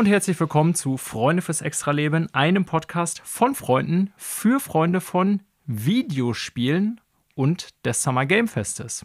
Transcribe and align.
Und 0.00 0.06
herzlich 0.06 0.40
willkommen 0.40 0.74
zu 0.74 0.96
Freunde 0.96 1.42
fürs 1.42 1.60
Extraleben, 1.60 2.32
einem 2.32 2.64
Podcast 2.64 3.20
von 3.22 3.54
Freunden 3.54 4.14
für 4.16 4.58
Freunde 4.58 5.02
von 5.02 5.42
Videospielen 5.66 7.02
und 7.34 7.68
des 7.84 8.02
Summer 8.02 8.24
Game 8.24 8.48
Festes. 8.48 9.04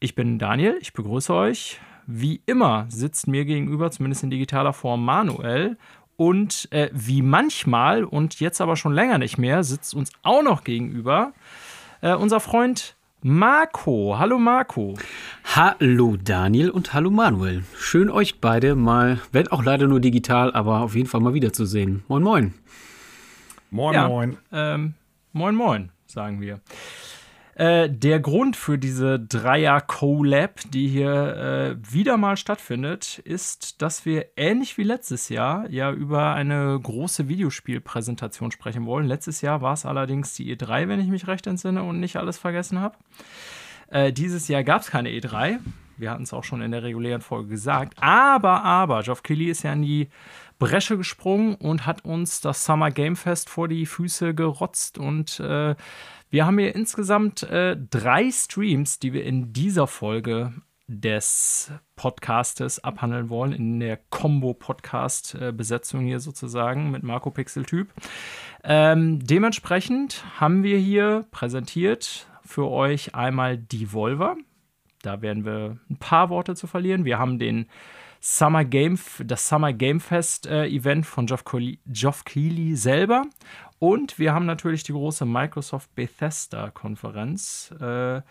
Ich 0.00 0.16
bin 0.16 0.40
Daniel, 0.40 0.76
ich 0.80 0.92
begrüße 0.92 1.32
euch. 1.32 1.78
Wie 2.08 2.42
immer 2.46 2.86
sitzt 2.88 3.28
mir 3.28 3.44
gegenüber, 3.44 3.92
zumindest 3.92 4.24
in 4.24 4.30
digitaler 4.30 4.72
Form, 4.72 5.04
Manuel. 5.04 5.78
Und 6.16 6.66
äh, 6.72 6.90
wie 6.92 7.22
manchmal 7.22 8.02
und 8.02 8.40
jetzt 8.40 8.60
aber 8.60 8.74
schon 8.74 8.94
länger 8.94 9.18
nicht 9.18 9.38
mehr, 9.38 9.62
sitzt 9.62 9.94
uns 9.94 10.10
auch 10.24 10.42
noch 10.42 10.64
gegenüber 10.64 11.32
äh, 12.00 12.16
unser 12.16 12.40
Freund 12.40 12.96
Marco. 13.22 14.16
Hallo 14.16 14.38
Marco. 14.38 14.94
Hallo 15.56 16.16
Daniel 16.16 16.70
und 16.70 16.94
hallo 16.94 17.10
Manuel. 17.10 17.64
Schön 17.76 18.10
euch 18.10 18.40
beide 18.40 18.76
mal, 18.76 19.18
wenn 19.32 19.48
auch 19.48 19.64
leider 19.64 19.88
nur 19.88 19.98
digital, 19.98 20.52
aber 20.52 20.82
auf 20.82 20.94
jeden 20.94 21.08
Fall 21.08 21.20
mal 21.20 21.34
wiederzusehen. 21.34 22.04
Moin, 22.06 22.22
moin. 22.22 22.54
Moin, 23.70 23.94
ja, 23.94 24.06
moin. 24.06 24.38
Ähm, 24.52 24.94
moin, 25.32 25.56
moin, 25.56 25.90
sagen 26.06 26.40
wir. 26.40 26.60
Äh, 27.58 27.90
der 27.90 28.20
Grund 28.20 28.54
für 28.54 28.78
diese 28.78 29.18
Dreier-Collab, 29.18 30.60
die 30.70 30.86
hier 30.86 31.10
äh, 31.10 31.92
wieder 31.92 32.16
mal 32.16 32.36
stattfindet, 32.36 33.18
ist, 33.24 33.82
dass 33.82 34.06
wir 34.06 34.26
ähnlich 34.36 34.78
wie 34.78 34.84
letztes 34.84 35.28
Jahr 35.28 35.68
ja 35.68 35.90
über 35.90 36.34
eine 36.34 36.78
große 36.80 37.26
Videospielpräsentation 37.26 38.52
sprechen 38.52 38.86
wollen. 38.86 39.08
Letztes 39.08 39.40
Jahr 39.40 39.60
war 39.60 39.72
es 39.72 39.84
allerdings 39.84 40.34
die 40.34 40.56
E3, 40.56 40.86
wenn 40.86 41.00
ich 41.00 41.08
mich 41.08 41.26
recht 41.26 41.48
entsinne 41.48 41.82
und 41.82 41.98
nicht 41.98 42.14
alles 42.14 42.38
vergessen 42.38 42.78
habe. 42.78 42.96
Äh, 43.90 44.12
dieses 44.12 44.46
Jahr 44.46 44.62
gab 44.62 44.82
es 44.82 44.92
keine 44.92 45.08
E3. 45.08 45.58
Wir 45.96 46.12
hatten 46.12 46.22
es 46.22 46.32
auch 46.32 46.44
schon 46.44 46.62
in 46.62 46.70
der 46.70 46.84
regulären 46.84 47.22
Folge 47.22 47.48
gesagt. 47.48 47.94
Aber, 48.00 48.62
aber, 48.62 49.02
Geoff 49.02 49.24
Keighley 49.24 49.46
ist 49.46 49.64
ja 49.64 49.72
in 49.72 49.82
die 49.82 50.10
Bresche 50.60 50.96
gesprungen 50.96 51.54
und 51.56 51.86
hat 51.86 52.04
uns 52.04 52.40
das 52.40 52.64
Summer 52.64 52.92
Game 52.92 53.16
Fest 53.16 53.48
vor 53.50 53.68
die 53.68 53.86
Füße 53.86 54.34
gerotzt 54.34 54.98
und 54.98 55.40
äh, 55.40 55.74
wir 56.30 56.46
haben 56.46 56.58
hier 56.58 56.74
insgesamt 56.74 57.42
äh, 57.44 57.76
drei 57.90 58.30
Streams, 58.30 58.98
die 58.98 59.12
wir 59.12 59.24
in 59.24 59.52
dieser 59.52 59.86
Folge 59.86 60.52
des 60.86 61.70
Podcastes 61.96 62.82
abhandeln 62.82 63.28
wollen, 63.28 63.52
in 63.52 63.78
der 63.78 63.98
Combo-Podcast-Besetzung 64.08 66.00
hier 66.00 66.18
sozusagen 66.18 66.90
mit 66.90 67.02
Marco 67.02 67.30
Pixel-Typ. 67.30 67.92
Ähm, 68.64 69.24
dementsprechend 69.24 70.24
haben 70.40 70.62
wir 70.62 70.78
hier 70.78 71.26
präsentiert 71.30 72.26
für 72.42 72.70
euch 72.70 73.14
einmal 73.14 73.58
Devolver. 73.58 74.36
Da 75.02 75.20
werden 75.20 75.44
wir 75.44 75.78
ein 75.90 75.98
paar 75.98 76.30
Worte 76.30 76.56
zu 76.56 76.66
verlieren. 76.66 77.04
Wir 77.04 77.18
haben 77.18 77.38
den 77.38 77.66
Summer 78.20 78.64
Game, 78.64 78.98
das 79.24 79.46
Summer 79.46 79.72
Game 79.72 80.00
Fest 80.00 80.46
äh, 80.46 80.66
Event 80.66 81.06
von 81.06 81.26
Geoff, 81.26 81.44
Keighley, 81.44 82.74
selber 82.74 83.22
und 83.78 84.18
wir 84.18 84.34
haben 84.34 84.46
natürlich 84.46 84.82
die 84.82 84.92
große 84.92 85.24
Microsoft 85.24 85.94
Bethesda-Konferenz. 85.94 87.74
Äh, 87.80 88.22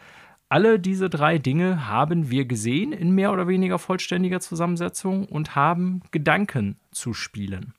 alle 0.49 0.79
diese 0.79 1.09
drei 1.09 1.37
Dinge 1.37 1.87
haben 1.87 2.29
wir 2.29 2.45
gesehen 2.45 2.93
in 2.93 3.11
mehr 3.11 3.33
oder 3.33 3.47
weniger 3.47 3.79
vollständiger 3.79 4.39
Zusammensetzung 4.39 5.25
und 5.25 5.55
haben 5.55 6.01
Gedanken 6.11 6.77
zu 6.91 7.13
spielen. 7.13 7.73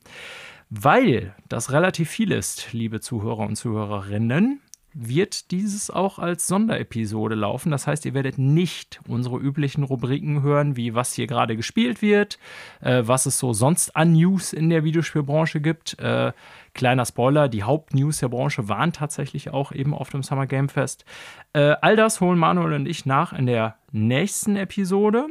Weil 0.70 1.34
das 1.48 1.72
relativ 1.72 2.10
viel 2.10 2.30
ist, 2.30 2.74
liebe 2.74 3.00
Zuhörer 3.00 3.46
und 3.46 3.56
Zuhörerinnen, 3.56 4.60
wird 4.94 5.50
dieses 5.50 5.90
auch 5.90 6.18
als 6.18 6.46
Sonderepisode 6.46 7.34
laufen. 7.34 7.70
Das 7.70 7.86
heißt, 7.86 8.06
ihr 8.06 8.14
werdet 8.14 8.38
nicht 8.38 9.00
unsere 9.06 9.38
üblichen 9.38 9.84
Rubriken 9.84 10.42
hören, 10.42 10.76
wie 10.76 10.94
was 10.94 11.12
hier 11.12 11.26
gerade 11.26 11.56
gespielt 11.56 12.02
wird, 12.02 12.38
äh, 12.80 13.02
was 13.04 13.26
es 13.26 13.38
so 13.38 13.52
sonst 13.52 13.94
an 13.96 14.12
News 14.12 14.52
in 14.52 14.70
der 14.70 14.84
Videospielbranche 14.84 15.60
gibt. 15.60 15.98
Äh, 15.98 16.32
kleiner 16.74 17.04
Spoiler, 17.04 17.48
die 17.48 17.62
Hauptnews 17.62 18.18
der 18.18 18.28
Branche 18.28 18.68
waren 18.68 18.92
tatsächlich 18.92 19.50
auch 19.50 19.72
eben 19.72 19.94
auf 19.94 20.10
dem 20.10 20.22
Summer 20.22 20.46
Game 20.46 20.68
Fest. 20.68 21.04
Äh, 21.52 21.76
all 21.80 21.96
das 21.96 22.20
holen 22.20 22.38
Manuel 22.38 22.72
und 22.72 22.86
ich 22.86 23.06
nach 23.06 23.32
in 23.32 23.46
der 23.46 23.76
nächsten 23.92 24.56
Episode. 24.56 25.26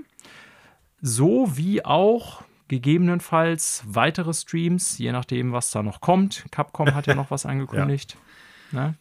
So 1.01 1.57
wie 1.57 1.84
auch 1.84 2.44
gegebenenfalls 2.67 3.84
weitere 3.88 4.34
Streams, 4.34 4.97
je 4.97 5.12
nachdem, 5.12 5.51
was 5.51 5.72
da 5.72 5.84
noch 5.84 6.01
kommt. 6.01 6.46
Capcom 6.51 6.94
hat 6.94 7.07
ja 7.07 7.16
noch 7.16 7.31
was 7.31 7.46
angekündigt. 7.46 8.13
ja. 8.13 8.26
Ne? 8.72 8.95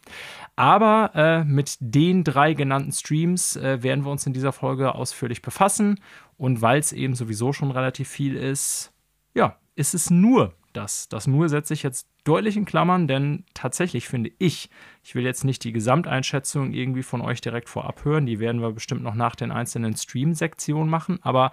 Aber 0.55 1.11
äh, 1.15 1.43
mit 1.43 1.77
den 1.79 2.23
drei 2.23 2.53
genannten 2.53 2.91
Streams 2.91 3.55
äh, 3.55 3.83
werden 3.83 4.05
wir 4.05 4.11
uns 4.11 4.25
in 4.25 4.33
dieser 4.33 4.53
Folge 4.53 4.95
ausführlich 4.95 5.41
befassen. 5.41 5.99
Und 6.37 6.61
weil 6.61 6.79
es 6.79 6.93
eben 6.93 7.15
sowieso 7.15 7.53
schon 7.53 7.71
relativ 7.71 8.07
viel 8.07 8.35
ist, 8.35 8.91
ja, 9.33 9.57
ist 9.75 9.93
es 9.93 10.09
nur 10.09 10.53
das. 10.73 11.09
Das 11.09 11.27
nur 11.27 11.49
setze 11.49 11.73
ich 11.73 11.83
jetzt 11.83 12.07
deutlich 12.23 12.57
in 12.57 12.65
Klammern, 12.65 13.07
denn 13.07 13.45
tatsächlich 13.53 14.07
finde 14.07 14.31
ich, 14.37 14.69
ich 15.03 15.15
will 15.15 15.23
jetzt 15.23 15.43
nicht 15.43 15.63
die 15.63 15.71
Gesamteinschätzung 15.71 16.73
irgendwie 16.73 17.03
von 17.03 17.21
euch 17.21 17.41
direkt 17.41 17.69
vorab 17.69 18.03
hören, 18.05 18.25
die 18.25 18.39
werden 18.39 18.61
wir 18.61 18.71
bestimmt 18.71 19.01
noch 19.01 19.15
nach 19.15 19.35
den 19.35 19.51
einzelnen 19.51 19.95
Stream-Sektionen 19.95 20.89
machen, 20.89 21.19
aber 21.21 21.51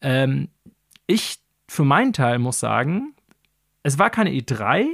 ähm, 0.00 0.48
ich 1.06 1.38
für 1.68 1.84
meinen 1.84 2.12
Teil 2.12 2.38
muss 2.38 2.58
sagen, 2.58 3.14
es 3.82 3.98
war 3.98 4.10
keine 4.10 4.30
E3, 4.30 4.86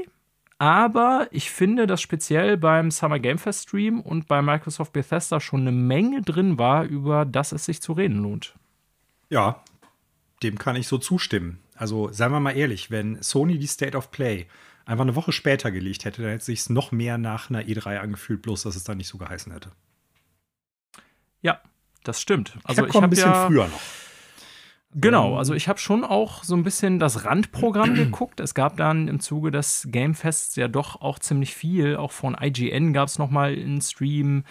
aber 0.58 1.28
ich 1.30 1.50
finde, 1.50 1.86
dass 1.86 2.00
speziell 2.00 2.56
beim 2.56 2.90
Summer 2.90 3.18
Game 3.18 3.38
Fest 3.38 3.68
Stream 3.68 4.00
und 4.00 4.28
bei 4.28 4.40
Microsoft 4.40 4.92
Bethesda 4.92 5.40
schon 5.40 5.62
eine 5.62 5.72
Menge 5.72 6.22
drin 6.22 6.58
war, 6.58 6.84
über 6.84 7.24
das 7.24 7.52
es 7.52 7.64
sich 7.64 7.82
zu 7.82 7.92
reden 7.92 8.22
lohnt. 8.22 8.54
Ja, 9.30 9.62
dem 10.42 10.58
kann 10.58 10.76
ich 10.76 10.86
so 10.86 10.98
zustimmen. 10.98 11.60
Also, 11.74 12.12
seien 12.12 12.30
wir 12.30 12.40
mal 12.40 12.56
ehrlich, 12.56 12.90
wenn 12.90 13.20
Sony 13.22 13.58
die 13.58 13.66
State 13.66 13.96
of 13.96 14.10
Play 14.10 14.46
einfach 14.86 15.02
eine 15.02 15.16
Woche 15.16 15.32
später 15.32 15.70
gelegt 15.70 16.04
hätte, 16.04 16.22
dann 16.22 16.30
hätte 16.30 16.40
es 16.40 16.46
sich 16.46 16.70
noch 16.70 16.92
mehr 16.92 17.18
nach 17.18 17.50
einer 17.50 17.62
E3 17.62 17.98
angefühlt, 17.98 18.42
bloß 18.42 18.62
dass 18.62 18.76
es 18.76 18.84
dann 18.84 18.98
nicht 18.98 19.08
so 19.08 19.18
geheißen 19.18 19.52
hätte. 19.52 19.72
Ja, 21.42 21.60
das 22.04 22.20
stimmt. 22.20 22.56
Also, 22.62 22.86
ich 22.86 22.94
habe 22.94 23.06
ein 23.06 23.10
bisschen 23.10 23.32
ja 23.32 23.46
früher 23.46 23.66
noch. 23.66 23.80
Genau, 24.94 25.32
ähm. 25.32 25.38
also 25.38 25.54
ich 25.54 25.68
habe 25.68 25.78
schon 25.78 26.04
auch 26.04 26.44
so 26.44 26.54
ein 26.54 26.62
bisschen 26.62 26.98
das 26.98 27.24
Randprogramm 27.24 27.94
geguckt. 27.94 28.40
Es 28.40 28.54
gab 28.54 28.76
dann 28.76 29.08
im 29.08 29.20
Zuge 29.20 29.50
des 29.50 29.88
Gamefests 29.90 30.56
ja 30.56 30.68
doch 30.68 31.00
auch 31.00 31.18
ziemlich 31.18 31.54
viel. 31.54 31.96
Auch 31.96 32.12
von 32.12 32.36
IGN 32.40 32.92
gab 32.92 33.08
es 33.08 33.18
noch 33.18 33.30
mal 33.30 33.52
einen 33.52 33.80
Stream. 33.80 34.44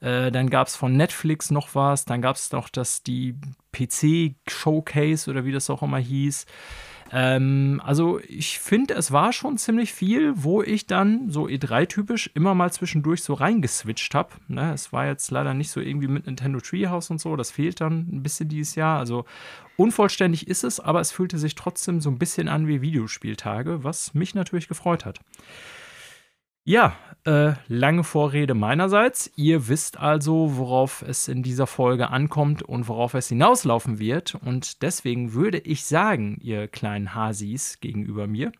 Äh, 0.00 0.30
dann 0.30 0.50
gab 0.50 0.68
es 0.68 0.76
von 0.76 0.96
Netflix 0.96 1.50
noch 1.50 1.74
was. 1.74 2.04
Dann 2.04 2.22
gab 2.22 2.36
es 2.36 2.52
noch 2.52 2.68
das 2.68 3.02
die 3.02 3.34
PC-Showcase 3.72 5.30
oder 5.30 5.44
wie 5.44 5.52
das 5.52 5.68
auch 5.68 5.82
immer 5.82 5.98
hieß. 5.98 6.46
Ähm, 7.10 7.80
also 7.84 8.20
ich 8.26 8.58
finde, 8.58 8.94
es 8.94 9.12
war 9.12 9.32
schon 9.32 9.56
ziemlich 9.56 9.92
viel, 9.92 10.32
wo 10.36 10.62
ich 10.62 10.86
dann 10.86 11.30
so 11.30 11.46
E3-typisch 11.46 12.30
immer 12.34 12.54
mal 12.54 12.72
zwischendurch 12.72 13.22
so 13.22 13.34
reingeswitcht 13.34 14.14
habe. 14.14 14.30
Ne? 14.48 14.72
Es 14.72 14.92
war 14.92 15.06
jetzt 15.06 15.30
leider 15.30 15.54
nicht 15.54 15.70
so 15.70 15.80
irgendwie 15.80 16.08
mit 16.08 16.26
Nintendo 16.26 16.60
Treehouse 16.60 17.10
und 17.10 17.20
so, 17.20 17.36
das 17.36 17.50
fehlt 17.50 17.80
dann 17.80 18.08
ein 18.12 18.22
bisschen 18.22 18.48
dieses 18.48 18.74
Jahr. 18.74 18.98
Also 18.98 19.24
unvollständig 19.76 20.48
ist 20.48 20.64
es, 20.64 20.80
aber 20.80 21.00
es 21.00 21.12
fühlte 21.12 21.38
sich 21.38 21.54
trotzdem 21.54 22.00
so 22.00 22.10
ein 22.10 22.18
bisschen 22.18 22.48
an 22.48 22.66
wie 22.66 22.82
Videospieltage, 22.82 23.84
was 23.84 24.12
mich 24.14 24.34
natürlich 24.34 24.68
gefreut 24.68 25.04
hat. 25.04 25.20
Ja, 26.68 26.96
äh, 27.24 27.54
lange 27.68 28.04
Vorrede 28.04 28.52
meinerseits. 28.52 29.30
Ihr 29.36 29.68
wisst 29.68 29.98
also, 29.98 30.58
worauf 30.58 31.00
es 31.00 31.26
in 31.26 31.42
dieser 31.42 31.66
Folge 31.66 32.10
ankommt 32.10 32.62
und 32.62 32.88
worauf 32.88 33.14
es 33.14 33.28
hinauslaufen 33.28 33.98
wird. 33.98 34.34
Und 34.34 34.82
deswegen 34.82 35.32
würde 35.32 35.56
ich 35.56 35.86
sagen, 35.86 36.36
ihr 36.42 36.68
kleinen 36.68 37.14
Hasis 37.14 37.80
gegenüber 37.80 38.26
mir, 38.26 38.52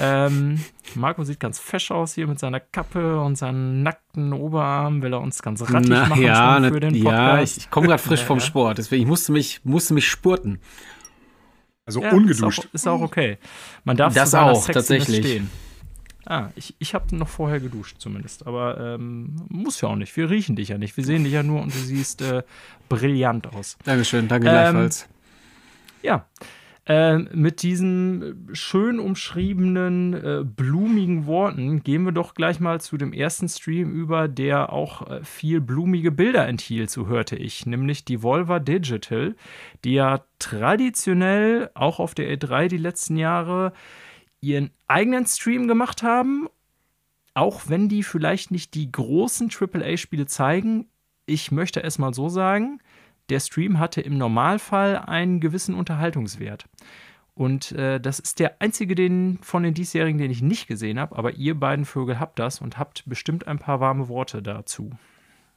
ähm, 0.00 0.64
Marco 0.96 1.22
sieht 1.22 1.38
ganz 1.38 1.60
fesch 1.60 1.92
aus 1.92 2.14
hier 2.14 2.26
mit 2.26 2.40
seiner 2.40 2.58
Kappe 2.58 3.20
und 3.20 3.38
seinen 3.38 3.84
nackten 3.84 4.32
Oberarm, 4.32 5.00
will 5.02 5.12
er 5.12 5.20
uns 5.20 5.40
ganz 5.40 5.62
rattig 5.62 5.90
Na, 5.90 6.08
machen 6.08 6.20
ja, 6.20 6.60
für 6.60 6.80
den 6.80 6.92
Podcast. 7.00 7.04
Ja, 7.06 7.40
ich, 7.40 7.56
ich 7.56 7.70
komme 7.70 7.86
gerade 7.86 8.02
frisch 8.02 8.24
vom 8.24 8.40
Sport, 8.40 8.78
deswegen 8.78 9.02
ich 9.02 9.08
musste 9.08 9.30
mich, 9.30 9.60
musste 9.62 9.94
mich 9.94 10.08
spurten. 10.08 10.58
Also 11.86 12.02
ja, 12.02 12.10
ungeduscht. 12.10 12.64
Ist 12.64 12.66
auch, 12.66 12.74
ist 12.74 12.88
auch, 12.88 13.00
okay. 13.00 13.38
Man 13.84 13.96
darf 13.96 14.12
das 14.12 14.34
auch 14.34 14.66
tatsächlich 14.66 15.24
stehen. 15.24 15.67
Ah, 16.30 16.50
ich, 16.56 16.74
ich 16.78 16.92
habe 16.92 17.16
noch 17.16 17.28
vorher 17.28 17.58
geduscht 17.58 17.96
zumindest. 18.00 18.46
Aber 18.46 18.78
ähm, 18.78 19.36
muss 19.48 19.80
ja 19.80 19.88
auch 19.88 19.96
nicht. 19.96 20.14
Wir 20.14 20.28
riechen 20.28 20.56
dich 20.56 20.68
ja 20.68 20.76
nicht. 20.76 20.94
Wir 20.98 21.04
sehen 21.04 21.24
dich 21.24 21.32
ja 21.32 21.42
nur 21.42 21.62
und 21.62 21.74
du 21.74 21.78
siehst 21.78 22.20
äh, 22.20 22.42
brillant 22.90 23.46
aus. 23.54 23.78
Dankeschön, 23.84 24.28
danke 24.28 24.46
ähm, 24.48 24.52
gleichfalls. 24.52 25.08
Ja. 26.02 26.26
Äh, 26.84 27.18
mit 27.18 27.62
diesen 27.62 28.50
schön 28.52 29.00
umschriebenen, 29.00 30.12
äh, 30.12 30.44
blumigen 30.44 31.24
Worten 31.24 31.82
gehen 31.82 32.04
wir 32.04 32.12
doch 32.12 32.34
gleich 32.34 32.60
mal 32.60 32.78
zu 32.78 32.98
dem 32.98 33.14
ersten 33.14 33.48
Stream 33.48 33.90
über, 33.90 34.28
der 34.28 34.70
auch 34.70 35.10
äh, 35.10 35.24
viel 35.24 35.62
blumige 35.62 36.12
Bilder 36.12 36.46
enthielt, 36.46 36.90
so 36.90 37.06
hörte 37.06 37.36
ich, 37.36 37.64
nämlich 37.64 38.04
die 38.04 38.22
Volva 38.22 38.58
Digital, 38.58 39.34
die 39.84 39.94
ja 39.94 40.24
traditionell 40.38 41.70
auch 41.72 42.00
auf 42.00 42.14
der 42.14 42.30
E3 42.34 42.68
die 42.68 42.78
letzten 42.78 43.16
Jahre 43.16 43.72
ihren 44.40 44.70
eigenen 44.86 45.26
Stream 45.26 45.68
gemacht 45.68 46.02
haben, 46.02 46.48
auch 47.34 47.62
wenn 47.66 47.88
die 47.88 48.02
vielleicht 48.02 48.50
nicht 48.50 48.74
die 48.74 48.90
großen 48.90 49.50
AAA-Spiele 49.50 50.26
zeigen. 50.26 50.86
Ich 51.26 51.52
möchte 51.52 51.82
es 51.82 51.98
mal 51.98 52.14
so 52.14 52.28
sagen, 52.28 52.80
der 53.28 53.40
Stream 53.40 53.78
hatte 53.78 54.00
im 54.00 54.16
Normalfall 54.16 54.96
einen 54.96 55.40
gewissen 55.40 55.74
Unterhaltungswert. 55.74 56.66
Und 57.34 57.70
äh, 57.72 58.00
das 58.00 58.18
ist 58.18 58.40
der 58.40 58.60
einzige 58.60 58.96
den, 58.96 59.38
von 59.42 59.62
den 59.62 59.74
diesjährigen, 59.74 60.18
den 60.18 60.30
ich 60.30 60.42
nicht 60.42 60.66
gesehen 60.66 60.98
habe. 60.98 61.16
Aber 61.16 61.34
ihr 61.34 61.54
beiden 61.54 61.84
Vögel 61.84 62.18
habt 62.18 62.38
das 62.40 62.60
und 62.60 62.78
habt 62.78 63.04
bestimmt 63.06 63.46
ein 63.46 63.60
paar 63.60 63.78
warme 63.78 64.08
Worte 64.08 64.42
dazu. 64.42 64.90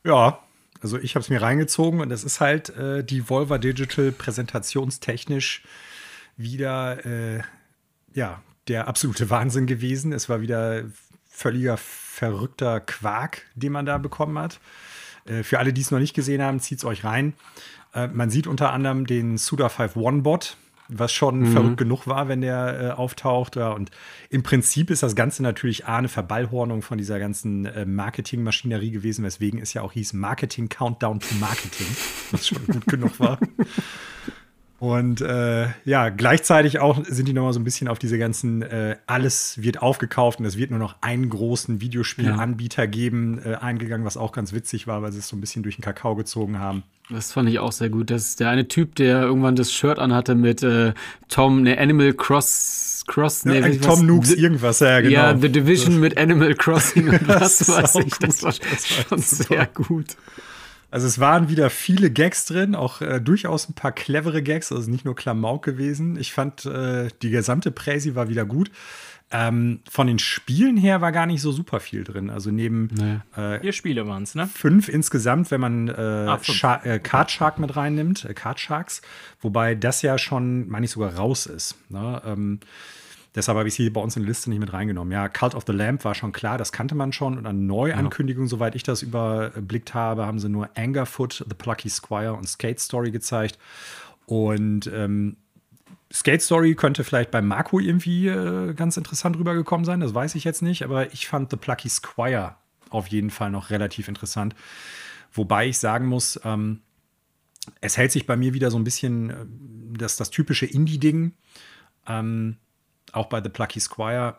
Ja, 0.04 0.40
also 0.82 1.00
ich 1.00 1.16
habe 1.16 1.22
es 1.22 1.30
mir 1.30 1.42
reingezogen 1.42 2.00
und 2.02 2.12
es 2.12 2.24
ist 2.24 2.40
halt 2.40 2.70
äh, 2.78 3.04
die 3.04 3.30
Volva 3.30 3.58
Digital 3.58 4.12
präsentationstechnisch 4.12 5.64
wieder 6.38 7.06
äh, 7.06 7.42
ja, 8.14 8.42
der 8.68 8.88
absolute 8.88 9.30
Wahnsinn 9.30 9.66
gewesen. 9.66 10.14
Es 10.14 10.30
war 10.30 10.42
wieder 10.42 10.84
völliger 11.30 11.78
verrückter 11.78 12.80
Quark, 12.80 13.44
den 13.56 13.72
man 13.72 13.86
da 13.86 13.98
bekommen 13.98 14.38
hat. 14.38 14.60
Äh, 15.26 15.44
für 15.44 15.60
alle, 15.60 15.74
die 15.74 15.82
es 15.82 15.92
noch 15.92 16.00
nicht 16.00 16.14
gesehen 16.14 16.42
haben, 16.42 16.60
zieht 16.60 16.80
es 16.80 16.86
euch 16.86 17.04
rein. 17.04 17.34
Äh, 17.94 18.08
man 18.08 18.30
sieht 18.30 18.48
unter 18.48 18.72
anderem 18.72 19.06
den 19.06 19.38
Suda 19.38 19.70
5 19.70 19.96
One 19.96 20.22
Bot, 20.22 20.58
was 20.88 21.12
schon 21.12 21.40
mhm. 21.40 21.52
verrückt 21.52 21.78
genug 21.78 22.06
war, 22.08 22.28
wenn 22.28 22.42
der 22.42 22.80
äh, 22.80 22.90
auftaucht. 22.92 23.56
Ja, 23.56 23.72
und 23.72 23.92
im 24.30 24.44
Prinzip 24.44 24.90
ist 24.92 25.04
das 25.04 25.16
Ganze 25.16 25.42
natürlich 25.42 25.88
A, 25.88 25.98
eine 25.98 26.10
Verballhornung 26.10 26.82
von 26.82 26.98
dieser 26.98 27.20
ganzen 27.20 27.66
äh, 27.66 27.86
Marketingmaschinerie 27.86 28.92
gewesen, 28.92 29.24
weswegen 29.24 29.60
es 29.60 29.74
ja 29.74 29.82
auch 29.82 29.94
hieß 29.94 30.14
Marketing 30.14 30.70
Countdown 30.70 31.20
to 31.20 31.34
Marketing, 31.40 31.88
was 32.32 32.48
schon 32.48 32.66
gut 32.68 32.86
genug 32.88 33.20
war. 33.20 33.40
Und 34.82 35.22
äh, 35.22 35.68
ja, 35.86 36.10
gleichzeitig 36.10 36.80
auch 36.80 37.06
sind 37.06 37.28
die 37.28 37.34
nochmal 37.34 37.54
so 37.54 37.60
ein 37.60 37.64
bisschen 37.64 37.88
auf 37.88 38.00
diese 38.00 38.18
ganzen, 38.18 38.64
äh, 38.64 38.96
alles 39.06 39.62
wird 39.62 39.80
aufgekauft 39.80 40.40
und 40.40 40.46
es 40.46 40.58
wird 40.58 40.72
nur 40.72 40.80
noch 40.80 40.96
einen 41.02 41.30
großen 41.30 41.82
Videospielanbieter 41.82 42.86
ja. 42.86 42.90
geben, 42.90 43.40
äh, 43.46 43.54
eingegangen, 43.58 44.08
was 44.08 44.18
auch 44.18 44.32
ganz 44.32 44.54
witzig 44.54 44.88
war, 44.88 45.04
weil 45.04 45.12
sie 45.12 45.20
es 45.20 45.28
so 45.28 45.36
ein 45.36 45.40
bisschen 45.40 45.62
durch 45.62 45.76
den 45.76 45.84
Kakao 45.84 46.16
gezogen 46.16 46.58
haben. 46.58 46.82
Das 47.12 47.32
fand 47.32 47.48
ich 47.50 47.60
auch 47.60 47.72
sehr 47.72 47.92
gut. 47.92 48.10
Das 48.10 48.24
ist 48.24 48.40
der 48.40 48.50
eine 48.50 48.68
Typ, 48.68 48.96
der 48.96 49.22
irgendwann 49.22 49.56
das 49.56 49.72
Shirt 49.72 50.00
anhatte 50.00 50.34
mit 50.34 50.64
äh, 50.64 50.94
Tom, 51.30 51.62
ne, 51.62 51.78
Animal 51.78 52.14
Cross, 52.14 53.04
Cross, 53.06 53.46
ne, 53.46 53.60
ja, 53.60 53.70
Tom 53.76 54.08
Nooks 54.08 54.34
irgendwas, 54.34 54.80
ja, 54.80 55.00
genau. 55.02 55.14
Ja, 55.14 55.38
The 55.38 55.50
Division 55.50 56.00
mit 56.00 56.18
Animal 56.18 56.56
Crossing 56.56 57.08
und 57.08 57.28
was 57.28 57.70
weiß 57.70 57.98
ich. 57.98 58.18
Das 58.18 58.42
war, 58.42 58.52
das 58.52 58.98
war 58.98 59.06
schon 59.10 59.20
sehr 59.20 59.68
gut. 59.68 60.18
Also 60.92 61.08
es 61.08 61.20
waren 61.20 61.50
wieder 61.50 61.70
viele 61.70 62.12
Gags 62.12 62.46
drin, 62.46 62.76
auch 62.76 63.02
äh, 63.02 63.22
durchaus 63.22 63.70
ein 63.70 63.74
paar 63.74 63.94
clevere 63.94 64.44
Gags, 64.44 64.72
also 64.72 64.92
nicht 64.92 65.06
nur 65.06 65.16
Klamauk 65.16 65.64
gewesen. 65.64 66.18
Ich 66.18 66.34
fand, 66.34 66.66
äh, 66.66 67.08
die 67.22 67.30
gesamte 67.30 67.72
Präsi 67.72 68.14
war 68.14 68.28
wieder 68.28 68.46
gut. 68.46 68.70
Ähm, 69.34 69.80
von 69.90 70.08
den 70.08 70.20
Spielen 70.20 70.76
her 70.76 71.00
war 71.00 71.14
gar 71.14 71.26
nicht 71.26 71.42
so 71.42 71.54
super 71.54 71.80
viel 71.80 72.04
drin. 72.04 72.30
Also 72.30 72.52
neben 72.52 72.90
nee. 72.94 73.42
äh, 73.42 73.62
vier 73.62 73.72
Spiele 73.72 74.06
waren 74.06 74.24
es, 74.24 74.36
ne? 74.36 74.48
Fünf 74.48 74.90
insgesamt, 74.90 75.50
wenn 75.52 75.62
man 75.62 75.88
äh, 75.88 75.94
ah, 75.94 76.82
äh, 76.84 77.00
Card 77.00 77.32
Shark 77.32 77.58
mit 77.58 77.78
reinnimmt, 77.78 78.26
äh, 78.26 78.34
Card 78.34 78.60
Sharks, 78.60 79.02
wobei 79.40 79.76
das 79.76 80.02
ja 80.02 80.18
schon, 80.18 80.68
meine 80.68 80.86
ich, 80.86 80.92
sogar 80.92 81.16
raus 81.16 81.46
ist. 81.46 81.78
Ne? 81.88 82.22
Ähm, 82.26 82.60
Deshalb 83.34 83.58
habe 83.58 83.68
ich 83.68 83.76
sie 83.76 83.90
bei 83.90 84.02
uns 84.02 84.18
in 84.18 84.24
die 84.24 84.28
Liste 84.28 84.50
nicht 84.50 84.60
mit 84.60 84.74
reingenommen. 84.74 85.14
Ja, 85.14 85.30
Cult 85.30 85.56
of 85.56 85.64
the 85.66 85.72
Lamp 85.72 86.04
war 86.04 86.16
schon 86.16 86.34
klar, 86.34 86.58
das 86.58 86.72
kannte 86.72 86.96
man 86.96 87.14
schon. 87.14 87.38
Und 87.38 87.46
an 87.46 87.66
Neuankündigungen, 87.66 88.48
ja. 88.48 88.50
soweit 88.50 88.76
ich 88.76 88.84
das 88.84 89.02
überblickt 89.02 89.94
habe, 89.94 90.26
haben 90.26 90.40
sie 90.40 90.50
nur 90.50 90.70
Angerfoot, 90.76 91.46
The 91.48 91.56
Plucky 91.56 91.90
Squire 91.90 92.34
und 92.34 92.48
Skate 92.48 92.80
Story 92.80 93.12
gezeigt. 93.12 93.58
Und 94.26 94.88
ähm, 94.88 95.38
Skate 96.12 96.42
Story 96.42 96.76
könnte 96.76 97.04
vielleicht 97.04 97.32
bei 97.32 97.42
Marco 97.42 97.80
irgendwie 97.80 98.28
äh, 98.28 98.74
ganz 98.74 98.98
interessant 98.98 99.38
rübergekommen 99.38 99.86
sein, 99.86 100.02
das 100.02 100.14
weiß 100.14 100.36
ich 100.36 100.44
jetzt 100.44 100.62
nicht, 100.62 100.84
aber 100.84 101.14
ich 101.14 101.28
fand 101.28 101.50
The 101.52 101.58
Plucky 101.58 101.88
Squire 101.90 102.56
auf 102.90 103.08
jeden 103.08 103.30
Fall 103.30 103.50
noch 103.50 103.70
relativ 103.70 104.10
interessant. 104.10 104.54
Wobei 105.32 105.68
ich 105.68 105.80
sagen 105.80 106.08
muss, 106.08 106.40
ähm, 106.44 106.82
es 107.80 107.96
hält 107.96 108.12
sich 108.12 108.26
bei 108.26 108.36
mir 108.36 108.54
wieder 108.54 108.72
so 108.72 108.78
ein 108.78 108.84
bisschen 108.84 109.30
äh, 109.30 109.46
das, 109.98 110.18
das 110.18 110.30
typische 110.30 110.66
Indie-Ding. 110.66 111.34
Ähm, 112.08 112.58
auch 113.14 113.28
bei 113.28 113.42
The 113.42 113.50
Plucky 113.50 113.80
Squire, 113.80 114.38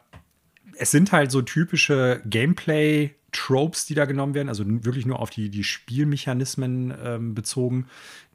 es 0.76 0.90
sind 0.90 1.12
halt 1.12 1.30
so 1.30 1.42
typische 1.42 2.22
Gameplay-Tropes, 2.24 3.86
die 3.86 3.94
da 3.94 4.04
genommen 4.04 4.34
werden, 4.34 4.48
also 4.48 4.64
wirklich 4.66 5.06
nur 5.06 5.18
auf 5.18 5.30
die, 5.30 5.50
die 5.50 5.64
Spielmechanismen 5.64 6.94
ähm, 7.02 7.34
bezogen, 7.34 7.86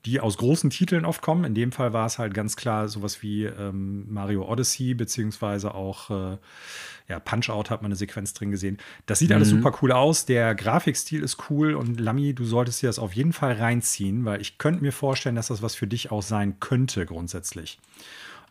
die 0.05 0.19
aus 0.19 0.37
großen 0.37 0.69
Titeln 0.69 1.05
oft 1.05 1.21
kommen. 1.21 1.43
In 1.43 1.55
dem 1.55 1.71
Fall 1.71 1.93
war 1.93 2.05
es 2.05 2.19
halt 2.19 2.33
ganz 2.33 2.55
klar 2.55 2.87
sowas 2.87 3.21
wie 3.21 3.45
ähm, 3.45 4.05
Mario 4.11 4.49
Odyssey, 4.49 4.93
beziehungsweise 4.93 5.73
auch 5.73 6.09
äh, 6.09 6.37
ja, 7.09 7.19
Punch-Out 7.19 7.69
hat 7.69 7.81
man 7.81 7.89
eine 7.89 7.95
Sequenz 7.95 8.33
drin 8.33 8.51
gesehen. 8.51 8.77
Das 9.05 9.19
sieht 9.19 9.29
mhm. 9.29 9.37
alles 9.37 9.49
super 9.49 9.77
cool 9.81 9.91
aus. 9.91 10.25
Der 10.25 10.55
Grafikstil 10.55 11.23
ist 11.23 11.49
cool 11.49 11.73
und 11.73 11.99
Lami, 11.99 12.33
du 12.33 12.45
solltest 12.45 12.81
dir 12.81 12.87
das 12.87 12.99
auf 12.99 13.13
jeden 13.13 13.33
Fall 13.33 13.53
reinziehen, 13.53 14.25
weil 14.25 14.41
ich 14.41 14.57
könnte 14.57 14.81
mir 14.81 14.91
vorstellen, 14.91 15.35
dass 15.35 15.47
das 15.47 15.61
was 15.61 15.75
für 15.75 15.87
dich 15.87 16.11
auch 16.11 16.23
sein 16.23 16.59
könnte, 16.59 17.05
grundsätzlich. 17.05 17.79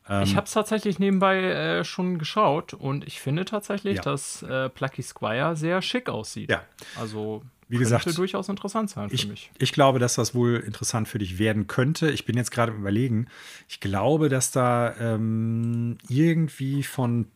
Ähm, 0.08 0.22
ich 0.22 0.36
habe 0.36 0.46
es 0.46 0.52
tatsächlich 0.52 0.98
nebenbei 0.98 1.42
äh, 1.42 1.84
schon 1.84 2.18
geschaut 2.18 2.74
und 2.74 3.06
ich 3.06 3.20
finde 3.20 3.44
tatsächlich, 3.44 3.96
ja. 3.96 4.02
dass 4.02 4.42
äh, 4.42 4.68
Plucky 4.68 5.02
Squire 5.02 5.56
sehr 5.56 5.82
schick 5.82 6.08
aussieht. 6.08 6.50
Ja. 6.50 6.62
Also 6.98 7.42
wie 7.68 7.78
gesagt, 7.78 8.04
könnte 8.04 8.16
durchaus 8.16 8.48
interessant 8.48 8.90
sein 8.90 9.08
ich, 9.10 9.22
für 9.22 9.28
mich. 9.28 9.50
Ich 9.58 9.72
glaube, 9.72 9.98
dass 9.98 10.14
das 10.14 10.34
wohl 10.34 10.62
interessant 10.64 11.08
für 11.08 11.18
dich 11.18 11.38
werden 11.38 11.66
könnte. 11.66 12.10
Ich 12.10 12.24
bin 12.24 12.36
jetzt 12.36 12.52
gerade 12.52 12.70
im 12.72 12.78
Überlegen. 12.78 13.26
Ich 13.68 13.80
glaube, 13.80 14.28
dass 14.28 14.52
da 14.52 14.94
ähm, 15.00 15.98
irgendwie 16.08 16.84
von 16.84 17.26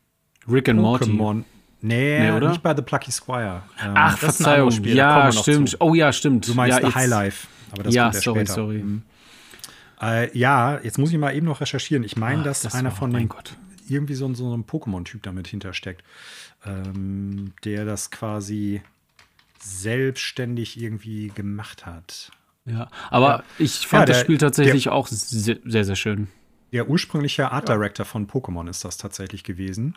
Rick 0.49 0.69
and 0.69 0.81
Morty. 0.81 1.11
Nee, 1.83 2.21
nee, 2.21 2.31
oder? 2.31 2.51
nicht 2.51 2.63
bei 2.63 2.77
The 2.77 2.83
Plucky 2.83 3.11
Squire. 3.11 3.63
Ähm, 3.83 3.93
Ach, 3.95 4.19
Verzeihung. 4.19 4.71
Ja, 4.85 5.33
stimmt. 5.33 5.77
Oh 5.81 5.95
ja, 5.95 6.13
stimmt. 6.13 6.47
Du 6.47 6.55
meinst 6.55 6.79
ja, 6.79 6.87
The 6.87 6.95
High 6.95 7.09
Life. 7.09 7.49
Aber 7.73 7.85
das 7.85 7.95
ja, 7.95 8.13
sorry, 8.13 8.41
später. 8.41 8.53
sorry. 8.53 8.83
Mhm. 8.83 9.03
Äh, 10.01 10.37
ja, 10.37 10.81
jetzt 10.83 10.99
muss 10.99 11.13
ich 11.13 11.19
mal 11.19 11.35
eben 11.35 11.47
noch 11.47 11.61
recherchieren. 11.61 12.05
Ich 12.05 12.17
meine, 12.17 12.43
dass 12.43 12.63
das 12.63 12.75
einer 12.75 12.91
von 12.91 13.13
den 13.13 13.29
Gott. 13.29 13.57
irgendwie 13.89 14.15
so, 14.15 14.33
so 14.35 14.55
ein 14.57 14.65
Pokémon-Typ 14.65 15.23
damit 15.23 15.47
hintersteckt, 15.49 16.03
ähm, 16.65 17.53
der 17.65 17.85
das 17.85 18.11
quasi 18.11 18.83
selbstständig 19.63 20.81
irgendwie 20.81 21.29
gemacht 21.29 21.85
hat. 21.85 22.31
Ja, 22.65 22.89
aber 23.11 23.29
ja. 23.29 23.45
ich 23.59 23.87
fand 23.87 24.03
ja, 24.03 24.07
der, 24.07 24.15
das 24.15 24.23
Spiel 24.23 24.39
tatsächlich 24.39 24.85
der, 24.85 24.93
auch 24.93 25.07
sehr, 25.07 25.59
sehr, 25.65 25.85
sehr, 25.85 25.97
schön. 25.97 26.29
Der 26.73 26.89
ursprüngliche 26.89 27.51
Art 27.51 27.69
Director 27.69 28.07
von 28.07 28.27
Pokémon 28.27 28.69
ist 28.69 28.85
das 28.85 28.97
tatsächlich 28.97 29.45
gewesen. 29.45 29.97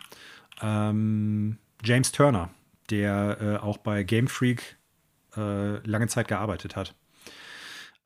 Ähm, 0.60 1.58
James 1.82 2.12
Turner, 2.12 2.50
der 2.90 3.38
äh, 3.40 3.56
auch 3.56 3.78
bei 3.78 4.02
Game 4.02 4.28
Freak 4.28 4.76
äh, 5.36 5.78
lange 5.86 6.08
Zeit 6.08 6.28
gearbeitet 6.28 6.76
hat. 6.76 6.94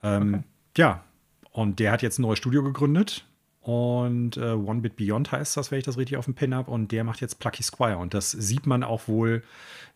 Ähm, 0.03 0.35
okay. 0.35 0.45
Ja, 0.77 1.05
und 1.51 1.79
der 1.79 1.93
hat 1.93 2.03
jetzt 2.03 2.19
ein 2.19 2.23
neues 2.23 2.39
Studio 2.39 2.63
gegründet. 2.63 3.25
Und 3.61 4.37
äh, 4.37 4.53
One 4.53 4.81
Bit 4.81 4.97
Beyond 4.97 5.33
heißt 5.33 5.57
das, 5.57 5.71
wenn 5.71 5.79
ich 5.79 5.85
das 5.85 5.99
richtig 5.99 6.17
auf 6.17 6.25
dem 6.25 6.35
Pin 6.35 6.55
habe. 6.55 6.71
Und 6.71 6.93
der 6.93 7.05
macht 7.05 7.21
jetzt 7.21 7.39
Plucky 7.39 7.63
Squire. 7.63 7.99
Und 7.99 8.15
das 8.15 8.31
sieht 8.31 8.67
man 8.67 8.83
auch 8.83 9.09
wohl. 9.09 9.43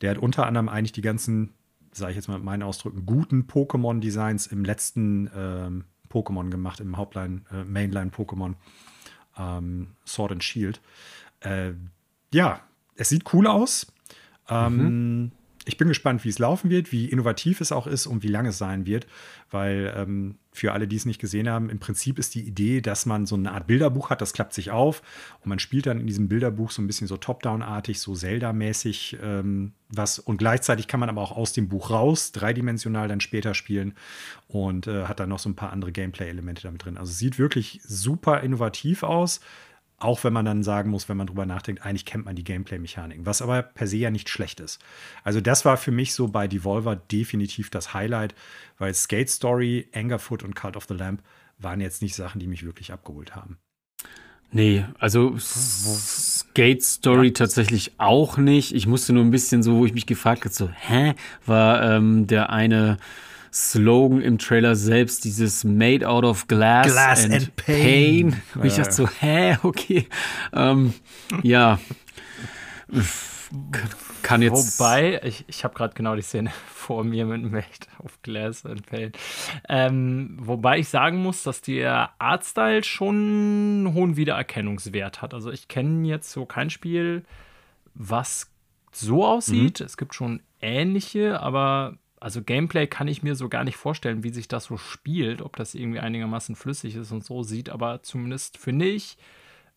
Der 0.01 0.11
hat 0.11 0.19
unter 0.19 0.47
anderem 0.47 0.69
eigentlich 0.69 0.93
die 0.93 1.01
ganzen, 1.01 1.55
sage 1.93 2.11
ich 2.11 2.17
jetzt 2.17 2.29
mal 2.29 2.35
mit 2.35 2.45
meinen 2.45 2.63
Ausdrücken, 2.63 3.07
guten 3.07 3.47
Pokémon-Designs 3.47 4.47
im 4.49 4.65
letzten 4.65 5.31
ähm, 5.35 5.85
Pokémon 6.11 6.51
gemacht, 6.51 6.81
im 6.81 6.97
Hauptline, 6.97 7.43
äh, 7.51 7.65
Mainline-Pokémon 7.65 8.55
ähm, 9.39 9.89
Sword 10.07 10.33
and 10.33 10.45
Shield. 10.45 10.81
Äh, 11.41 11.73
ja, 12.35 12.61
es 12.97 13.09
sieht 13.09 13.33
cool 13.33 13.47
aus. 13.47 13.91
Ähm, 14.51 14.77
mhm 14.77 15.33
ich 15.65 15.77
bin 15.77 15.89
gespannt, 15.89 16.25
wie 16.25 16.29
es 16.29 16.39
laufen 16.39 16.71
wird, 16.71 16.91
wie 16.91 17.07
innovativ 17.07 17.61
es 17.61 17.71
auch 17.71 17.87
ist 17.87 18.07
und 18.07 18.23
wie 18.23 18.29
lange 18.29 18.49
es 18.49 18.59
sein 18.59 18.85
wird, 18.85 19.07
weil 19.51 19.93
ähm, 19.97 20.37
für 20.51 20.73
alle, 20.73 20.89
die 20.89 20.97
es 20.97 21.07
nicht 21.07 21.21
gesehen 21.21 21.49
haben, 21.49 21.71
im 21.71 21.79
Prinzip 21.79 22.19
ist 22.19 22.35
die 22.35 22.43
Idee, 22.43 22.81
dass 22.81 23.07
man 23.07 23.27
so 23.27 23.37
eine 23.37 23.53
Art 23.53 23.67
Bilderbuch 23.69 24.11
hat, 24.11 24.21
das 24.21 24.33
klappt 24.33 24.55
sich 24.55 24.71
auf 24.71 25.03
und 25.41 25.49
man 25.49 25.61
spielt 25.61 25.87
dann 25.87 26.01
in 26.01 26.07
diesem 26.07 26.29
Bilderbuch 26.29 26.73
so 26.73 26.83
ein 26.83 26.87
bisschen 26.87 27.07
so 27.07 27.17
Top-Down-artig, 27.17 28.01
so 28.01 28.15
Zelda-mäßig 28.15 29.19
ähm, 29.23 29.73
was 29.89 30.19
und 30.19 30.39
gleichzeitig 30.39 30.89
kann 30.89 31.01
man 31.01 31.09
aber 31.09 31.21
auch 31.21 31.33
aus 31.33 31.53
dem 31.53 31.69
Buch 31.69 31.91
raus, 31.91 32.33
dreidimensional 32.33 33.09
dann 33.09 33.21
später 33.21 33.55
spielen 33.55 33.95
und 34.49 34.87
äh, 34.89 35.05
hat 35.05 35.21
dann 35.21 35.29
noch 35.29 35.39
so 35.39 35.49
ein 35.49 35.57
paar 35.57 35.73
andere 35.73 35.93
Gameplay-Elemente 35.93 36.63
damit 36.63 36.85
drin. 36.85 36.97
Also 36.97 37.13
sieht 37.13 37.39
wirklich 37.39 37.81
super 37.85 38.41
innovativ 38.41 39.03
aus. 39.03 39.41
Auch 40.03 40.25
wenn 40.25 40.33
man 40.33 40.45
dann 40.45 40.65
sagen 40.65 40.91
muss, 40.91 41.09
wenn 41.09 41.17
man 41.17 41.29
drüber 41.29 41.47
nachdenkt, 41.47 41.87
eigentlich 41.87 42.05
kennt 42.05 42.25
man 42.25 42.35
die 42.35 42.43
Gameplay-Mechaniken, 42.43 43.25
was 43.25 43.41
aber 43.41 43.63
per 43.63 43.87
se 43.87 43.99
ja 43.99 44.11
nicht 44.11 44.29
schlecht 44.29 44.59
ist. 44.59 44.83
Also, 45.23 45.41
das 45.41 45.65
war 45.65 45.77
für 45.77 45.93
mich 45.93 46.13
so 46.13 46.27
bei 46.27 46.49
Devolver 46.49 46.97
definitiv 46.97 47.71
das 47.71 47.95
Highlight, 47.95 48.35
weil 48.79 48.93
Skate 48.95 49.31
Story, 49.31 49.89
Angerfoot 49.95 50.43
und 50.43 50.57
Cult 50.57 50.77
of 50.77 50.87
the 50.89 50.95
Lamp 50.95 51.23
waren 51.59 51.81
jetzt 51.81 52.03
nicht 52.03 52.17
Sachen, 52.17 52.41
die 52.41 52.49
mich 52.49 52.65
wirklich 52.65 52.93
abgeholt 52.93 53.37
haben. 53.37 53.59
Nee, 54.51 54.85
also 54.99 55.37
Skate 55.39 56.83
Story 56.83 57.29
ja. 57.29 57.33
tatsächlich 57.33 57.93
auch 57.99 58.37
nicht. 58.37 58.75
Ich 58.75 58.87
musste 58.89 59.13
nur 59.13 59.25
ein 59.25 59.31
bisschen 59.31 59.63
so, 59.63 59.77
wo 59.77 59.87
ich 59.87 59.95
mich 59.95 60.07
gefragt 60.07 60.45
habe, 60.45 60.53
so, 60.53 60.69
hä, 60.69 61.15
war 61.47 61.83
ähm, 61.83 62.27
der 62.27 62.51
eine 62.51 62.99
Slogan 63.53 64.23
im 64.23 64.39
Trailer 64.39 64.75
selbst, 64.77 65.25
dieses 65.25 65.63
Made 65.65 66.09
out 66.09 66.25
of 66.25 66.49
Glass, 66.49 66.87
glass 66.87 67.25
and, 67.25 67.35
and, 67.35 67.57
Pain. 67.57 68.31
pain. 68.31 68.43
Und 68.55 68.65
ich 68.65 68.77
dachte 68.77 68.93
so, 68.93 69.09
hä, 69.09 69.59
okay. 69.63 70.09
Ähm, 70.55 70.95
ja. 71.43 71.79
kann 74.23 74.41
jetzt. 74.41 74.81
Wobei, 74.81 75.21
ich, 75.23 75.45
ich 75.49 75.65
habe 75.65 75.75
gerade 75.75 75.93
genau 75.95 76.17
die 76.17 76.23
Szene 76.23 76.51
vor 76.67 77.05
mir 77.05 77.27
mit 77.27 77.43
Mate 77.51 77.89
auf 77.99 78.21
Glass 78.23 78.65
and 78.65 78.87
Pain. 78.87 79.13
Ähm, 79.69 80.37
wobei 80.41 80.79
ich 80.79 80.89
sagen 80.89 81.19
muss, 81.19 81.43
dass 81.43 81.61
der 81.61 82.11
Artstyle 82.19 82.83
schon 82.83 83.17
einen 83.17 83.95
hohen 83.95 84.17
Wiedererkennungswert 84.17 85.21
hat. 85.21 85.35
Also 85.35 85.51
ich 85.51 85.69
kenne 85.69 86.09
jetzt 86.09 86.33
so 86.33 86.47
kein 86.47 86.71
Spiel, 86.71 87.25
was 87.95 88.51
so 88.93 89.27
aussieht. 89.27 89.81
Mhm. 89.81 89.87
Es 89.87 89.97
gibt 89.97 90.15
schon 90.15 90.41
ähnliche, 90.61 91.41
aber 91.41 91.99
also 92.23 92.41
Gameplay 92.43 92.87
kann 92.87 93.09
ich 93.09 93.23
mir 93.23 93.35
so 93.35 93.49
gar 93.49 93.65
nicht 93.65 93.77
vorstellen, 93.77 94.23
wie 94.23 94.33
sich 94.33 94.47
das 94.47 94.65
so 94.65 94.77
spielt, 94.77 95.43
ob 95.43 95.57
das 95.57 95.75
irgendwie 95.75 95.99
einigermaßen 95.99 96.55
flüssig 96.55 96.95
ist 96.95 97.11
und 97.11 97.25
so 97.25 97.43
sieht, 97.43 97.69
aber 97.69 98.03
zumindest 98.03 98.59
finde 98.59 98.87
ich 98.87 99.19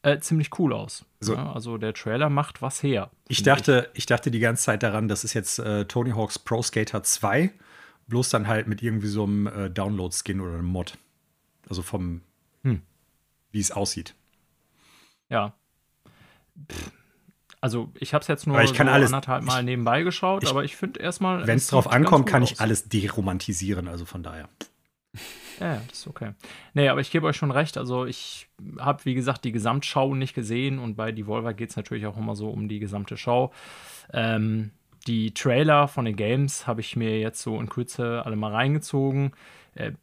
äh, 0.04 0.20
ziemlich 0.20 0.58
cool 0.60 0.72
aus. 0.72 1.06
So. 1.20 1.34
Ja, 1.34 1.52
also 1.52 1.78
der 1.78 1.94
Trailer 1.94 2.30
macht 2.30 2.62
was 2.62 2.84
her. 2.84 3.10
Ich 3.28 3.42
dachte, 3.42 3.90
ich. 3.94 4.00
ich. 4.00 4.06
dachte 4.06 4.30
die 4.30 4.40
ganze 4.40 4.64
Zeit 4.64 4.84
daran, 4.84 5.08
das 5.08 5.24
ist 5.24 5.34
jetzt 5.34 5.58
äh, 5.58 5.86
Tony 5.86 6.12
Hawk's 6.12 6.38
Pro 6.38 6.62
Skater 6.62 7.02
2, 7.02 7.52
bloß 8.08 8.30
dann 8.30 8.48
halt 8.48 8.68
mit 8.68 8.84
irgendwie 8.84 9.08
so 9.08 9.24
einem 9.24 9.48
äh, 9.48 9.70
Download-Skin 9.72 10.40
oder 10.40 10.54
einem 10.54 10.66
Mod. 10.66 11.00
Also 11.68 11.82
vom, 11.82 12.22
hm. 12.62 12.84
wie 13.52 13.60
es 13.60 13.72
aussieht. 13.72 14.14
Ja. 15.30 15.56
Pff 16.72 16.92
also 17.66 17.90
ich 17.98 18.14
habe 18.14 18.22
es 18.22 18.28
jetzt 18.28 18.46
nur 18.46 18.64
so 18.64 18.76
anderthalb 18.76 19.44
Mal 19.44 19.62
ich, 19.62 19.66
nebenbei 19.66 20.04
geschaut, 20.04 20.44
ich, 20.44 20.50
aber 20.52 20.64
ich 20.64 20.76
finde 20.76 21.00
erstmal. 21.00 21.48
Wenn 21.48 21.58
es 21.58 21.66
drauf 21.66 21.92
ankommt, 21.92 22.28
kann 22.28 22.44
ich 22.44 22.62
alles 22.62 22.90
deromantisieren, 22.90 23.88
also 23.88 24.06
von 24.06 24.22
daher. 24.22 24.48
Ja, 25.60 25.82
das 25.88 25.98
ist 25.98 26.08
okay. 26.08 26.34
Nee, 26.76 26.90
aber 26.90 27.02
ich 27.02 27.10
gebe 27.10 27.26
euch 27.26 27.36
schon 27.36 27.50
recht. 27.50 27.80
Also 27.80 28.06
ich 28.06 28.50
habe, 28.78 29.04
wie 29.06 29.16
gesagt, 29.16 29.46
die 29.46 29.52
Gesamtschau 29.52 30.14
nicht 30.14 30.36
gesehen 30.36 30.78
und 30.78 30.96
bei 30.96 31.12
Devolver 31.12 31.56
geht 31.56 31.72
es 31.72 31.76
natürlich 31.76 32.06
auch 32.06 32.18
immer 32.18 32.36
so 32.36 32.52
um 32.52 32.68
die 32.68 32.78
gesamte 32.78 33.18
Show. 33.18 33.52
Ähm, 34.14 34.70
die 35.08 35.34
Trailer 35.34 35.88
von 35.88 36.06
den 36.06 36.18
Games 36.18 36.68
habe 36.68 36.82
ich 36.82 36.96
mir 36.96 37.20
jetzt 37.20 37.42
so 37.42 37.60
in 37.60 37.68
Kürze 37.68 38.22
alle 38.26 38.36
mal 38.36 38.52
reingezogen. 38.52 39.32
Äh, 39.74 39.94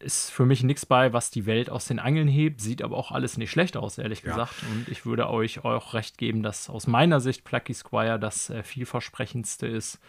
ist 0.00 0.30
für 0.30 0.46
mich 0.46 0.62
nichts 0.62 0.86
bei, 0.86 1.12
was 1.12 1.30
die 1.30 1.46
Welt 1.46 1.70
aus 1.70 1.86
den 1.86 1.98
Angeln 1.98 2.28
hebt, 2.28 2.60
sieht 2.60 2.82
aber 2.82 2.96
auch 2.96 3.10
alles 3.10 3.36
nicht 3.36 3.50
schlecht 3.50 3.76
aus, 3.76 3.98
ehrlich 3.98 4.22
ja. 4.22 4.30
gesagt. 4.30 4.54
Und 4.72 4.88
ich 4.88 5.06
würde 5.06 5.28
euch 5.28 5.64
auch 5.64 5.94
recht 5.94 6.18
geben, 6.18 6.42
dass 6.42 6.70
aus 6.70 6.86
meiner 6.86 7.20
Sicht 7.20 7.44
Plucky 7.44 7.74
Squire 7.74 8.18
das 8.18 8.50
äh, 8.50 8.62
vielversprechendste 8.62 9.66
ist. 9.66 10.00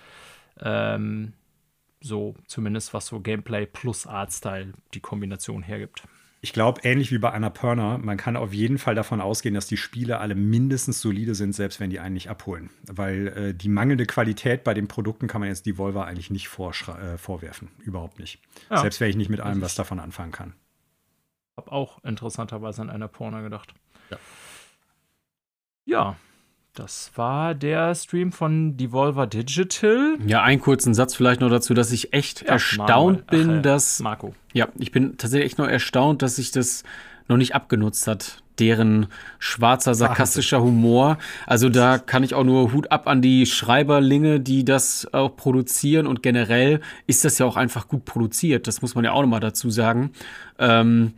Ähm, 0.60 1.34
so 2.02 2.36
zumindest 2.48 2.94
was 2.94 3.08
so 3.08 3.20
Gameplay 3.22 3.66
plus 3.66 4.06
Artstyle 4.06 4.74
die 4.94 5.00
Kombination 5.00 5.64
hergibt. 5.64 6.04
Ich 6.44 6.52
glaube, 6.52 6.82
ähnlich 6.84 7.10
wie 7.14 7.20
bei 7.20 7.30
Annapurna, 7.30 8.00
man 8.00 8.18
kann 8.18 8.36
auf 8.36 8.54
jeden 8.54 8.78
Fall 8.78 8.96
davon 8.96 9.22
ausgehen, 9.22 9.56
dass 9.56 9.66
die 9.66 9.78
Spiele 9.78 10.18
alle 10.18 10.36
mindestens 10.36 11.00
solide 11.00 11.36
sind, 11.36 11.54
selbst 11.56 11.80
wenn 11.80 11.90
die 11.90 12.02
einen 12.02 12.16
nicht 12.16 12.30
abholen. 12.30 12.70
Weil 12.86 13.28
äh, 13.30 13.54
die 13.54 13.70
mangelnde 13.70 14.06
Qualität 14.06 14.66
bei 14.66 14.74
den 14.74 14.90
Produkten 14.90 15.28
kann 15.28 15.40
man 15.40 15.48
jetzt 15.48 15.66
Devolver 15.66 16.06
eigentlich 16.06 16.32
nicht 16.32 16.48
äh, 16.48 17.18
vorwerfen. 17.18 17.70
Überhaupt 17.80 18.20
nicht. 18.20 18.42
Ja. 18.70 18.80
Selbst 18.80 19.00
wenn 19.00 19.10
ich 19.10 19.16
nicht 19.16 19.30
mit 19.30 19.40
allem 19.40 19.62
was 19.62 19.76
davon 19.76 20.02
anfangen 20.02 20.34
kann. 20.34 20.54
Hab 21.56 21.72
auch 21.72 22.04
interessanterweise 22.04 22.82
an 22.82 22.90
Annapurna 22.90 23.40
gedacht. 23.40 23.74
Ja. 24.10 24.18
Ja, 25.86 26.18
das 26.74 27.12
war 27.16 27.54
der 27.54 27.94
Stream 27.94 28.32
von 28.32 28.78
Devolver 28.78 29.28
Digital. 29.28 30.18
Ja, 30.26 30.42
einen 30.42 30.60
kurzen 30.60 30.96
Satz 30.96 31.14
vielleicht 31.14 31.40
noch 31.42 31.50
dazu, 31.50 31.76
dass 31.76 31.92
ich 31.92 32.14
echt 32.14 32.42
ja, 32.42 32.54
erstaunt 32.54 33.32
Manuel. 33.32 33.46
bin, 33.46 33.58
Ach, 33.60 33.62
dass. 33.62 34.00
Marco. 34.00 34.34
Ja, 34.54 34.68
ich 34.80 34.92
bin 34.92 35.18
tatsächlich 35.18 35.52
echt 35.52 35.58
noch 35.60 35.68
erstaunt, 35.68 36.24
dass 36.24 36.38
sich 36.38 36.52
das 36.52 36.84
noch 37.28 37.38
nicht 37.38 37.54
abgenutzt 37.54 38.08
hat. 38.08 38.42
Deren 38.60 39.08
schwarzer, 39.40 39.96
sarkastischer 39.96 40.62
Humor. 40.62 41.18
Also 41.48 41.70
da 41.70 41.98
kann 41.98 42.24
ich 42.24 42.34
auch 42.36 42.44
nur 42.44 42.72
Hut 42.72 42.92
ab 42.92 43.08
an 43.08 43.22
die 43.22 43.46
Schreiberlinge, 43.46 44.40
die 44.40 44.66
das 44.66 45.08
auch 45.12 45.36
produzieren. 45.36 46.06
Und 46.06 46.22
generell 46.22 46.82
ist 47.08 47.26
das 47.26 47.40
ja 47.40 47.46
auch 47.46 47.58
einfach 47.58 47.88
gut 47.88 48.06
produziert. 48.06 48.68
Das 48.68 48.82
muss 48.82 48.94
man 48.94 49.06
ja 49.06 49.12
auch 49.12 49.22
nochmal 49.22 49.40
dazu 49.40 49.72
sagen. 49.72 50.12
Ähm, 50.60 51.14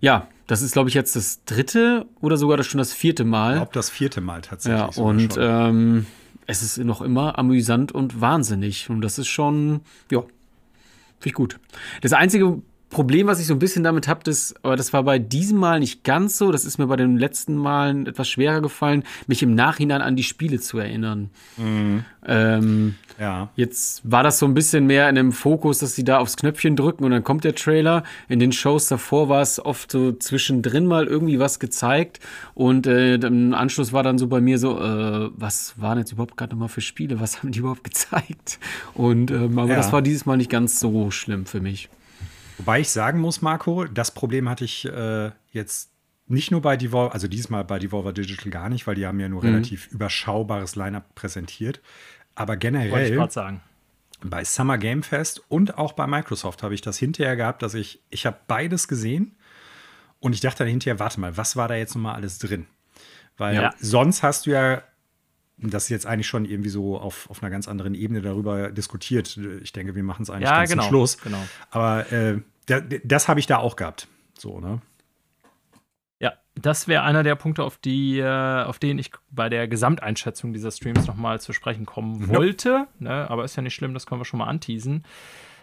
ja, 0.00 0.26
das 0.50 0.62
ist, 0.62 0.72
glaube 0.72 0.88
ich, 0.88 0.96
jetzt 0.96 1.14
das 1.14 1.44
dritte 1.44 2.06
oder 2.20 2.36
sogar 2.36 2.56
das 2.56 2.66
schon 2.66 2.78
das 2.78 2.92
vierte 2.92 3.24
Mal. 3.24 3.52
Ich 3.52 3.58
glaube, 3.58 3.72
das 3.72 3.88
vierte 3.88 4.20
Mal 4.20 4.40
tatsächlich. 4.40 4.96
Ja, 4.96 5.02
und 5.02 5.36
ähm, 5.38 6.06
es 6.48 6.62
ist 6.62 6.78
noch 6.78 7.02
immer 7.02 7.38
amüsant 7.38 7.92
und 7.92 8.20
wahnsinnig. 8.20 8.90
Und 8.90 9.00
das 9.00 9.20
ist 9.20 9.28
schon, 9.28 9.82
ja, 10.10 10.22
finde 10.22 10.32
ich 11.22 11.34
gut. 11.34 11.60
Das 12.00 12.12
einzige 12.12 12.60
Problem, 12.90 13.28
was 13.28 13.40
ich 13.40 13.46
so 13.46 13.54
ein 13.54 13.60
bisschen 13.60 13.84
damit 13.84 14.08
habe, 14.08 14.28
ist, 14.28 14.56
aber 14.64 14.74
das 14.74 14.92
war 14.92 15.04
bei 15.04 15.20
diesem 15.20 15.58
Mal 15.58 15.78
nicht 15.78 16.02
ganz 16.02 16.36
so, 16.36 16.50
das 16.50 16.64
ist 16.64 16.78
mir 16.78 16.88
bei 16.88 16.96
den 16.96 17.16
letzten 17.16 17.54
Malen 17.54 18.08
etwas 18.08 18.28
schwerer 18.28 18.60
gefallen, 18.60 19.04
mich 19.28 19.44
im 19.44 19.54
Nachhinein 19.54 20.02
an 20.02 20.16
die 20.16 20.24
Spiele 20.24 20.58
zu 20.58 20.78
erinnern. 20.78 21.30
Mhm. 21.56 22.04
Ähm, 22.26 22.96
ja. 23.18 23.48
Jetzt 23.54 24.02
war 24.10 24.24
das 24.24 24.40
so 24.40 24.46
ein 24.46 24.54
bisschen 24.54 24.86
mehr 24.86 25.08
in 25.08 25.14
dem 25.14 25.30
Fokus, 25.30 25.78
dass 25.78 25.94
sie 25.94 26.02
da 26.02 26.18
aufs 26.18 26.36
Knöpfchen 26.36 26.74
drücken 26.74 27.04
und 27.04 27.12
dann 27.12 27.22
kommt 27.22 27.44
der 27.44 27.54
Trailer. 27.54 28.02
In 28.28 28.40
den 28.40 28.50
Shows 28.50 28.88
davor 28.88 29.28
war 29.28 29.40
es 29.40 29.64
oft 29.64 29.92
so 29.92 30.10
zwischendrin 30.12 30.86
mal 30.86 31.06
irgendwie 31.06 31.38
was 31.38 31.60
gezeigt 31.60 32.18
und 32.54 32.88
äh, 32.88 33.14
im 33.14 33.54
Anschluss 33.54 33.92
war 33.92 34.02
dann 34.02 34.18
so 34.18 34.26
bei 34.26 34.40
mir 34.40 34.58
so, 34.58 34.80
äh, 34.80 35.30
was 35.36 35.74
waren 35.76 35.98
jetzt 35.98 36.10
überhaupt 36.10 36.36
gerade 36.36 36.54
nochmal 36.54 36.68
für 36.68 36.80
Spiele? 36.80 37.20
Was 37.20 37.38
haben 37.38 37.52
die 37.52 37.60
überhaupt 37.60 37.84
gezeigt? 37.84 38.58
Und 38.94 39.30
ähm, 39.30 39.58
aber 39.60 39.70
ja. 39.70 39.76
das 39.76 39.92
war 39.92 40.02
dieses 40.02 40.26
Mal 40.26 40.38
nicht 40.38 40.50
ganz 40.50 40.80
so 40.80 41.12
schlimm 41.12 41.46
für 41.46 41.60
mich. 41.60 41.88
Wobei 42.60 42.80
ich 42.80 42.90
sagen 42.90 43.20
muss, 43.20 43.40
Marco, 43.40 43.86
das 43.86 44.10
Problem 44.10 44.46
hatte 44.46 44.66
ich 44.66 44.84
äh, 44.84 45.30
jetzt 45.50 45.90
nicht 46.26 46.50
nur 46.50 46.60
bei 46.60 46.76
Devolver, 46.76 47.14
also 47.14 47.26
diesmal 47.26 47.64
bei 47.64 47.78
Devolver 47.78 48.12
Digital 48.12 48.50
gar 48.50 48.68
nicht, 48.68 48.86
weil 48.86 48.96
die 48.96 49.06
haben 49.06 49.18
ja 49.18 49.30
nur 49.30 49.42
mhm. 49.42 49.48
relativ 49.48 49.86
überschaubares 49.86 50.76
Line-up 50.76 51.14
präsentiert. 51.14 51.80
Aber 52.34 52.58
generell 52.58 53.16
bei 54.22 54.44
Summer 54.44 54.76
Game 54.76 55.02
Fest 55.02 55.42
und 55.48 55.78
auch 55.78 55.94
bei 55.94 56.06
Microsoft 56.06 56.62
habe 56.62 56.74
ich 56.74 56.82
das 56.82 56.98
hinterher 56.98 57.34
gehabt, 57.34 57.62
dass 57.62 57.72
ich, 57.72 58.02
ich 58.10 58.26
habe 58.26 58.36
beides 58.46 58.88
gesehen 58.88 59.34
und 60.18 60.34
ich 60.34 60.42
dachte 60.42 60.58
dann 60.58 60.68
hinterher, 60.68 60.98
warte 60.98 61.18
mal, 61.18 61.38
was 61.38 61.56
war 61.56 61.66
da 61.66 61.76
jetzt 61.76 61.94
nochmal 61.94 62.16
alles 62.16 62.38
drin? 62.38 62.66
Weil 63.38 63.54
ja. 63.54 63.74
sonst 63.80 64.22
hast 64.22 64.44
du 64.44 64.50
ja 64.50 64.82
das 65.62 65.88
jetzt 65.88 66.06
eigentlich 66.06 66.26
schon 66.26 66.44
irgendwie 66.44 66.70
so 66.70 66.98
auf, 66.98 67.28
auf 67.30 67.42
einer 67.42 67.50
ganz 67.50 67.68
anderen 67.68 67.94
Ebene 67.94 68.22
darüber 68.22 68.70
diskutiert. 68.70 69.38
Ich 69.62 69.72
denke, 69.72 69.94
wir 69.94 70.02
machen 70.02 70.22
es 70.22 70.30
eigentlich 70.30 70.48
ja, 70.48 70.58
ganz 70.58 70.70
genau, 70.70 70.82
zum 70.82 70.88
Schluss. 70.88 71.18
Genau. 71.18 71.42
Aber 71.70 72.10
äh, 72.12 72.40
das, 72.66 72.82
das 73.04 73.28
habe 73.28 73.40
ich 73.40 73.46
da 73.46 73.58
auch 73.58 73.76
gehabt. 73.76 74.08
So, 74.38 74.60
ne? 74.60 74.80
Ja, 76.18 76.34
das 76.54 76.88
wäre 76.88 77.02
einer 77.02 77.22
der 77.22 77.34
Punkte, 77.34 77.64
auf, 77.64 77.78
die, 77.78 78.18
äh, 78.18 78.62
auf 78.64 78.78
den 78.78 78.98
ich 78.98 79.10
bei 79.30 79.48
der 79.48 79.68
Gesamteinschätzung 79.68 80.52
dieser 80.52 80.70
Streams 80.70 81.06
nochmal 81.06 81.40
zu 81.40 81.52
sprechen 81.52 81.86
kommen 81.86 82.28
wollte. 82.28 82.68
Ja. 82.68 82.86
Ne? 82.98 83.30
Aber 83.30 83.44
ist 83.44 83.56
ja 83.56 83.62
nicht 83.62 83.74
schlimm, 83.74 83.94
das 83.94 84.06
können 84.06 84.20
wir 84.20 84.24
schon 84.24 84.38
mal 84.38 84.46
anteasen. 84.46 85.04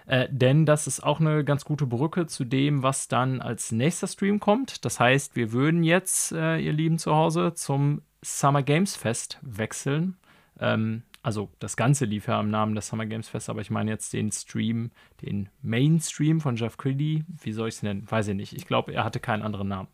Äh, 0.08 0.28
denn 0.32 0.66
das 0.66 0.88
ist 0.88 1.04
auch 1.04 1.20
eine 1.20 1.44
ganz 1.44 1.66
gute 1.66 1.86
Brücke 1.86 2.28
zu 2.28 2.46
dem, 2.46 2.82
was 2.82 3.08
dann 3.10 3.42
als 3.42 3.72
nächster 3.74 4.08
Stream 4.08 4.40
kommt. 4.40 4.86
Das 4.86 5.00
heißt, 5.00 5.36
wir 5.36 5.52
würden 5.52 5.84
jetzt, 5.84 6.32
äh, 6.32 6.58
ihr 6.58 6.72
Lieben 6.72 6.98
zu 6.98 7.14
Hause, 7.14 7.54
zum 7.54 8.02
Summer 8.24 8.64
Games 8.64 8.96
Fest 8.96 9.40
wechseln. 9.42 10.18
Ähm, 10.60 11.04
also 11.24 11.50
das 11.60 11.76
Ganze 11.76 12.06
lief 12.06 12.28
ja 12.28 12.40
im 12.40 12.50
Namen 12.50 12.74
des 12.74 12.88
Summer 12.88 13.06
Games 13.06 13.28
Fest, 13.28 13.50
aber 13.50 13.62
ich 13.62 13.70
meine 13.70 13.92
jetzt 13.92 14.14
den 14.14 14.32
Stream, 14.32 14.92
den 15.22 15.50
Mainstream 15.62 16.40
von 16.40 16.56
Jeff 16.56 16.78
Creedy. 16.78 17.26
Wie 17.42 17.52
soll 17.52 17.68
ich 17.68 17.76
es 17.76 17.84
nennen? 17.84 18.10
Weiß 18.10 18.28
ich 18.30 18.36
nicht. 18.36 18.54
Ich 18.54 18.66
glaube, 18.66 18.94
er 18.94 19.04
hatte 19.04 19.20
keinen 19.20 19.44
anderen 19.44 19.68
Namen. 19.68 19.90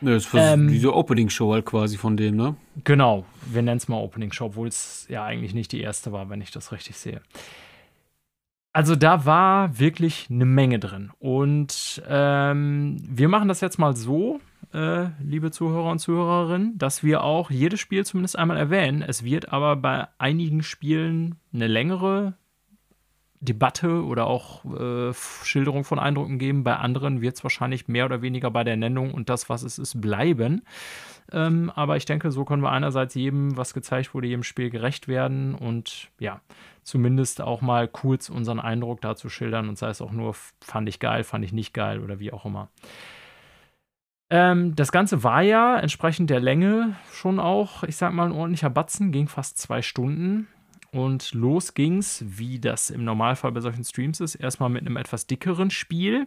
Ja, 0.00 0.10
das 0.10 0.32
war 0.34 0.52
ähm, 0.52 0.68
diese 0.68 0.94
Opening-Show 0.94 1.52
halt 1.52 1.64
quasi 1.64 1.96
von 1.96 2.16
dem, 2.16 2.36
ne? 2.36 2.56
Genau, 2.84 3.24
wir 3.46 3.62
nennen 3.62 3.78
es 3.78 3.88
mal 3.88 3.96
Opening-Show, 3.96 4.46
obwohl 4.46 4.68
es 4.68 5.06
ja 5.08 5.24
eigentlich 5.24 5.54
nicht 5.54 5.72
die 5.72 5.80
erste 5.80 6.12
war, 6.12 6.28
wenn 6.28 6.42
ich 6.42 6.50
das 6.50 6.72
richtig 6.72 6.96
sehe. 6.96 7.22
Also 8.74 8.96
da 8.96 9.24
war 9.24 9.78
wirklich 9.78 10.26
eine 10.30 10.44
Menge 10.44 10.78
drin. 10.78 11.12
Und 11.20 12.02
ähm, 12.06 12.96
wir 13.08 13.28
machen 13.28 13.48
das 13.48 13.60
jetzt 13.60 13.78
mal 13.78 13.96
so, 13.96 14.40
äh, 14.74 15.10
liebe 15.22 15.50
Zuhörer 15.50 15.90
und 15.90 16.00
Zuhörerinnen, 16.00 16.76
dass 16.76 17.02
wir 17.04 17.22
auch 17.22 17.50
jedes 17.50 17.80
Spiel 17.80 18.04
zumindest 18.04 18.36
einmal 18.36 18.56
erwähnen. 18.56 19.02
Es 19.02 19.24
wird 19.24 19.52
aber 19.52 19.76
bei 19.76 20.08
einigen 20.18 20.62
Spielen 20.62 21.36
eine 21.52 21.68
längere 21.68 22.34
Debatte 23.40 24.04
oder 24.04 24.26
auch 24.26 24.64
äh, 24.64 25.12
Schilderung 25.44 25.84
von 25.84 25.98
Eindrücken 25.98 26.38
geben. 26.38 26.64
Bei 26.64 26.76
anderen 26.76 27.20
wird 27.20 27.36
es 27.36 27.44
wahrscheinlich 27.44 27.88
mehr 27.88 28.06
oder 28.06 28.22
weniger 28.22 28.50
bei 28.50 28.64
der 28.64 28.76
Nennung 28.76 29.12
und 29.12 29.28
das, 29.28 29.48
was 29.48 29.62
es 29.62 29.78
ist, 29.78 30.00
bleiben. 30.00 30.62
Ähm, 31.30 31.70
aber 31.74 31.96
ich 31.96 32.04
denke, 32.04 32.30
so 32.30 32.44
können 32.44 32.62
wir 32.62 32.72
einerseits 32.72 33.14
jedem, 33.14 33.56
was 33.56 33.74
gezeigt 33.74 34.14
wurde, 34.14 34.26
jedem 34.26 34.42
Spiel 34.42 34.70
gerecht 34.70 35.08
werden 35.08 35.54
und 35.54 36.08
ja, 36.18 36.40
zumindest 36.82 37.40
auch 37.40 37.60
mal 37.60 37.88
kurz 37.88 38.28
unseren 38.28 38.60
Eindruck 38.60 39.00
dazu 39.00 39.28
schildern 39.28 39.68
und 39.68 39.78
sei 39.78 39.88
es 39.88 40.02
auch 40.02 40.12
nur, 40.12 40.34
fand 40.60 40.88
ich 40.88 40.98
geil, 40.98 41.24
fand 41.24 41.44
ich 41.44 41.52
nicht 41.52 41.72
geil 41.74 42.00
oder 42.00 42.18
wie 42.18 42.32
auch 42.32 42.44
immer. 42.44 42.68
Ähm, 44.34 44.74
das 44.74 44.90
Ganze 44.90 45.22
war 45.22 45.42
ja 45.42 45.78
entsprechend 45.78 46.28
der 46.28 46.40
Länge 46.40 46.96
schon 47.12 47.38
auch, 47.38 47.84
ich 47.84 47.94
sag 47.94 48.12
mal, 48.12 48.26
ein 48.26 48.32
ordentlicher 48.32 48.68
Batzen, 48.68 49.12
ging 49.12 49.28
fast 49.28 49.58
zwei 49.58 49.80
Stunden. 49.80 50.48
Und 50.90 51.34
los 51.34 51.74
ging's, 51.74 52.24
wie 52.26 52.58
das 52.58 52.90
im 52.90 53.04
Normalfall 53.04 53.52
bei 53.52 53.60
solchen 53.60 53.84
Streams 53.84 54.18
ist, 54.18 54.34
erstmal 54.34 54.70
mit 54.70 54.80
einem 54.82 54.96
etwas 54.96 55.28
dickeren 55.28 55.70
Spiel, 55.70 56.26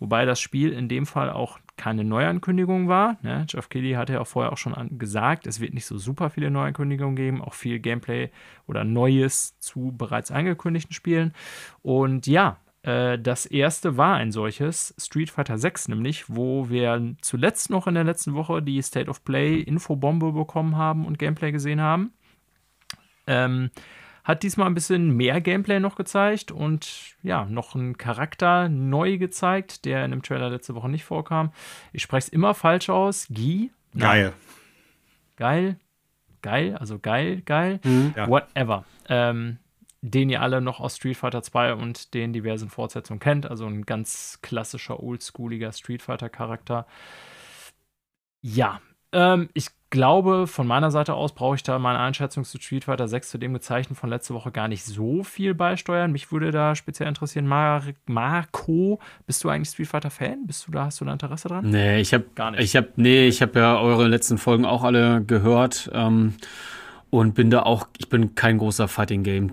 wobei 0.00 0.24
das 0.24 0.40
Spiel 0.40 0.72
in 0.72 0.88
dem 0.88 1.06
Fall 1.06 1.30
auch 1.30 1.60
keine 1.76 2.02
Neuankündigung 2.02 2.88
war. 2.88 3.18
Ne? 3.22 3.46
Jeff 3.48 3.68
Kelly 3.68 3.92
hatte 3.92 4.14
ja 4.14 4.20
auch 4.20 4.26
vorher 4.26 4.52
auch 4.52 4.58
schon 4.58 4.74
gesagt, 4.98 5.46
es 5.46 5.60
wird 5.60 5.74
nicht 5.74 5.86
so 5.86 5.96
super 5.96 6.30
viele 6.30 6.50
Neuankündigungen 6.50 7.14
geben, 7.14 7.40
auch 7.40 7.54
viel 7.54 7.78
Gameplay 7.78 8.30
oder 8.66 8.82
Neues 8.82 9.56
zu 9.60 9.94
bereits 9.96 10.32
angekündigten 10.32 10.92
Spielen. 10.92 11.32
Und 11.82 12.26
ja, 12.26 12.56
das 12.84 13.46
erste 13.46 13.96
war 13.96 14.16
ein 14.16 14.30
solches, 14.30 14.94
Street 14.98 15.30
Fighter 15.30 15.56
6 15.56 15.88
nämlich, 15.88 16.24
wo 16.28 16.68
wir 16.68 17.14
zuletzt 17.22 17.70
noch 17.70 17.86
in 17.86 17.94
der 17.94 18.04
letzten 18.04 18.34
Woche 18.34 18.60
die 18.60 18.82
State 18.82 19.08
of 19.08 19.24
Play 19.24 19.60
Infobombe 19.60 20.32
bekommen 20.32 20.76
haben 20.76 21.06
und 21.06 21.18
Gameplay 21.18 21.50
gesehen 21.50 21.80
haben. 21.80 22.12
Ähm, 23.26 23.70
hat 24.22 24.42
diesmal 24.42 24.66
ein 24.66 24.74
bisschen 24.74 25.16
mehr 25.16 25.40
Gameplay 25.40 25.80
noch 25.80 25.96
gezeigt 25.96 26.50
und 26.50 27.14
ja, 27.22 27.44
noch 27.44 27.74
einen 27.74 27.96
Charakter 27.96 28.68
neu 28.68 29.18
gezeigt, 29.18 29.84
der 29.84 30.04
in 30.04 30.10
dem 30.10 30.22
Trailer 30.22 30.50
letzte 30.50 30.74
Woche 30.74 30.88
nicht 30.90 31.04
vorkam. 31.04 31.52
Ich 31.92 32.02
spreche 32.02 32.26
es 32.26 32.32
immer 32.32 32.54
falsch 32.54 32.90
aus. 32.90 33.28
Guy. 33.28 33.70
Geil. 33.96 34.32
Geil. 35.36 35.76
Geil, 36.42 36.76
also 36.76 36.98
geil, 36.98 37.40
geil. 37.46 37.80
Mhm. 37.84 38.14
Whatever. 38.26 38.84
Ähm, 39.08 39.58
den 40.04 40.28
ihr 40.28 40.42
alle 40.42 40.60
noch 40.60 40.80
aus 40.80 40.96
Street 40.96 41.16
Fighter 41.16 41.42
2 41.42 41.74
und 41.74 42.12
den 42.12 42.34
diversen 42.34 42.68
Fortsetzungen 42.68 43.20
kennt. 43.20 43.50
Also 43.50 43.66
ein 43.66 43.86
ganz 43.86 44.38
klassischer, 44.42 45.02
oldschooliger 45.02 45.72
Street 45.72 46.02
Fighter-Charakter. 46.02 46.86
Ja, 48.42 48.82
ähm, 49.12 49.48
ich 49.54 49.68
glaube, 49.88 50.46
von 50.46 50.66
meiner 50.66 50.90
Seite 50.90 51.14
aus 51.14 51.32
brauche 51.32 51.54
ich 51.54 51.62
da 51.62 51.78
meine 51.78 52.00
Einschätzung 52.00 52.44
zu 52.44 52.58
Street 52.58 52.84
Fighter 52.84 53.08
6 53.08 53.30
zu 53.30 53.38
dem 53.38 53.54
Gezeichnen 53.54 53.96
von 53.96 54.10
letzter 54.10 54.34
Woche 54.34 54.50
gar 54.50 54.68
nicht 54.68 54.84
so 54.84 55.22
viel 55.22 55.54
beisteuern. 55.54 56.12
Mich 56.12 56.30
würde 56.30 56.50
da 56.50 56.74
speziell 56.74 57.08
interessieren, 57.08 57.46
Mar 57.46 57.82
Marco, 58.04 59.00
bist 59.26 59.42
du 59.42 59.48
eigentlich 59.48 59.70
Street 59.70 59.88
Fighter 59.88 60.10
Fan? 60.10 60.46
Bist 60.46 60.66
du 60.66 60.72
da, 60.72 60.84
hast 60.84 61.00
du 61.00 61.06
da 61.06 61.14
Interesse 61.14 61.48
dran? 61.48 61.70
Nee, 61.70 62.00
ich 62.00 62.12
habe 62.12 62.26
gar 62.34 62.50
nicht. 62.50 62.60
Ich 62.60 62.76
habe 62.76 62.88
nee, 62.96 63.26
ich 63.26 63.40
habe 63.40 63.58
ja 63.58 63.80
eure 63.80 64.06
letzten 64.06 64.36
Folgen 64.36 64.66
auch 64.66 64.84
alle 64.84 65.24
gehört 65.24 65.90
ähm, 65.94 66.34
und 67.08 67.34
bin 67.34 67.48
da 67.48 67.62
auch, 67.62 67.88
ich 67.96 68.10
bin 68.10 68.34
kein 68.34 68.58
großer 68.58 68.86
Fighting 68.86 69.22
Game 69.22 69.52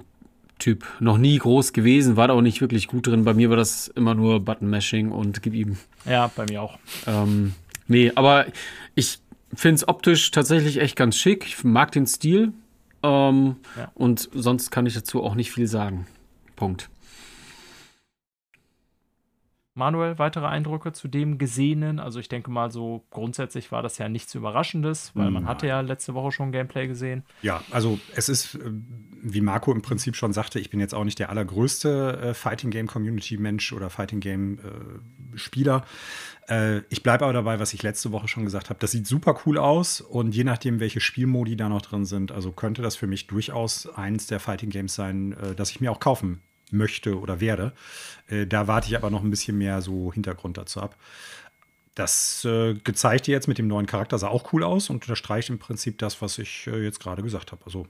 Typ. 0.61 0.85
Noch 0.99 1.17
nie 1.17 1.39
groß 1.39 1.73
gewesen, 1.73 2.17
war 2.17 2.27
da 2.27 2.35
auch 2.35 2.41
nicht 2.41 2.61
wirklich 2.61 2.87
gut 2.87 3.07
drin. 3.07 3.25
Bei 3.25 3.33
mir 3.33 3.49
war 3.49 3.57
das 3.57 3.87
immer 3.87 4.13
nur 4.13 4.39
Button 4.39 4.69
Mashing 4.69 5.11
und 5.11 5.41
gib 5.41 5.55
ihm. 5.55 5.77
Ja, 6.05 6.29
bei 6.35 6.45
mir 6.45 6.61
auch. 6.61 6.77
Ähm, 7.07 7.55
nee, 7.87 8.11
aber 8.13 8.45
ich 8.93 9.17
finde 9.55 9.75
es 9.75 9.87
optisch 9.87 10.29
tatsächlich 10.29 10.79
echt 10.79 10.95
ganz 10.95 11.17
schick. 11.17 11.45
Ich 11.47 11.63
mag 11.63 11.91
den 11.91 12.05
Stil. 12.05 12.53
Ähm, 13.01 13.55
ja. 13.75 13.91
Und 13.95 14.29
sonst 14.33 14.69
kann 14.69 14.85
ich 14.85 14.93
dazu 14.93 15.23
auch 15.23 15.33
nicht 15.33 15.51
viel 15.51 15.65
sagen. 15.65 16.05
Punkt. 16.55 16.89
Manuel, 19.81 20.19
weitere 20.19 20.45
Eindrücke 20.45 20.93
zu 20.93 21.07
dem 21.07 21.39
Gesehenen? 21.39 21.99
Also 21.99 22.19
ich 22.19 22.29
denke 22.29 22.51
mal 22.51 22.69
so 22.69 23.03
grundsätzlich 23.09 23.71
war 23.71 23.81
das 23.81 23.97
ja 23.97 24.09
nichts 24.09 24.35
Überraschendes, 24.35 25.11
weil 25.15 25.31
man 25.31 25.47
hatte 25.47 25.65
ja 25.65 25.81
letzte 25.81 26.13
Woche 26.13 26.31
schon 26.31 26.51
Gameplay 26.51 26.85
gesehen. 26.85 27.23
Ja, 27.41 27.63
also 27.71 27.99
es 28.15 28.29
ist, 28.29 28.53
äh, 28.53 28.59
wie 29.23 29.41
Marco 29.41 29.71
im 29.71 29.81
Prinzip 29.81 30.15
schon 30.15 30.33
sagte, 30.33 30.59
ich 30.59 30.69
bin 30.69 30.79
jetzt 30.79 30.93
auch 30.93 31.03
nicht 31.03 31.17
der 31.17 31.31
allergrößte 31.31 32.19
äh, 32.21 32.33
Fighting 32.35 32.69
Game 32.69 32.85
Community 32.85 33.37
Mensch 33.37 33.73
oder 33.73 33.89
Fighting 33.89 34.19
Game 34.19 34.59
äh, 34.59 35.37
Spieler. 35.37 35.83
Ich 36.89 37.01
bleibe 37.01 37.23
aber 37.23 37.31
dabei, 37.31 37.59
was 37.61 37.73
ich 37.73 37.81
letzte 37.81 38.11
Woche 38.11 38.27
schon 38.27 38.43
gesagt 38.43 38.69
habe. 38.69 38.79
Das 38.79 38.91
sieht 38.91 39.07
super 39.07 39.39
cool 39.45 39.57
aus 39.57 40.01
und 40.01 40.35
je 40.35 40.43
nachdem, 40.43 40.81
welche 40.81 40.99
Spielmodi 40.99 41.55
da 41.55 41.69
noch 41.69 41.81
drin 41.81 42.03
sind, 42.03 42.33
also 42.33 42.51
könnte 42.51 42.81
das 42.81 42.97
für 42.97 43.07
mich 43.07 43.27
durchaus 43.27 43.87
eins 43.87 44.27
der 44.27 44.41
Fighting 44.41 44.69
Games 44.69 44.93
sein, 44.93 45.31
äh, 45.31 45.55
das 45.55 45.69
ich 45.69 45.79
mir 45.79 45.93
auch 45.93 46.01
kaufen 46.01 46.41
möchte 46.71 47.19
oder 47.19 47.39
werde. 47.39 47.73
Äh, 48.27 48.47
da 48.47 48.67
warte 48.67 48.87
ich 48.87 48.95
aber 48.95 49.09
noch 49.09 49.23
ein 49.23 49.29
bisschen 49.29 49.57
mehr 49.57 49.81
so 49.81 50.11
Hintergrund 50.13 50.57
dazu 50.57 50.81
ab. 50.81 50.95
Das 51.95 52.45
äh, 52.45 52.73
gezeigte 52.75 53.31
jetzt 53.31 53.47
mit 53.47 53.57
dem 53.57 53.67
neuen 53.67 53.85
Charakter 53.85 54.17
sah 54.17 54.29
auch 54.29 54.53
cool 54.53 54.63
aus 54.63 54.89
und 54.89 55.03
unterstreicht 55.03 55.49
im 55.49 55.59
Prinzip 55.59 55.97
das, 55.97 56.21
was 56.21 56.37
ich 56.37 56.67
äh, 56.67 56.83
jetzt 56.83 56.99
gerade 56.99 57.21
gesagt 57.21 57.51
habe. 57.51 57.63
Also 57.65 57.85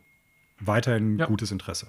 weiterhin 0.60 1.20
ja. 1.20 1.26
gutes 1.28 1.52
Interesse. 1.52 1.88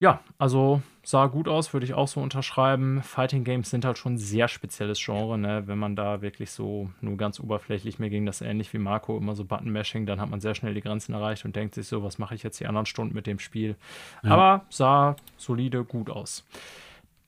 Ja, 0.00 0.22
also 0.38 0.82
sah 1.06 1.26
gut 1.26 1.46
aus, 1.46 1.72
würde 1.72 1.86
ich 1.86 1.94
auch 1.94 2.08
so 2.08 2.20
unterschreiben. 2.20 3.00
Fighting 3.00 3.44
Games 3.44 3.70
sind 3.70 3.84
halt 3.84 3.96
schon 3.96 4.14
ein 4.14 4.18
sehr 4.18 4.48
spezielles 4.48 4.98
Genre, 4.98 5.38
ne? 5.38 5.62
Wenn 5.66 5.78
man 5.78 5.94
da 5.94 6.20
wirklich 6.20 6.50
so 6.50 6.90
nur 7.00 7.16
ganz 7.16 7.38
oberflächlich, 7.38 8.00
mir 8.00 8.10
ging 8.10 8.26
das 8.26 8.40
ähnlich 8.40 8.72
wie 8.72 8.78
Marco, 8.78 9.16
immer 9.16 9.36
so 9.36 9.44
Button-Mashing, 9.44 10.04
dann 10.04 10.20
hat 10.20 10.28
man 10.30 10.40
sehr 10.40 10.56
schnell 10.56 10.74
die 10.74 10.80
Grenzen 10.80 11.14
erreicht 11.14 11.44
und 11.44 11.54
denkt 11.54 11.76
sich 11.76 11.86
so, 11.86 12.02
was 12.02 12.18
mache 12.18 12.34
ich 12.34 12.42
jetzt 12.42 12.58
die 12.58 12.66
anderen 12.66 12.86
Stunden 12.86 13.14
mit 13.14 13.28
dem 13.28 13.38
Spiel? 13.38 13.76
Ja. 14.24 14.30
Aber 14.30 14.64
sah 14.68 15.14
solide 15.36 15.84
gut 15.84 16.10
aus. 16.10 16.44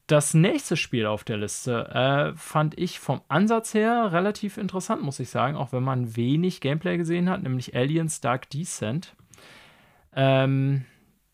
Das 0.08 0.34
nächste 0.34 0.76
Spiel 0.76 1.06
auf 1.06 1.22
der 1.22 1.36
Liste 1.36 1.88
äh, 1.94 2.36
fand 2.36 2.76
ich 2.76 2.98
vom 2.98 3.20
Ansatz 3.28 3.74
her 3.74 4.10
relativ 4.10 4.58
interessant, 4.58 5.02
muss 5.02 5.20
ich 5.20 5.30
sagen, 5.30 5.56
auch 5.56 5.70
wenn 5.70 5.84
man 5.84 6.16
wenig 6.16 6.60
Gameplay 6.60 6.96
gesehen 6.96 7.30
hat, 7.30 7.44
nämlich 7.44 7.76
Aliens 7.76 8.20
Dark 8.20 8.50
Descent. 8.50 9.14
Ähm, 10.16 10.84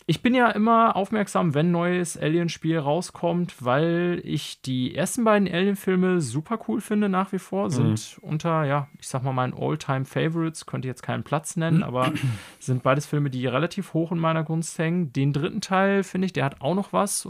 ich 0.06 0.20
bin 0.20 0.34
ja 0.34 0.50
immer 0.50 0.96
aufmerksam, 0.96 1.54
wenn 1.54 1.68
ein 1.68 1.72
neues 1.72 2.18
Alien-Spiel 2.18 2.78
rauskommt, 2.78 3.64
weil 3.64 4.20
ich 4.22 4.60
die 4.60 4.94
ersten 4.94 5.24
beiden 5.24 5.48
Alien-Filme 5.48 6.20
super 6.20 6.58
cool 6.68 6.82
finde 6.82 7.08
nach 7.08 7.32
wie 7.32 7.38
vor. 7.38 7.70
Sind 7.70 8.18
mhm. 8.22 8.28
unter, 8.28 8.64
ja, 8.64 8.88
ich 8.98 9.08
sag 9.08 9.22
mal, 9.22 9.32
meinen 9.32 9.54
All-Time-Favorites, 9.54 10.66
könnte 10.66 10.86
ich 10.86 10.90
jetzt 10.90 11.02
keinen 11.02 11.22
Platz 11.22 11.56
nennen, 11.56 11.82
aber 11.82 12.12
sind 12.58 12.82
beides 12.82 13.06
Filme, 13.06 13.30
die 13.30 13.46
relativ 13.46 13.94
hoch 13.94 14.12
in 14.12 14.18
meiner 14.18 14.44
Gunst 14.44 14.78
hängen. 14.78 15.12
Den 15.12 15.32
dritten 15.32 15.62
Teil, 15.62 16.02
finde 16.02 16.26
ich, 16.26 16.34
der 16.34 16.44
hat 16.44 16.60
auch 16.60 16.74
noch 16.74 16.92
was, 16.92 17.26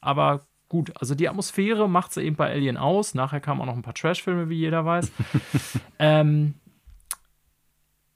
aber 0.00 0.42
gut. 0.68 0.92
Also 1.00 1.16
die 1.16 1.28
Atmosphäre 1.28 1.88
macht 1.88 2.12
sie 2.12 2.22
eben 2.22 2.36
bei 2.36 2.50
Alien 2.50 2.76
aus. 2.76 3.14
Nachher 3.14 3.40
kamen 3.40 3.60
auch 3.60 3.66
noch 3.66 3.76
ein 3.76 3.82
paar 3.82 3.94
Trash-Filme, 3.94 4.48
wie 4.48 4.58
jeder 4.58 4.84
weiß. 4.84 5.10
ähm, 5.98 6.54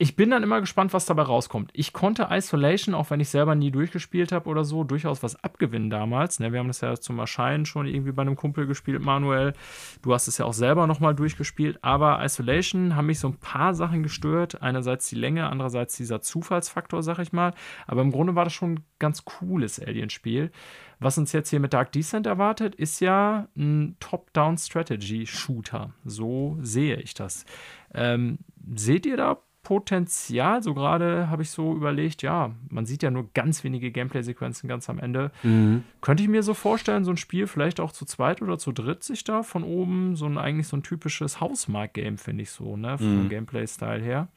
ich 0.03 0.17
bin 0.17 0.31
dann 0.31 0.43
immer 0.43 0.59
gespannt, 0.59 0.91
was 0.91 1.05
dabei 1.05 1.21
rauskommt. 1.21 1.71
Ich 1.71 1.93
konnte 1.93 2.27
Isolation, 2.29 2.93
auch 2.93 3.09
wenn 3.09 3.21
ich 3.21 3.29
selber 3.29 3.55
nie 3.55 3.71
durchgespielt 3.71 4.33
habe 4.33 4.49
oder 4.49 4.65
so, 4.65 4.83
durchaus 4.83 5.23
was 5.23 5.41
abgewinnen 5.41 5.89
damals. 5.89 6.41
Ne, 6.41 6.51
wir 6.51 6.59
haben 6.59 6.67
das 6.67 6.81
ja 6.81 6.97
zum 6.97 7.19
Erscheinen 7.19 7.65
schon 7.65 7.87
irgendwie 7.87 8.11
bei 8.11 8.21
einem 8.21 8.35
Kumpel 8.35 8.67
gespielt, 8.67 9.01
Manuel. 9.01 9.53
Du 10.01 10.13
hast 10.13 10.27
es 10.27 10.37
ja 10.39 10.43
auch 10.43 10.51
selber 10.51 10.87
nochmal 10.87 11.15
durchgespielt. 11.15 11.79
Aber 11.85 12.21
Isolation 12.21 12.97
haben 12.97 13.05
mich 13.05 13.19
so 13.19 13.29
ein 13.29 13.37
paar 13.37 13.73
Sachen 13.75 14.03
gestört. 14.03 14.61
Einerseits 14.61 15.07
die 15.07 15.15
Länge, 15.15 15.49
andererseits 15.49 15.95
dieser 15.95 16.19
Zufallsfaktor, 16.19 17.01
sag 17.01 17.19
ich 17.19 17.31
mal. 17.31 17.53
Aber 17.87 18.01
im 18.01 18.11
Grunde 18.11 18.35
war 18.35 18.43
das 18.43 18.51
schon 18.51 18.73
ein 18.73 18.83
ganz 18.99 19.23
cooles 19.23 19.79
Alien-Spiel. 19.79 20.51
Was 20.99 21.17
uns 21.17 21.31
jetzt 21.31 21.49
hier 21.49 21.61
mit 21.61 21.71
Dark 21.73 21.93
Descent 21.93 22.27
erwartet, 22.27 22.75
ist 22.75 22.99
ja 22.99 23.47
ein 23.55 23.95
Top-Down-Strategy-Shooter. 24.01 25.93
So 26.03 26.57
sehe 26.59 26.97
ich 26.97 27.13
das. 27.13 27.45
Ähm, 27.93 28.39
seht 28.75 29.05
ihr 29.05 29.15
da 29.15 29.37
Potenzial. 29.63 30.61
So 30.61 30.73
gerade 30.73 31.29
habe 31.29 31.41
ich 31.41 31.49
so 31.49 31.73
überlegt, 31.73 32.21
ja, 32.21 32.51
man 32.69 32.85
sieht 32.85 33.01
ja 33.01 33.09
nur 33.09 33.29
ganz 33.33 33.63
wenige 33.63 33.91
Gameplay-Sequenzen 33.91 34.67
ganz 34.67 34.89
am 34.89 34.99
Ende. 34.99 35.31
Mhm. 35.41 35.83
Könnte 36.01 36.21
ich 36.21 36.29
mir 36.29 36.43
so 36.43 36.53
vorstellen, 36.53 37.05
so 37.05 37.11
ein 37.11 37.17
Spiel 37.17 37.47
vielleicht 37.47 37.79
auch 37.79 37.91
zu 37.91 38.05
zweit 38.05 38.41
oder 38.41 38.57
zu 38.59 38.71
dritt 38.71 39.03
sich 39.03 39.23
da 39.23 39.41
von 39.41 39.63
oben 39.63 40.15
so 40.15 40.25
ein 40.25 40.37
eigentlich 40.37 40.67
so 40.67 40.77
ein 40.77 40.83
typisches 40.83 41.39
Hausmark-Game, 41.39 42.17
finde 42.17 42.43
ich 42.43 42.51
so, 42.51 42.77
ne, 42.77 42.97
vom 42.97 43.23
mhm. 43.23 43.29
Gameplay-Style 43.29 44.03
her. 44.03 44.27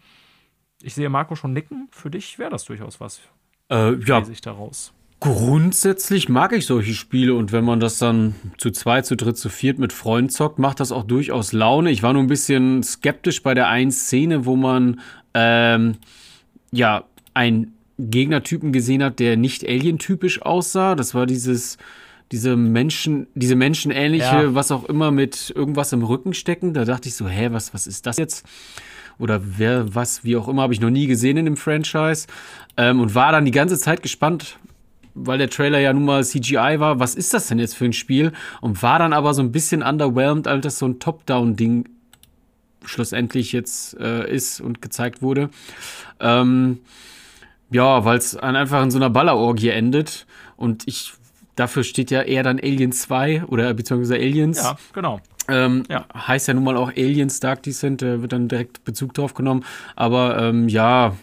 Ich 0.82 0.94
sehe 0.94 1.08
Marco 1.08 1.34
schon 1.34 1.52
nicken. 1.52 1.88
Für 1.90 2.10
dich 2.10 2.38
wäre 2.38 2.50
das 2.50 2.64
durchaus 2.64 3.00
was. 3.00 3.20
Äh, 3.70 3.94
ja. 3.94 4.24
Sich 4.24 4.40
daraus. 4.40 4.92
Grundsätzlich 5.20 6.28
mag 6.28 6.52
ich 6.52 6.66
solche 6.66 6.92
Spiele 6.92 7.34
und 7.34 7.50
wenn 7.50 7.64
man 7.64 7.80
das 7.80 7.98
dann 7.98 8.34
zu 8.58 8.70
zweit, 8.70 9.06
zu 9.06 9.16
dritt, 9.16 9.38
zu 9.38 9.48
viert 9.48 9.78
mit 9.78 9.92
Freunden 9.92 10.28
zockt, 10.28 10.58
macht 10.58 10.78
das 10.78 10.92
auch 10.92 11.04
durchaus 11.04 11.52
Laune. 11.52 11.90
Ich 11.90 12.02
war 12.02 12.12
nur 12.12 12.22
ein 12.22 12.28
bisschen 12.28 12.82
skeptisch 12.82 13.42
bei 13.42 13.54
der 13.54 13.68
einen 13.68 13.90
Szene, 13.90 14.44
wo 14.44 14.56
man 14.56 15.00
ähm, 15.32 15.96
ja 16.70 17.04
einen 17.32 17.72
Gegnertypen 17.98 18.72
gesehen 18.72 19.02
hat, 19.02 19.18
der 19.18 19.38
nicht 19.38 19.66
Alien-typisch 19.66 20.42
aussah. 20.42 20.94
Das 20.94 21.14
war 21.14 21.24
dieses 21.24 21.78
diese 22.32 22.56
Menschen, 22.56 23.28
diese 23.34 23.54
menschenähnliche, 23.54 24.24
ja. 24.24 24.54
was 24.54 24.72
auch 24.72 24.84
immer 24.84 25.10
mit 25.10 25.52
irgendwas 25.54 25.92
im 25.92 26.02
Rücken 26.02 26.34
stecken. 26.34 26.74
Da 26.74 26.84
dachte 26.84 27.08
ich 27.08 27.14
so, 27.14 27.28
hä, 27.28 27.48
was, 27.52 27.72
was 27.72 27.86
ist 27.86 28.06
das 28.06 28.16
jetzt? 28.16 28.44
Oder 29.18 29.40
wer, 29.58 29.94
was, 29.94 30.24
wie 30.24 30.36
auch 30.36 30.48
immer, 30.48 30.62
habe 30.62 30.74
ich 30.74 30.80
noch 30.80 30.90
nie 30.90 31.06
gesehen 31.06 31.36
in 31.36 31.44
dem 31.44 31.56
Franchise. 31.56 32.26
Ähm, 32.76 33.00
und 33.00 33.14
war 33.14 33.32
dann 33.32 33.44
die 33.44 33.52
ganze 33.52 33.78
Zeit 33.78 34.02
gespannt, 34.02 34.58
weil 35.16 35.38
der 35.38 35.50
Trailer 35.50 35.78
ja 35.78 35.92
nun 35.92 36.04
mal 36.04 36.24
CGI 36.24 36.78
war, 36.78 37.00
was 37.00 37.14
ist 37.14 37.34
das 37.34 37.48
denn 37.48 37.58
jetzt 37.58 37.74
für 37.74 37.86
ein 37.86 37.92
Spiel? 37.92 38.32
Und 38.60 38.82
war 38.82 38.98
dann 38.98 39.12
aber 39.12 39.34
so 39.34 39.42
ein 39.42 39.50
bisschen 39.50 39.82
underwhelmed, 39.82 40.46
als 40.46 40.62
das 40.62 40.78
so 40.78 40.86
ein 40.86 41.00
Top-Down-Ding 41.00 41.88
schlussendlich 42.84 43.52
jetzt 43.52 43.98
äh, 43.98 44.30
ist 44.32 44.60
und 44.60 44.80
gezeigt 44.82 45.22
wurde. 45.22 45.50
Ähm, 46.20 46.80
ja, 47.70 48.04
weil 48.04 48.18
es 48.18 48.36
einfach 48.36 48.82
in 48.82 48.90
so 48.90 48.98
einer 48.98 49.10
Ballerorgie 49.10 49.70
endet. 49.70 50.26
Und 50.56 50.86
ich, 50.86 51.14
dafür 51.56 51.82
steht 51.82 52.10
ja 52.10 52.22
eher 52.22 52.42
dann 52.42 52.60
Alien 52.60 52.92
2 52.92 53.44
oder 53.46 53.72
beziehungsweise 53.74 54.14
Aliens. 54.14 54.62
Ja, 54.62 54.76
genau. 54.92 55.20
Ähm, 55.48 55.84
ja. 55.88 56.06
Heißt 56.14 56.48
ja 56.48 56.54
nun 56.54 56.64
mal 56.64 56.76
auch 56.76 56.90
Aliens 56.90 57.40
Dark 57.40 57.62
Descent, 57.62 58.02
da 58.02 58.20
wird 58.20 58.32
dann 58.32 58.48
direkt 58.48 58.84
Bezug 58.84 59.14
drauf 59.14 59.34
genommen. 59.34 59.64
Aber 59.94 60.38
ähm, 60.38 60.68
ja, 60.68 61.16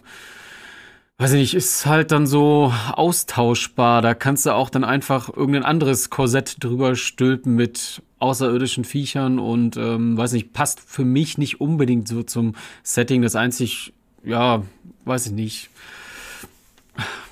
weiß 1.18 1.34
ich 1.34 1.40
nicht, 1.40 1.54
ist 1.54 1.86
halt 1.86 2.12
dann 2.12 2.28
so 2.28 2.74
austauschbar. 2.92 4.02
Da 4.02 4.14
kannst 4.14 4.46
du 4.46 4.54
auch 4.54 4.70
dann 4.70 4.84
einfach 4.84 5.30
irgendein 5.30 5.64
anderes 5.64 6.10
Korsett 6.10 6.58
drüber 6.64 6.96
stülpen 6.96 7.56
mit 7.56 8.02
außerirdischen 8.20 8.84
Viechern 8.86 9.40
und 9.40 9.78
ähm, 9.78 10.18
weiß 10.18 10.34
nicht, 10.34 10.54
passt 10.54 10.80
für 10.80 11.06
mich 11.06 11.38
nicht 11.38 11.62
unbedingt 11.62 12.08
so 12.08 12.24
zum 12.24 12.56
Setting. 12.82 13.22
Das 13.22 13.36
einzig, 13.36 13.94
ja, 14.24 14.64
weiß 15.06 15.28
ich 15.28 15.32
nicht. 15.34 15.70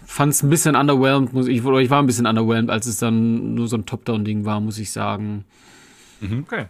Fand 0.05 0.33
es 0.33 0.43
ein 0.43 0.49
bisschen 0.49 0.75
underwhelmed, 0.75 1.33
muss 1.33 1.47
ich, 1.47 1.63
oder 1.63 1.79
ich 1.79 1.89
war 1.89 2.01
ein 2.01 2.07
bisschen 2.07 2.25
underwhelmed, 2.25 2.69
als 2.69 2.85
es 2.85 2.97
dann 2.97 3.55
nur 3.55 3.67
so 3.67 3.77
ein 3.77 3.85
Top-Down-Ding 3.85 4.43
war, 4.43 4.59
muss 4.59 4.77
ich 4.77 4.91
sagen. 4.91 5.45
Mhm. 6.19 6.43
Okay. 6.45 6.65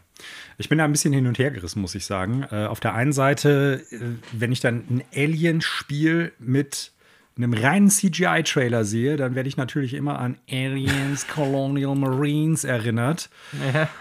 Ich 0.59 0.69
bin 0.69 0.77
da 0.77 0.85
ein 0.85 0.91
bisschen 0.91 1.13
hin 1.13 1.25
und 1.25 1.39
her 1.39 1.49
gerissen, 1.49 1.81
muss 1.81 1.95
ich 1.95 2.05
sagen. 2.05 2.45
Äh, 2.51 2.65
auf 2.65 2.79
der 2.79 2.93
einen 2.93 3.13
Seite, 3.13 3.83
äh, 3.89 3.97
wenn 4.31 4.51
ich 4.51 4.59
dann 4.59 4.83
ein 4.89 5.03
Alien-Spiel 5.15 6.33
mit 6.37 6.91
einem 7.37 7.53
reinen 7.53 7.89
CGI-Trailer 7.89 8.83
sehe, 8.83 9.17
dann 9.17 9.35
werde 9.35 9.49
ich 9.49 9.57
natürlich 9.57 9.93
immer 9.93 10.19
an 10.19 10.37
Aliens 10.49 11.27
Colonial 11.27 11.95
Marines 11.95 12.63
erinnert. 12.63 13.29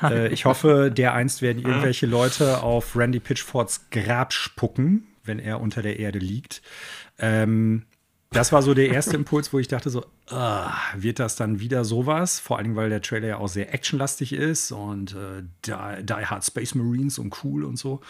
Äh, 0.02 0.32
ich 0.32 0.44
hoffe, 0.44 0.90
der 0.94 1.14
einst 1.14 1.42
werden 1.42 1.62
irgendwelche 1.62 2.06
Leute 2.06 2.62
auf 2.62 2.96
Randy 2.96 3.20
Pitchfords 3.20 3.90
Grab 3.90 4.32
spucken, 4.32 5.06
wenn 5.24 5.38
er 5.38 5.60
unter 5.60 5.82
der 5.82 5.98
Erde 5.98 6.18
liegt. 6.18 6.62
Ähm, 7.18 7.84
das 8.32 8.52
war 8.52 8.62
so 8.62 8.74
der 8.74 8.90
erste 8.90 9.16
Impuls, 9.16 9.52
wo 9.52 9.58
ich 9.58 9.68
dachte 9.68 9.90
so, 9.90 10.04
uh, 10.30 10.70
wird 10.96 11.18
das 11.18 11.36
dann 11.36 11.60
wieder 11.60 11.84
sowas? 11.84 12.38
Vor 12.38 12.58
allem, 12.58 12.76
weil 12.76 12.88
der 12.88 13.02
Trailer 13.02 13.28
ja 13.28 13.36
auch 13.38 13.48
sehr 13.48 13.74
actionlastig 13.74 14.32
ist 14.32 14.72
und 14.72 15.14
äh, 15.14 15.42
Die, 15.66 16.04
Die 16.04 16.26
Hard 16.26 16.44
Space 16.44 16.74
Marines 16.74 17.18
und 17.18 17.44
cool 17.44 17.64
und 17.64 17.76
so. 17.76 18.00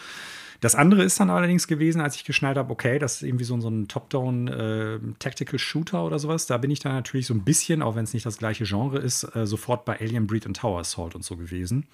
Das 0.61 0.75
andere 0.75 1.03
ist 1.03 1.19
dann 1.19 1.31
allerdings 1.31 1.67
gewesen, 1.67 2.01
als 2.01 2.15
ich 2.15 2.23
geschnallt 2.23 2.55
habe, 2.55 2.71
okay, 2.71 2.99
das 2.99 3.15
ist 3.15 3.23
irgendwie 3.23 3.45
so, 3.45 3.59
so 3.59 3.67
ein 3.67 3.87
Top-Down 3.87 4.47
äh, 4.47 4.99
Tactical 5.17 5.57
Shooter 5.57 6.05
oder 6.05 6.19
sowas. 6.19 6.45
Da 6.45 6.57
bin 6.59 6.69
ich 6.69 6.79
dann 6.79 6.93
natürlich 6.93 7.25
so 7.25 7.33
ein 7.33 7.43
bisschen, 7.43 7.81
auch 7.81 7.95
wenn 7.95 8.03
es 8.03 8.13
nicht 8.13 8.27
das 8.27 8.37
gleiche 8.37 8.63
Genre 8.65 8.99
ist, 8.99 9.23
äh, 9.35 9.47
sofort 9.47 9.85
bei 9.85 9.99
Alien 9.99 10.27
Breed 10.27 10.45
und 10.45 10.57
Tower 10.57 10.79
Assault 10.79 11.15
und 11.15 11.25
so 11.25 11.35
gewesen. 11.35 11.87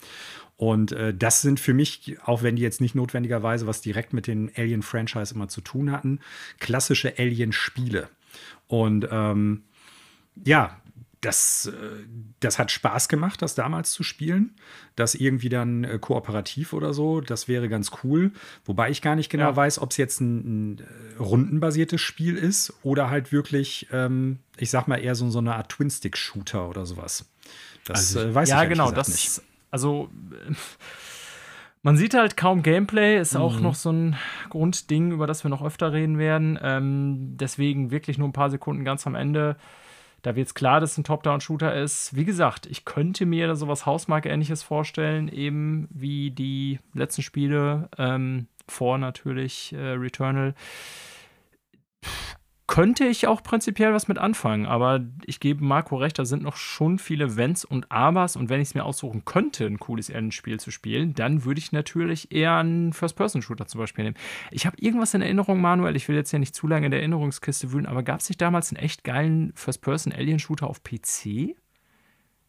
Und 0.58 0.91
äh, 0.91 1.13
das 1.13 1.41
sind 1.41 1.62
für 1.62 1.73
mich, 1.73 2.17
auch 2.25 2.43
wenn 2.43 2.58
die 2.58 2.62
jetzt 2.62 2.82
nicht 2.82 2.93
notwendigerweise 2.93 3.67
was 3.67 3.80
direkt 3.80 4.12
mit 4.12 4.27
den 4.27 4.51
Alien-Franchise 4.53 5.34
immer 5.34 5.47
zu 5.47 5.62
tun 5.62 5.89
hatten, 5.91 6.19
klassische 6.60 7.13
Alien-Spiele. 7.17 8.10
Und 8.67 9.08
ähm, 9.10 9.63
ja, 10.43 10.82
das, 11.28 11.66
äh, 11.66 12.06
das 12.40 12.58
hat 12.58 12.72
Spaß 12.72 13.10
gemacht, 13.10 13.42
das 13.42 13.54
damals 13.54 13.92
zu 13.92 14.04
spielen. 14.04 14.56
Das 14.96 15.13
irgendwie 15.13 15.50
dann 15.50 15.84
äh, 15.84 16.00
kooperativ 16.00 16.72
oder 16.72 16.94
so, 16.94 17.20
das 17.20 17.50
wäre 17.50 17.68
ganz 17.68 17.92
cool. 18.04 18.32
Wobei 18.63 18.90
ich 18.90 19.02
gar 19.02 19.16
nicht 19.16 19.30
genau 19.30 19.50
ja. 19.50 19.56
weiß, 19.56 19.80
ob 19.80 19.92
es 19.92 19.98
jetzt 19.98 20.22
ein, 20.22 20.76
ein, 20.76 20.80
äh, 20.80 21.22
rundenbasiertes 21.22 22.00
Spiel 22.00 22.38
ist 22.38 22.74
oder 22.82 23.10
halt 23.10 23.34
wirklich, 23.34 23.88
ähm, 23.92 24.40
ich 24.58 24.70
sag 24.70 24.88
mal, 24.88 24.98
eher 24.98 25.16
so, 25.16 25.30
so 25.30 25.40
eine 25.40 25.56
Art 25.56 25.70
Twin-Stick-Shooter 25.70 26.70
oder 26.70 26.86
sowas. 26.86 27.30
Das 27.84 28.16
also, 28.16 28.30
äh, 28.30 28.34
weiß 28.34 28.50
ja, 28.50 28.63
ich 28.63 28.70
genau, 28.70 28.92
das, 28.92 29.10
nicht. 29.10 29.42
Also. 29.70 30.10
Man 31.84 31.96
sieht 31.96 32.16
halt 32.16 32.36
kaum 32.36 32.63
Gameplay, 32.63 33.18
ist 33.18 33.38
auch 33.38 33.58
mhm. 33.58 33.62
noch 33.62 33.76
so 33.76 33.92
ein 33.92 34.18
Grundding, 34.50 35.12
über 35.12 35.26
das 35.26 35.46
wir 35.46 35.50
noch 35.50 35.63
öfter 35.63 35.94
reden 35.94 36.18
werden. 36.18 36.60
Ähm, 36.62 37.38
deswegen 37.38 37.92
wirklich 37.92 38.18
nur 38.18 38.28
ein 38.28 38.34
paar 38.34 38.50
Sekunden 38.50 38.84
ganz 38.84 39.08
am 39.08 39.16
Ende. 39.16 39.56
Da 40.21 40.36
wird 40.36 40.47
es 40.47 40.53
klar, 40.53 40.80
dass 40.80 40.93
es 40.93 40.97
ein 40.97 41.03
Top-Down-Shooter 41.03 41.75
ist. 41.75 42.15
Wie 42.15 42.25
gesagt, 42.25 42.65
ich 42.65 42.86
könnte 42.86 43.25
mir 43.25 43.47
da 43.47 43.56
sowas 43.56 43.86
Hausmark-ähnliches 43.86 44.63
vorstellen, 44.63 45.27
eben 45.27 45.88
wie 45.91 46.32
die 46.32 46.80
letzten 46.93 47.21
Spiele 47.21 47.89
ähm, 47.97 48.47
vor 48.67 48.97
natürlich 48.97 49.73
äh, 49.73 49.91
Returnal 49.91 50.53
könnte 52.67 53.06
ich 53.06 53.27
auch 53.27 53.41
prinzipiell 53.41 53.93
was 53.93 54.10
mit 54.10 54.17
anfangen, 54.17 54.65
aber 54.65 55.06
ich 55.25 55.39
gebe 55.39 55.63
Marco 55.63 55.95
recht, 55.95 56.19
da 56.19 56.25
sind 56.25 56.43
noch 56.43 56.58
schon 56.58 56.99
viele 56.99 57.38
Wenns 57.38 57.63
und 57.63 57.91
Abers 57.91 58.36
und 58.36 58.49
wenn 58.49 58.60
ich 58.60 58.69
es 58.69 58.75
mir 58.75 58.84
aussuchen 58.84 59.23
könnte, 59.23 59.65
ein 59.65 59.80
cooles 59.80 60.10
Endspiel 60.10 60.60
zu 60.60 60.69
spielen, 60.69 61.13
dann 61.13 61.45
würde 61.45 61.60
ich 61.60 61.71
natürlich 61.71 62.32
eher 62.32 62.58
einen 62.58 62.91
First-Person-Shooter 62.91 63.67
zum 63.67 63.80
Beispiel 63.80 64.03
nehmen. 64.03 64.17
Ich 64.51 64.65
habe 64.65 64.77
irgendwas 64.80 65.13
in 65.13 65.21
Erinnerung, 65.21 65.62
Manuel, 65.62 65.95
ich 65.95 66.08
will 66.10 66.17
jetzt 66.17 66.34
ja 66.34 66.39
nicht 66.39 66.56
zu 66.56 66.67
lange 66.67 66.88
in 66.88 66.91
der 66.91 66.99
Erinnerungskiste 66.99 67.71
wühlen, 67.71 67.86
aber 67.86 68.03
gab 68.03 68.19
es 68.19 68.30
nicht 68.30 68.41
damals 68.41 68.71
einen 68.71 68.84
echt 68.84 69.06
geilen 69.06 69.53
First-Person-Alien-Shooter 69.56 70.67
auf 70.67 70.84
PC? 70.84 71.56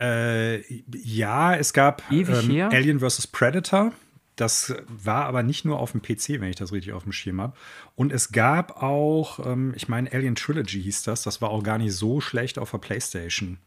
Äh, 0.00 0.62
ja, 0.94 1.54
es 1.54 1.72
gab 1.72 2.02
ähm, 2.10 2.68
Alien 2.70 3.00
vs. 3.00 3.28
Predator. 3.28 3.92
Das 4.38 4.72
war 4.86 5.26
aber 5.26 5.42
nicht 5.42 5.64
nur 5.64 5.80
auf 5.80 5.90
dem 5.90 6.00
PC, 6.00 6.40
wenn 6.40 6.48
ich 6.48 6.54
das 6.54 6.70
richtig 6.72 6.92
auf 6.92 7.02
dem 7.02 7.10
Schirm 7.10 7.40
habe. 7.40 7.56
Und 7.96 8.12
es 8.12 8.30
gab 8.30 8.80
auch, 8.80 9.44
ähm, 9.44 9.72
ich 9.74 9.88
meine, 9.88 10.12
Alien 10.12 10.36
Trilogy 10.36 10.80
hieß 10.80 11.02
das. 11.02 11.22
Das 11.22 11.42
war 11.42 11.50
auch 11.50 11.64
gar 11.64 11.76
nicht 11.76 11.92
so 11.92 12.20
schlecht 12.20 12.56
auf 12.56 12.70
der 12.70 12.78
PlayStation. 12.78 13.58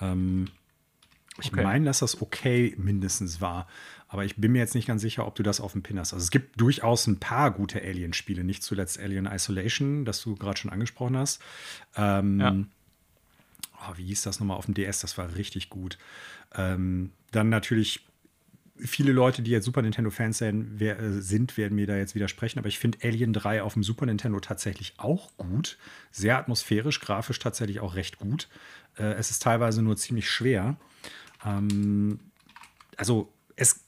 Ähm, 0.00 0.48
ich 1.38 1.52
okay. 1.52 1.62
meine, 1.62 1.84
dass 1.84 2.00
das 2.00 2.20
okay 2.20 2.74
mindestens 2.76 3.40
war. 3.40 3.68
Aber 4.08 4.24
ich 4.24 4.34
bin 4.34 4.50
mir 4.50 4.58
jetzt 4.58 4.74
nicht 4.74 4.88
ganz 4.88 5.00
sicher, 5.00 5.28
ob 5.28 5.36
du 5.36 5.44
das 5.44 5.60
auf 5.60 5.72
dem 5.72 5.84
Pin 5.84 6.00
hast. 6.00 6.12
Also 6.12 6.24
es 6.24 6.32
gibt 6.32 6.60
durchaus 6.60 7.06
ein 7.06 7.20
paar 7.20 7.52
gute 7.52 7.80
Alien-Spiele, 7.80 8.42
nicht 8.42 8.64
zuletzt 8.64 8.98
Alien 8.98 9.26
Isolation, 9.26 10.04
das 10.04 10.20
du 10.22 10.34
gerade 10.34 10.58
schon 10.58 10.72
angesprochen 10.72 11.16
hast. 11.16 11.40
Ähm, 11.94 12.40
ja. 12.40 12.56
oh, 13.88 13.92
wie 13.96 14.06
hieß 14.06 14.22
das 14.22 14.40
nochmal 14.40 14.56
auf 14.56 14.64
dem 14.64 14.74
DS? 14.74 14.98
Das 14.98 15.16
war 15.16 15.36
richtig 15.36 15.70
gut. 15.70 15.98
Ähm, 16.56 17.12
dann 17.30 17.48
natürlich 17.48 18.09
viele 18.84 19.12
Leute, 19.12 19.42
die 19.42 19.50
jetzt 19.50 19.64
Super 19.64 19.82
Nintendo-Fans 19.82 20.40
äh, 20.40 20.52
sind, 21.20 21.56
werden 21.56 21.74
mir 21.74 21.86
da 21.86 21.96
jetzt 21.96 22.14
widersprechen, 22.14 22.58
aber 22.58 22.68
ich 22.68 22.78
finde 22.78 22.98
Alien 23.02 23.32
3 23.32 23.62
auf 23.62 23.74
dem 23.74 23.82
Super 23.82 24.06
Nintendo 24.06 24.40
tatsächlich 24.40 24.94
auch 24.98 25.36
gut. 25.36 25.78
Sehr 26.10 26.38
atmosphärisch, 26.38 27.00
grafisch 27.00 27.38
tatsächlich 27.38 27.80
auch 27.80 27.94
recht 27.94 28.18
gut. 28.18 28.48
Äh, 28.96 29.14
es 29.14 29.30
ist 29.30 29.42
teilweise 29.42 29.82
nur 29.82 29.96
ziemlich 29.96 30.30
schwer. 30.30 30.76
Ähm, 31.44 32.20
also, 32.96 33.32
es, 33.56 33.84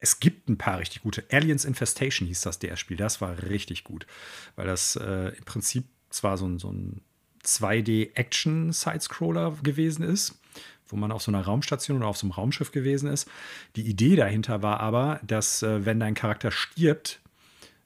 es 0.00 0.20
gibt 0.20 0.48
ein 0.48 0.58
paar 0.58 0.78
richtig 0.78 1.02
gute. 1.02 1.24
Aliens 1.30 1.64
Infestation 1.64 2.28
hieß 2.28 2.42
das 2.42 2.58
der 2.58 2.76
Spiel. 2.76 2.96
Das 2.96 3.20
war 3.20 3.42
richtig 3.44 3.84
gut, 3.84 4.06
weil 4.56 4.66
das 4.66 4.96
äh, 4.96 5.28
im 5.36 5.44
Prinzip 5.44 5.84
zwar 6.10 6.38
so 6.38 6.46
ein, 6.46 6.58
so 6.58 6.72
ein 6.72 7.02
2D-Action-Sidescroller 7.44 9.58
gewesen 9.62 10.02
ist 10.02 10.37
wo 10.88 10.96
man 10.96 11.12
auf 11.12 11.22
so 11.22 11.30
einer 11.30 11.42
Raumstation 11.42 11.98
oder 11.98 12.08
auf 12.08 12.16
so 12.16 12.26
einem 12.26 12.32
Raumschiff 12.32 12.72
gewesen 12.72 13.10
ist. 13.10 13.30
Die 13.76 13.82
Idee 13.82 14.16
dahinter 14.16 14.62
war 14.62 14.80
aber, 14.80 15.20
dass 15.26 15.62
äh, 15.62 15.84
wenn 15.86 16.00
dein 16.00 16.14
Charakter 16.14 16.50
stirbt, 16.50 17.20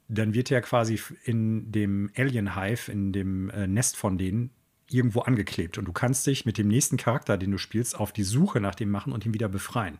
dann 0.09 0.35
wird 0.35 0.51
er 0.51 0.61
quasi 0.61 1.01
in 1.25 1.73
dem 1.73 2.11
Alien 2.17 2.55
Hive, 2.57 2.91
in 2.91 3.13
dem 3.13 3.51
äh, 3.51 3.67
Nest 3.67 3.97
von 3.97 4.19
denen, 4.19 4.51
irgendwo 4.89 5.21
angeklebt. 5.21 5.79
Und 5.79 5.87
du 5.87 5.93
kannst 5.93 6.27
dich 6.27 6.45
mit 6.45 6.59
dem 6.59 6.69
nächsten 6.69 6.97
Charakter, 6.97 7.39
den 7.39 7.51
du 7.51 7.59
spielst, 7.59 7.99
auf 7.99 8.13
die 8.13 8.25
Suche 8.25 8.61
nach 8.61 8.75
dem 8.75 8.91
machen 8.91 9.13
und 9.13 9.25
ihn 9.25 9.35
wieder 9.35 9.49
befreien. 9.49 9.99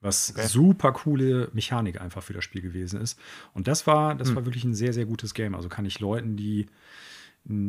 Was 0.00 0.30
okay. 0.30 0.46
super 0.46 0.92
coole 0.92 1.48
Mechanik 1.52 2.00
einfach 2.00 2.22
für 2.22 2.32
das 2.32 2.42
Spiel 2.42 2.62
gewesen 2.62 3.00
ist. 3.00 3.18
Und 3.54 3.68
das 3.68 3.86
war, 3.86 4.14
das 4.14 4.28
hm. 4.28 4.36
war 4.36 4.44
wirklich 4.46 4.64
ein 4.64 4.74
sehr, 4.74 4.92
sehr 4.92 5.04
gutes 5.04 5.34
Game. 5.34 5.54
Also 5.54 5.68
kann 5.68 5.84
ich 5.84 6.00
Leuten, 6.00 6.36
die 6.36 6.66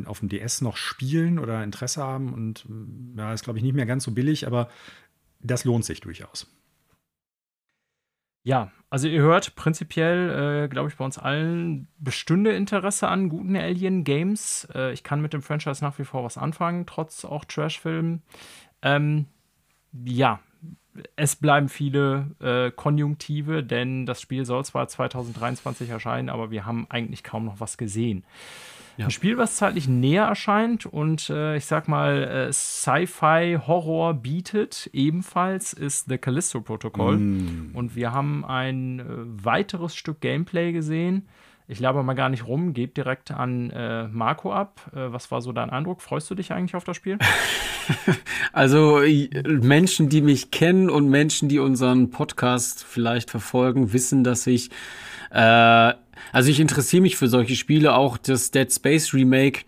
auf 0.05 0.19
dem 0.19 0.29
DS 0.29 0.61
noch 0.61 0.77
spielen 0.77 1.39
oder 1.39 1.63
Interesse 1.63 2.03
haben. 2.03 2.33
Und 2.33 2.65
ja, 3.17 3.33
ist, 3.33 3.43
glaube 3.43 3.59
ich, 3.59 3.63
nicht 3.63 3.75
mehr 3.75 3.85
ganz 3.85 4.03
so 4.03 4.11
billig, 4.11 4.47
aber 4.47 4.69
das 5.39 5.65
lohnt 5.65 5.85
sich 5.85 6.01
durchaus. 6.01 6.47
Ja, 8.45 8.71
also 8.89 9.07
ihr 9.07 9.21
hört 9.21 9.55
prinzipiell, 9.55 10.65
äh, 10.65 10.67
glaube 10.67 10.89
ich, 10.89 10.97
bei 10.97 11.05
uns 11.05 11.17
allen 11.17 11.87
bestünde 11.97 12.51
Interesse 12.51 13.07
an 13.07 13.29
guten 13.29 13.55
Alien-Games. 13.55 14.67
Äh, 14.75 14.91
ich 14.91 15.03
kann 15.03 15.21
mit 15.21 15.31
dem 15.31 15.41
Franchise 15.41 15.83
nach 15.83 15.97
wie 15.97 16.03
vor 16.03 16.25
was 16.25 16.37
anfangen, 16.37 16.85
trotz 16.85 17.23
auch 17.23 17.45
Trash-Filmen. 17.45 18.21
Ähm, 18.81 19.27
ja, 20.03 20.41
es 21.15 21.37
bleiben 21.37 21.69
viele 21.69 22.35
äh, 22.39 22.71
Konjunktive, 22.71 23.63
denn 23.63 24.05
das 24.05 24.21
Spiel 24.21 24.45
soll 24.45 24.65
zwar 24.65 24.89
2023 24.89 25.89
erscheinen, 25.89 26.29
aber 26.29 26.51
wir 26.51 26.65
haben 26.65 26.85
eigentlich 26.89 27.23
kaum 27.23 27.45
noch 27.45 27.61
was 27.61 27.77
gesehen. 27.77 28.25
Ja. 28.97 29.05
Ein 29.05 29.11
Spiel, 29.11 29.37
was 29.37 29.55
zeitlich 29.55 29.87
näher 29.87 30.25
erscheint 30.25 30.85
und 30.85 31.29
äh, 31.29 31.57
ich 31.57 31.65
sag 31.65 31.87
mal 31.87 32.23
äh, 32.23 32.53
Sci-Fi-Horror 32.53 34.13
bietet, 34.13 34.89
ebenfalls 34.93 35.73
ist 35.73 36.09
The 36.09 36.19
Callisto 36.19 36.61
Protocol. 36.61 37.17
Mm. 37.17 37.71
Und 37.73 37.95
wir 37.95 38.11
haben 38.11 38.45
ein 38.45 38.99
äh, 38.99 39.03
weiteres 39.43 39.95
Stück 39.95 40.21
Gameplay 40.21 40.71
gesehen. 40.73 41.27
Ich 41.67 41.79
laber 41.79 42.03
mal 42.03 42.13
gar 42.13 42.29
nicht 42.29 42.45
rum, 42.45 42.73
gebe 42.73 42.93
direkt 42.93 43.31
an 43.31 43.71
äh, 43.71 44.07
Marco 44.09 44.53
ab. 44.53 44.91
Äh, 44.93 45.11
was 45.11 45.31
war 45.31 45.41
so 45.41 45.53
dein 45.53 45.71
Eindruck? 45.71 46.01
Freust 46.03 46.29
du 46.29 46.35
dich 46.35 46.51
eigentlich 46.51 46.75
auf 46.75 46.83
das 46.83 46.95
Spiel? 46.95 47.17
also 48.53 49.01
Menschen, 49.43 50.07
die 50.09 50.21
mich 50.21 50.51
kennen 50.51 50.91
und 50.91 51.09
Menschen, 51.09 51.49
die 51.49 51.57
unseren 51.57 52.11
Podcast 52.11 52.83
vielleicht 52.83 53.31
verfolgen, 53.31 53.91
wissen, 53.91 54.23
dass 54.23 54.45
ich 54.45 54.69
äh, 55.33 55.93
also 56.31 56.49
ich 56.49 56.59
interessiere 56.59 57.01
mich 57.01 57.17
für 57.17 57.27
solche 57.27 57.55
Spiele, 57.55 57.95
auch 57.95 58.17
das 58.17 58.51
Dead 58.51 58.71
Space 58.71 59.13
Remake. 59.13 59.61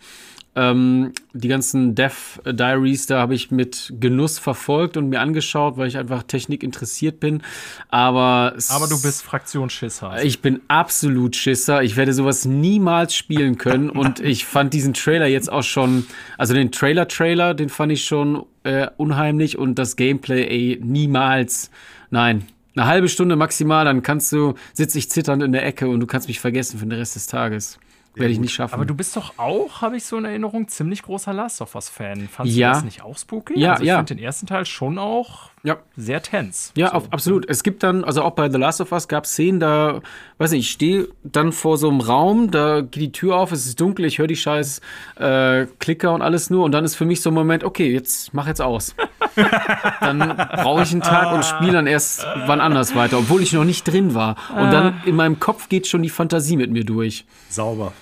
Ähm, 0.57 1.11
die 1.33 1.49
ganzen 1.49 1.95
Death 1.95 2.39
Diaries, 2.45 3.07
da 3.07 3.19
habe 3.19 3.35
ich 3.35 3.51
mit 3.51 3.93
Genuss 3.99 4.39
verfolgt 4.39 4.95
und 4.95 5.09
mir 5.09 5.19
angeschaut, 5.19 5.75
weil 5.75 5.89
ich 5.89 5.97
einfach 5.97 6.23
Technik 6.23 6.63
interessiert 6.63 7.19
bin. 7.19 7.41
Aber, 7.89 8.55
Aber 8.69 8.87
du 8.87 9.01
bist 9.01 9.21
Fraktionsschisser. 9.23 10.23
Ich 10.23 10.41
bin 10.41 10.61
absolut 10.69 11.35
Schisser. 11.35 11.83
Ich 11.83 11.97
werde 11.97 12.13
sowas 12.13 12.45
niemals 12.45 13.13
spielen 13.13 13.57
können. 13.57 13.89
und 13.89 14.19
ich 14.21 14.45
fand 14.45 14.73
diesen 14.73 14.93
Trailer 14.93 15.27
jetzt 15.27 15.51
auch 15.51 15.63
schon, 15.63 16.05
also 16.37 16.53
den 16.53 16.71
Trailer-Trailer, 16.71 17.53
den 17.53 17.67
fand 17.67 17.91
ich 17.91 18.05
schon 18.05 18.45
äh, 18.63 18.87
unheimlich 18.95 19.57
und 19.57 19.77
das 19.77 19.97
Gameplay, 19.97 20.47
ey, 20.47 20.79
niemals. 20.81 21.69
Nein, 22.11 22.45
eine 22.75 22.85
halbe 22.85 23.09
Stunde 23.09 23.35
maximal, 23.35 23.85
dann 23.85 24.01
kannst 24.01 24.31
du, 24.31 24.55
sitze 24.73 24.97
ich 24.97 25.09
zitternd 25.09 25.43
in 25.43 25.51
der 25.51 25.65
Ecke 25.65 25.87
und 25.87 25.99
du 25.99 26.07
kannst 26.07 26.27
mich 26.27 26.39
vergessen 26.39 26.79
für 26.79 26.85
den 26.85 26.97
Rest 26.97 27.15
des 27.15 27.27
Tages. 27.27 27.79
Werde 28.15 28.31
ich 28.31 28.39
nicht 28.39 28.53
schaffen. 28.53 28.75
Aber 28.75 28.85
du 28.85 28.95
bist 28.95 29.15
doch 29.17 29.37
auch, 29.37 29.81
habe 29.81 29.97
ich 29.97 30.05
so 30.05 30.17
in 30.17 30.23
Erinnerung, 30.23 30.69
ziemlich 30.69 31.03
großer 31.03 31.33
Last 31.33 31.61
of 31.61 31.75
Us-Fan. 31.75 32.29
Fandest 32.29 32.57
ja. 32.57 32.69
du 32.69 32.75
das 32.75 32.85
nicht 32.85 33.01
auch 33.01 33.17
spooky? 33.17 33.59
Ja, 33.59 33.73
also 33.73 33.83
ich 33.83 33.89
ja. 33.89 33.97
finde 33.97 34.15
den 34.15 34.23
ersten 34.23 34.47
Teil 34.47 34.65
schon 34.65 34.97
auch 34.97 35.49
ja. 35.65 35.77
sehr 35.97 36.21
tense. 36.21 36.71
Ja, 36.75 36.89
so. 36.89 36.93
auf, 36.93 37.03
absolut. 37.11 37.49
Es 37.49 37.63
gibt 37.63 37.83
dann, 37.83 38.03
also 38.03 38.21
auch 38.21 38.31
bei 38.31 38.49
The 38.49 38.57
Last 38.57 38.79
of 38.81 38.91
Us 38.91 39.07
gab 39.07 39.25
es 39.25 39.31
Szenen, 39.31 39.59
da, 39.59 40.01
weiß 40.37 40.51
nicht, 40.51 40.61
ich 40.61 40.71
stehe 40.71 41.09
dann 41.23 41.51
vor 41.51 41.77
so 41.77 41.89
einem 41.89 41.99
Raum, 41.99 42.51
da 42.51 42.81
geht 42.81 43.01
die 43.01 43.11
Tür 43.11 43.37
auf, 43.37 43.51
es 43.51 43.65
ist 43.65 43.81
dunkel, 43.81 44.05
ich 44.05 44.19
höre 44.19 44.27
die 44.27 44.35
scheiß 44.35 44.79
äh, 45.19 45.65
Klicker 45.79 46.13
und 46.13 46.21
alles 46.21 46.49
nur 46.49 46.63
und 46.63 46.71
dann 46.71 46.85
ist 46.85 46.95
für 46.95 47.05
mich 47.05 47.21
so 47.21 47.31
ein 47.31 47.33
Moment, 47.33 47.63
okay, 47.63 47.91
jetzt 47.91 48.33
mach 48.33 48.47
jetzt 48.47 48.61
aus. 48.61 48.95
dann 49.99 50.19
brauche 50.37 50.83
ich 50.83 50.91
einen 50.91 51.01
Tag 51.01 51.33
und 51.33 51.43
spiele 51.43 51.73
dann 51.73 51.87
erst 51.87 52.25
wann 52.45 52.61
anders 52.61 52.95
weiter, 52.95 53.17
obwohl 53.17 53.41
ich 53.41 53.51
noch 53.53 53.65
nicht 53.65 53.83
drin 53.83 54.13
war. 54.13 54.35
Und 54.55 54.71
dann 54.71 55.01
in 55.05 55.15
meinem 55.15 55.39
Kopf 55.39 55.67
geht 55.67 55.87
schon 55.87 56.03
die 56.03 56.09
Fantasie 56.09 56.57
mit 56.57 56.71
mir 56.71 56.85
durch. 56.85 57.25
Sauber. 57.49 57.93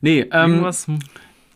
Nee, 0.00 0.26
ähm, 0.32 0.50
Irgendwas, 0.50 0.86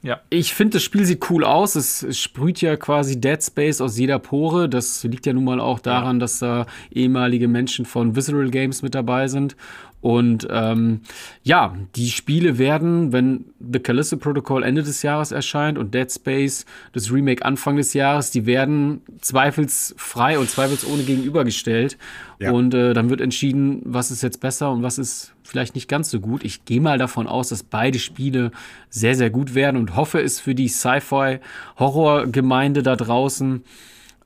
ja. 0.02 0.20
ich 0.30 0.54
finde, 0.54 0.74
das 0.74 0.82
Spiel 0.82 1.04
sieht 1.04 1.28
cool 1.30 1.44
aus. 1.44 1.74
Es, 1.74 2.02
es 2.02 2.18
sprüht 2.18 2.60
ja 2.60 2.76
quasi 2.76 3.20
Dead 3.20 3.42
Space 3.42 3.80
aus 3.80 3.98
jeder 3.98 4.18
Pore. 4.18 4.68
Das 4.68 5.02
liegt 5.04 5.26
ja 5.26 5.32
nun 5.32 5.44
mal 5.44 5.60
auch 5.60 5.80
daran, 5.80 6.16
ja. 6.16 6.20
dass 6.20 6.38
da 6.38 6.66
ehemalige 6.92 7.48
Menschen 7.48 7.84
von 7.84 8.16
Visceral 8.16 8.50
Games 8.50 8.82
mit 8.82 8.94
dabei 8.94 9.28
sind. 9.28 9.56
Und 10.00 10.46
ähm, 10.48 11.00
ja, 11.42 11.74
die 11.96 12.10
Spiele 12.10 12.56
werden, 12.58 13.12
wenn 13.12 13.46
The 13.58 13.80
Callisto 13.80 14.16
Protocol 14.16 14.62
Ende 14.62 14.84
des 14.84 15.02
Jahres 15.02 15.32
erscheint 15.32 15.76
und 15.76 15.92
Dead 15.92 16.10
Space 16.10 16.66
das 16.92 17.12
Remake 17.12 17.44
Anfang 17.44 17.76
des 17.76 17.94
Jahres, 17.94 18.30
die 18.30 18.46
werden 18.46 19.02
zweifelsfrei 19.20 20.38
und 20.38 20.48
zweifelsohne 20.48 21.02
gegenübergestellt. 21.02 21.98
Ja. 22.38 22.52
Und 22.52 22.74
äh, 22.74 22.94
dann 22.94 23.10
wird 23.10 23.20
entschieden, 23.20 23.82
was 23.84 24.12
ist 24.12 24.22
jetzt 24.22 24.40
besser 24.40 24.70
und 24.70 24.84
was 24.84 24.98
ist 24.98 25.34
vielleicht 25.48 25.74
nicht 25.74 25.88
ganz 25.88 26.10
so 26.10 26.20
gut. 26.20 26.44
Ich 26.44 26.66
gehe 26.66 26.82
mal 26.82 26.98
davon 26.98 27.26
aus, 27.26 27.48
dass 27.48 27.62
beide 27.62 27.98
Spiele 27.98 28.50
sehr, 28.90 29.14
sehr 29.14 29.30
gut 29.30 29.54
werden 29.54 29.78
und 29.78 29.96
hoffe 29.96 30.20
es 30.20 30.40
für 30.40 30.54
die 30.54 30.68
Sci-Fi-Horror-Gemeinde 30.68 32.82
da 32.82 32.96
draußen. 32.96 33.64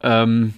Ähm, 0.03 0.55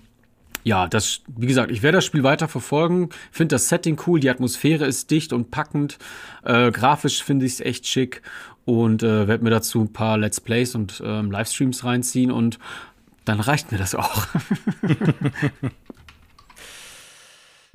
ja, 0.62 0.88
das, 0.88 1.20
wie 1.28 1.46
gesagt, 1.46 1.70
ich 1.70 1.82
werde 1.82 1.98
das 1.98 2.06
Spiel 2.06 2.22
weiter 2.22 2.48
verfolgen. 2.48 3.10
Finde 3.30 3.56
das 3.56 3.68
Setting 3.68 4.00
cool, 4.06 4.20
die 4.20 4.30
Atmosphäre 4.30 4.86
ist 4.86 5.10
dicht 5.10 5.34
und 5.34 5.50
packend. 5.50 5.98
Äh, 6.44 6.70
grafisch 6.70 7.22
finde 7.22 7.44
ich 7.44 7.52
es 7.52 7.60
echt 7.60 7.86
schick 7.86 8.22
und 8.64 9.02
äh, 9.02 9.28
werde 9.28 9.44
mir 9.44 9.50
dazu 9.50 9.82
ein 9.82 9.92
paar 9.92 10.16
Let's 10.16 10.40
Plays 10.40 10.74
und 10.74 11.02
ähm, 11.04 11.30
Livestreams 11.30 11.84
reinziehen 11.84 12.30
und 12.30 12.58
dann 13.26 13.40
reicht 13.40 13.70
mir 13.70 13.78
das 13.78 13.94
auch. 13.94 14.26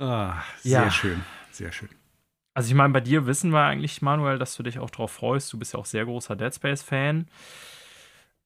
ah, 0.00 0.42
sehr 0.62 0.82
ja. 0.82 0.90
schön, 0.90 1.20
sehr 1.52 1.70
schön. 1.70 1.99
Also 2.60 2.68
ich 2.68 2.74
meine, 2.74 2.92
bei 2.92 3.00
dir 3.00 3.24
wissen 3.24 3.54
wir 3.54 3.62
eigentlich, 3.62 4.02
Manuel, 4.02 4.38
dass 4.38 4.54
du 4.54 4.62
dich 4.62 4.78
auch 4.80 4.90
drauf 4.90 5.12
freust. 5.12 5.50
Du 5.50 5.58
bist 5.58 5.72
ja 5.72 5.78
auch 5.78 5.86
sehr 5.86 6.04
großer 6.04 6.36
Dead 6.36 6.54
Space-Fan. 6.54 7.26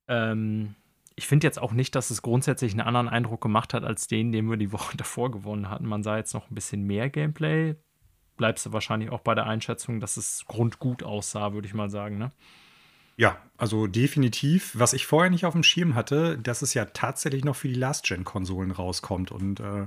Ähm, 0.06 0.76
ich 1.16 1.26
finde 1.26 1.48
jetzt 1.48 1.60
auch 1.60 1.72
nicht, 1.72 1.96
dass 1.96 2.10
es 2.10 2.22
grundsätzlich 2.22 2.74
einen 2.74 2.82
anderen 2.82 3.08
Eindruck 3.08 3.40
gemacht 3.40 3.74
hat, 3.74 3.82
als 3.82 4.06
den, 4.06 4.30
den 4.30 4.48
wir 4.48 4.56
die 4.56 4.70
Woche 4.72 4.96
davor 4.96 5.32
gewonnen 5.32 5.68
hatten. 5.68 5.86
Man 5.86 6.04
sah 6.04 6.16
jetzt 6.16 6.32
noch 6.32 6.48
ein 6.48 6.54
bisschen 6.54 6.84
mehr 6.84 7.10
Gameplay. 7.10 7.74
Bleibst 8.36 8.64
du 8.66 8.72
wahrscheinlich 8.72 9.10
auch 9.10 9.18
bei 9.18 9.34
der 9.34 9.46
Einschätzung, 9.46 9.98
dass 9.98 10.16
es 10.16 10.44
grundgut 10.46 11.02
aussah, 11.02 11.52
würde 11.52 11.66
ich 11.66 11.74
mal 11.74 11.90
sagen, 11.90 12.16
ne? 12.16 12.30
Ja, 13.16 13.38
also 13.56 13.86
definitiv. 13.86 14.72
Was 14.74 14.92
ich 14.92 15.06
vorher 15.06 15.30
nicht 15.30 15.46
auf 15.46 15.52
dem 15.52 15.62
Schirm 15.62 15.94
hatte, 15.94 16.36
dass 16.36 16.62
es 16.62 16.74
ja 16.74 16.86
tatsächlich 16.86 17.44
noch 17.44 17.54
für 17.54 17.68
die 17.68 17.74
Last-Gen-Konsolen 17.74 18.72
rauskommt. 18.72 19.30
Und 19.30 19.60
äh, 19.60 19.86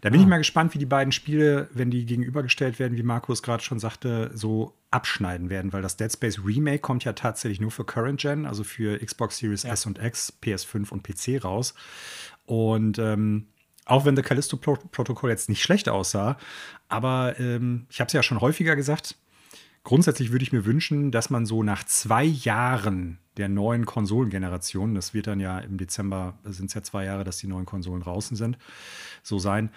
da 0.00 0.10
bin 0.10 0.20
ah. 0.20 0.22
ich 0.22 0.28
mal 0.28 0.38
gespannt, 0.38 0.74
wie 0.74 0.78
die 0.78 0.86
beiden 0.86 1.10
Spiele, 1.10 1.68
wenn 1.72 1.90
die 1.90 2.06
gegenübergestellt 2.06 2.78
werden, 2.78 2.96
wie 2.96 3.02
Markus 3.02 3.42
gerade 3.42 3.62
schon 3.62 3.80
sagte, 3.80 4.30
so 4.34 4.74
abschneiden 4.92 5.50
werden, 5.50 5.72
weil 5.72 5.82
das 5.82 5.96
Dead 5.96 6.12
Space 6.12 6.40
Remake 6.44 6.78
kommt 6.78 7.04
ja 7.04 7.12
tatsächlich 7.12 7.60
nur 7.60 7.72
für 7.72 7.84
Current 7.84 8.20
Gen, 8.20 8.46
also 8.46 8.62
für 8.62 8.98
Xbox 9.04 9.38
Series 9.38 9.64
ja. 9.64 9.72
S 9.72 9.86
und 9.86 9.98
X, 10.02 10.32
PS5 10.42 10.90
und 10.90 11.02
PC 11.02 11.44
raus. 11.44 11.74
Und 12.46 12.98
ähm, 12.98 13.48
auch 13.86 14.04
wenn 14.04 14.14
The 14.14 14.22
Callisto 14.22 14.56
Protocol 14.56 15.30
jetzt 15.30 15.48
nicht 15.48 15.62
schlecht 15.62 15.88
aussah, 15.88 16.38
aber 16.88 17.38
ähm, 17.40 17.86
ich 17.90 18.00
habe 18.00 18.06
es 18.06 18.12
ja 18.12 18.22
schon 18.22 18.40
häufiger 18.40 18.76
gesagt, 18.76 19.16
Grundsätzlich 19.82 20.30
würde 20.30 20.42
ich 20.42 20.52
mir 20.52 20.66
wünschen, 20.66 21.10
dass 21.10 21.30
man 21.30 21.46
so 21.46 21.62
nach 21.62 21.84
zwei 21.84 22.24
Jahren 22.24 23.18
der 23.38 23.48
neuen 23.48 23.86
Konsolengeneration, 23.86 24.94
das 24.94 25.14
wird 25.14 25.26
dann 25.26 25.40
ja 25.40 25.58
im 25.58 25.78
Dezember, 25.78 26.38
sind 26.44 26.66
es 26.66 26.74
ja 26.74 26.82
zwei 26.82 27.06
Jahre, 27.06 27.24
dass 27.24 27.38
die 27.38 27.46
neuen 27.46 27.64
Konsolen 27.64 28.02
draußen 28.02 28.36
sind, 28.36 28.58
so 29.22 29.38
sein, 29.38 29.70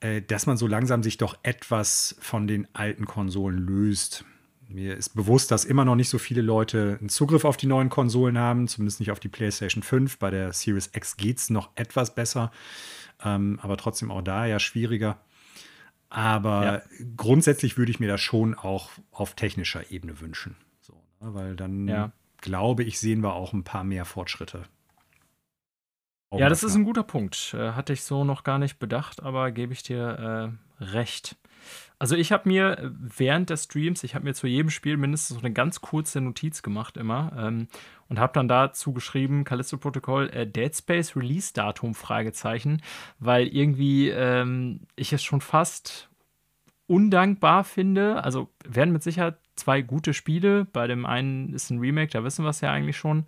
äh, 0.00 0.22
dass 0.22 0.46
man 0.46 0.56
so 0.56 0.66
langsam 0.66 1.02
sich 1.02 1.18
doch 1.18 1.36
etwas 1.42 2.16
von 2.20 2.46
den 2.46 2.66
alten 2.72 3.04
Konsolen 3.04 3.58
löst. 3.58 4.24
Mir 4.66 4.96
ist 4.96 5.10
bewusst, 5.10 5.50
dass 5.50 5.64
immer 5.64 5.84
noch 5.84 5.96
nicht 5.96 6.08
so 6.08 6.18
viele 6.18 6.42
Leute 6.42 6.96
einen 6.98 7.08
Zugriff 7.10 7.44
auf 7.44 7.56
die 7.56 7.66
neuen 7.66 7.90
Konsolen 7.90 8.38
haben, 8.38 8.66
zumindest 8.66 9.00
nicht 9.00 9.10
auf 9.10 9.20
die 9.20 9.28
PlayStation 9.28 9.82
5. 9.82 10.18
Bei 10.18 10.30
der 10.30 10.52
Series 10.52 10.90
X 10.94 11.16
geht 11.16 11.38
es 11.38 11.50
noch 11.50 11.70
etwas 11.74 12.14
besser, 12.14 12.50
ähm, 13.22 13.58
aber 13.62 13.76
trotzdem 13.76 14.10
auch 14.10 14.22
da 14.22 14.46
ja 14.46 14.58
schwieriger. 14.58 15.18
Aber 16.10 16.64
ja. 16.64 16.82
grundsätzlich 17.16 17.78
würde 17.78 17.92
ich 17.92 18.00
mir 18.00 18.08
das 18.08 18.20
schon 18.20 18.54
auch 18.54 18.90
auf 19.12 19.34
technischer 19.34 19.90
Ebene 19.90 20.20
wünschen. 20.20 20.56
So, 20.80 20.94
ne? 21.20 21.34
Weil 21.34 21.56
dann, 21.56 21.86
ja. 21.86 22.12
glaube 22.40 22.82
ich, 22.82 22.98
sehen 22.98 23.22
wir 23.22 23.34
auch 23.34 23.52
ein 23.52 23.64
paar 23.64 23.84
mehr 23.84 24.04
Fortschritte. 24.04 24.64
Ja, 26.32 26.48
das 26.48 26.62
ist 26.62 26.76
ein 26.76 26.84
guter 26.84 27.02
Punkt. 27.02 27.54
Äh, 27.54 27.72
hatte 27.72 27.92
ich 27.92 28.02
so 28.02 28.24
noch 28.24 28.44
gar 28.44 28.58
nicht 28.58 28.78
bedacht, 28.78 29.22
aber 29.22 29.50
gebe 29.50 29.72
ich 29.72 29.82
dir 29.82 30.52
äh, 30.80 30.84
recht. 30.84 31.36
Also 32.00 32.16
ich 32.16 32.32
habe 32.32 32.48
mir 32.48 32.78
äh, 32.78 32.90
während 32.92 33.50
des 33.50 33.64
Streams, 33.64 34.02
ich 34.04 34.14
habe 34.14 34.24
mir 34.24 34.32
zu 34.32 34.46
jedem 34.46 34.70
Spiel 34.70 34.96
mindestens 34.96 35.36
so 35.36 35.44
eine 35.44 35.52
ganz 35.52 35.82
kurze 35.82 36.22
Notiz 36.22 36.62
gemacht 36.62 36.96
immer 36.96 37.30
ähm, 37.36 37.68
und 38.08 38.18
habe 38.18 38.32
dann 38.32 38.48
dazu 38.48 38.94
geschrieben, 38.94 39.44
Callisto 39.44 39.76
Protocol, 39.76 40.30
äh, 40.30 40.46
Dead 40.46 40.74
Space 40.74 41.14
Release 41.14 41.52
Datum, 41.52 41.94
Fragezeichen, 41.94 42.80
weil 43.18 43.46
irgendwie 43.48 44.08
ähm, 44.08 44.80
ich 44.96 45.12
es 45.12 45.22
schon 45.22 45.42
fast 45.42 46.08
undankbar 46.86 47.64
finde. 47.64 48.24
Also 48.24 48.48
werden 48.66 48.94
mit 48.94 49.02
Sicherheit 49.02 49.36
zwei 49.54 49.82
gute 49.82 50.14
Spiele. 50.14 50.64
Bei 50.64 50.86
dem 50.86 51.04
einen 51.04 51.52
ist 51.52 51.68
ein 51.68 51.80
Remake, 51.80 52.12
da 52.12 52.24
wissen 52.24 52.46
wir 52.46 52.50
es 52.50 52.62
ja 52.62 52.72
eigentlich 52.72 52.96
schon. 52.96 53.26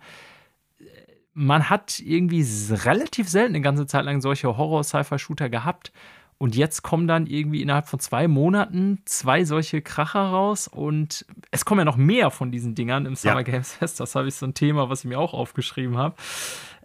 Man 1.35 1.69
hat 1.69 1.99
irgendwie 1.99 2.43
relativ 2.71 3.29
selten 3.29 3.53
eine 3.53 3.61
ganze 3.61 3.85
Zeit 3.85 4.03
lang 4.03 4.19
solche 4.19 4.57
Horror-Sci-Fi-Shooter 4.57 5.49
gehabt 5.49 5.91
und 6.37 6.55
jetzt 6.55 6.81
kommen 6.81 7.07
dann 7.07 7.25
irgendwie 7.27 7.61
innerhalb 7.61 7.87
von 7.87 7.99
zwei 7.99 8.27
Monaten 8.27 8.99
zwei 9.05 9.45
solche 9.45 9.81
Kracher 9.81 10.21
raus 10.21 10.67
und 10.67 11.25
es 11.51 11.65
kommen 11.65 11.79
ja 11.79 11.85
noch 11.85 11.97
mehr 11.97 12.31
von 12.31 12.51
diesen 12.51 12.75
Dingern 12.75 13.05
im 13.05 13.15
Summer 13.15 13.37
ja. 13.37 13.41
Games 13.43 13.73
Fest. 13.73 13.99
Das 13.99 14.15
habe 14.15 14.27
ich 14.27 14.35
so 14.35 14.45
ein 14.45 14.53
Thema, 14.53 14.89
was 14.89 14.99
ich 14.99 15.05
mir 15.05 15.19
auch 15.19 15.33
aufgeschrieben 15.33 15.97
habe. 15.97 16.15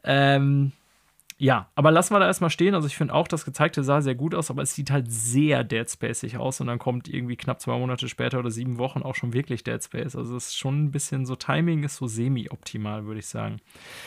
Ähm, 0.05 0.73
ja, 1.41 1.71
aber 1.77 1.93
lassen 1.93 2.15
wir 2.15 2.19
da 2.19 2.27
erstmal 2.27 2.51
stehen. 2.51 2.75
Also 2.75 2.89
ich 2.89 2.97
finde 2.97 3.15
auch, 3.15 3.29
das 3.29 3.45
gezeigte 3.45 3.85
sah 3.85 4.01
sehr 4.01 4.17
gut 4.17 4.35
aus, 4.35 4.51
aber 4.51 4.63
es 4.63 4.75
sieht 4.75 4.91
halt 4.91 5.11
sehr 5.11 5.63
Dead 5.63 5.89
Spacig 5.89 6.37
aus 6.37 6.61
und 6.61 6.67
dann 6.67 6.81
kommt 6.81 7.09
irgendwie 7.09 7.37
knapp 7.37 7.61
zwei 7.61 7.79
Monate 7.79 8.09
später 8.09 8.41
oder 8.41 8.51
sieben 8.51 8.79
Wochen 8.79 9.03
auch 9.03 9.15
schon 9.15 9.33
wirklich 9.33 9.63
Dead 9.63 9.83
Space. 9.83 10.17
Also 10.17 10.37
es 10.37 10.49
ist 10.49 10.59
schon 10.59 10.85
ein 10.85 10.91
bisschen 10.91 11.27
so, 11.27 11.37
Timing 11.37 11.85
ist 11.85 11.95
so 11.95 12.09
semi-optimal, 12.09 13.07
würde 13.07 13.21
ich 13.21 13.29
sagen. 13.29 13.61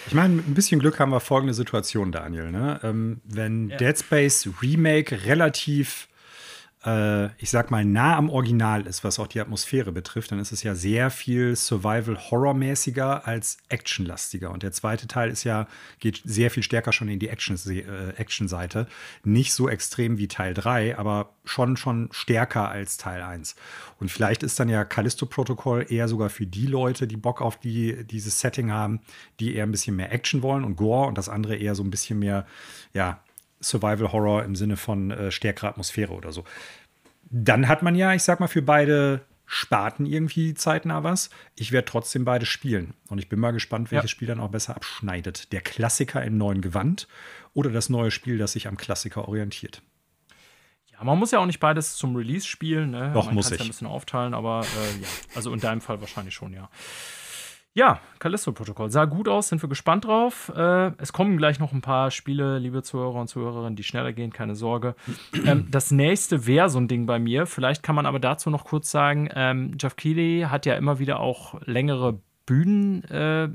Ich 0.07 0.13
meine, 0.13 0.35
mit 0.35 0.47
ein 0.49 0.53
bisschen 0.53 0.81
Glück 0.81 0.99
haben 0.99 1.11
wir 1.11 1.21
folgende 1.21 1.53
Situation, 1.53 2.11
Daniel. 2.11 2.51
Ne? 2.51 2.81
Ähm, 2.83 3.21
wenn 3.23 3.69
ja. 3.69 3.77
Dead 3.77 3.97
Space 3.97 4.49
Remake 4.61 5.25
relativ 5.25 6.09
ich 6.83 7.49
sag 7.51 7.69
mal, 7.69 7.85
nah 7.85 8.17
am 8.17 8.31
Original 8.31 8.87
ist, 8.87 9.03
was 9.03 9.19
auch 9.19 9.27
die 9.27 9.39
Atmosphäre 9.39 9.91
betrifft, 9.91 10.31
dann 10.31 10.39
ist 10.39 10.51
es 10.51 10.63
ja 10.63 10.73
sehr 10.73 11.11
viel 11.11 11.55
Survival-Horror-mäßiger 11.55 13.27
als 13.27 13.57
Actionlastiger. 13.69 14.49
Und 14.49 14.63
der 14.63 14.71
zweite 14.71 15.07
Teil 15.07 15.29
ist 15.29 15.43
ja, 15.43 15.67
geht 15.99 16.23
sehr 16.25 16.49
viel 16.49 16.63
stärker 16.63 16.91
schon 16.91 17.07
in 17.07 17.19
die 17.19 17.27
äh, 17.27 18.13
Action-Seite. 18.17 18.87
Nicht 19.23 19.53
so 19.53 19.69
extrem 19.69 20.17
wie 20.17 20.27
Teil 20.27 20.55
3, 20.55 20.97
aber 20.97 21.29
schon, 21.45 21.77
schon 21.77 22.09
stärker 22.11 22.69
als 22.69 22.97
Teil 22.97 23.21
1. 23.21 23.55
Und 23.99 24.09
vielleicht 24.09 24.41
ist 24.41 24.59
dann 24.59 24.67
ja 24.67 24.83
Callisto-Protokoll 24.83 25.85
eher 25.87 26.07
sogar 26.07 26.31
für 26.31 26.47
die 26.47 26.65
Leute, 26.65 27.05
die 27.05 27.17
Bock 27.17 27.41
auf 27.41 27.59
die, 27.59 28.05
dieses 28.05 28.39
Setting 28.39 28.71
haben, 28.71 29.01
die 29.39 29.53
eher 29.53 29.65
ein 29.65 29.71
bisschen 29.71 29.95
mehr 29.95 30.11
Action 30.11 30.41
wollen 30.41 30.63
und 30.63 30.77
Gore 30.77 31.07
und 31.07 31.19
das 31.19 31.29
andere 31.29 31.55
eher 31.55 31.75
so 31.75 31.83
ein 31.83 31.91
bisschen 31.91 32.17
mehr, 32.17 32.47
ja, 32.91 33.21
Survival 33.61 34.11
Horror 34.11 34.43
im 34.43 34.55
Sinne 34.55 34.77
von 34.77 35.11
äh, 35.11 35.31
stärkerer 35.31 35.69
Atmosphäre 35.69 36.13
oder 36.13 36.31
so. 36.31 36.43
Dann 37.29 37.67
hat 37.67 37.81
man 37.81 37.95
ja, 37.95 38.13
ich 38.13 38.23
sag 38.23 38.39
mal, 38.39 38.47
für 38.47 38.61
beide 38.61 39.21
Sparten 39.45 40.05
irgendwie 40.05 40.53
zeitnah 40.53 41.03
was. 41.03 41.29
Ich 41.55 41.71
werde 41.71 41.85
trotzdem 41.85 42.23
beide 42.23 42.45
spielen. 42.45 42.93
Und 43.09 43.17
ich 43.17 43.27
bin 43.27 43.39
mal 43.39 43.51
gespannt, 43.51 43.91
welches 43.91 44.11
ja. 44.11 44.15
Spiel 44.15 44.27
dann 44.27 44.39
auch 44.39 44.49
besser 44.49 44.75
abschneidet. 44.75 45.51
Der 45.51 45.61
Klassiker 45.61 46.23
im 46.23 46.37
neuen 46.37 46.61
Gewand 46.61 47.07
oder 47.53 47.69
das 47.69 47.89
neue 47.89 48.11
Spiel, 48.11 48.37
das 48.37 48.53
sich 48.53 48.67
am 48.67 48.77
Klassiker 48.77 49.27
orientiert. 49.27 49.81
Ja, 50.93 51.03
man 51.03 51.19
muss 51.19 51.31
ja 51.31 51.39
auch 51.39 51.45
nicht 51.45 51.59
beides 51.59 51.95
zum 51.95 52.15
Release 52.15 52.47
spielen. 52.47 52.91
Ne? 52.91 53.11
Doch, 53.13 53.25
man 53.25 53.35
muss 53.35 53.51
ich. 53.51 53.57
Ja 53.57 53.65
ein 53.65 53.67
bisschen 53.67 53.87
aufteilen, 53.87 54.33
aber 54.33 54.61
äh, 54.61 55.01
ja, 55.01 55.07
also 55.35 55.53
in 55.53 55.59
deinem 55.59 55.81
Fall 55.81 55.99
wahrscheinlich 55.99 56.33
schon, 56.33 56.53
ja. 56.53 56.69
Ja, 57.73 58.01
Callisto-Protokoll. 58.19 58.91
Sah 58.91 59.05
gut 59.05 59.29
aus, 59.29 59.47
sind 59.47 59.61
wir 59.61 59.69
gespannt 59.69 60.03
drauf. 60.03 60.51
Äh, 60.53 60.91
es 60.97 61.13
kommen 61.13 61.37
gleich 61.37 61.57
noch 61.57 61.71
ein 61.71 61.79
paar 61.79 62.11
Spiele, 62.11 62.59
liebe 62.59 62.83
Zuhörer 62.83 63.21
und 63.21 63.29
Zuhörerinnen, 63.29 63.77
die 63.77 63.83
schneller 63.83 64.11
gehen, 64.11 64.33
keine 64.33 64.55
Sorge. 64.55 64.93
ähm, 65.45 65.67
das 65.71 65.89
nächste 65.89 66.45
wäre 66.45 66.69
so 66.69 66.79
ein 66.79 66.89
Ding 66.89 67.05
bei 67.05 67.17
mir. 67.17 67.45
Vielleicht 67.45 67.81
kann 67.81 67.95
man 67.95 68.05
aber 68.05 68.19
dazu 68.19 68.49
noch 68.49 68.65
kurz 68.65 68.91
sagen: 68.91 69.29
ähm, 69.33 69.77
Jeff 69.79 69.95
Keighley 69.95 70.47
hat 70.49 70.65
ja 70.65 70.75
immer 70.75 70.99
wieder 70.99 71.21
auch 71.21 71.61
längere 71.65 72.19
Bühnen, 72.45 73.05
äh, 73.05 73.47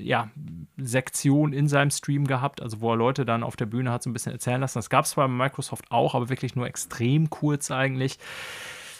ja, 0.00 0.30
in 0.76 1.68
seinem 1.68 1.90
Stream 1.90 2.26
gehabt, 2.26 2.62
also 2.62 2.80
wo 2.80 2.92
er 2.92 2.96
Leute 2.96 3.26
dann 3.26 3.42
auf 3.42 3.56
der 3.56 3.66
Bühne 3.66 3.90
hat 3.90 4.02
so 4.02 4.08
ein 4.08 4.14
bisschen 4.14 4.32
erzählen 4.32 4.62
lassen. 4.62 4.78
Das 4.78 4.88
gab 4.88 5.04
es 5.04 5.14
bei 5.14 5.28
Microsoft 5.28 5.90
auch, 5.90 6.14
aber 6.14 6.30
wirklich 6.30 6.56
nur 6.56 6.66
extrem 6.66 7.28
kurz 7.28 7.70
eigentlich. 7.70 8.18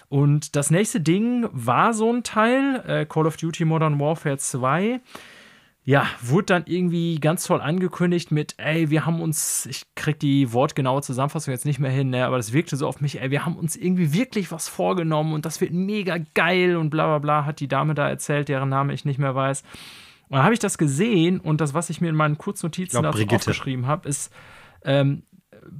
Und 0.09 0.57
das 0.57 0.71
nächste 0.71 1.01
Ding 1.01 1.49
war 1.53 1.95
so 1.95 2.13
ein 2.13 2.23
Teil, 2.23 2.83
äh, 2.87 3.07
Call 3.07 3.27
of 3.27 3.37
Duty 3.37 3.65
Modern 3.65 3.99
Warfare 3.99 4.39
2. 4.39 5.01
Ja, 5.87 6.07
wurde 6.23 6.47
dann 6.47 6.63
irgendwie 6.65 7.21
ganz 7.21 7.45
toll 7.45 7.61
angekündigt 7.61 8.31
mit, 8.31 8.55
ey, 8.57 8.89
wir 8.89 9.05
haben 9.05 9.21
uns, 9.21 9.67
ich 9.67 9.85
krieg 9.95 10.19
die 10.19 10.51
wortgenaue 10.51 11.03
Zusammenfassung 11.03 11.53
jetzt 11.53 11.67
nicht 11.67 11.79
mehr 11.79 11.91
hin, 11.91 12.09
ne, 12.09 12.25
aber 12.25 12.39
das 12.39 12.55
wirkte 12.55 12.77
so 12.77 12.89
auf 12.89 13.03
mich, 13.03 13.21
ey, 13.21 13.31
wir 13.31 13.45
haben 13.45 13.57
uns 13.57 13.77
irgendwie 13.77 14.15
wirklich 14.15 14.51
was 14.51 14.67
vorgenommen 14.67 15.35
und 15.35 15.45
das 15.45 15.61
wird 15.61 15.73
mega 15.73 16.17
geil 16.33 16.77
und 16.77 16.89
bla 16.89 17.05
bla 17.07 17.19
bla, 17.19 17.45
hat 17.45 17.61
die 17.61 17.69
Dame 17.69 17.95
da 17.95 18.09
erzählt, 18.09 18.49
deren 18.49 18.71
Name 18.71 18.95
ich 18.95 19.05
nicht 19.05 19.19
mehr 19.19 19.35
weiß. 19.35 19.63
Und 20.29 20.37
dann 20.37 20.45
habe 20.45 20.55
ich 20.55 20.61
das 20.61 20.79
gesehen 20.79 21.39
und 21.39 21.61
das, 21.61 21.75
was 21.75 21.91
ich 21.91 22.01
mir 22.01 22.09
in 22.09 22.17
meinen 22.17 22.39
Kurznotizen 22.39 23.03
glaub, 23.03 23.15
dazu 23.15 23.29
aufgeschrieben 23.29 23.87
habe, 23.87 24.09
ist, 24.09 24.33
ähm, 24.85 25.23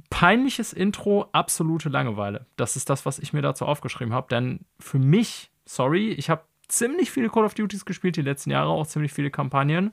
peinliches 0.09 0.73
Intro, 0.73 1.27
absolute 1.31 1.89
Langeweile. 1.89 2.45
Das 2.55 2.75
ist 2.75 2.89
das, 2.89 3.05
was 3.05 3.19
ich 3.19 3.33
mir 3.33 3.41
dazu 3.41 3.65
aufgeschrieben 3.65 4.13
habe. 4.13 4.27
Denn 4.29 4.65
für 4.79 4.99
mich, 4.99 5.51
sorry, 5.65 6.11
ich 6.11 6.29
habe 6.29 6.43
ziemlich 6.67 7.11
viele 7.11 7.29
Call 7.29 7.45
of 7.45 7.53
Duties 7.53 7.85
gespielt 7.85 8.15
die 8.15 8.21
letzten 8.21 8.51
Jahre, 8.51 8.69
auch 8.69 8.87
ziemlich 8.87 9.13
viele 9.13 9.31
Kampagnen. 9.31 9.91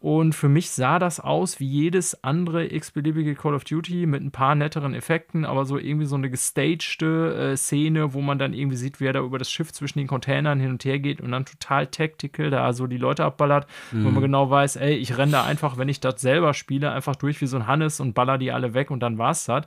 Und 0.00 0.34
für 0.34 0.48
mich 0.48 0.70
sah 0.70 0.98
das 0.98 1.20
aus 1.20 1.60
wie 1.60 1.66
jedes 1.66 2.24
andere 2.24 2.72
x-beliebige 2.72 3.34
Call 3.34 3.54
of 3.54 3.64
Duty 3.64 4.06
mit 4.06 4.22
ein 4.22 4.30
paar 4.30 4.54
netteren 4.54 4.94
Effekten, 4.94 5.44
aber 5.44 5.66
so 5.66 5.76
irgendwie 5.76 6.06
so 6.06 6.16
eine 6.16 6.30
gestagte 6.30 7.52
äh, 7.52 7.56
Szene, 7.58 8.14
wo 8.14 8.22
man 8.22 8.38
dann 8.38 8.54
irgendwie 8.54 8.78
sieht, 8.78 8.98
wer 8.98 9.12
da 9.12 9.20
über 9.20 9.36
das 9.38 9.52
Schiff 9.52 9.72
zwischen 9.72 9.98
den 9.98 10.08
Containern 10.08 10.58
hin 10.58 10.70
und 10.70 10.84
her 10.86 10.98
geht 10.98 11.20
und 11.20 11.32
dann 11.32 11.44
total 11.44 11.86
tactical 11.86 12.48
da 12.48 12.72
so 12.72 12.86
die 12.86 12.96
Leute 12.96 13.26
abballert, 13.26 13.66
mhm. 13.92 14.06
wo 14.06 14.10
man 14.10 14.22
genau 14.22 14.48
weiß, 14.48 14.76
ey, 14.76 14.94
ich 14.94 15.18
renne 15.18 15.32
da 15.32 15.44
einfach, 15.44 15.76
wenn 15.76 15.90
ich 15.90 16.00
das 16.00 16.18
selber 16.18 16.54
spiele, 16.54 16.92
einfach 16.92 17.14
durch 17.14 17.38
wie 17.42 17.46
so 17.46 17.58
ein 17.58 17.66
Hannes 17.66 18.00
und 18.00 18.14
baller 18.14 18.38
die 18.38 18.52
alle 18.52 18.72
weg 18.72 18.90
und 18.90 19.00
dann 19.00 19.18
war's 19.18 19.44
das. 19.44 19.66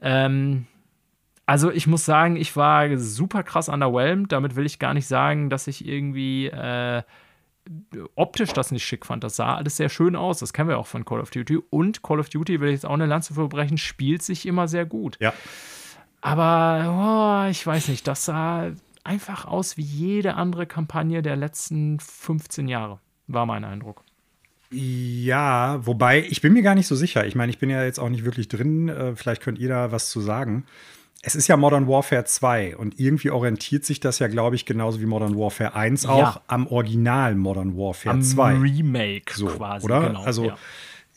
Ähm, 0.00 0.64
also 1.44 1.70
ich 1.70 1.86
muss 1.86 2.06
sagen, 2.06 2.36
ich 2.36 2.56
war 2.56 2.96
super 2.96 3.42
krass 3.42 3.68
underwhelmed. 3.68 4.32
Damit 4.32 4.56
will 4.56 4.64
ich 4.64 4.78
gar 4.78 4.94
nicht 4.94 5.06
sagen, 5.06 5.50
dass 5.50 5.66
ich 5.66 5.86
irgendwie 5.86 6.46
äh, 6.46 7.02
optisch 8.14 8.52
das 8.52 8.70
nicht 8.72 8.84
schick 8.84 9.06
fand. 9.06 9.24
Das 9.24 9.36
sah 9.36 9.56
alles 9.56 9.76
sehr 9.76 9.88
schön 9.88 10.16
aus. 10.16 10.38
Das 10.38 10.52
kennen 10.52 10.68
wir 10.68 10.78
auch 10.78 10.86
von 10.86 11.04
Call 11.04 11.20
of 11.20 11.30
Duty. 11.30 11.58
Und 11.70 12.02
Call 12.02 12.20
of 12.20 12.28
Duty, 12.28 12.60
will 12.60 12.68
ich 12.68 12.74
jetzt 12.74 12.86
auch 12.86 12.94
eine 12.94 13.06
Lanze 13.06 13.34
verbrechen, 13.34 13.78
spielt 13.78 14.22
sich 14.22 14.46
immer 14.46 14.68
sehr 14.68 14.86
gut. 14.86 15.16
Ja. 15.20 15.32
Aber 16.20 17.46
oh, 17.46 17.50
ich 17.50 17.66
weiß 17.66 17.88
nicht, 17.88 18.06
das 18.06 18.24
sah 18.24 18.70
einfach 19.04 19.44
aus 19.44 19.76
wie 19.76 19.82
jede 19.82 20.34
andere 20.34 20.66
Kampagne 20.66 21.22
der 21.22 21.36
letzten 21.36 21.98
15 21.98 22.68
Jahre, 22.68 23.00
war 23.26 23.46
mein 23.46 23.64
Eindruck. 23.64 24.04
Ja, 24.70 25.84
wobei 25.84 26.24
ich 26.24 26.40
bin 26.40 26.54
mir 26.54 26.62
gar 26.62 26.74
nicht 26.74 26.86
so 26.86 26.96
sicher. 26.96 27.26
Ich 27.26 27.34
meine, 27.34 27.50
ich 27.50 27.58
bin 27.58 27.68
ja 27.68 27.84
jetzt 27.84 27.98
auch 27.98 28.08
nicht 28.08 28.24
wirklich 28.24 28.48
drin. 28.48 28.88
Äh, 28.88 29.16
vielleicht 29.16 29.42
könnt 29.42 29.58
ihr 29.58 29.68
da 29.68 29.92
was 29.92 30.08
zu 30.08 30.20
sagen 30.20 30.64
es 31.24 31.36
ist 31.36 31.46
ja 31.46 31.56
Modern 31.56 31.86
Warfare 31.86 32.24
2 32.24 32.76
und 32.76 32.98
irgendwie 32.98 33.30
orientiert 33.30 33.84
sich 33.84 34.00
das 34.00 34.18
ja, 34.18 34.26
glaube 34.26 34.56
ich, 34.56 34.66
genauso 34.66 35.00
wie 35.00 35.06
Modern 35.06 35.38
Warfare 35.38 35.74
1 35.74 36.06
auch 36.06 36.18
ja. 36.18 36.42
am 36.48 36.66
Original 36.66 37.36
Modern 37.36 37.76
Warfare 37.76 38.16
am 38.16 38.22
2. 38.22 38.54
Remake 38.54 39.32
so, 39.32 39.46
quasi. 39.46 39.84
Oder? 39.84 40.08
Genau, 40.08 40.24
also 40.24 40.46
ja. 40.46 40.58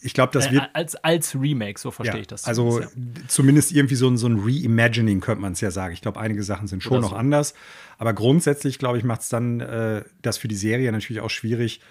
ich 0.01 0.13
glaube, 0.13 0.31
das 0.31 0.47
äh, 0.47 0.51
wird. 0.51 0.63
Äh, 0.63 0.69
als, 0.73 0.95
als 0.97 1.35
Remake, 1.35 1.79
so 1.79 1.89
verstehe 1.89 2.17
ja, 2.17 2.21
ich 2.21 2.27
das. 2.27 2.45
Also 2.45 2.81
zumindest 3.27 3.71
irgendwie 3.71 3.95
so, 3.95 4.15
so 4.15 4.27
ein 4.27 4.39
Reimagining 4.39 5.21
könnte 5.21 5.41
man 5.41 5.53
es 5.53 5.61
ja 5.61 5.71
sagen. 5.71 5.95
Ich 5.95 6.01
glaube, 6.01 6.19
einige 6.19 6.43
Sachen 6.43 6.67
sind 6.67 6.83
schon 6.83 7.01
so. 7.01 7.09
noch 7.09 7.17
anders. 7.17 7.55
Aber 7.97 8.13
grundsätzlich, 8.13 8.77
glaube 8.77 8.99
ich, 8.99 9.03
macht 9.03 9.21
es 9.21 9.29
dann 9.29 9.59
äh, 9.59 10.03
das 10.21 10.37
für 10.37 10.47
die 10.47 10.55
Serie 10.55 10.91
natürlich 10.91 11.21
auch 11.21 11.31
schwierig, 11.31 11.81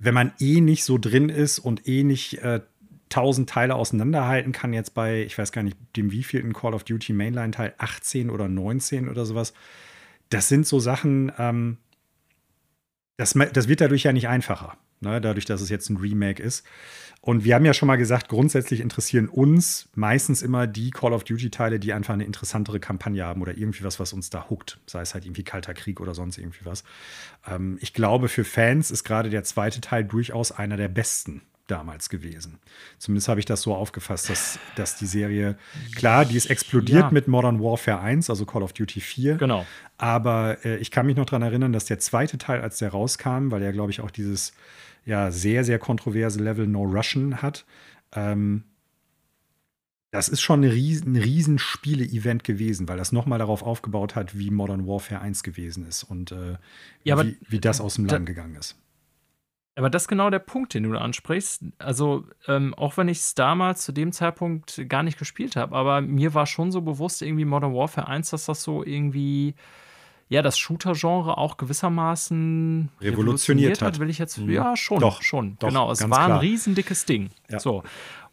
wenn 0.00 0.14
man 0.14 0.32
eh 0.40 0.60
nicht 0.60 0.82
so 0.82 0.98
drin 0.98 1.28
ist 1.28 1.60
und 1.60 1.86
eh 1.86 2.02
nicht 2.02 2.38
äh, 2.38 2.60
tausend 3.08 3.48
Teile 3.48 3.74
auseinanderhalten 3.74 4.52
kann, 4.52 4.72
jetzt 4.72 4.94
bei, 4.94 5.22
ich 5.22 5.36
weiß 5.38 5.52
gar 5.52 5.62
nicht, 5.62 5.76
dem 5.96 6.12
wievielten 6.12 6.52
Call 6.52 6.74
of 6.74 6.84
Duty 6.84 7.12
Mainline-Teil, 7.12 7.74
18 7.78 8.30
oder 8.30 8.48
19 8.48 9.08
oder 9.08 9.24
sowas. 9.24 9.52
Das 10.28 10.48
sind 10.48 10.66
so 10.66 10.80
Sachen, 10.80 11.32
ähm, 11.38 11.78
das, 13.16 13.34
das 13.52 13.68
wird 13.68 13.80
dadurch 13.80 14.02
ja 14.02 14.12
nicht 14.12 14.28
einfacher, 14.28 14.76
ne? 15.00 15.20
dadurch, 15.20 15.44
dass 15.44 15.60
es 15.60 15.70
jetzt 15.70 15.88
ein 15.88 15.96
Remake 15.96 16.42
ist. 16.42 16.66
Und 17.20 17.44
wir 17.44 17.56
haben 17.56 17.64
ja 17.64 17.74
schon 17.74 17.88
mal 17.88 17.96
gesagt, 17.96 18.28
grundsätzlich 18.28 18.80
interessieren 18.80 19.28
uns 19.28 19.88
meistens 19.96 20.42
immer 20.42 20.68
die 20.68 20.90
Call 20.90 21.12
of 21.12 21.24
Duty-Teile, 21.24 21.80
die 21.80 21.92
einfach 21.92 22.14
eine 22.14 22.24
interessantere 22.24 22.78
Kampagne 22.78 23.24
haben 23.24 23.42
oder 23.42 23.56
irgendwie 23.56 23.82
was, 23.82 23.98
was 23.98 24.12
uns 24.12 24.30
da 24.30 24.48
huckt. 24.48 24.78
Sei 24.86 25.00
es 25.00 25.12
halt 25.12 25.24
irgendwie 25.24 25.42
Kalter 25.42 25.74
Krieg 25.74 26.00
oder 26.00 26.14
sonst 26.14 26.38
irgendwie 26.38 26.64
was. 26.64 26.84
Ähm, 27.44 27.78
ich 27.80 27.94
glaube, 27.94 28.28
für 28.28 28.44
Fans 28.44 28.92
ist 28.92 29.02
gerade 29.02 29.28
der 29.28 29.42
zweite 29.42 29.80
Teil 29.80 30.04
durchaus 30.04 30.52
einer 30.52 30.76
der 30.76 30.88
besten 30.88 31.42
damals 31.66 32.08
gewesen. 32.08 32.58
Zumindest 32.98 33.28
habe 33.28 33.40
ich 33.40 33.46
das 33.46 33.62
so 33.62 33.74
aufgefasst, 33.74 34.30
dass, 34.30 34.58
dass 34.76 34.96
die 34.96 35.06
Serie, 35.06 35.56
klar, 35.94 36.24
die 36.24 36.36
ist 36.36 36.46
explodiert 36.46 37.02
ja. 37.02 37.10
mit 37.10 37.28
Modern 37.28 37.60
Warfare 37.62 38.00
1, 38.00 38.30
also 38.30 38.46
Call 38.46 38.62
of 38.62 38.72
Duty 38.72 39.00
4. 39.00 39.36
Genau. 39.36 39.66
Aber 39.98 40.64
äh, 40.64 40.76
ich 40.76 40.90
kann 40.90 41.06
mich 41.06 41.16
noch 41.16 41.26
daran 41.26 41.42
erinnern, 41.42 41.72
dass 41.72 41.84
der 41.86 41.98
zweite 41.98 42.38
Teil, 42.38 42.60
als 42.60 42.78
der 42.78 42.90
rauskam, 42.90 43.50
weil 43.50 43.62
er, 43.62 43.72
glaube 43.72 43.90
ich, 43.90 44.00
auch 44.00 44.10
dieses 44.10 44.52
ja, 45.04 45.30
sehr, 45.30 45.64
sehr 45.64 45.78
kontroverse 45.78 46.42
Level 46.42 46.66
No 46.66 46.82
Russian 46.82 47.42
hat, 47.42 47.64
ähm, 48.12 48.64
das 50.10 50.28
ist 50.28 50.40
schon 50.40 50.62
ein 50.62 50.70
riesen, 50.70 51.16
riesen 51.16 51.58
Spiele-Event 51.58 52.42
gewesen, 52.42 52.88
weil 52.88 52.96
das 52.96 53.12
nochmal 53.12 53.38
darauf 53.38 53.62
aufgebaut 53.62 54.14
hat, 54.14 54.38
wie 54.38 54.50
Modern 54.50 54.86
Warfare 54.86 55.20
1 55.20 55.42
gewesen 55.42 55.86
ist 55.86 56.04
und 56.04 56.32
äh, 56.32 56.56
ja, 57.04 57.22
wie, 57.22 57.36
wie, 57.48 57.60
das 57.60 57.80
aus 57.80 57.96
dem 57.96 58.06
Land 58.06 58.24
gegangen 58.24 58.56
ist. 58.56 58.76
Aber 59.76 59.90
das 59.90 60.04
ist 60.04 60.08
genau 60.08 60.30
der 60.30 60.38
Punkt, 60.38 60.72
den 60.72 60.84
du 60.84 60.98
ansprichst. 60.98 61.62
Also, 61.78 62.24
ähm, 62.48 62.72
auch 62.74 62.96
wenn 62.96 63.08
ich 63.08 63.18
es 63.18 63.34
damals 63.34 63.82
zu 63.82 63.92
dem 63.92 64.10
Zeitpunkt 64.10 64.88
gar 64.88 65.02
nicht 65.02 65.18
gespielt 65.18 65.54
habe, 65.54 65.76
aber 65.76 66.00
mir 66.00 66.32
war 66.32 66.46
schon 66.46 66.72
so 66.72 66.80
bewusst, 66.80 67.20
irgendwie 67.20 67.44
Modern 67.44 67.74
Warfare 67.74 68.08
1, 68.08 68.30
dass 68.30 68.46
das 68.46 68.62
so 68.62 68.82
irgendwie, 68.82 69.54
ja, 70.30 70.40
das 70.40 70.58
Shooter-Genre 70.58 71.36
auch 71.36 71.58
gewissermaßen 71.58 72.88
revolutioniert, 73.02 73.12
revolutioniert 73.12 73.82
hat. 73.82 73.98
Will 73.98 74.08
ich 74.08 74.18
jetzt, 74.18 74.38
mhm. 74.38 74.50
ja, 74.50 74.76
schon, 74.78 74.98
doch, 74.98 75.20
schon. 75.20 75.58
Doch, 75.58 75.68
genau, 75.68 75.92
es 75.92 76.00
war 76.00 76.08
klar. 76.08 76.24
ein 76.24 76.38
riesendickes 76.38 77.04
Ding. 77.04 77.28
Ja. 77.50 77.60
So. 77.60 77.82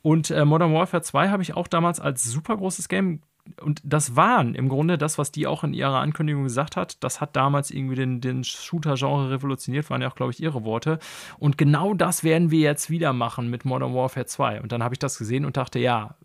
Und 0.02 0.32
äh, 0.32 0.46
Modern 0.46 0.74
Warfare 0.74 1.04
2 1.04 1.28
habe 1.28 1.44
ich 1.44 1.56
auch 1.56 1.68
damals 1.68 2.00
als 2.00 2.24
super 2.24 2.56
großes 2.56 2.88
Game 2.88 3.20
und 3.62 3.82
das 3.84 4.16
waren 4.16 4.56
im 4.56 4.70
Grunde 4.70 4.98
das, 4.98 5.18
was 5.18 5.32
die 5.32 5.48
auch 5.48 5.64
in 5.64 5.74
ihrer 5.74 6.00
Ankündigung 6.00 6.44
gesagt 6.44 6.76
hat. 6.76 7.04
Das 7.04 7.22
hat 7.22 7.36
damals 7.36 7.72
irgendwie 7.72 7.96
den, 7.96 8.22
den 8.22 8.44
Shooter-Genre 8.44 9.32
revolutioniert, 9.32 9.90
waren 9.90 10.02
ja 10.02 10.10
auch, 10.10 10.16
glaube 10.16 10.32
ich, 10.32 10.42
ihre 10.42 10.64
Worte. 10.64 11.00
Und 11.40 11.58
genau 11.58 11.94
das 11.94 12.24
werden 12.24 12.52
wir 12.52 12.60
jetzt 12.60 12.90
wieder 12.90 13.14
machen 13.14 13.50
mit 13.50 13.66
Modern 13.66 13.94
Warfare 13.94 14.26
2. 14.26 14.62
Und 14.62 14.72
dann 14.72 14.84
habe 14.84 14.96
ich 14.96 15.00
das 15.00 15.18
gesehen 15.18 15.46
und 15.46 15.58
dachte, 15.58 15.80
ja, 15.80 16.16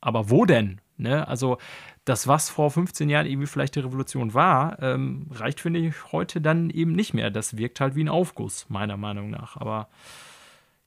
aber 0.00 0.30
wo 0.30 0.44
denn? 0.44 0.80
Ne? 0.96 1.26
Also, 1.26 1.58
das, 2.04 2.26
was 2.26 2.48
vor 2.50 2.70
15 2.70 3.08
Jahren 3.10 3.26
irgendwie 3.26 3.46
vielleicht 3.46 3.74
die 3.74 3.80
Revolution 3.80 4.32
war, 4.34 4.80
ähm, 4.82 5.26
reicht, 5.30 5.60
finde 5.60 5.80
ich, 5.80 6.12
heute 6.12 6.40
dann 6.40 6.70
eben 6.70 6.92
nicht 6.92 7.14
mehr. 7.14 7.30
Das 7.30 7.56
wirkt 7.56 7.80
halt 7.80 7.94
wie 7.94 8.04
ein 8.04 8.08
Aufguss, 8.08 8.66
meiner 8.68 8.96
Meinung 8.96 9.30
nach. 9.30 9.56
Aber 9.56 9.88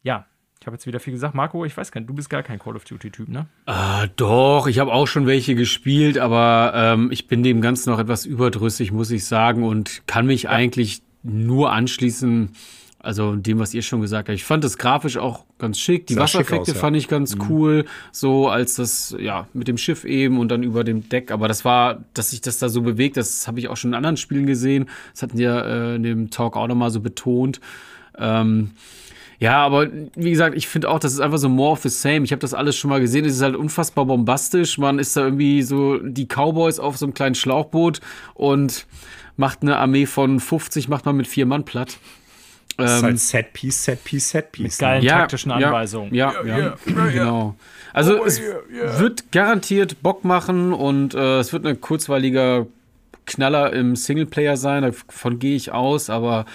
ja, 0.02 0.26
ich 0.64 0.68
habe 0.68 0.76
jetzt 0.76 0.88
wieder 0.88 1.02
viel 1.02 1.12
gesagt. 1.12 1.36
Marco, 1.36 1.66
ich 1.66 1.76
weiß 1.76 1.92
gar 1.92 2.00
nicht, 2.00 2.10
du 2.10 2.14
bist 2.14 2.30
gar 2.30 2.42
kein 2.42 2.58
Call 2.58 2.78
of 2.78 2.86
Duty-Typ, 2.86 3.28
ne? 3.28 3.48
Äh, 3.66 4.08
doch, 4.16 4.68
ich 4.68 4.80
habe 4.80 4.94
auch 4.94 5.08
schon 5.08 5.28
welche 5.28 5.56
gespielt, 5.56 6.18
aber 6.18 6.72
ähm, 6.74 7.12
ich 7.12 7.28
bin 7.28 7.44
dem 7.44 7.60
Ganzen 7.60 7.90
noch 7.90 8.00
etwas 8.00 8.26
überdrüssig, 8.26 8.94
muss 8.94 9.12
ich 9.12 9.26
sagen, 9.26 9.66
und 9.66 10.04
kann 10.08 10.26
mich 10.26 10.44
ja. 10.44 10.52
eigentlich 10.52 11.02
nur 11.22 11.74
anschließen, 11.74 12.52
also 12.98 13.36
dem, 13.36 13.60
was 13.60 13.74
ihr 13.74 13.82
schon 13.82 14.00
gesagt 14.00 14.30
habt. 14.30 14.38
Ich 14.38 14.46
fand 14.46 14.64
das 14.64 14.78
grafisch 14.78 15.18
auch 15.18 15.44
ganz 15.58 15.80
schick. 15.80 16.08
Die 16.08 16.16
Wassereffekte 16.16 16.62
aus, 16.62 16.68
ja. 16.70 16.74
fand 16.76 16.96
ich 16.96 17.10
ganz 17.10 17.36
mhm. 17.36 17.46
cool, 17.50 17.86
so 18.14 18.48
als 18.48 18.76
das, 18.76 19.14
ja, 19.20 19.48
mit 19.52 19.68
dem 19.68 19.78
Schiff 19.78 20.06
eben 20.06 20.40
und 20.40 20.48
dann 20.48 20.64
über 20.64 20.86
dem 20.86 21.10
Deck. 21.10 21.32
Aber 21.32 21.50
das 21.50 21.66
war, 21.66 22.06
dass 22.14 22.30
sich 22.30 22.40
das 22.40 22.58
da 22.60 22.70
so 22.70 22.84
bewegt, 22.84 23.18
das 23.18 23.50
habe 23.50 23.60
ich 23.60 23.68
auch 23.68 23.76
schon 23.76 23.90
in 23.90 23.96
anderen 23.96 24.16
Spielen 24.16 24.46
gesehen. 24.46 24.88
Das 25.12 25.24
hatten 25.24 25.38
wir 25.38 25.66
äh, 25.66 25.96
in 25.96 26.04
dem 26.04 26.30
Talk 26.30 26.56
auch 26.56 26.68
nochmal 26.68 26.90
so 26.90 27.02
betont. 27.02 27.60
Ähm, 28.18 28.72
ja, 29.44 29.58
aber 29.58 29.90
wie 30.16 30.30
gesagt, 30.30 30.56
ich 30.56 30.70
finde 30.70 30.90
auch, 30.90 31.00
das 31.00 31.12
ist 31.12 31.20
einfach 31.20 31.38
so 31.38 31.50
more 31.50 31.74
of 31.74 31.82
the 31.82 31.90
same. 31.90 32.24
Ich 32.24 32.32
habe 32.32 32.40
das 32.40 32.54
alles 32.54 32.78
schon 32.78 32.90
mal 32.90 33.02
gesehen. 33.02 33.26
Es 33.26 33.36
ist 33.36 33.42
halt 33.42 33.58
unfassbar 33.58 34.06
bombastisch. 34.06 34.78
Man 34.78 35.00
ist 35.00 35.18
da 35.18 35.26
irgendwie 35.26 35.64
so 35.64 35.98
die 35.98 36.28
Cowboys 36.28 36.80
auf 36.80 36.96
so 36.96 37.06
einem 37.06 37.14
kleinen 37.14 37.36
Schlauchboot 37.36 38.00
und 38.36 38.86
macht 39.36 39.62
eine 39.62 39.80
Armee 39.80 40.06
von 40.06 40.40
50, 40.40 40.88
macht 40.88 41.06
man 41.06 41.18
mit 41.18 41.28
vier 41.28 41.46
Mann 41.46 41.66
platt. 41.66 41.98
Das 42.78 42.96
ist 42.96 43.04
halt 43.04 43.12
ähm, 43.12 43.18
Set-Piece, 43.18 43.84
Set-Piece, 43.84 44.30
Set-Piece. 44.30 44.64
Mit 44.64 44.80
geilen 44.80 45.04
ja, 45.04 45.18
taktischen 45.18 45.52
Anweisungen. 45.52 46.16
Ja, 46.16 46.34
ja, 46.46 46.58
ja, 46.58 46.78
ja 46.86 47.06
genau. 47.08 47.56
Also 47.92 48.22
oh, 48.22 48.26
es 48.26 48.40
yeah, 48.40 48.98
wird 48.98 49.30
garantiert 49.34 50.02
Bock 50.02 50.24
machen 50.24 50.72
und 50.72 51.16
äh, 51.16 51.40
es 51.40 51.52
wird 51.52 51.66
ein 51.66 51.82
kurzweiliger 51.82 52.66
Knaller 53.26 53.74
im 53.74 53.98
Singleplayer 53.98 54.56
sein, 54.56 54.84
davon 54.84 55.38
gehe 55.38 55.58
ich 55.58 55.74
aus, 55.74 56.10
aber 56.10 56.46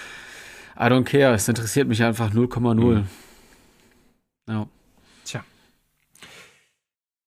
I 0.78 0.84
don't 0.84 1.04
care. 1.04 1.34
Es 1.34 1.48
interessiert 1.48 1.88
mich 1.88 2.02
einfach 2.02 2.32
0,0. 2.32 2.74
Mhm. 2.74 3.06
Ja. 4.48 4.66
Tja. 5.24 5.44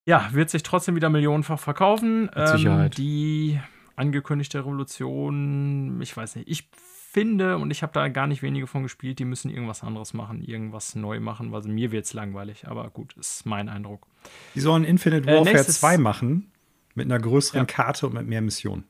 Ja, 0.06 0.30
wird 0.32 0.50
sich 0.50 0.64
trotzdem 0.64 0.96
wieder 0.96 1.10
millionenfach 1.10 1.60
verkaufen. 1.60 2.30
Mit 2.36 2.48
Sicherheit. 2.48 2.98
Ähm, 2.98 3.04
die 3.04 3.60
angekündigte 3.96 4.60
Revolution, 4.60 6.02
ich 6.02 6.16
weiß 6.16 6.38
nicht, 6.38 6.50
ich 6.50 6.70
finde, 7.12 7.58
und 7.58 7.72
ich 7.72 7.84
habe 7.84 7.92
da 7.92 8.08
gar 8.08 8.26
nicht 8.26 8.42
wenige 8.42 8.68
von 8.68 8.84
gespielt, 8.84 9.20
die 9.20 9.26
müssen 9.26 9.50
irgendwas 9.50 9.84
anderes 9.84 10.14
machen, 10.14 10.42
irgendwas 10.42 10.96
neu 10.96 11.20
machen, 11.20 11.52
weil 11.52 11.62
mir 11.64 11.92
wird 11.92 12.06
es 12.06 12.14
langweilig. 12.14 12.68
Aber 12.68 12.90
gut, 12.90 13.14
ist 13.18 13.46
mein 13.46 13.68
Eindruck. 13.68 14.08
Die 14.56 14.62
sollen 14.62 14.86
Infinite 14.86 15.30
äh, 15.30 15.36
Warfare 15.36 15.58
äh, 15.58 15.68
2 15.68 15.98
machen, 15.98 16.52
mit 16.96 17.06
einer 17.06 17.20
größeren 17.20 17.62
ja. 17.62 17.66
Karte 17.66 18.08
und 18.08 18.14
mit 18.14 18.28
mehr 18.28 18.42
Missionen. 18.42 18.86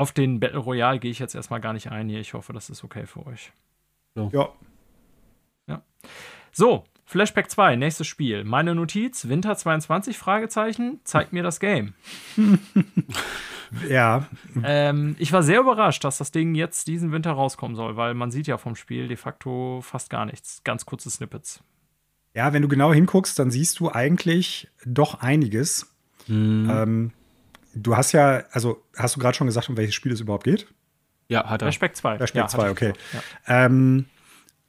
Auf 0.00 0.12
den 0.12 0.40
Battle 0.40 0.60
Royale 0.60 0.98
gehe 0.98 1.10
ich 1.10 1.18
jetzt 1.18 1.34
erstmal 1.34 1.60
gar 1.60 1.74
nicht 1.74 1.92
ein 1.92 2.08
hier. 2.08 2.20
Ich 2.20 2.32
hoffe, 2.32 2.54
das 2.54 2.70
ist 2.70 2.82
okay 2.84 3.04
für 3.04 3.26
euch. 3.26 3.52
So. 4.14 4.30
Ja. 4.32 4.48
Ja. 5.66 5.82
So, 6.52 6.84
Flashback 7.04 7.50
2, 7.50 7.76
nächstes 7.76 8.06
Spiel. 8.06 8.44
Meine 8.44 8.74
Notiz, 8.74 9.28
Winter 9.28 9.54
22, 9.54 10.16
Fragezeichen, 10.16 11.00
zeigt 11.04 11.34
mir 11.34 11.42
das 11.42 11.60
Game. 11.60 11.92
Ja. 13.88 14.26
Ähm, 14.64 15.16
ich 15.18 15.32
war 15.32 15.42
sehr 15.42 15.60
überrascht, 15.60 16.02
dass 16.02 16.18
das 16.18 16.32
Ding 16.32 16.54
jetzt 16.54 16.88
diesen 16.88 17.12
Winter 17.12 17.32
rauskommen 17.32 17.76
soll, 17.76 17.96
weil 17.96 18.14
man 18.14 18.30
sieht 18.30 18.46
ja 18.46 18.56
vom 18.56 18.74
Spiel 18.76 19.06
de 19.06 19.16
facto 19.16 19.80
fast 19.82 20.08
gar 20.08 20.24
nichts. 20.24 20.62
Ganz 20.64 20.86
kurze 20.86 21.08
Snippets. 21.08 21.62
Ja, 22.34 22.52
wenn 22.52 22.62
du 22.62 22.68
genau 22.68 22.92
hinguckst, 22.92 23.38
dann 23.38 23.50
siehst 23.50 23.78
du 23.78 23.92
eigentlich 23.92 24.66
doch 24.84 25.20
einiges. 25.20 25.94
Mhm. 26.26 26.68
Ähm, 26.68 27.12
du 27.74 27.96
hast 27.96 28.12
ja, 28.12 28.44
also 28.50 28.82
hast 28.96 29.16
du 29.16 29.20
gerade 29.20 29.36
schon 29.36 29.46
gesagt, 29.46 29.68
um 29.68 29.76
welches 29.76 29.94
Spiel 29.94 30.12
es 30.12 30.20
überhaupt 30.20 30.44
geht? 30.44 30.66
Ja, 31.28 31.48
hat 31.48 31.62
er. 31.62 31.66
Flashback 31.66 31.96
2. 31.96 32.16
Flashback 32.16 32.42
ja, 32.42 32.48
2, 32.48 32.70
okay. 32.70 32.92
Ja. 33.12 33.66
Ähm, 33.66 34.06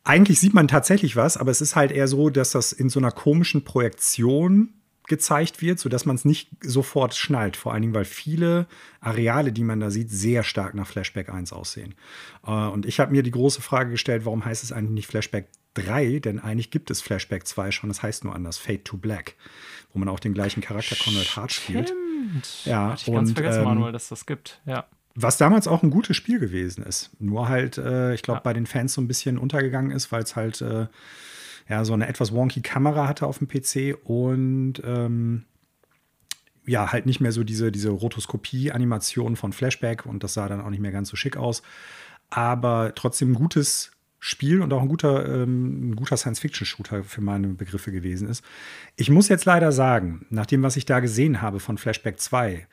eigentlich 0.04 0.39
sieht 0.39 0.54
man 0.54 0.68
tatsächlich 0.68 1.16
was, 1.16 1.38
aber 1.38 1.52
es 1.52 1.62
ist 1.62 1.76
halt 1.76 1.91
eher 1.91 2.08
so, 2.08 2.30
dass 2.30 2.52
das 2.52 2.72
in 2.72 2.89
so 2.89 2.99
einer 2.99 3.12
komischen 3.12 3.64
Projektion 3.64 4.74
gezeigt 5.08 5.62
wird, 5.62 5.80
sodass 5.80 6.06
man 6.06 6.16
es 6.16 6.26
nicht 6.26 6.49
sofort 6.62 7.16
schnallt. 7.16 7.58
Vor 7.58 7.74
allen 7.74 7.82
Dingen, 7.82 7.93
weil 7.93 8.06
viele 8.06 8.68
Areale, 9.02 9.52
die 9.52 9.64
man 9.64 9.80
da 9.80 9.89
sieht, 9.89 10.10
sehr 10.10 10.43
stark 10.43 10.74
nach 10.74 10.88
Flashback 10.88 11.30
1 11.30 11.52
aussehen. 11.52 11.95
Äh, 12.45 12.52
und 12.52 12.86
ich 12.86 12.99
habe 12.99 13.12
mir 13.12 13.24
die 13.24 13.32
große 13.32 13.62
Frage 13.62 13.91
gestellt, 13.91 14.26
warum 14.26 14.45
heißt 14.45 14.64
es 14.64 14.72
eigentlich 14.72 14.91
nicht 14.91 15.08
Flashback 15.08 15.49
3? 15.74 16.20
Denn 16.20 16.39
eigentlich 16.39 16.72
gibt 16.72 16.91
es 16.91 17.02
Flashback 17.02 17.45
2 17.45 17.72
schon, 17.72 17.89
das 17.89 18.02
heißt 18.04 18.24
nur 18.24 18.36
anders, 18.36 18.58
Fade 18.58 18.84
to 18.84 18.97
Black, 18.97 19.36
wo 19.93 19.99
man 19.99 20.08
auch 20.08 20.20
den 20.20 20.34
gleichen 20.34 20.62
Charakter 20.62 20.95
Conrad 20.95 21.36
Hart 21.36 21.52
spielt. 21.52 21.93
Ja, 22.65 22.91
Hatte 22.91 23.01
ich 23.01 23.07
und, 23.07 23.15
ganz 23.15 23.32
vergessen, 23.32 23.59
ähm, 23.59 23.65
Manuel, 23.65 23.91
dass 23.91 24.09
das 24.09 24.26
gibt. 24.26 24.61
Ja. 24.65 24.86
Was 25.15 25.38
damals 25.38 25.67
auch 25.67 25.84
ein 25.84 25.89
gutes 25.89 26.15
Spiel 26.15 26.39
gewesen 26.39 26.84
ist. 26.84 27.11
Nur 27.19 27.49
halt, 27.49 27.78
äh, 27.78 28.13
ich 28.13 28.22
glaube, 28.22 28.38
ja. 28.38 28.43
bei 28.43 28.53
den 28.53 28.65
Fans 28.65 28.93
so 28.93 29.01
ein 29.01 29.07
bisschen 29.07 29.38
untergegangen 29.38 29.91
ist, 29.91 30.11
weil 30.11 30.24
es 30.24 30.36
halt 30.36 30.61
äh, 30.61 30.88
ja, 31.67 31.86
so 31.86 31.93
eine 31.93 32.07
etwas 32.07 32.34
wonky 32.34 32.61
Kamera 32.61 33.07
hatte 33.07 33.26
auf 33.26 33.39
dem 33.39 33.47
PC 33.47 33.97
und 34.03 34.82
ähm, 34.86 35.45
ja, 36.65 36.91
halt 36.91 37.05
nicht 37.05 37.19
mehr 37.19 37.32
so 37.32 37.43
diese, 37.43 37.72
diese 37.72 37.89
Rotoskopie-Animation 37.89 39.36
von 39.36 39.51
Flashback 39.51 40.05
und 40.05 40.24
das 40.24 40.34
sah 40.34 40.47
dann 40.47 40.61
auch 40.61 40.69
nicht 40.69 40.82
mehr 40.82 40.91
ganz 40.91 41.09
so 41.09 41.15
schick 41.15 41.38
aus. 41.38 41.61
Aber 42.30 42.93
trotzdem 42.95 43.32
ein 43.32 43.36
gutes 43.36 43.91
Spiel 44.24 44.61
und 44.61 44.72
auch 44.72 44.84
ein 44.84 44.88
guter, 44.88 45.43
ähm, 45.43 45.95
guter 45.95 46.15
Science-Fiction-Shooter 46.15 47.03
für 47.03 47.22
meine 47.22 47.47
Begriffe 47.47 47.91
gewesen 47.91 48.30
ist. 48.30 48.45
Ich 48.95 49.09
muss 49.09 49.28
jetzt 49.30 49.45
leider 49.45 49.72
sagen, 49.72 50.28
nach 50.30 50.45
dem, 50.45 50.61
was 50.61 50.78
ich 50.78 50.86
da 50.86 50.99
gesehen 50.99 51.41
habe 51.41 51.59
von 51.59 51.80
Flashback 51.80 52.19
2, 52.19 52.67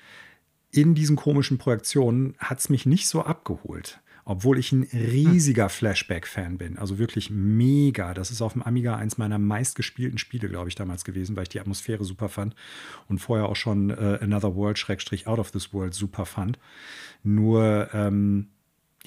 in 0.71 0.95
diesen 0.95 1.17
komischen 1.17 1.57
Projektionen 1.57 2.35
hat 2.39 2.59
es 2.59 2.69
mich 2.69 2.85
nicht 2.85 3.09
so 3.09 3.23
abgeholt 3.23 4.01
obwohl 4.31 4.59
ich 4.59 4.73
ein 4.73 4.87
riesiger 4.93 5.71
Flashback-Fan 5.71 6.59
bin. 6.59 6.77
Also 6.77 6.99
wirklich 6.99 7.31
mega. 7.31 8.13
Das 8.13 8.31
ist 8.31 8.43
auf 8.43 8.53
dem 8.53 8.63
Amiga 8.63 8.95
eins 8.95 9.17
meiner 9.17 9.39
meistgespielten 9.39 10.19
Spiele, 10.19 10.51
glaube 10.51 10.69
ich, 10.69 10.75
damals 10.75 11.07
gewesen, 11.07 11.35
weil 11.35 11.45
ich 11.45 11.49
die 11.49 11.61
Atmosphäre 11.61 12.05
super 12.05 12.29
fand 12.29 12.55
und 13.09 13.21
vorher 13.21 13.49
auch 13.49 13.57
schon 13.57 13.89
äh, 13.89 14.19
Another 14.21 14.55
World, 14.55 14.79
Schrägstrich 14.79 15.27
Out 15.27 15.39
of 15.39 15.51
This 15.51 15.73
World 15.73 15.95
super 15.95 16.27
fand. 16.27 16.59
Nur, 17.23 17.89
ähm, 17.95 18.49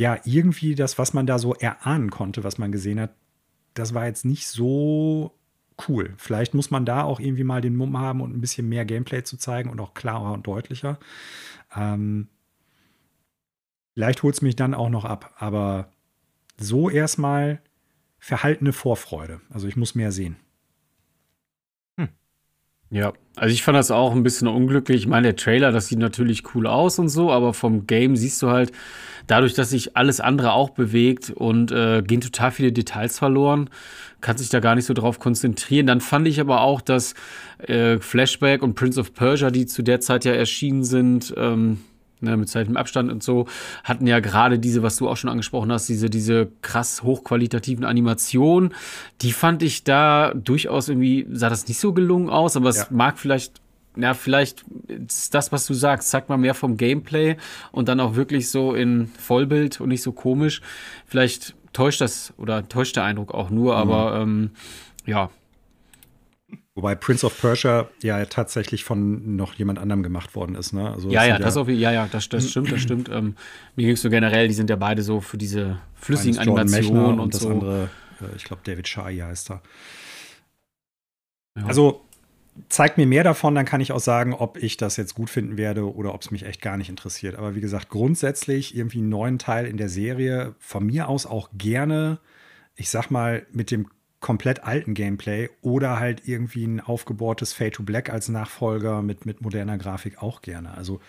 ja, 0.01 0.19
irgendwie 0.25 0.75
das, 0.75 0.97
was 0.97 1.13
man 1.13 1.27
da 1.27 1.37
so 1.37 1.53
erahnen 1.53 2.09
konnte, 2.09 2.43
was 2.43 2.57
man 2.57 2.71
gesehen 2.71 2.99
hat, 2.99 3.11
das 3.73 3.93
war 3.93 4.05
jetzt 4.07 4.25
nicht 4.25 4.47
so 4.47 5.37
cool. 5.87 6.13
Vielleicht 6.17 6.53
muss 6.53 6.71
man 6.71 6.85
da 6.85 7.03
auch 7.03 7.19
irgendwie 7.19 7.43
mal 7.43 7.61
den 7.61 7.75
Mumm 7.75 7.97
haben 7.97 8.21
und 8.21 8.35
ein 8.35 8.41
bisschen 8.41 8.67
mehr 8.67 8.85
Gameplay 8.85 9.23
zu 9.23 9.37
zeigen 9.37 9.69
und 9.69 9.79
auch 9.79 9.93
klarer 9.93 10.33
und 10.33 10.47
deutlicher. 10.47 10.99
Ähm, 11.75 12.27
Vielleicht 13.93 14.23
holt 14.23 14.35
es 14.35 14.41
mich 14.41 14.55
dann 14.55 14.73
auch 14.73 14.89
noch 14.89 15.05
ab, 15.05 15.33
aber 15.37 15.91
so 16.57 16.89
erstmal 16.89 17.61
verhaltene 18.19 18.73
Vorfreude. 18.73 19.41
Also 19.49 19.67
ich 19.67 19.75
muss 19.75 19.95
mehr 19.95 20.11
sehen. 20.11 20.37
Ja, 22.91 23.13
also 23.37 23.53
ich 23.53 23.63
fand 23.63 23.77
das 23.77 23.89
auch 23.89 24.11
ein 24.11 24.21
bisschen 24.21 24.49
unglücklich. 24.49 25.03
Ich 25.03 25.07
meine, 25.07 25.29
der 25.29 25.35
Trailer, 25.37 25.71
das 25.71 25.87
sieht 25.87 25.99
natürlich 25.99 26.43
cool 26.53 26.67
aus 26.67 26.99
und 26.99 27.07
so, 27.07 27.31
aber 27.31 27.53
vom 27.53 27.87
Game 27.87 28.17
siehst 28.17 28.41
du 28.41 28.49
halt, 28.49 28.73
dadurch, 29.27 29.53
dass 29.53 29.69
sich 29.69 29.95
alles 29.95 30.19
andere 30.19 30.51
auch 30.51 30.71
bewegt 30.71 31.29
und 31.29 31.71
äh, 31.71 32.03
gehen 32.05 32.19
total 32.19 32.51
viele 32.51 32.73
Details 32.73 33.17
verloren, 33.17 33.69
kann 34.19 34.37
sich 34.37 34.49
da 34.49 34.59
gar 34.59 34.75
nicht 34.75 34.85
so 34.85 34.93
drauf 34.93 35.19
konzentrieren. 35.19 35.87
Dann 35.87 36.01
fand 36.01 36.27
ich 36.27 36.41
aber 36.41 36.61
auch, 36.61 36.81
dass 36.81 37.13
äh, 37.59 37.97
Flashback 37.99 38.61
und 38.61 38.75
Prince 38.75 38.99
of 38.99 39.13
Persia, 39.13 39.51
die 39.51 39.65
zu 39.65 39.83
der 39.83 40.01
Zeit 40.01 40.25
ja 40.25 40.33
erschienen 40.33 40.83
sind, 40.83 41.33
ähm, 41.37 41.79
ne, 42.21 42.37
mit 42.37 42.49
zeitem 42.49 42.77
Abstand 42.77 43.11
und 43.11 43.23
so, 43.23 43.47
hatten 43.83 44.07
ja 44.07 44.19
gerade 44.19 44.59
diese, 44.59 44.83
was 44.83 44.95
du 44.95 45.09
auch 45.09 45.17
schon 45.17 45.29
angesprochen 45.29 45.71
hast, 45.71 45.89
diese, 45.89 46.09
diese 46.09 46.49
krass 46.61 47.03
hochqualitativen 47.03 47.85
Animationen. 47.85 48.73
Die 49.21 49.31
fand 49.31 49.63
ich 49.63 49.83
da 49.83 50.33
durchaus 50.33 50.89
irgendwie, 50.89 51.27
sah 51.31 51.49
das 51.49 51.67
nicht 51.67 51.79
so 51.79 51.93
gelungen 51.93 52.29
aus, 52.29 52.55
aber 52.55 52.69
es 52.69 52.77
ja. 52.77 52.87
mag 52.89 53.17
vielleicht 53.17 53.61
ja, 53.97 54.13
vielleicht 54.13 54.63
ist 54.87 55.33
das, 55.33 55.51
was 55.51 55.65
du 55.65 55.73
sagst, 55.73 56.09
zeig 56.09 56.29
mal 56.29 56.37
mehr 56.37 56.53
vom 56.53 56.77
Gameplay 56.77 57.35
und 57.73 57.89
dann 57.89 57.99
auch 57.99 58.15
wirklich 58.15 58.49
so 58.49 58.73
in 58.73 59.07
Vollbild 59.07 59.81
und 59.81 59.89
nicht 59.89 60.01
so 60.01 60.13
komisch. 60.13 60.61
Vielleicht 61.05 61.55
täuscht 61.73 61.99
das 61.99 62.33
oder 62.37 62.67
täuscht 62.67 62.95
der 62.95 63.03
Eindruck 63.03 63.33
auch 63.33 63.49
nur, 63.49 63.73
mhm. 63.73 63.81
aber 63.81 64.21
ähm, 64.21 64.51
ja, 65.05 65.29
Wobei 66.73 66.95
Prince 66.95 67.25
of 67.25 67.39
Persia 67.39 67.89
ja 68.01 68.23
tatsächlich 68.25 68.85
von 68.85 69.35
noch 69.35 69.53
jemand 69.55 69.77
anderem 69.77 70.03
gemacht 70.03 70.35
worden 70.35 70.55
ist, 70.55 70.71
ne? 70.71 70.89
Also 70.89 71.09
ja, 71.09 71.25
ja, 71.25 71.37
das 71.37 71.57
auf, 71.57 71.67
ja, 71.67 71.91
ja, 71.91 72.07
das, 72.09 72.29
das 72.29 72.49
stimmt, 72.49 72.71
das 72.71 72.79
stimmt. 72.79 73.09
Ähm, 73.09 73.35
mir 73.75 73.87
ging 73.87 73.95
es 73.95 74.01
so 74.01 74.09
generell, 74.09 74.47
die 74.47 74.53
sind 74.53 74.69
ja 74.69 74.77
beide 74.77 75.03
so 75.03 75.19
für 75.19 75.37
diese 75.37 75.79
flüssigen 75.95 76.39
Animationen 76.39 77.13
und, 77.13 77.19
und, 77.19 77.33
das 77.33 77.41
so. 77.41 77.49
andere, 77.49 77.89
äh, 78.21 78.35
ich 78.37 78.45
glaube, 78.45 78.61
David 78.63 78.87
Shai 78.87 79.17
heißt 79.17 79.51
er. 79.51 79.61
Ja. 81.57 81.65
Also 81.65 82.05
zeigt 82.69 82.97
mir 82.97 83.05
mehr 83.05 83.25
davon, 83.25 83.53
dann 83.53 83.65
kann 83.65 83.81
ich 83.81 83.91
auch 83.91 83.99
sagen, 83.99 84.33
ob 84.33 84.57
ich 84.57 84.77
das 84.77 84.95
jetzt 84.95 85.13
gut 85.13 85.29
finden 85.29 85.57
werde 85.57 85.93
oder 85.93 86.13
ob 86.13 86.21
es 86.21 86.31
mich 86.31 86.45
echt 86.45 86.61
gar 86.61 86.77
nicht 86.77 86.89
interessiert. 86.89 87.35
Aber 87.35 87.53
wie 87.53 87.61
gesagt, 87.61 87.89
grundsätzlich 87.89 88.75
irgendwie 88.77 88.99
einen 88.99 89.09
neuen 89.09 89.39
Teil 89.39 89.65
in 89.65 89.75
der 89.75 89.89
Serie, 89.89 90.55
von 90.59 90.85
mir 90.85 91.09
aus 91.09 91.25
auch 91.25 91.49
gerne, 91.53 92.19
ich 92.75 92.89
sag 92.89 93.09
mal, 93.09 93.45
mit 93.51 93.71
dem 93.71 93.87
komplett 94.21 94.63
alten 94.63 94.93
Gameplay 94.93 95.49
oder 95.61 95.99
halt 95.99 96.27
irgendwie 96.27 96.65
ein 96.65 96.79
aufgebohrtes 96.79 97.53
Fade 97.53 97.71
to 97.71 97.83
Black 97.83 98.09
als 98.09 98.29
Nachfolger 98.29 99.01
mit, 99.01 99.25
mit 99.25 99.41
moderner 99.41 99.77
Grafik 99.77 100.21
auch 100.21 100.41
gerne. 100.41 100.75
Also 100.77 101.01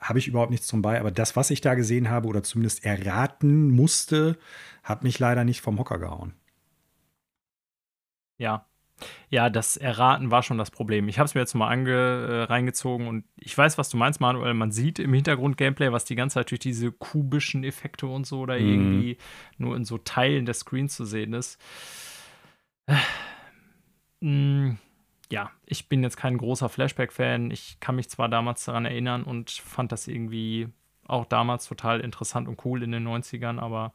habe 0.00 0.18
ich 0.18 0.28
überhaupt 0.28 0.50
nichts 0.50 0.66
zum 0.66 0.82
bei, 0.82 1.00
aber 1.00 1.10
das, 1.10 1.36
was 1.36 1.50
ich 1.50 1.60
da 1.60 1.74
gesehen 1.74 2.10
habe 2.10 2.28
oder 2.28 2.42
zumindest 2.42 2.84
erraten 2.84 3.70
musste, 3.70 4.36
hat 4.82 5.04
mich 5.04 5.18
leider 5.18 5.44
nicht 5.44 5.60
vom 5.60 5.78
Hocker 5.78 5.98
gehauen. 5.98 6.34
Ja. 8.36 8.66
Ja, 9.28 9.50
das 9.50 9.76
Erraten 9.76 10.30
war 10.30 10.42
schon 10.42 10.56
das 10.56 10.70
Problem. 10.70 11.08
Ich 11.08 11.18
habe 11.18 11.26
es 11.26 11.34
mir 11.34 11.42
jetzt 11.42 11.54
mal 11.54 11.68
ange, 11.68 11.92
äh, 11.92 12.42
reingezogen 12.44 13.08
und 13.08 13.24
ich 13.36 13.56
weiß, 13.56 13.76
was 13.76 13.90
du 13.90 13.98
meinst, 13.98 14.20
Manuel. 14.20 14.54
Man 14.54 14.72
sieht 14.72 14.98
im 14.98 15.12
Hintergrund 15.12 15.58
Gameplay, 15.58 15.92
was 15.92 16.06
die 16.06 16.14
ganze 16.14 16.34
Zeit 16.34 16.50
durch 16.50 16.60
diese 16.60 16.92
kubischen 16.92 17.62
Effekte 17.62 18.06
und 18.06 18.26
so 18.26 18.40
oder 18.40 18.58
mhm. 18.58 18.66
irgendwie 18.66 19.18
nur 19.58 19.76
in 19.76 19.84
so 19.84 19.98
Teilen 19.98 20.46
des 20.46 20.60
Screens 20.60 20.96
zu 20.96 21.04
sehen 21.04 21.34
ist. 21.34 21.60
Mm, 24.20 24.76
ja, 25.30 25.50
ich 25.66 25.88
bin 25.88 26.02
jetzt 26.02 26.16
kein 26.16 26.38
großer 26.38 26.68
Flashback-Fan. 26.68 27.50
Ich 27.50 27.78
kann 27.80 27.96
mich 27.96 28.08
zwar 28.08 28.28
damals 28.28 28.64
daran 28.64 28.86
erinnern 28.86 29.24
und 29.24 29.50
fand 29.50 29.92
das 29.92 30.08
irgendwie 30.08 30.68
auch 31.06 31.26
damals 31.26 31.66
total 31.66 32.00
interessant 32.00 32.48
und 32.48 32.64
cool 32.64 32.82
in 32.82 32.92
den 32.92 33.06
90ern, 33.06 33.58
aber 33.60 33.92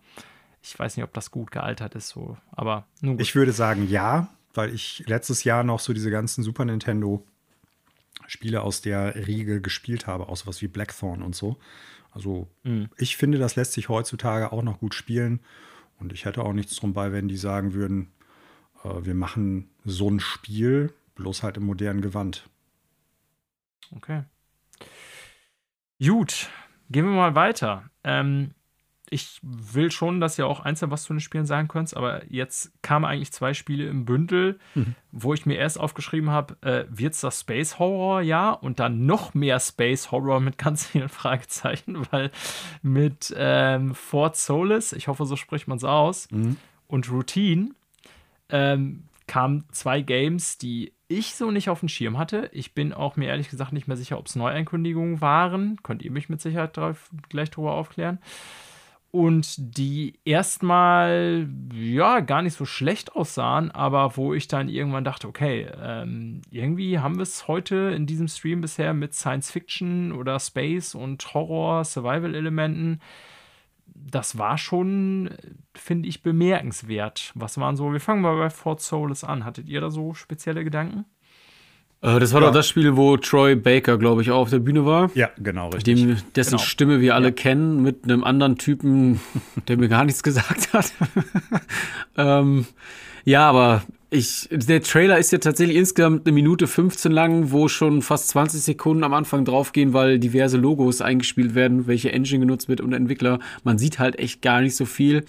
ich 0.61 0.77
weiß 0.77 0.95
nicht, 0.95 1.03
ob 1.03 1.13
das 1.13 1.31
gut 1.31 1.51
gealtert 1.51 1.95
ist. 1.95 2.09
So. 2.09 2.37
Aber. 2.51 2.85
Ich 3.17 3.35
würde 3.35 3.51
sagen 3.51 3.87
ja, 3.89 4.29
weil 4.53 4.73
ich 4.73 5.03
letztes 5.07 5.43
Jahr 5.43 5.63
noch 5.63 5.79
so 5.79 5.93
diese 5.93 6.11
ganzen 6.11 6.43
Super 6.43 6.65
Nintendo 6.65 7.25
Spiele 8.27 8.61
aus 8.61 8.81
der 8.81 9.27
Riege 9.27 9.61
gespielt 9.61 10.07
habe, 10.07 10.29
auch 10.29 10.37
sowas 10.37 10.61
wie 10.61 10.67
Blackthorn 10.67 11.21
und 11.21 11.35
so. 11.35 11.57
Also 12.11 12.47
mhm. 12.63 12.89
ich 12.97 13.17
finde, 13.17 13.37
das 13.37 13.55
lässt 13.55 13.73
sich 13.73 13.89
heutzutage 13.89 14.51
auch 14.51 14.63
noch 14.63 14.79
gut 14.79 14.93
spielen. 14.93 15.39
Und 15.99 16.13
ich 16.13 16.25
hätte 16.25 16.43
auch 16.43 16.53
nichts 16.53 16.75
drum 16.75 16.93
bei, 16.93 17.11
wenn 17.11 17.27
die 17.27 17.37
sagen 17.37 17.73
würden, 17.73 18.11
wir 18.83 19.13
machen 19.13 19.69
so 19.83 20.09
ein 20.09 20.19
Spiel, 20.19 20.93
bloß 21.15 21.43
halt 21.43 21.57
im 21.57 21.65
modernen 21.65 22.01
Gewand. 22.01 22.49
Okay. 23.95 24.23
Gut, 26.03 26.49
gehen 26.89 27.05
wir 27.05 27.11
mal 27.11 27.35
weiter. 27.35 27.89
Ähm, 28.03 28.55
ich 29.13 29.39
will 29.43 29.91
schon, 29.91 30.21
dass 30.21 30.39
ihr 30.39 30.47
auch 30.47 30.61
einzeln 30.61 30.89
was 30.89 31.03
zu 31.03 31.13
den 31.13 31.19
Spielen 31.19 31.45
sagen 31.45 31.67
könnt, 31.67 31.95
aber 31.97 32.25
jetzt 32.31 32.71
kamen 32.81 33.03
eigentlich 33.03 33.33
zwei 33.33 33.53
Spiele 33.53 33.87
im 33.87 34.05
Bündel, 34.05 34.57
mhm. 34.73 34.95
wo 35.11 35.33
ich 35.33 35.45
mir 35.45 35.57
erst 35.57 35.77
aufgeschrieben 35.77 36.29
habe, 36.29 36.55
äh, 36.61 36.85
wird 36.89 37.13
es 37.13 37.19
das 37.19 37.41
Space 37.41 37.77
Horror 37.77 38.21
ja 38.21 38.51
und 38.51 38.79
dann 38.79 39.05
noch 39.05 39.33
mehr 39.33 39.59
Space 39.59 40.11
Horror 40.11 40.39
mit 40.39 40.57
ganz 40.57 40.87
vielen 40.87 41.09
Fragezeichen, 41.09 42.07
weil 42.11 42.31
mit 42.81 43.33
ähm, 43.35 43.93
Fort 43.93 44.37
Solis, 44.37 44.93
ich 44.93 45.09
hoffe, 45.09 45.25
so 45.25 45.35
spricht 45.35 45.67
man 45.67 45.77
es 45.77 45.83
aus, 45.83 46.31
mhm. 46.31 46.55
und 46.87 47.11
Routine 47.11 47.71
ähm, 48.51 49.03
kamen 49.27 49.65
zwei 49.71 50.01
Games, 50.01 50.57
die 50.57 50.93
ich 51.07 51.35
so 51.35 51.51
nicht 51.51 51.69
auf 51.69 51.81
dem 51.81 51.89
Schirm 51.89 52.17
hatte. 52.17 52.49
Ich 52.53 52.73
bin 52.73 52.93
auch 52.93 53.15
mir 53.15 53.27
ehrlich 53.27 53.49
gesagt 53.49 53.73
nicht 53.73 53.87
mehr 53.87 53.97
sicher, 53.97 54.17
ob 54.17 54.27
es 54.27 54.35
Neueinkündigungen 54.35 55.21
waren. 55.21 55.77
Könnt 55.83 56.03
ihr 56.03 56.11
mich 56.11 56.29
mit 56.29 56.41
Sicherheit 56.41 56.77
drauf, 56.77 57.09
gleich 57.29 57.49
darüber 57.49 57.73
aufklären. 57.73 58.19
Und 59.11 59.55
die 59.77 60.19
erstmal, 60.23 61.49
ja, 61.73 62.21
gar 62.21 62.41
nicht 62.41 62.55
so 62.55 62.63
schlecht 62.63 63.13
aussahen, 63.13 63.69
aber 63.69 64.15
wo 64.15 64.33
ich 64.33 64.47
dann 64.47 64.69
irgendwann 64.69 65.03
dachte, 65.03 65.27
okay, 65.27 65.67
ähm, 65.81 66.41
irgendwie 66.49 66.99
haben 66.99 67.17
wir 67.17 67.23
es 67.23 67.45
heute 67.49 67.75
in 67.93 68.05
diesem 68.05 68.29
Stream 68.29 68.61
bisher 68.61 68.93
mit 68.93 69.13
Science 69.13 69.51
Fiction 69.51 70.13
oder 70.13 70.39
Space 70.39 70.95
und 70.95 71.33
Horror, 71.33 71.83
Survival-Elementen 71.83 73.01
das 73.93 74.37
war 74.37 74.57
schon, 74.57 75.29
finde 75.73 76.07
ich, 76.07 76.23
bemerkenswert. 76.23 77.31
Was 77.35 77.57
waren 77.57 77.75
so, 77.75 77.93
wir 77.93 77.99
fangen 77.99 78.21
mal 78.21 78.37
bei 78.37 78.49
Fort 78.49 78.81
Solis 78.81 79.23
an. 79.23 79.45
Hattet 79.45 79.67
ihr 79.67 79.81
da 79.81 79.89
so 79.89 80.13
spezielle 80.13 80.63
Gedanken? 80.63 81.05
Äh, 82.01 82.19
das 82.19 82.33
war 82.33 82.41
ja. 82.41 82.47
doch 82.47 82.53
das 82.53 82.67
Spiel, 82.67 82.95
wo 82.97 83.15
Troy 83.17 83.55
Baker, 83.55 83.97
glaube 83.97 84.21
ich, 84.21 84.31
auch 84.31 84.41
auf 84.41 84.49
der 84.49 84.59
Bühne 84.59 84.85
war. 84.85 85.11
Ja, 85.13 85.29
genau, 85.37 85.69
richtig. 85.69 86.01
Dem, 86.01 86.17
dessen 86.35 86.51
genau. 86.51 86.63
Stimme 86.63 86.99
wir 86.99 87.15
alle 87.15 87.27
ja. 87.27 87.31
kennen, 87.31 87.81
mit 87.81 88.03
einem 88.03 88.23
anderen 88.23 88.57
Typen, 88.57 89.19
der 89.67 89.77
mir 89.77 89.87
gar 89.87 90.03
nichts 90.03 90.23
gesagt 90.23 90.73
hat. 90.73 90.91
ähm, 92.17 92.65
ja, 93.23 93.47
aber 93.47 93.83
ich, 94.13 94.49
der 94.51 94.81
Trailer 94.81 95.17
ist 95.17 95.31
ja 95.31 95.37
tatsächlich 95.37 95.77
insgesamt 95.77 96.27
eine 96.27 96.33
Minute 96.33 96.67
15 96.67 97.13
lang, 97.13 97.51
wo 97.51 97.69
schon 97.69 98.01
fast 98.01 98.27
20 98.27 98.61
Sekunden 98.61 99.05
am 99.05 99.13
Anfang 99.13 99.45
draufgehen, 99.45 99.93
weil 99.93 100.19
diverse 100.19 100.57
Logos 100.57 100.99
eingespielt 100.99 101.55
werden, 101.55 101.87
welche 101.87 102.11
Engine 102.11 102.41
genutzt 102.41 102.67
wird 102.67 102.81
und 102.81 102.91
Entwickler. 102.91 103.39
Man 103.63 103.77
sieht 103.77 103.99
halt 103.99 104.19
echt 104.19 104.41
gar 104.41 104.59
nicht 104.59 104.75
so 104.75 104.83
viel. 104.83 105.23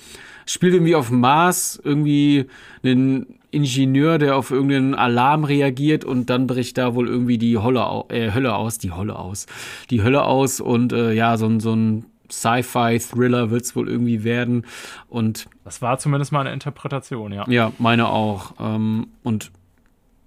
Spielt 0.47 0.75
irgendwie 0.75 0.97
auf 0.97 1.13
Mars, 1.13 1.81
irgendwie 1.85 2.47
einen 2.83 3.39
Ingenieur, 3.53 4.19
der 4.19 4.35
auf 4.37 4.51
irgendeinen 4.51 4.97
Alarm 4.97 5.45
reagiert 5.45 6.05
und 6.05 6.29
dann 6.29 6.49
bricht 6.49 6.77
da 6.77 6.97
wohl 6.97 7.07
irgendwie 7.09 7.39
die 7.39 7.59
Hölle, 7.59 8.05
äh, 8.09 8.33
Hölle 8.33 8.57
aus, 8.57 8.79
die 8.79 8.91
Hölle 8.91 9.17
aus, 9.17 9.47
die 9.91 10.03
Hölle 10.03 10.25
aus 10.25 10.61
und 10.61 10.93
äh, 10.93 11.13
ja, 11.13 11.37
so, 11.37 11.61
so 11.61 11.77
ein 11.77 12.07
Sci-Fi-Thriller 12.33 13.51
wird 13.51 13.63
es 13.63 13.77
wohl 13.77 13.89
irgendwie 13.89 14.25
werden. 14.25 14.65
Und 15.09 15.49
das 15.65 15.83
war 15.83 15.99
zumindest 15.99 16.33
mal 16.33 16.41
eine 16.41 16.53
Interpretation, 16.53 17.33
ja. 17.33 17.45
Ja, 17.49 17.73
meine 17.79 18.09
auch. 18.09 18.55
Ähm, 18.59 19.09
und 19.23 19.53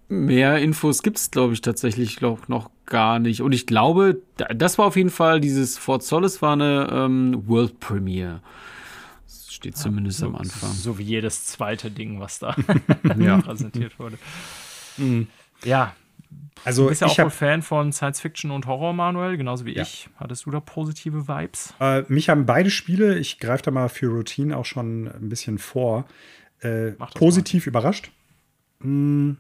mehr 0.08 0.60
Infos 0.60 1.02
gibt 1.02 1.18
es, 1.18 1.32
glaube 1.32 1.54
ich, 1.54 1.62
tatsächlich 1.62 2.16
glaub, 2.16 2.48
noch 2.48 2.70
gar 2.86 3.20
nicht. 3.20 3.42
Und 3.42 3.54
ich 3.54 3.66
glaube, 3.66 4.22
das 4.54 4.78
war 4.78 4.86
auf 4.86 4.96
jeden 4.96 5.10
Fall, 5.10 5.42
dieses 5.42 5.78
Fort 5.78 6.04
Solis 6.04 6.42
war 6.42 6.54
eine 6.54 6.88
ähm, 6.92 7.44
World 7.48 7.80
Premiere. 7.80 8.42
Das 9.26 9.52
steht 9.52 9.76
zumindest 9.76 10.20
ja, 10.20 10.28
so, 10.28 10.34
am 10.34 10.36
Anfang. 10.36 10.72
So 10.72 11.00
wie 11.00 11.04
jedes 11.04 11.46
zweite 11.46 11.90
Ding, 11.90 12.20
was 12.20 12.38
da 12.38 12.56
präsentiert 13.04 13.98
wurde. 13.98 14.20
Mhm. 14.98 15.28
Ja, 15.64 15.96
also 16.64 16.84
du 16.84 16.90
bist 16.90 17.02
ja 17.02 17.08
auch 17.08 17.18
hab, 17.18 17.34
Fan 17.34 17.62
von 17.62 17.92
Science 17.92 18.22
Fiction 18.22 18.52
und 18.52 18.66
Horror, 18.66 18.94
Manuel, 18.94 19.38
genauso 19.38 19.66
wie 19.66 19.76
ja. 19.76 19.84
ich. 19.84 20.10
Hattest 20.16 20.46
du 20.46 20.52
da 20.52 20.60
positive 20.60 21.28
Vibes? 21.28 21.74
Äh, 21.80 22.04
mich 22.08 22.30
haben 22.30 22.46
beide 22.46 22.70
Spiele, 22.70 23.18
ich 23.18 23.40
greife 23.40 23.64
da 23.64 23.72
mal 23.72 23.90
für 23.90 24.08
Routine 24.08 24.56
auch 24.58 24.66
schon 24.66 25.08
ein 25.08 25.30
bisschen 25.30 25.58
vor, 25.58 26.06
äh, 26.62 26.92
positiv 27.14 27.66
mal. 27.66 27.70
überrascht. 27.70 28.12
Hm. 28.82 29.38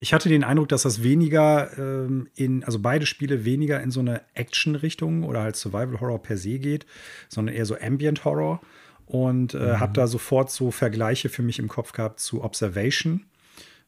Ich 0.00 0.12
hatte 0.12 0.28
den 0.28 0.42
Eindruck, 0.42 0.68
dass 0.68 0.82
das 0.82 1.04
weniger 1.04 1.78
ähm, 1.78 2.28
in, 2.34 2.64
also 2.64 2.80
beide 2.80 3.06
Spiele 3.06 3.44
weniger 3.44 3.80
in 3.80 3.92
so 3.92 4.00
eine 4.00 4.22
Action-Richtung 4.34 5.22
oder 5.22 5.42
halt 5.42 5.54
Survival 5.54 6.00
Horror 6.00 6.20
per 6.20 6.36
se 6.36 6.58
geht, 6.58 6.86
sondern 7.28 7.54
eher 7.54 7.66
so 7.66 7.76
Ambient 7.78 8.24
Horror. 8.24 8.60
Und 9.06 9.54
äh, 9.54 9.58
mhm. 9.58 9.80
habe 9.80 9.92
da 9.92 10.08
sofort 10.08 10.50
so 10.50 10.72
Vergleiche 10.72 11.28
für 11.28 11.42
mich 11.42 11.60
im 11.60 11.68
Kopf 11.68 11.92
gehabt 11.92 12.18
zu 12.18 12.42
Observation. 12.42 13.26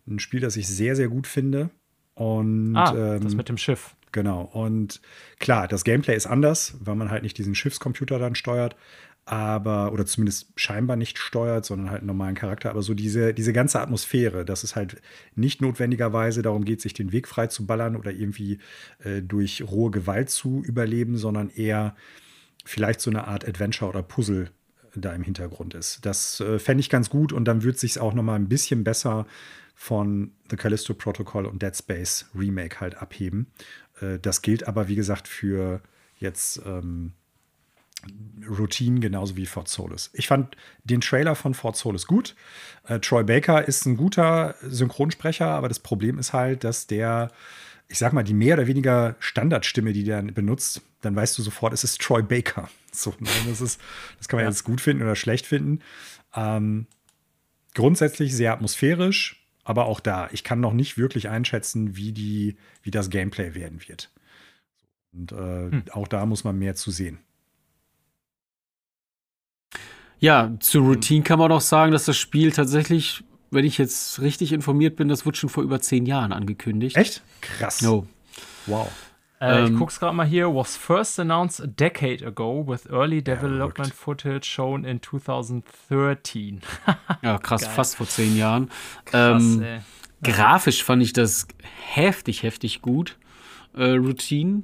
Ein 0.06 0.20
Spiel, 0.20 0.38
das 0.38 0.56
ich 0.56 0.68
sehr, 0.68 0.94
sehr 0.94 1.08
gut 1.08 1.26
finde. 1.26 1.70
Und, 2.14 2.76
ah, 2.76 3.14
ähm, 3.16 3.22
das 3.22 3.34
mit 3.34 3.48
dem 3.48 3.58
Schiff. 3.58 3.94
Genau. 4.12 4.42
Und 4.42 5.00
klar, 5.40 5.66
das 5.66 5.82
Gameplay 5.82 6.14
ist 6.14 6.26
anders, 6.26 6.74
weil 6.80 6.94
man 6.94 7.10
halt 7.10 7.24
nicht 7.24 7.36
diesen 7.36 7.56
Schiffscomputer 7.56 8.20
dann 8.20 8.36
steuert, 8.36 8.76
aber, 9.26 9.92
oder 9.92 10.04
zumindest 10.06 10.52
scheinbar 10.54 10.96
nicht 10.96 11.18
steuert, 11.18 11.64
sondern 11.64 11.90
halt 11.90 12.00
einen 12.00 12.08
normalen 12.08 12.34
Charakter. 12.34 12.70
Aber 12.70 12.82
so 12.82 12.94
diese, 12.94 13.34
diese 13.34 13.52
ganze 13.52 13.80
Atmosphäre, 13.80 14.44
dass 14.44 14.62
es 14.62 14.76
halt 14.76 15.00
nicht 15.34 15.62
notwendigerweise 15.62 16.42
darum 16.42 16.64
geht, 16.64 16.80
sich 16.80 16.92
den 16.92 17.10
Weg 17.10 17.26
frei 17.26 17.46
zu 17.46 17.66
ballern 17.66 17.96
oder 17.96 18.12
irgendwie 18.12 18.58
äh, 19.02 19.22
durch 19.22 19.64
rohe 19.66 19.90
Gewalt 19.90 20.30
zu 20.30 20.62
überleben, 20.62 21.16
sondern 21.16 21.50
eher 21.50 21.96
vielleicht 22.64 23.00
so 23.00 23.10
eine 23.10 23.26
Art 23.26 23.48
Adventure 23.48 23.90
oder 23.90 24.02
Puzzle 24.02 24.50
da 24.94 25.12
im 25.12 25.22
Hintergrund 25.22 25.74
ist. 25.74 26.04
Das 26.06 26.40
äh, 26.40 26.58
fände 26.58 26.80
ich 26.80 26.90
ganz 26.90 27.10
gut 27.10 27.32
und 27.32 27.46
dann 27.46 27.62
wird 27.62 27.78
sich 27.78 27.98
auch 27.98 28.14
noch 28.14 28.22
mal 28.22 28.36
ein 28.36 28.48
bisschen 28.48 28.84
besser 28.84 29.26
von 29.74 30.32
The 30.50 30.56
Callisto 30.56 30.94
Protocol 30.94 31.46
und 31.46 31.62
Dead 31.62 31.76
Space 31.76 32.26
Remake 32.34 32.80
halt 32.80 32.96
abheben. 32.96 33.48
Äh, 34.00 34.18
das 34.18 34.42
gilt 34.42 34.66
aber, 34.66 34.88
wie 34.88 34.96
gesagt, 34.96 35.28
für 35.28 35.80
jetzt 36.18 36.60
ähm, 36.64 37.12
Routine 38.48 39.00
genauso 39.00 39.36
wie 39.36 39.46
Fort 39.46 39.68
Solis. 39.68 40.10
Ich 40.12 40.26
fand 40.26 40.56
den 40.84 41.00
Trailer 41.00 41.34
von 41.34 41.54
Fort 41.54 41.76
Solis 41.76 42.06
gut. 42.06 42.34
Äh, 42.86 43.00
Troy 43.00 43.24
Baker 43.24 43.66
ist 43.66 43.86
ein 43.86 43.96
guter 43.96 44.54
Synchronsprecher, 44.62 45.46
aber 45.46 45.68
das 45.68 45.78
Problem 45.78 46.18
ist 46.18 46.32
halt, 46.32 46.64
dass 46.64 46.86
der, 46.86 47.30
ich 47.88 47.98
sag 47.98 48.12
mal, 48.12 48.22
die 48.22 48.34
mehr 48.34 48.54
oder 48.54 48.66
weniger 48.66 49.16
Standardstimme, 49.18 49.92
die 49.92 50.04
der 50.04 50.22
benutzt, 50.22 50.82
dann 51.00 51.16
weißt 51.16 51.36
du 51.38 51.42
sofort, 51.42 51.72
es 51.72 51.84
ist 51.84 52.00
Troy 52.00 52.22
Baker. 52.22 52.68
So, 52.96 53.12
ne, 53.18 53.28
das, 53.48 53.60
ist, 53.60 53.80
das 54.18 54.28
kann 54.28 54.36
man 54.36 54.44
ja. 54.44 54.50
jetzt 54.50 54.62
gut 54.62 54.80
finden 54.80 55.02
oder 55.02 55.16
schlecht 55.16 55.46
finden. 55.46 55.80
Ähm, 56.32 56.86
grundsätzlich 57.74 58.36
sehr 58.36 58.52
atmosphärisch, 58.52 59.43
aber 59.64 59.86
auch 59.86 60.00
da, 60.00 60.28
ich 60.32 60.44
kann 60.44 60.60
noch 60.60 60.72
nicht 60.72 60.98
wirklich 60.98 61.28
einschätzen, 61.28 61.96
wie, 61.96 62.12
die, 62.12 62.56
wie 62.82 62.90
das 62.90 63.10
Gameplay 63.10 63.54
werden 63.54 63.80
wird. 63.86 64.10
Und 65.12 65.32
äh, 65.32 65.70
hm. 65.70 65.84
auch 65.92 66.08
da 66.08 66.26
muss 66.26 66.44
man 66.44 66.58
mehr 66.58 66.74
zu 66.74 66.90
sehen. 66.90 67.18
Ja, 70.18 70.54
zu 70.60 70.80
Routine 70.80 71.22
kann 71.22 71.38
man 71.38 71.52
auch 71.52 71.60
sagen, 71.60 71.92
dass 71.92 72.04
das 72.04 72.16
Spiel 72.16 72.52
tatsächlich, 72.52 73.24
wenn 73.50 73.64
ich 73.64 73.78
jetzt 73.78 74.20
richtig 74.20 74.52
informiert 74.52 74.96
bin, 74.96 75.08
das 75.08 75.26
wurde 75.26 75.36
schon 75.36 75.50
vor 75.50 75.62
über 75.62 75.80
zehn 75.80 76.06
Jahren 76.06 76.32
angekündigt. 76.32 76.96
Echt? 76.96 77.22
Krass. 77.40 77.82
No. 77.82 78.06
Wow. 78.66 78.90
Äh, 79.40 79.60
ähm, 79.60 79.72
ich 79.72 79.78
guck's 79.78 79.98
gerade 79.98 80.14
mal 80.14 80.26
hier. 80.26 80.54
Was 80.54 80.76
first 80.76 81.18
announced 81.18 81.60
a 81.60 81.66
decade 81.66 82.24
ago 82.24 82.64
with 82.66 82.86
early 82.90 83.22
development 83.22 83.88
ja, 83.88 83.94
footage 83.94 84.44
shown 84.44 84.84
in 84.84 85.02
2013. 85.02 86.60
ja, 87.22 87.38
krass, 87.38 87.62
Geil. 87.62 87.70
fast 87.70 87.96
vor 87.96 88.06
zehn 88.06 88.36
Jahren. 88.36 88.70
Krass, 89.04 89.42
ähm, 89.42 89.64
grafisch 90.22 90.84
fand 90.84 91.02
ich 91.02 91.12
das 91.12 91.46
heftig, 91.92 92.42
heftig 92.42 92.82
gut. 92.82 93.18
Äh, 93.74 93.92
Routine 93.92 94.62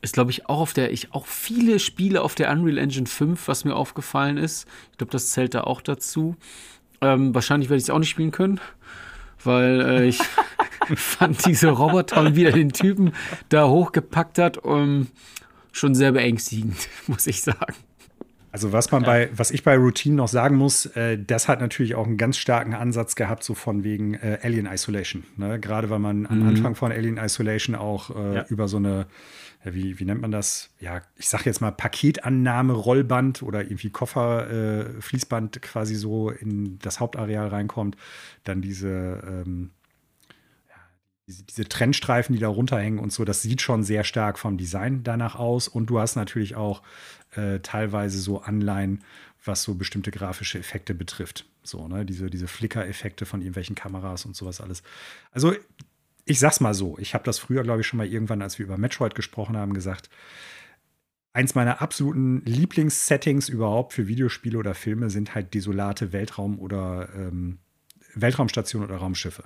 ist, 0.00 0.14
glaube 0.14 0.30
ich, 0.30 0.48
auch 0.48 0.60
auf 0.60 0.72
der, 0.72 0.92
ich 0.92 1.12
auch 1.12 1.26
viele 1.26 1.78
Spiele 1.78 2.22
auf 2.22 2.34
der 2.34 2.50
Unreal 2.50 2.78
Engine 2.78 3.06
5, 3.06 3.48
was 3.48 3.64
mir 3.64 3.74
aufgefallen 3.74 4.36
ist. 4.36 4.66
Ich 4.92 4.98
glaube, 4.98 5.12
das 5.12 5.30
zählt 5.30 5.54
da 5.54 5.62
auch 5.62 5.80
dazu. 5.80 6.36
Ähm, 7.00 7.34
wahrscheinlich 7.34 7.68
werde 7.68 7.78
ich 7.78 7.84
es 7.84 7.90
auch 7.90 7.98
nicht 7.98 8.10
spielen 8.10 8.30
können 8.30 8.60
weil 9.44 9.80
äh, 9.80 10.04
ich 10.06 10.18
fand 10.94 11.46
diese 11.46 11.70
Roboter 11.70 12.20
und 12.20 12.36
wie 12.36 12.44
er 12.44 12.52
den 12.52 12.72
Typen 12.72 13.12
da 13.48 13.68
hochgepackt 13.68 14.38
hat, 14.38 14.58
um, 14.58 15.08
schon 15.72 15.94
sehr 15.94 16.12
beängstigend, 16.12 16.88
muss 17.06 17.26
ich 17.26 17.42
sagen. 17.42 17.74
Also 18.52 18.70
was 18.70 18.90
man 18.92 19.02
bei, 19.02 19.30
was 19.34 19.50
ich 19.50 19.64
bei 19.64 19.76
Routine 19.78 20.14
noch 20.14 20.28
sagen 20.28 20.56
muss, 20.56 20.84
äh, 20.84 21.18
das 21.18 21.48
hat 21.48 21.60
natürlich 21.60 21.94
auch 21.94 22.06
einen 22.06 22.18
ganz 22.18 22.36
starken 22.36 22.74
Ansatz 22.74 23.14
gehabt, 23.14 23.44
so 23.44 23.54
von 23.54 23.82
wegen 23.82 24.12
äh, 24.12 24.40
Alien 24.42 24.66
Isolation. 24.66 25.24
Ne? 25.38 25.58
Gerade 25.58 25.88
weil 25.88 26.00
man 26.00 26.26
am 26.26 26.40
mhm. 26.40 26.48
Anfang 26.48 26.74
von 26.74 26.92
Alien 26.92 27.16
Isolation 27.16 27.74
auch 27.74 28.14
äh, 28.14 28.34
ja. 28.34 28.44
über 28.48 28.68
so 28.68 28.76
eine 28.76 29.06
wie, 29.64 29.98
wie 30.00 30.04
nennt 30.04 30.20
man 30.20 30.32
das? 30.32 30.70
Ja, 30.80 31.02
ich 31.16 31.28
sage 31.28 31.44
jetzt 31.46 31.60
mal 31.60 31.70
Paketannahme, 31.70 32.72
Rollband 32.72 33.42
oder 33.42 33.62
irgendwie 33.62 33.90
Koffer, 33.90 34.50
äh, 34.50 35.00
Fließband 35.00 35.62
quasi 35.62 35.94
so 35.94 36.30
in 36.30 36.78
das 36.80 36.98
Hauptareal 36.98 37.48
reinkommt. 37.48 37.96
Dann 38.44 38.60
diese, 38.60 39.22
ähm, 39.24 39.70
diese, 41.26 41.44
diese 41.44 41.68
Trennstreifen, 41.68 42.34
die 42.34 42.40
da 42.40 42.48
runterhängen 42.48 42.98
und 42.98 43.12
so, 43.12 43.24
das 43.24 43.42
sieht 43.42 43.62
schon 43.62 43.82
sehr 43.82 44.04
stark 44.04 44.38
vom 44.38 44.58
Design 44.58 45.02
danach 45.04 45.36
aus. 45.36 45.68
Und 45.68 45.86
du 45.86 45.98
hast 45.98 46.16
natürlich 46.16 46.56
auch 46.56 46.82
äh, 47.34 47.60
teilweise 47.60 48.18
so 48.18 48.40
Anleihen, 48.42 49.02
was 49.44 49.62
so 49.62 49.74
bestimmte 49.74 50.10
grafische 50.10 50.58
Effekte 50.58 50.94
betrifft. 50.94 51.46
So, 51.62 51.88
ne, 51.88 52.04
diese, 52.04 52.30
diese 52.30 52.48
Flicker-Effekte 52.48 53.26
von 53.26 53.40
irgendwelchen 53.40 53.76
Kameras 53.76 54.24
und 54.24 54.36
sowas 54.36 54.60
alles. 54.60 54.82
Also 55.30 55.54
ich 56.24 56.38
sag's 56.38 56.60
mal 56.60 56.74
so, 56.74 56.98
ich 56.98 57.14
habe 57.14 57.24
das 57.24 57.38
früher, 57.38 57.62
glaube 57.62 57.80
ich, 57.80 57.86
schon 57.86 57.98
mal 57.98 58.06
irgendwann, 58.06 58.42
als 58.42 58.58
wir 58.58 58.66
über 58.66 58.78
Metroid 58.78 59.14
gesprochen 59.14 59.56
haben, 59.56 59.74
gesagt, 59.74 60.08
eins 61.32 61.54
meiner 61.54 61.80
absoluten 61.80 62.42
Lieblingssettings 62.44 63.48
überhaupt 63.48 63.92
für 63.92 64.06
Videospiele 64.06 64.58
oder 64.58 64.74
Filme 64.74 65.10
sind 65.10 65.34
halt 65.34 65.54
desolate 65.54 66.12
Weltraum- 66.12 66.58
oder 66.58 67.08
ähm, 67.14 67.58
Weltraumstationen 68.14 68.88
oder 68.88 68.98
Raumschiffe. 68.98 69.44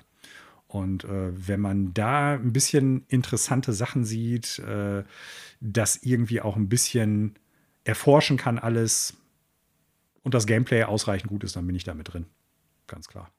Und 0.68 1.04
äh, 1.04 1.48
wenn 1.48 1.60
man 1.60 1.94
da 1.94 2.34
ein 2.34 2.52
bisschen 2.52 3.04
interessante 3.08 3.72
Sachen 3.72 4.04
sieht, 4.04 4.58
äh, 4.58 5.04
das 5.60 5.96
irgendwie 6.02 6.40
auch 6.40 6.56
ein 6.56 6.68
bisschen 6.68 7.38
erforschen 7.84 8.36
kann, 8.36 8.58
alles 8.58 9.14
und 10.22 10.34
das 10.34 10.46
Gameplay 10.46 10.82
ausreichend 10.82 11.30
gut 11.30 11.44
ist, 11.44 11.54
dann 11.54 11.66
bin 11.66 11.76
ich 11.76 11.84
da 11.84 11.94
mit 11.94 12.12
drin. 12.12 12.26
Ganz 12.88 13.06
klar. 13.06 13.30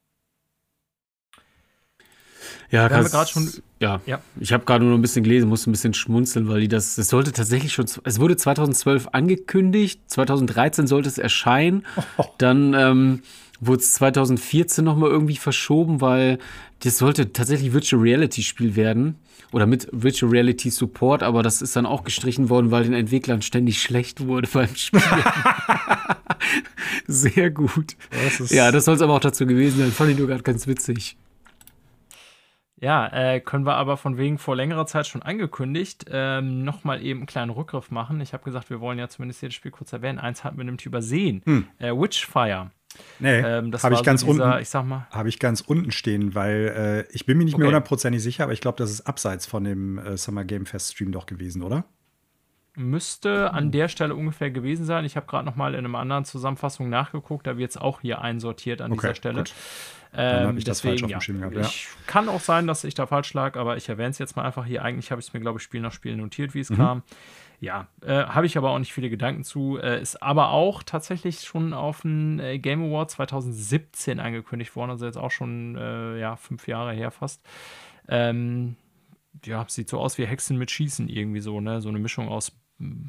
Ja, 2.69 2.89
wir 2.89 3.09
gerade 3.09 3.29
schon. 3.29 3.49
Ja, 3.79 4.01
ja. 4.05 4.21
ich 4.39 4.51
habe 4.51 4.65
gerade 4.65 4.83
nur 4.83 4.97
ein 4.97 5.01
bisschen 5.01 5.23
gelesen, 5.23 5.47
musste 5.47 5.69
ein 5.69 5.73
bisschen 5.73 5.93
schmunzeln, 5.93 6.47
weil 6.49 6.61
die 6.61 6.67
das. 6.67 6.95
Das 6.95 7.09
sollte 7.09 7.31
tatsächlich 7.31 7.73
schon. 7.73 7.85
Es 8.03 8.19
wurde 8.19 8.35
2012 8.35 9.09
angekündigt, 9.11 10.01
2013 10.07 10.87
sollte 10.87 11.07
es 11.07 11.17
erscheinen. 11.17 11.85
Oh. 12.17 12.25
Dann 12.37 12.73
ähm, 12.73 13.21
wurde 13.59 13.81
es 13.81 13.93
2014 13.93 14.83
nochmal 14.83 15.09
irgendwie 15.09 15.35
verschoben, 15.35 16.01
weil 16.01 16.39
das 16.83 16.97
sollte 16.97 17.33
tatsächlich 17.33 17.73
Virtual 17.73 18.01
Reality 18.01 18.43
Spiel 18.43 18.75
werden. 18.75 19.15
Oder 19.53 19.65
mit 19.65 19.87
Virtual 19.93 20.29
Reality 20.29 20.69
Support, 20.69 21.23
aber 21.23 21.41
das 21.41 21.61
ist 21.61 21.75
dann 21.75 21.85
auch 21.85 22.03
gestrichen 22.03 22.49
worden, 22.49 22.69
weil 22.69 22.83
den 22.83 22.93
Entwicklern 22.93 23.41
ständig 23.41 23.81
schlecht 23.81 24.25
wurde 24.27 24.47
beim 24.53 24.75
Spiel. 24.75 25.01
Sehr 27.07 27.49
gut. 27.49 27.95
Das 28.11 28.51
ja, 28.51 28.71
das 28.71 28.85
soll 28.85 28.95
es 28.95 29.01
aber 29.01 29.13
auch 29.13 29.21
dazu 29.21 29.45
gewesen 29.45 29.79
sein. 29.79 29.91
Fand 29.91 30.11
ich 30.11 30.17
nur 30.17 30.27
gerade 30.27 30.43
ganz 30.43 30.67
witzig. 30.67 31.17
Ja, 32.79 33.07
äh, 33.07 33.39
können 33.39 33.65
wir 33.65 33.75
aber 33.75 33.97
von 33.97 34.17
wegen 34.17 34.37
vor 34.37 34.55
längerer 34.55 34.85
Zeit 34.85 35.07
schon 35.07 35.23
angekündigt, 35.23 36.05
ähm, 36.11 36.63
nochmal 36.63 37.01
eben 37.01 37.21
einen 37.21 37.27
kleinen 37.27 37.49
Rückgriff 37.49 37.89
machen. 37.89 38.21
Ich 38.21 38.33
habe 38.33 38.43
gesagt, 38.43 38.69
wir 38.69 38.79
wollen 38.81 38.99
ja 38.99 39.07
zumindest 39.07 39.41
jedes 39.41 39.55
Spiel 39.55 39.71
kurz 39.71 39.93
erwähnen. 39.93 40.19
Eins 40.19 40.43
hatten 40.43 40.57
wir 40.57 40.63
nämlich 40.63 40.85
übersehen. 40.85 41.41
Hm. 41.45 41.67
Äh, 41.79 41.91
Witchfire. 41.91 42.69
Nee, 43.19 43.39
ähm, 43.39 43.73
habe 43.73 43.95
ich 43.95 44.03
ganz 44.03 44.21
so 44.21 44.31
dieser, 44.31 44.45
unten. 44.45 44.61
Ich 44.61 44.69
sag 44.69 44.85
mal. 44.85 45.07
Habe 45.11 45.29
ich 45.29 45.39
ganz 45.39 45.61
unten 45.61 45.91
stehen, 45.91 46.35
weil 46.35 47.05
äh, 47.09 47.13
ich 47.13 47.25
bin 47.25 47.37
mir 47.37 47.45
nicht 47.45 47.55
okay. 47.55 47.61
mehr 47.61 47.67
hundertprozentig 47.67 48.21
sicher, 48.21 48.43
aber 48.43 48.53
ich 48.53 48.61
glaube, 48.61 48.77
das 48.77 48.91
ist 48.91 49.01
abseits 49.01 49.45
von 49.45 49.63
dem 49.63 49.97
äh, 49.97 50.17
Summer 50.17 50.43
Game 50.43 50.65
Fest 50.65 50.93
Stream 50.93 51.11
doch 51.11 51.25
gewesen, 51.25 51.63
oder? 51.63 51.85
Müsste 52.75 53.53
an 53.53 53.71
der 53.71 53.87
Stelle 53.87 54.13
ungefähr 54.13 54.51
gewesen 54.51 54.85
sein. 54.85 55.03
Ich 55.03 55.15
habe 55.15 55.25
gerade 55.25 55.43
noch 55.45 55.55
mal 55.55 55.73
in 55.73 55.83
einer 55.83 55.97
anderen 55.97 56.25
Zusammenfassung 56.25 56.89
nachgeguckt, 56.89 57.47
da 57.47 57.57
wird 57.57 57.71
es 57.71 57.77
auch 57.77 58.01
hier 58.01 58.21
einsortiert 58.21 58.81
an 58.81 58.91
okay, 58.91 59.01
dieser 59.01 59.15
Stelle. 59.15 59.37
Gut. 59.39 59.53
Ähm, 60.13 60.57
ich 60.57 60.63
das 60.63 60.81
dem 60.81 61.21
Schirm 61.21 61.39
gehabt. 61.39 61.55
Ja. 61.55 61.61
Ich, 61.61 61.87
kann 62.05 62.29
auch 62.29 62.39
sein, 62.39 62.67
dass 62.67 62.83
ich 62.83 62.93
da 62.93 63.07
falsch 63.07 63.33
lag, 63.33 63.57
aber 63.57 63.77
ich 63.77 63.89
erwähne 63.89 64.09
es 64.09 64.19
jetzt 64.19 64.35
mal 64.35 64.43
einfach 64.43 64.65
hier. 64.65 64.83
Eigentlich 64.83 65.11
habe 65.11 65.19
ich 65.19 65.27
es 65.27 65.33
mir, 65.33 65.39
glaube 65.39 65.57
ich, 65.57 65.63
Spiel 65.63 65.81
nach 65.81 65.91
Spiel 65.91 66.15
notiert, 66.15 66.53
wie 66.53 66.59
es 66.59 66.69
mhm. 66.69 66.75
kam. 66.77 67.03
Ja, 67.59 67.87
äh, 68.01 68.23
habe 68.25 68.45
ich 68.45 68.57
aber 68.57 68.69
auch 68.69 68.77
nicht 68.79 68.93
viele 68.93 69.09
Gedanken 69.09 69.43
zu. 69.43 69.77
Äh, 69.77 69.99
ist 69.99 70.21
aber 70.21 70.49
auch 70.51 70.83
tatsächlich 70.83 71.41
schon 71.41 71.73
auf 71.73 72.01
den 72.01 72.39
äh, 72.39 72.59
Game 72.59 72.83
Award 72.83 73.09
2017 73.11 74.19
angekündigt 74.19 74.75
worden, 74.75 74.91
also 74.91 75.05
jetzt 75.05 75.17
auch 75.17 75.31
schon 75.31 75.75
äh, 75.75 76.19
ja, 76.19 76.35
fünf 76.35 76.67
Jahre 76.67 76.93
her 76.93 77.09
fast. 77.09 77.41
Ähm, 78.07 78.75
ja, 79.43 79.65
sieht 79.67 79.89
so 79.89 79.99
aus 79.99 80.17
wie 80.17 80.25
Hexen 80.25 80.57
mit 80.57 80.69
Schießen 80.69 81.09
irgendwie 81.09 81.39
so, 81.39 81.59
ne? 81.59 81.81
So 81.81 81.89
eine 81.89 81.99
Mischung 81.99 82.27
aus 82.27 82.51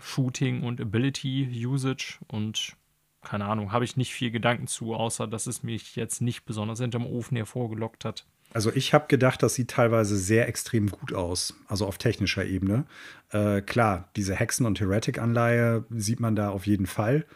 Shooting 0.00 0.62
und 0.62 0.80
Ability 0.80 1.66
Usage 1.66 2.18
und 2.28 2.74
keine 3.22 3.44
Ahnung, 3.46 3.72
habe 3.72 3.84
ich 3.84 3.96
nicht 3.96 4.14
viel 4.14 4.30
Gedanken 4.30 4.66
zu, 4.66 4.94
außer 4.94 5.26
dass 5.26 5.46
es 5.46 5.62
mich 5.62 5.96
jetzt 5.96 6.22
nicht 6.22 6.46
besonders 6.46 6.80
hinterm 6.80 7.06
Ofen 7.06 7.36
hervorgelockt 7.36 8.04
hat. 8.04 8.24
Also 8.54 8.72
ich 8.72 8.94
habe 8.94 9.08
gedacht, 9.08 9.42
das 9.42 9.54
sieht 9.54 9.70
teilweise 9.70 10.16
sehr 10.16 10.48
extrem 10.48 10.88
gut 10.88 11.12
aus, 11.12 11.54
also 11.66 11.86
auf 11.86 11.98
technischer 11.98 12.46
Ebene. 12.46 12.86
Äh, 13.30 13.60
klar, 13.62 14.08
diese 14.16 14.34
Hexen- 14.34 14.66
und 14.66 14.80
Heretic-Anleihe 14.80 15.84
sieht 15.90 16.20
man 16.20 16.36
da 16.36 16.50
auf 16.50 16.66
jeden 16.66 16.86
Fall. 16.86 17.26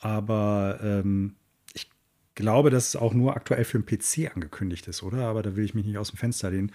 Aber 0.00 0.78
ähm, 0.82 1.36
ich 1.74 1.90
glaube, 2.34 2.70
dass 2.70 2.88
es 2.88 2.96
auch 2.96 3.14
nur 3.14 3.36
aktuell 3.36 3.64
für 3.64 3.78
den 3.78 3.86
PC 3.86 4.34
angekündigt 4.34 4.86
ist, 4.88 5.02
oder? 5.02 5.26
Aber 5.26 5.42
da 5.42 5.56
will 5.56 5.64
ich 5.64 5.74
mich 5.74 5.86
nicht 5.86 5.98
aus 5.98 6.10
dem 6.10 6.18
Fenster 6.18 6.50
lehnen. 6.50 6.72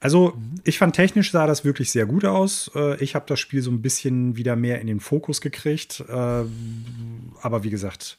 Also, 0.00 0.36
ich 0.64 0.78
fand 0.78 0.94
technisch 0.94 1.30
sah 1.30 1.46
das 1.46 1.64
wirklich 1.64 1.90
sehr 1.90 2.06
gut 2.06 2.24
aus. 2.24 2.70
Äh, 2.74 3.02
ich 3.02 3.14
habe 3.14 3.26
das 3.28 3.40
Spiel 3.40 3.62
so 3.62 3.70
ein 3.70 3.82
bisschen 3.82 4.36
wieder 4.36 4.56
mehr 4.56 4.80
in 4.80 4.86
den 4.86 5.00
Fokus 5.00 5.40
gekriegt. 5.40 6.04
Äh, 6.08 6.12
aber 6.12 7.62
wie 7.62 7.70
gesagt, 7.70 8.18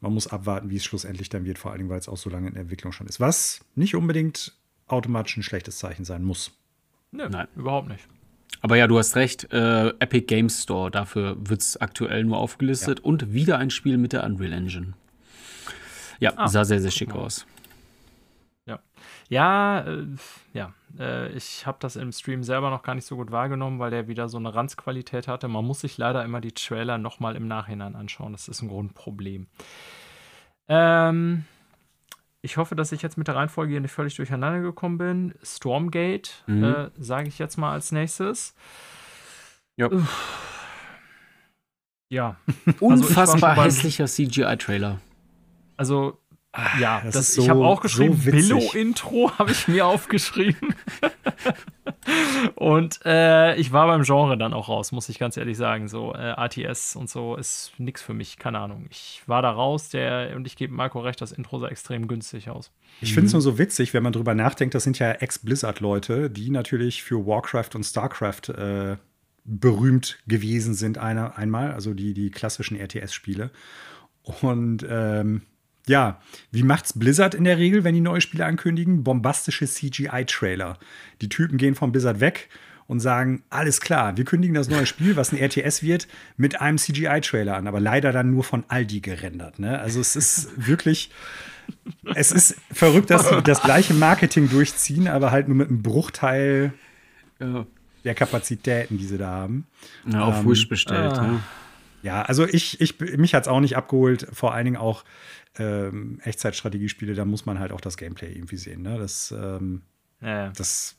man 0.00 0.12
muss 0.12 0.26
abwarten, 0.26 0.70
wie 0.70 0.76
es 0.76 0.84
schlussendlich 0.84 1.28
dann 1.28 1.44
wird, 1.44 1.58
vor 1.58 1.72
allem, 1.72 1.88
weil 1.88 1.98
es 1.98 2.08
auch 2.08 2.16
so 2.16 2.28
lange 2.28 2.48
in 2.48 2.54
der 2.54 2.62
Entwicklung 2.62 2.92
schon 2.92 3.06
ist. 3.06 3.20
Was 3.20 3.64
nicht 3.74 3.94
unbedingt 3.94 4.52
automatisch 4.88 5.36
ein 5.36 5.42
schlechtes 5.42 5.78
Zeichen 5.78 6.04
sein 6.04 6.22
muss. 6.22 6.52
Nee, 7.12 7.28
Nein, 7.28 7.48
überhaupt 7.56 7.88
nicht. 7.88 8.06
Aber 8.60 8.76
ja, 8.76 8.86
du 8.86 8.98
hast 8.98 9.16
recht, 9.16 9.52
äh, 9.52 9.88
Epic 9.98 10.26
Games 10.26 10.62
Store, 10.62 10.90
dafür 10.90 11.36
wird 11.38 11.60
es 11.60 11.76
aktuell 11.76 12.24
nur 12.24 12.38
aufgelistet 12.38 13.00
ja. 13.00 13.04
und 13.04 13.32
wieder 13.32 13.58
ein 13.58 13.70
Spiel 13.70 13.98
mit 13.98 14.12
der 14.12 14.24
Unreal 14.24 14.52
Engine. 14.52 14.94
Ja, 16.18 16.32
ah, 16.36 16.48
sah 16.48 16.64
sehr, 16.64 16.80
sehr 16.80 16.90
schick 16.90 17.14
aus. 17.14 17.46
Ja, 18.66 18.80
ja, 19.28 19.80
äh, 19.80 20.06
ja. 20.54 20.72
Äh, 20.98 21.30
ich 21.32 21.66
habe 21.66 21.78
das 21.80 21.96
im 21.96 22.12
Stream 22.12 22.42
selber 22.42 22.70
noch 22.70 22.82
gar 22.82 22.94
nicht 22.94 23.06
so 23.06 23.16
gut 23.16 23.30
wahrgenommen, 23.30 23.78
weil 23.78 23.90
der 23.90 24.08
wieder 24.08 24.28
so 24.28 24.38
eine 24.38 24.54
Ranzqualität 24.54 25.28
hatte. 25.28 25.48
Man 25.48 25.64
muss 25.64 25.80
sich 25.80 25.98
leider 25.98 26.24
immer 26.24 26.40
die 26.40 26.52
Trailer 26.52 26.98
nochmal 26.98 27.36
im 27.36 27.48
Nachhinein 27.48 27.94
anschauen. 27.94 28.32
Das 28.32 28.48
ist 28.48 28.62
ein 28.62 28.68
Grundproblem. 28.68 29.46
Ähm, 30.68 31.44
ich 32.46 32.56
hoffe, 32.58 32.76
dass 32.76 32.92
ich 32.92 33.02
jetzt 33.02 33.18
mit 33.18 33.26
der 33.26 33.34
Reihenfolge 33.34 33.72
hier 33.72 33.80
nicht 33.80 33.90
völlig 33.90 34.14
durcheinander 34.14 34.60
gekommen 34.60 34.98
bin. 34.98 35.34
Stormgate, 35.42 36.30
mhm. 36.46 36.64
äh, 36.64 36.90
sage 36.96 37.26
ich 37.26 37.40
jetzt 37.40 37.56
mal 37.56 37.72
als 37.72 37.90
nächstes. 37.90 38.54
Ja. 39.76 39.90
Ja. 42.08 42.36
Unfassbar 42.80 43.58
also 43.58 43.62
hässlicher 43.62 44.06
CGI-Trailer. 44.06 45.00
Also 45.76 46.18
ja, 46.80 47.00
das, 47.04 47.14
das 47.14 47.34
so, 47.34 47.42
ich 47.42 47.50
habe 47.50 47.66
auch 47.66 47.80
geschrieben, 47.80 48.16
so 48.16 48.30
Billo-Intro 48.30 49.32
habe 49.38 49.50
ich 49.50 49.66
mir 49.66 49.84
aufgeschrieben. 49.84 50.74
und 52.54 53.00
äh, 53.04 53.56
ich 53.56 53.72
war 53.72 53.86
beim 53.86 54.02
Genre 54.02 54.36
dann 54.38 54.52
auch 54.52 54.68
raus, 54.68 54.92
muss 54.92 55.08
ich 55.08 55.18
ganz 55.18 55.36
ehrlich 55.36 55.56
sagen. 55.56 55.88
So 55.88 56.14
äh, 56.14 56.34
ATS 56.36 56.96
und 56.96 57.10
so 57.10 57.36
ist 57.36 57.72
nichts 57.78 58.02
für 58.02 58.14
mich, 58.14 58.38
keine 58.38 58.58
Ahnung. 58.58 58.86
Ich 58.90 59.22
war 59.26 59.42
da 59.42 59.50
raus, 59.50 59.88
der 59.88 60.34
und 60.36 60.46
ich 60.46 60.56
gebe 60.56 60.74
Marco 60.74 61.00
recht, 61.00 61.20
das 61.20 61.32
Intro 61.32 61.58
sah 61.58 61.68
extrem 61.68 62.08
günstig 62.08 62.50
aus. 62.50 62.70
Ich 63.00 63.14
finde 63.14 63.26
es 63.26 63.32
nur 63.32 63.42
so 63.42 63.58
witzig, 63.58 63.94
wenn 63.94 64.02
man 64.02 64.12
drüber 64.12 64.34
nachdenkt, 64.34 64.74
das 64.74 64.84
sind 64.84 64.98
ja 64.98 65.12
Ex-Blizzard-Leute, 65.12 66.30
die 66.30 66.50
natürlich 66.50 67.02
für 67.02 67.26
Warcraft 67.26 67.70
und 67.74 67.84
Starcraft 67.84 68.48
äh, 68.56 68.96
berühmt 69.44 70.18
gewesen 70.26 70.74
sind 70.74 70.98
einer, 70.98 71.38
einmal, 71.38 71.72
also 71.72 71.94
die, 71.94 72.14
die 72.14 72.30
klassischen 72.30 72.76
RTS-Spiele. 72.76 73.50
Und 74.40 74.84
ähm, 74.88 75.42
ja, 75.88 76.20
wie 76.50 76.62
macht's 76.62 76.98
Blizzard 76.98 77.34
in 77.34 77.44
der 77.44 77.58
Regel, 77.58 77.84
wenn 77.84 77.94
die 77.94 78.00
neue 78.00 78.20
Spiele 78.20 78.44
ankündigen? 78.44 79.04
Bombastische 79.04 79.66
CGI-Trailer. 79.66 80.78
Die 81.20 81.28
Typen 81.28 81.58
gehen 81.58 81.74
von 81.74 81.92
Blizzard 81.92 82.20
weg 82.20 82.48
und 82.88 83.00
sagen, 83.00 83.42
alles 83.50 83.80
klar, 83.80 84.16
wir 84.16 84.24
kündigen 84.24 84.54
das 84.54 84.68
neue 84.68 84.86
Spiel, 84.86 85.16
was 85.16 85.32
ein 85.32 85.38
RTS 85.38 85.82
wird, 85.82 86.06
mit 86.36 86.60
einem 86.60 86.78
CGI-Trailer 86.78 87.56
an, 87.56 87.66
aber 87.66 87.80
leider 87.80 88.12
dann 88.12 88.30
nur 88.30 88.44
von 88.44 88.64
Aldi 88.68 89.00
gerendert. 89.00 89.58
Ne? 89.58 89.78
Also 89.78 90.00
es 90.00 90.16
ist 90.16 90.50
wirklich, 90.56 91.10
es 92.14 92.32
ist 92.32 92.56
verrückt, 92.72 93.10
dass 93.10 93.28
sie 93.28 93.42
das 93.42 93.62
gleiche 93.62 93.94
Marketing 93.94 94.48
durchziehen, 94.48 95.08
aber 95.08 95.30
halt 95.30 95.48
nur 95.48 95.56
mit 95.56 95.68
einem 95.68 95.82
Bruchteil 95.82 96.72
ja. 97.40 97.66
der 98.04 98.14
Kapazitäten, 98.14 98.98
die 98.98 99.06
sie 99.06 99.18
da 99.18 99.28
haben. 99.28 99.66
Ja, 100.06 100.22
auf 100.22 100.40
ähm, 100.40 100.50
Wish 100.50 100.68
bestellt. 100.68 101.18
Ah. 101.18 101.24
Ja. 101.24 101.40
ja, 102.02 102.22
also 102.22 102.46
ich, 102.46 102.80
ich, 102.80 102.98
mich 103.00 103.34
hat 103.34 103.44
es 103.44 103.48
auch 103.48 103.60
nicht 103.60 103.76
abgeholt, 103.76 104.28
vor 104.32 104.54
allen 104.54 104.64
Dingen 104.64 104.76
auch 104.76 105.04
ähm, 105.58 106.20
Echtzeitstrategiespiele, 106.22 107.14
da 107.14 107.24
muss 107.24 107.46
man 107.46 107.58
halt 107.58 107.72
auch 107.72 107.80
das 107.80 107.96
Gameplay 107.96 108.32
irgendwie 108.32 108.56
sehen. 108.56 108.82
Ne? 108.82 108.98
Das, 108.98 109.32
ähm, 109.32 109.82
ja. 110.20 110.50
das, 110.50 110.96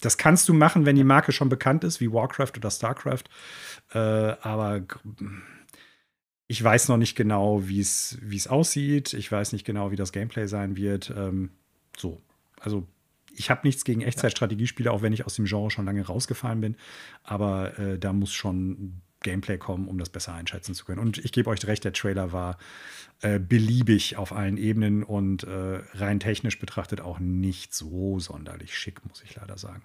das 0.00 0.18
kannst 0.18 0.48
du 0.48 0.54
machen, 0.54 0.86
wenn 0.86 0.96
die 0.96 1.04
Marke 1.04 1.32
schon 1.32 1.48
bekannt 1.48 1.84
ist, 1.84 2.00
wie 2.00 2.12
Warcraft 2.12 2.52
oder 2.56 2.70
StarCraft. 2.70 3.24
Äh, 3.92 3.98
aber 3.98 4.82
ich 6.46 6.62
weiß 6.62 6.88
noch 6.88 6.96
nicht 6.96 7.14
genau, 7.14 7.68
wie 7.68 7.80
es 7.80 8.46
aussieht. 8.48 9.12
Ich 9.12 9.30
weiß 9.30 9.52
nicht 9.52 9.64
genau, 9.64 9.90
wie 9.90 9.96
das 9.96 10.12
Gameplay 10.12 10.46
sein 10.46 10.76
wird. 10.76 11.12
Ähm, 11.16 11.50
so, 11.96 12.22
also 12.60 12.86
ich 13.38 13.50
habe 13.50 13.66
nichts 13.66 13.84
gegen 13.84 14.00
Echtzeitstrategiespiele, 14.00 14.90
auch 14.90 15.02
wenn 15.02 15.12
ich 15.12 15.24
aus 15.24 15.36
dem 15.36 15.44
Genre 15.44 15.70
schon 15.70 15.84
lange 15.84 16.04
rausgefallen 16.04 16.60
bin. 16.60 16.76
Aber 17.22 17.78
äh, 17.78 17.98
da 17.98 18.12
muss 18.12 18.32
schon 18.32 19.00
Gameplay 19.20 19.58
kommen, 19.58 19.88
um 19.88 19.98
das 19.98 20.10
besser 20.10 20.34
einschätzen 20.34 20.74
zu 20.74 20.84
können. 20.84 21.00
Und 21.00 21.18
ich 21.18 21.32
gebe 21.32 21.50
euch 21.50 21.66
recht, 21.66 21.84
der 21.84 21.92
Trailer 21.92 22.32
war 22.32 22.58
äh, 23.20 23.38
beliebig 23.38 24.16
auf 24.16 24.32
allen 24.32 24.56
Ebenen 24.56 25.02
und 25.02 25.44
äh, 25.44 25.80
rein 25.94 26.20
technisch 26.20 26.58
betrachtet 26.58 27.00
auch 27.00 27.18
nicht 27.18 27.74
so 27.74 28.20
sonderlich 28.20 28.76
schick, 28.76 29.04
muss 29.06 29.22
ich 29.22 29.34
leider 29.34 29.58
sagen. 29.58 29.82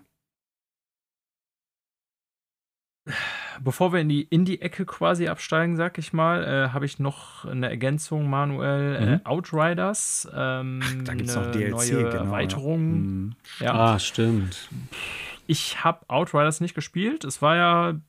Bevor 3.61 3.91
wir 3.91 3.99
in 3.99 4.07
die 4.09 4.21
Indie-Ecke 4.21 4.86
quasi 4.86 5.27
absteigen, 5.27 5.75
sag 5.75 5.97
ich 5.97 6.13
mal, 6.13 6.43
äh, 6.43 6.69
habe 6.69 6.86
ich 6.86 6.99
noch 6.99 7.45
eine 7.45 7.69
Ergänzung, 7.69 8.29
Manuel. 8.29 8.95
Äh, 8.95 9.05
mhm. 9.05 9.25
Outriders, 9.25 10.27
ähm, 10.34 10.81
da 11.03 11.13
gibt 11.13 11.29
es 11.29 11.36
noch 11.36 11.51
DLC, 11.51 11.71
neue 11.71 12.03
genau, 12.03 12.15
Erweiterung. 12.15 12.91
Mhm. 12.91 13.36
Ja. 13.59 13.73
Ah, 13.73 13.99
stimmt. 13.99 14.69
Ich 15.47 15.84
habe 15.84 16.07
Outriders 16.07 16.61
nicht 16.61 16.75
gespielt. 16.75 17.25
Es 17.25 17.41
war 17.41 17.55
ja 17.55 17.99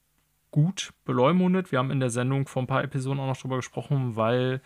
gut 0.55 0.93
beleumundet. 1.05 1.73
Wir 1.73 1.81
haben 1.81 1.91
in 1.91 1.99
der 1.99 2.11
Sendung 2.11 2.47
vor 2.47 2.63
ein 2.63 2.69
paar 2.69 2.85
Episoden 2.85 3.19
auch 3.19 3.27
noch 3.27 3.37
drüber 3.37 3.57
gesprochen, 3.57 4.15
weil 4.15 4.61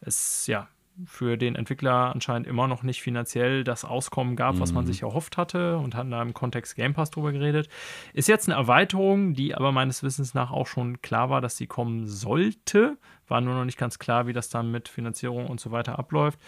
es 0.00 0.46
ja 0.46 0.66
für 1.04 1.36
den 1.36 1.56
Entwickler 1.56 2.14
anscheinend 2.14 2.46
immer 2.48 2.66
noch 2.68 2.82
nicht 2.82 3.02
finanziell 3.02 3.62
das 3.62 3.84
Auskommen 3.84 4.34
gab, 4.34 4.58
was 4.60 4.72
man 4.72 4.84
mhm. 4.84 4.88
sich 4.88 5.02
erhofft 5.02 5.36
hatte 5.36 5.76
und 5.76 5.94
hatten 5.94 6.10
da 6.10 6.22
im 6.22 6.32
Kontext 6.32 6.74
Game 6.74 6.94
Pass 6.94 7.10
drüber 7.10 7.32
geredet. 7.32 7.68
Ist 8.14 8.28
jetzt 8.28 8.48
eine 8.48 8.56
Erweiterung, 8.56 9.34
die 9.34 9.54
aber 9.54 9.72
meines 9.72 10.02
Wissens 10.02 10.32
nach 10.32 10.52
auch 10.52 10.66
schon 10.66 11.02
klar 11.02 11.28
war, 11.28 11.42
dass 11.42 11.58
sie 11.58 11.66
kommen 11.66 12.06
sollte. 12.06 12.96
War 13.28 13.42
nur 13.42 13.56
noch 13.56 13.66
nicht 13.66 13.76
ganz 13.76 13.98
klar, 13.98 14.26
wie 14.26 14.32
das 14.32 14.48
dann 14.48 14.70
mit 14.70 14.88
Finanzierung 14.88 15.48
und 15.48 15.60
so 15.60 15.70
weiter 15.70 15.98
abläuft. 15.98 16.40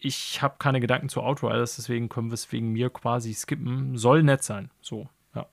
Ich 0.00 0.42
habe 0.42 0.56
keine 0.58 0.80
Gedanken 0.80 1.08
zu 1.08 1.22
Outriders, 1.22 1.76
deswegen 1.76 2.08
können 2.08 2.30
wir 2.30 2.34
es 2.34 2.50
wegen 2.50 2.72
mir 2.72 2.90
quasi 2.90 3.32
skippen. 3.32 3.96
Soll 3.96 4.24
nett 4.24 4.42
sein. 4.42 4.72
So. 4.80 5.08
Ja. 5.36 5.46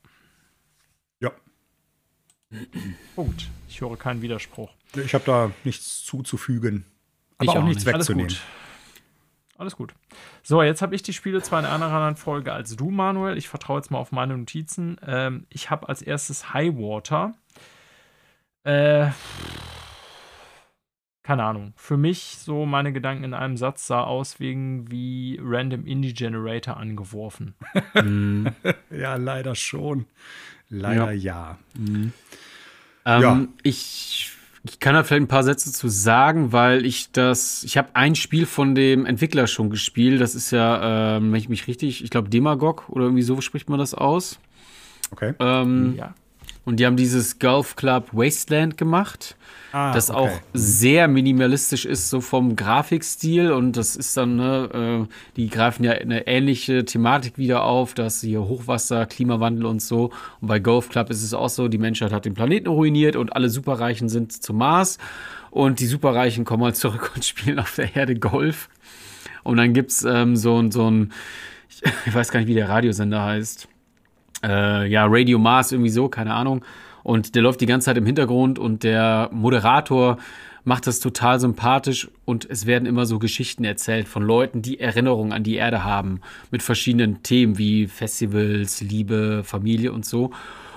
Punkt. 3.14 3.48
Ich 3.68 3.80
höre 3.80 3.96
keinen 3.96 4.22
Widerspruch. 4.22 4.70
Ich 4.96 5.14
habe 5.14 5.24
da 5.24 5.50
nichts 5.64 6.04
zuzufügen. 6.04 6.84
Aber 7.38 7.52
auch, 7.52 7.56
auch 7.56 7.64
nichts 7.64 7.84
nicht. 7.84 7.94
wegzunehmen. 7.94 8.26
Alles 8.26 8.36
gut. 8.36 9.58
Alles 9.58 9.76
gut. 9.76 9.94
So, 10.42 10.62
jetzt 10.62 10.82
habe 10.82 10.94
ich 10.94 11.02
die 11.02 11.12
Spiele 11.12 11.40
zwar 11.42 11.60
in 11.60 11.66
einer 11.66 11.86
anderen 11.86 12.16
Folge 12.16 12.52
als 12.52 12.74
du, 12.76 12.90
Manuel. 12.90 13.38
Ich 13.38 13.48
vertraue 13.48 13.78
jetzt 13.78 13.90
mal 13.90 13.98
auf 13.98 14.10
meine 14.12 14.36
Notizen. 14.36 14.96
Ähm, 15.06 15.46
ich 15.50 15.70
habe 15.70 15.88
als 15.88 16.02
erstes 16.02 16.52
Highwater. 16.52 17.34
Äh, 18.64 19.10
keine 21.22 21.44
Ahnung. 21.44 21.72
Für 21.76 21.96
mich 21.96 22.38
so 22.40 22.66
meine 22.66 22.92
Gedanken 22.92 23.22
in 23.22 23.34
einem 23.34 23.56
Satz 23.56 23.86
sah 23.86 24.02
aus 24.02 24.40
wegen 24.40 24.90
wie 24.90 25.38
Random 25.40 25.86
Indie 25.86 26.14
Generator 26.14 26.76
angeworfen. 26.76 27.54
Mhm. 27.94 28.48
ja, 28.90 29.16
leider 29.16 29.54
schon. 29.54 30.06
Leider 30.72 31.12
ja. 31.12 31.56
ja. 31.56 31.58
Mhm. 31.78 32.12
Ähm, 33.04 33.22
ja. 33.22 33.46
Ich 33.62 34.32
ich 34.64 34.78
kann 34.78 34.94
da 34.94 35.02
vielleicht 35.02 35.22
ein 35.22 35.28
paar 35.28 35.42
Sätze 35.42 35.72
zu 35.72 35.88
sagen, 35.88 36.52
weil 36.52 36.86
ich 36.86 37.10
das, 37.10 37.64
ich 37.64 37.76
habe 37.76 37.88
ein 37.94 38.14
Spiel 38.14 38.46
von 38.46 38.76
dem 38.76 39.06
Entwickler 39.06 39.48
schon 39.48 39.70
gespielt. 39.70 40.20
Das 40.20 40.36
ist 40.36 40.52
ja, 40.52 41.16
ähm, 41.16 41.32
wenn 41.32 41.38
ich 41.38 41.48
mich 41.48 41.66
richtig, 41.66 42.04
ich 42.04 42.10
glaube 42.10 42.28
Demagog 42.28 42.88
oder 42.88 43.06
irgendwie 43.06 43.24
so 43.24 43.40
spricht 43.40 43.68
man 43.68 43.80
das 43.80 43.92
aus. 43.92 44.38
Okay. 45.10 45.34
Ähm, 45.40 45.96
ja. 45.96 46.14
Und 46.64 46.78
die 46.78 46.86
haben 46.86 46.96
dieses 46.96 47.40
Golf 47.40 47.74
Club 47.74 48.10
Wasteland 48.12 48.76
gemacht, 48.76 49.36
ah, 49.72 49.92
das 49.92 50.10
okay. 50.10 50.18
auch 50.18 50.40
sehr 50.54 51.08
minimalistisch 51.08 51.84
ist, 51.84 52.08
so 52.08 52.20
vom 52.20 52.54
Grafikstil. 52.54 53.50
Und 53.50 53.76
das 53.76 53.96
ist 53.96 54.16
dann, 54.16 54.36
ne, 54.36 55.06
äh, 55.08 55.12
die 55.36 55.48
greifen 55.48 55.82
ja 55.82 55.92
eine 55.92 56.26
ähnliche 56.28 56.84
Thematik 56.84 57.36
wieder 57.36 57.64
auf, 57.64 57.94
dass 57.94 58.20
hier 58.20 58.42
Hochwasser, 58.42 59.06
Klimawandel 59.06 59.66
und 59.66 59.82
so. 59.82 60.12
Und 60.40 60.48
bei 60.48 60.60
Golf 60.60 60.88
Club 60.88 61.10
ist 61.10 61.24
es 61.24 61.34
auch 61.34 61.48
so, 61.48 61.66
die 61.66 61.78
Menschheit 61.78 62.12
hat 62.12 62.26
den 62.26 62.34
Planeten 62.34 62.68
ruiniert 62.68 63.16
und 63.16 63.34
alle 63.34 63.50
Superreichen 63.50 64.08
sind 64.08 64.32
zum 64.32 64.58
Mars. 64.58 64.98
Und 65.50 65.80
die 65.80 65.86
Superreichen 65.86 66.44
kommen 66.44 66.62
halt 66.62 66.76
zurück 66.76 67.10
und 67.16 67.24
spielen 67.24 67.58
auf 67.58 67.74
der 67.74 67.96
Erde 67.96 68.14
Golf. 68.14 68.68
Und 69.42 69.56
dann 69.56 69.72
gibt's 69.72 70.04
ähm, 70.04 70.36
so, 70.36 70.70
so 70.70 70.88
ein, 70.88 71.12
ich 72.06 72.14
weiß 72.14 72.30
gar 72.30 72.38
nicht, 72.38 72.48
wie 72.48 72.54
der 72.54 72.68
Radiosender 72.68 73.24
heißt 73.24 73.66
äh, 74.42 74.86
ja, 74.86 75.06
Radio 75.08 75.38
Mars, 75.38 75.72
irgendwie 75.72 75.90
so, 75.90 76.08
keine 76.08 76.34
Ahnung. 76.34 76.64
Und 77.02 77.34
der 77.34 77.42
läuft 77.42 77.60
die 77.60 77.66
ganze 77.66 77.86
Zeit 77.86 77.96
im 77.96 78.06
Hintergrund 78.06 78.58
und 78.58 78.84
der 78.84 79.28
Moderator 79.32 80.18
macht 80.64 80.86
das 80.86 81.00
total 81.00 81.40
sympathisch 81.40 82.08
und 82.24 82.48
es 82.48 82.66
werden 82.66 82.86
immer 82.86 83.04
so 83.06 83.18
Geschichten 83.18 83.64
erzählt 83.64 84.06
von 84.06 84.22
Leuten, 84.22 84.62
die 84.62 84.78
Erinnerungen 84.78 85.32
an 85.32 85.42
die 85.42 85.56
Erde 85.56 85.82
haben 85.82 86.20
mit 86.50 86.62
verschiedenen 86.62 87.22
Themen 87.22 87.58
wie 87.58 87.88
Festivals, 87.88 88.80
Liebe, 88.80 89.42
Familie 89.44 89.92
und 89.92 90.06
so. 90.06 90.30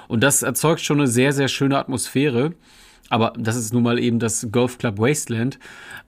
Und 0.07 0.24
das 0.24 0.43
erzeugt 0.43 0.82
schon 0.82 0.99
eine 0.99 1.07
sehr, 1.07 1.34
sehr 1.34 1.47
schöne 1.47 1.78
Atmosphäre. 1.78 2.53
Aber 3.09 3.34
das 3.38 3.55
ist 3.55 3.74
nun 3.74 3.84
mal 3.84 3.99
eben 3.99 4.18
das 4.18 4.47
Golf 4.51 4.80
Club 4.80 4.97
Wasteland. 4.97 5.59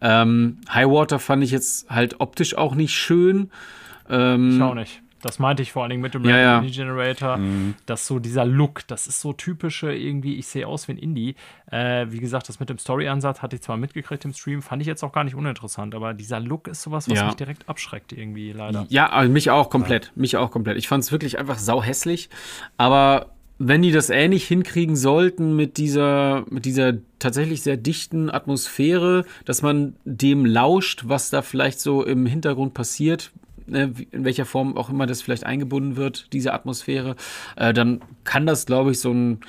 Ähm, 0.02 0.58
Highwater 0.74 1.20
fand 1.20 1.44
ich 1.44 1.52
jetzt 1.52 1.90
halt 1.90 2.20
optisch 2.20 2.58
auch 2.58 2.74
nicht 2.74 2.94
schön. 2.94 3.52
Ähm, 4.10 4.56
ich 4.56 4.62
auch 4.62 4.74
nicht. 4.74 5.02
Das 5.22 5.40
meinte 5.40 5.64
ich 5.64 5.72
vor 5.72 5.84
allen 5.84 5.90
Dingen 5.90 6.02
mit 6.02 6.14
dem 6.14 6.24
ja, 6.26 6.38
ja. 6.38 6.58
Indie 6.60 6.72
Generator, 6.72 7.38
mhm. 7.38 7.76
dass 7.86 8.06
so 8.06 8.20
dieser 8.20 8.46
Look, 8.46 8.88
das 8.88 9.08
ist 9.08 9.22
so 9.22 9.34
typische 9.34 9.94
irgendwie, 9.94 10.36
ich 10.36 10.48
sehe 10.48 10.68
aus 10.68 10.88
wie 10.88 10.94
ein 10.94 10.98
Indie. 10.98 11.36
Äh, 11.72 12.08
wie 12.10 12.20
gesagt, 12.20 12.50
das 12.50 12.60
mit 12.60 12.70
dem 12.70 12.78
Story-Ansatz 12.78 13.42
hatte 13.42 13.56
ich 13.56 13.62
zwar 13.62 13.78
mitgekriegt 13.78 14.26
im 14.26 14.34
Stream, 14.34 14.62
fand 14.62 14.82
ich 14.82 14.88
jetzt 14.88 15.04
auch 15.04 15.12
gar 15.12 15.24
nicht 15.24 15.36
uninteressant, 15.36 15.96
aber 15.96 16.14
dieser 16.14 16.40
Look 16.40 16.68
ist 16.68 16.84
sowas, 16.84 17.10
was 17.10 17.18
ja. 17.18 17.26
mich 17.26 17.36
direkt 17.36 17.68
abschreckt 17.68 18.14
irgendwie, 18.14 18.52
leider. 18.52 18.86
Ja, 18.90 19.10
also 19.10 19.32
mich 19.32 19.50
auch 19.50 19.70
komplett, 19.70 20.12
mich 20.16 20.38
auch 20.38 20.52
komplett. 20.52 20.78
Ich 20.78 20.88
fand 20.88 21.04
es 21.04 21.12
wirklich 21.12 21.40
einfach 21.40 21.58
sauhässlich, 21.58 22.30
aber 22.78 23.32
wenn 23.60 23.82
die 23.82 23.92
das 23.92 24.10
ähnlich 24.10 24.46
hinkriegen 24.48 24.96
sollten 24.96 25.56
mit 25.56 25.78
dieser, 25.78 26.46
mit 26.50 26.66
dieser 26.66 26.94
tatsächlich 27.20 27.64
sehr 27.64 27.78
dichten 27.78 28.30
Atmosphäre, 28.30 29.26
dass 29.46 29.62
man 29.62 29.96
dem 30.06 30.46
lauscht, 30.46 31.06
was 31.08 31.32
da 31.32 31.42
vielleicht 31.42 31.80
so 31.80 32.04
im 32.04 32.26
Hintergrund 32.28 32.76
passiert, 32.76 33.32
in 33.68 34.08
welcher 34.12 34.46
Form 34.46 34.78
auch 34.78 34.90
immer 34.90 35.06
das 35.06 35.22
vielleicht 35.22 35.46
eingebunden 35.46 35.96
wird, 35.96 36.32
diese 36.34 36.54
Atmosphäre, 36.54 37.16
äh, 37.56 37.74
dann 37.74 38.02
kann 38.24 38.46
das, 38.46 38.66
glaube 38.66 38.92
ich, 38.92 39.00
so 39.00 39.12
ein, 39.12 39.40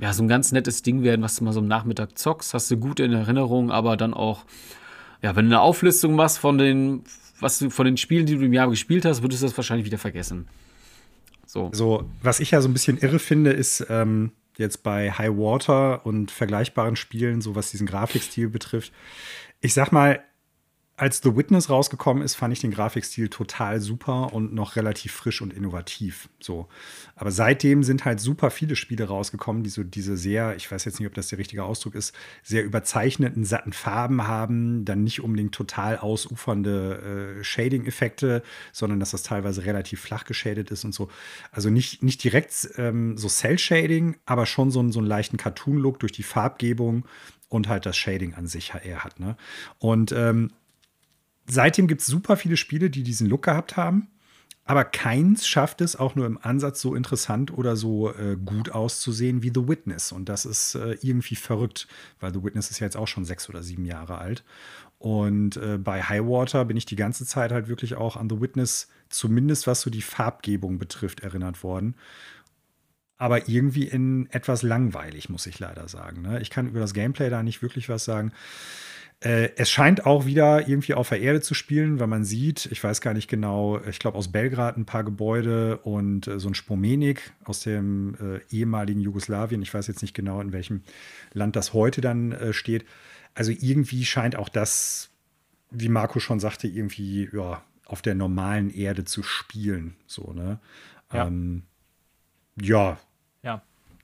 ja, 0.00 0.12
so 0.12 0.22
ein 0.22 0.28
ganz 0.28 0.52
nettes 0.52 0.82
Ding 0.82 1.02
werden, 1.02 1.22
was 1.22 1.36
du 1.36 1.44
mal 1.44 1.52
so 1.52 1.60
am 1.60 1.68
Nachmittag 1.68 2.18
zockst, 2.18 2.54
hast 2.54 2.70
du 2.70 2.76
gut 2.76 3.00
in 3.00 3.12
Erinnerung, 3.12 3.70
aber 3.70 3.96
dann 3.96 4.14
auch, 4.14 4.44
ja, 5.22 5.34
wenn 5.36 5.46
du 5.46 5.56
eine 5.56 5.60
Auflistung 5.60 6.14
machst 6.14 6.38
von 6.38 6.58
den, 6.58 7.02
was 7.40 7.58
du 7.58 7.70
von 7.70 7.84
den 7.84 7.96
Spielen, 7.96 8.26
die 8.26 8.36
du 8.36 8.44
im 8.44 8.52
Jahr 8.52 8.70
gespielt 8.70 9.04
hast, 9.04 9.22
würdest 9.22 9.42
du 9.42 9.46
das 9.46 9.56
wahrscheinlich 9.56 9.86
wieder 9.86 9.98
vergessen. 9.98 10.48
So. 11.46 11.70
so 11.72 12.04
was 12.22 12.40
ich 12.40 12.50
ja 12.50 12.60
so 12.60 12.68
ein 12.68 12.74
bisschen 12.74 12.98
irre 12.98 13.18
finde, 13.18 13.52
ist 13.52 13.86
ähm, 13.88 14.32
jetzt 14.58 14.82
bei 14.82 15.10
High 15.10 15.30
Water 15.30 16.04
und 16.04 16.30
vergleichbaren 16.30 16.94
Spielen, 16.94 17.40
so 17.40 17.54
was 17.54 17.70
diesen 17.70 17.86
Grafikstil 17.86 18.48
betrifft. 18.48 18.92
Ich 19.60 19.72
sag 19.72 19.90
mal, 19.90 20.20
als 20.98 21.20
The 21.22 21.36
Witness 21.36 21.70
rausgekommen 21.70 22.24
ist, 22.24 22.34
fand 22.34 22.52
ich 22.52 22.60
den 22.60 22.72
Grafikstil 22.72 23.28
total 23.28 23.80
super 23.80 24.32
und 24.32 24.52
noch 24.52 24.74
relativ 24.74 25.12
frisch 25.12 25.40
und 25.40 25.52
innovativ. 25.52 26.28
So. 26.40 26.68
Aber 27.14 27.30
seitdem 27.30 27.84
sind 27.84 28.04
halt 28.04 28.20
super 28.20 28.50
viele 28.50 28.74
Spiele 28.74 29.04
rausgekommen, 29.06 29.62
die 29.62 29.70
so 29.70 29.84
diese 29.84 30.16
sehr, 30.16 30.56
ich 30.56 30.70
weiß 30.70 30.84
jetzt 30.84 30.98
nicht, 30.98 31.06
ob 31.06 31.14
das 31.14 31.28
der 31.28 31.38
richtige 31.38 31.62
Ausdruck 31.62 31.94
ist, 31.94 32.14
sehr 32.42 32.64
überzeichneten, 32.64 33.44
satten 33.44 33.72
Farben 33.72 34.26
haben, 34.26 34.84
dann 34.84 35.04
nicht 35.04 35.22
unbedingt 35.22 35.54
total 35.54 35.98
ausufernde 35.98 37.38
äh, 37.38 37.44
Shading-Effekte, 37.44 38.42
sondern 38.72 38.98
dass 38.98 39.12
das 39.12 39.22
teilweise 39.22 39.64
relativ 39.64 40.00
flach 40.00 40.24
geschadet 40.24 40.72
ist 40.72 40.84
und 40.84 40.94
so. 40.94 41.08
Also 41.52 41.70
nicht, 41.70 42.02
nicht 42.02 42.24
direkt 42.24 42.70
ähm, 42.76 43.16
so 43.16 43.28
Cell-Shading, 43.28 44.16
aber 44.26 44.46
schon 44.46 44.72
so, 44.72 44.86
so 44.90 44.98
einen 44.98 45.08
leichten 45.08 45.36
Cartoon-Look 45.36 46.00
durch 46.00 46.12
die 46.12 46.24
Farbgebung 46.24 47.04
und 47.48 47.68
halt 47.68 47.86
das 47.86 47.96
Shading 47.96 48.34
an 48.34 48.46
sich 48.46 48.72
eher 48.82 49.04
hat. 49.04 49.20
Ne? 49.20 49.36
Und 49.78 50.12
ähm, 50.12 50.50
seitdem 51.48 51.88
gibt 51.88 52.02
es 52.02 52.06
super 52.06 52.36
viele 52.36 52.56
Spiele, 52.56 52.90
die 52.90 53.02
diesen 53.02 53.28
Look 53.28 53.42
gehabt 53.42 53.76
haben. 53.76 54.08
Aber 54.64 54.84
keins 54.84 55.48
schafft 55.48 55.80
es 55.80 55.96
auch 55.96 56.14
nur 56.14 56.26
im 56.26 56.38
Ansatz 56.42 56.82
so 56.82 56.94
interessant 56.94 57.56
oder 57.56 57.74
so 57.74 58.12
äh, 58.12 58.36
gut 58.36 58.70
auszusehen 58.70 59.42
wie 59.42 59.50
The 59.54 59.66
Witness. 59.66 60.12
Und 60.12 60.28
das 60.28 60.44
ist 60.44 60.74
äh, 60.74 60.98
irgendwie 61.00 61.36
verrückt, 61.36 61.88
weil 62.20 62.34
The 62.34 62.44
Witness 62.44 62.70
ist 62.70 62.78
ja 62.78 62.86
jetzt 62.86 62.96
auch 62.98 63.08
schon 63.08 63.24
sechs 63.24 63.48
oder 63.48 63.62
sieben 63.62 63.86
Jahre 63.86 64.18
alt. 64.18 64.44
Und 64.98 65.56
äh, 65.56 65.78
bei 65.78 66.02
Highwater 66.02 66.66
bin 66.66 66.76
ich 66.76 66.84
die 66.84 66.96
ganze 66.96 67.24
Zeit 67.24 67.50
halt 67.50 67.68
wirklich 67.68 67.94
auch 67.94 68.16
an 68.16 68.28
The 68.28 68.42
Witness, 68.42 68.88
zumindest 69.08 69.66
was 69.66 69.80
so 69.80 69.88
die 69.88 70.02
Farbgebung 70.02 70.78
betrifft, 70.78 71.20
erinnert 71.20 71.62
worden. 71.62 71.94
Aber 73.16 73.48
irgendwie 73.48 73.84
in 73.84 74.28
etwas 74.30 74.62
langweilig, 74.62 75.30
muss 75.30 75.46
ich 75.46 75.58
leider 75.58 75.88
sagen. 75.88 76.20
Ne? 76.20 76.42
Ich 76.42 76.50
kann 76.50 76.68
über 76.68 76.80
das 76.80 76.92
Gameplay 76.92 77.30
da 77.30 77.42
nicht 77.42 77.62
wirklich 77.62 77.88
was 77.88 78.04
sagen. 78.04 78.32
Äh, 79.20 79.50
es 79.56 79.68
scheint 79.68 80.06
auch 80.06 80.26
wieder 80.26 80.68
irgendwie 80.68 80.94
auf 80.94 81.08
der 81.08 81.20
Erde 81.20 81.40
zu 81.40 81.54
spielen, 81.54 81.98
weil 81.98 82.06
man 82.06 82.24
sieht, 82.24 82.66
ich 82.66 82.82
weiß 82.82 83.00
gar 83.00 83.14
nicht 83.14 83.28
genau, 83.28 83.80
ich 83.84 83.98
glaube 83.98 84.16
aus 84.16 84.30
Belgrad 84.30 84.76
ein 84.76 84.86
paar 84.86 85.02
Gebäude 85.02 85.78
und 85.78 86.28
äh, 86.28 86.38
so 86.38 86.48
ein 86.48 86.54
Spomenik 86.54 87.32
aus 87.44 87.60
dem 87.60 88.14
äh, 88.14 88.40
ehemaligen 88.54 89.00
Jugoslawien. 89.00 89.60
Ich 89.62 89.74
weiß 89.74 89.88
jetzt 89.88 90.02
nicht 90.02 90.14
genau, 90.14 90.40
in 90.40 90.52
welchem 90.52 90.82
Land 91.32 91.56
das 91.56 91.72
heute 91.72 92.00
dann 92.00 92.30
äh, 92.30 92.52
steht. 92.52 92.84
Also 93.34 93.50
irgendwie 93.50 94.04
scheint 94.04 94.36
auch 94.36 94.48
das, 94.48 95.10
wie 95.70 95.88
Marco 95.88 96.20
schon 96.20 96.38
sagte, 96.38 96.68
irgendwie 96.68 97.28
ja, 97.32 97.62
auf 97.86 98.02
der 98.02 98.14
normalen 98.14 98.70
Erde 98.70 99.04
zu 99.04 99.24
spielen. 99.24 99.96
So, 100.06 100.32
ne? 100.32 100.60
Ja. 101.12 101.26
Ähm, 101.26 101.64
ja, 102.60 102.98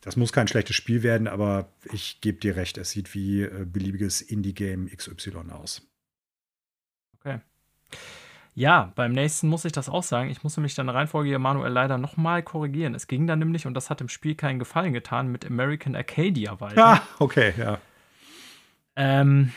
das 0.04 0.16
muss 0.16 0.32
kein 0.32 0.48
schlechtes 0.48 0.76
Spiel 0.76 1.02
werden, 1.02 1.26
aber 1.26 1.68
ich 1.90 2.20
gebe 2.20 2.38
dir 2.38 2.56
recht, 2.56 2.76
es 2.76 2.90
sieht 2.90 3.14
wie 3.14 3.42
äh, 3.42 3.64
beliebiges 3.64 4.20
Indie-Game 4.20 4.90
XY 4.94 5.50
aus. 5.50 5.80
Okay. 7.18 7.40
Ja, 8.54 8.92
beim 8.94 9.12
nächsten 9.12 9.48
muss 9.48 9.64
ich 9.64 9.72
das 9.72 9.88
auch 9.88 10.02
sagen. 10.02 10.28
Ich 10.28 10.44
muss 10.44 10.56
nämlich 10.56 10.74
dann 10.74 10.90
Reihenfolge 10.90 11.30
hier 11.30 11.38
Manuel 11.38 11.72
leider 11.72 11.96
nochmal 11.96 12.42
korrigieren. 12.42 12.94
Es 12.94 13.06
ging 13.06 13.26
dann 13.26 13.38
nämlich, 13.38 13.66
und 13.66 13.72
das 13.74 13.88
hat 13.88 14.00
dem 14.00 14.10
Spiel 14.10 14.34
keinen 14.34 14.58
Gefallen 14.58 14.92
getan, 14.92 15.28
mit 15.28 15.46
American 15.46 15.96
Arcadia 15.96 16.60
weiter. 16.60 16.84
Ah, 16.84 17.02
okay, 17.18 17.54
ja. 17.56 17.80
Ähm, 18.96 19.52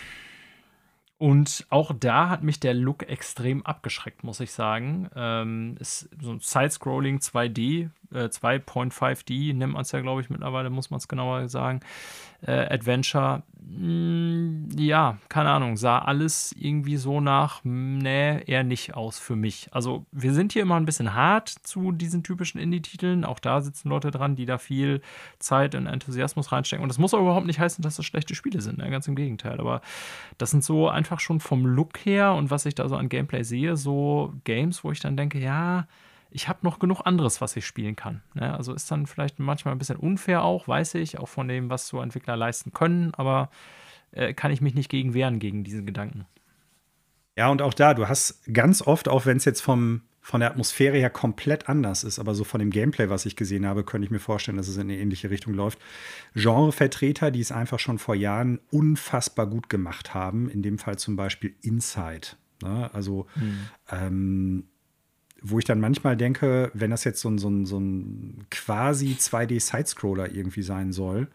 Und 1.20 1.66
auch 1.70 1.92
da 2.00 2.30
hat 2.30 2.44
mich 2.44 2.60
der 2.60 2.76
Look 2.76 3.08
extrem 3.10 3.66
abgeschreckt, 3.66 4.24
muss 4.24 4.40
ich 4.40 4.52
sagen. 4.52 5.10
Ähm, 5.16 5.76
ist 5.80 6.10
so 6.22 6.32
ein 6.32 6.40
Side-Scrolling 6.40 7.18
2D, 7.18 7.90
äh, 8.14 8.26
2.5D 8.26 9.54
nennt 9.54 9.74
man 9.74 9.82
es 9.82 9.92
ja, 9.92 10.02
glaube 10.02 10.22
ich, 10.22 10.30
mittlerweile, 10.30 10.70
muss 10.70 10.90
man 10.90 11.00
es 11.00 11.08
genauer 11.08 11.48
sagen. 11.50 11.82
Äh, 12.42 12.74
Adventure, 12.74 13.44
mh, 13.60 13.78
hm, 13.78 14.70
ja, 14.78 15.18
keine 15.28 15.50
Ahnung, 15.50 15.76
sah 15.76 16.00
alles 16.00 16.54
irgendwie 16.58 16.98
so 16.98 17.20
nach, 17.20 17.62
nee, 17.64 18.44
eher 18.44 18.64
nicht 18.64 18.94
aus 18.94 19.18
für 19.18 19.36
mich. 19.36 19.70
Also, 19.72 20.06
wir 20.12 20.34
sind 20.34 20.54
hier 20.54 20.62
immer 20.62 20.76
ein 20.76 20.86
bisschen 20.86 21.16
hart 21.16 21.50
zu 21.50 21.92
diesen 21.92 22.24
typischen 22.24 22.60
Indie-Titeln. 22.60 23.26
Auch 23.26 23.40
da 23.40 23.62
sitzen 23.62 23.90
Leute 23.90 24.12
dran, 24.12 24.36
die 24.36 24.46
da 24.46 24.58
viel 24.58 25.02
Zeit 25.40 25.74
und 25.76 25.88
Enthusiasmus 25.88 26.52
reinstecken. 26.52 26.84
Und 26.84 26.90
das 26.90 27.00
muss 27.00 27.14
auch 27.14 27.22
überhaupt 27.22 27.48
nicht 27.48 27.60
heißen, 27.60 27.82
dass 27.82 27.96
das 27.96 28.06
schlechte 28.06 28.36
Spiele 28.36 28.62
sind, 28.62 28.78
ne? 28.78 28.90
ganz 28.90 29.08
im 29.08 29.16
Gegenteil. 29.16 29.60
Aber 29.60 29.82
das 30.38 30.52
sind 30.52 30.64
so 30.64 30.90
einfach 30.90 31.20
schon 31.20 31.40
vom 31.40 31.66
Look 31.66 32.06
her 32.06 32.34
und 32.34 32.52
was 32.52 32.66
ich 32.66 32.76
da 32.76 32.88
so 32.88 32.96
an 32.96 33.10
Gameplay 33.10 33.44
sehe, 33.44 33.78
so 33.78 34.34
Games, 34.44 34.84
wo 34.84 34.92
ich 34.92 35.00
dann 35.00 35.18
denke, 35.18 35.40
ja, 35.40 35.88
ich 36.38 36.48
habe 36.48 36.60
noch 36.62 36.78
genug 36.78 37.02
anderes, 37.04 37.42
was 37.42 37.56
ich 37.56 37.66
spielen 37.66 37.96
kann. 37.96 38.22
Ne? 38.36 38.56
Also 38.56 38.72
ist 38.72 38.92
dann 38.92 39.08
vielleicht 39.08 39.40
manchmal 39.40 39.74
ein 39.74 39.80
bisschen 39.80 39.96
unfair 39.96 40.44
auch, 40.44 40.68
weiß 40.68 40.94
ich, 40.94 41.18
auch 41.18 41.28
von 41.28 41.48
dem, 41.48 41.72
was 41.72 41.88
so 41.88 42.00
Entwickler 42.00 42.38
leisten 42.38 42.74
können, 42.74 43.12
aber 43.16 43.50
äh, 44.12 44.36
kann 44.36 44.52
ich 44.52 44.62
mich 44.62 44.76
nicht 44.76 44.90
gegen 44.90 45.16
wehren, 45.16 45.40
gegen 45.40 45.64
diesen 45.64 45.88
Gedanken. 45.88 46.28
Ja, 47.36 47.50
und 47.50 47.64
auch 47.64 47.74
da, 47.74 47.96
du 47.96 48.08
hast 48.08 48.44
ganz 48.54 48.84
oft, 48.84 49.08
auch 49.08 49.26
wenn 49.26 49.38
es 49.38 49.46
jetzt 49.46 49.62
vom, 49.62 50.04
von 50.22 50.42
der 50.42 50.52
Atmosphäre 50.52 50.98
her 50.98 51.10
komplett 51.10 51.70
anders 51.70 52.04
ist, 52.04 52.20
aber 52.20 52.36
so 52.36 52.44
von 52.44 52.60
dem 52.60 52.70
Gameplay, 52.70 53.10
was 53.10 53.26
ich 53.26 53.36
gesehen 53.36 53.66
habe, 53.66 53.84
könnte 53.84 54.06
ich 54.06 54.12
mir 54.12 54.20
vorstellen, 54.20 54.58
dass 54.58 54.68
es 54.68 54.76
in 54.76 54.84
eine 54.84 54.98
ähnliche 55.00 55.32
Richtung 55.32 55.56
läuft. 55.56 55.80
Genrevertreter, 56.36 57.32
die 57.32 57.42
es 57.42 57.52
einfach 57.52 57.80
schon 57.80 57.98
vor 57.98 58.14
Jahren 58.14 58.60
unfassbar 58.70 59.48
gut 59.48 59.70
gemacht 59.70 60.14
haben, 60.14 60.50
in 60.50 60.62
dem 60.62 60.78
Fall 60.78 61.00
zum 61.00 61.16
Beispiel 61.16 61.56
Inside. 61.64 62.28
Ne? 62.62 62.92
Also 62.94 63.26
hm. 63.34 63.58
ähm, 63.90 64.64
wo 65.42 65.60
ich 65.60 65.66
dann 65.66 65.80
manchmal 65.80 66.18
denke, 66.18 66.72
wenn 66.74 66.92
das 66.92 67.04
jetzt 67.04 67.22
so 67.22 67.30
ein, 67.30 67.38
so 67.38 67.50
ein, 67.50 67.66
so 67.66 67.80
ein 67.80 68.46
quasi 68.50 69.16
2D-Sidescroller 69.20 70.32
irgendwie 70.34 70.64
sein 70.64 70.92
soll, 70.92 71.28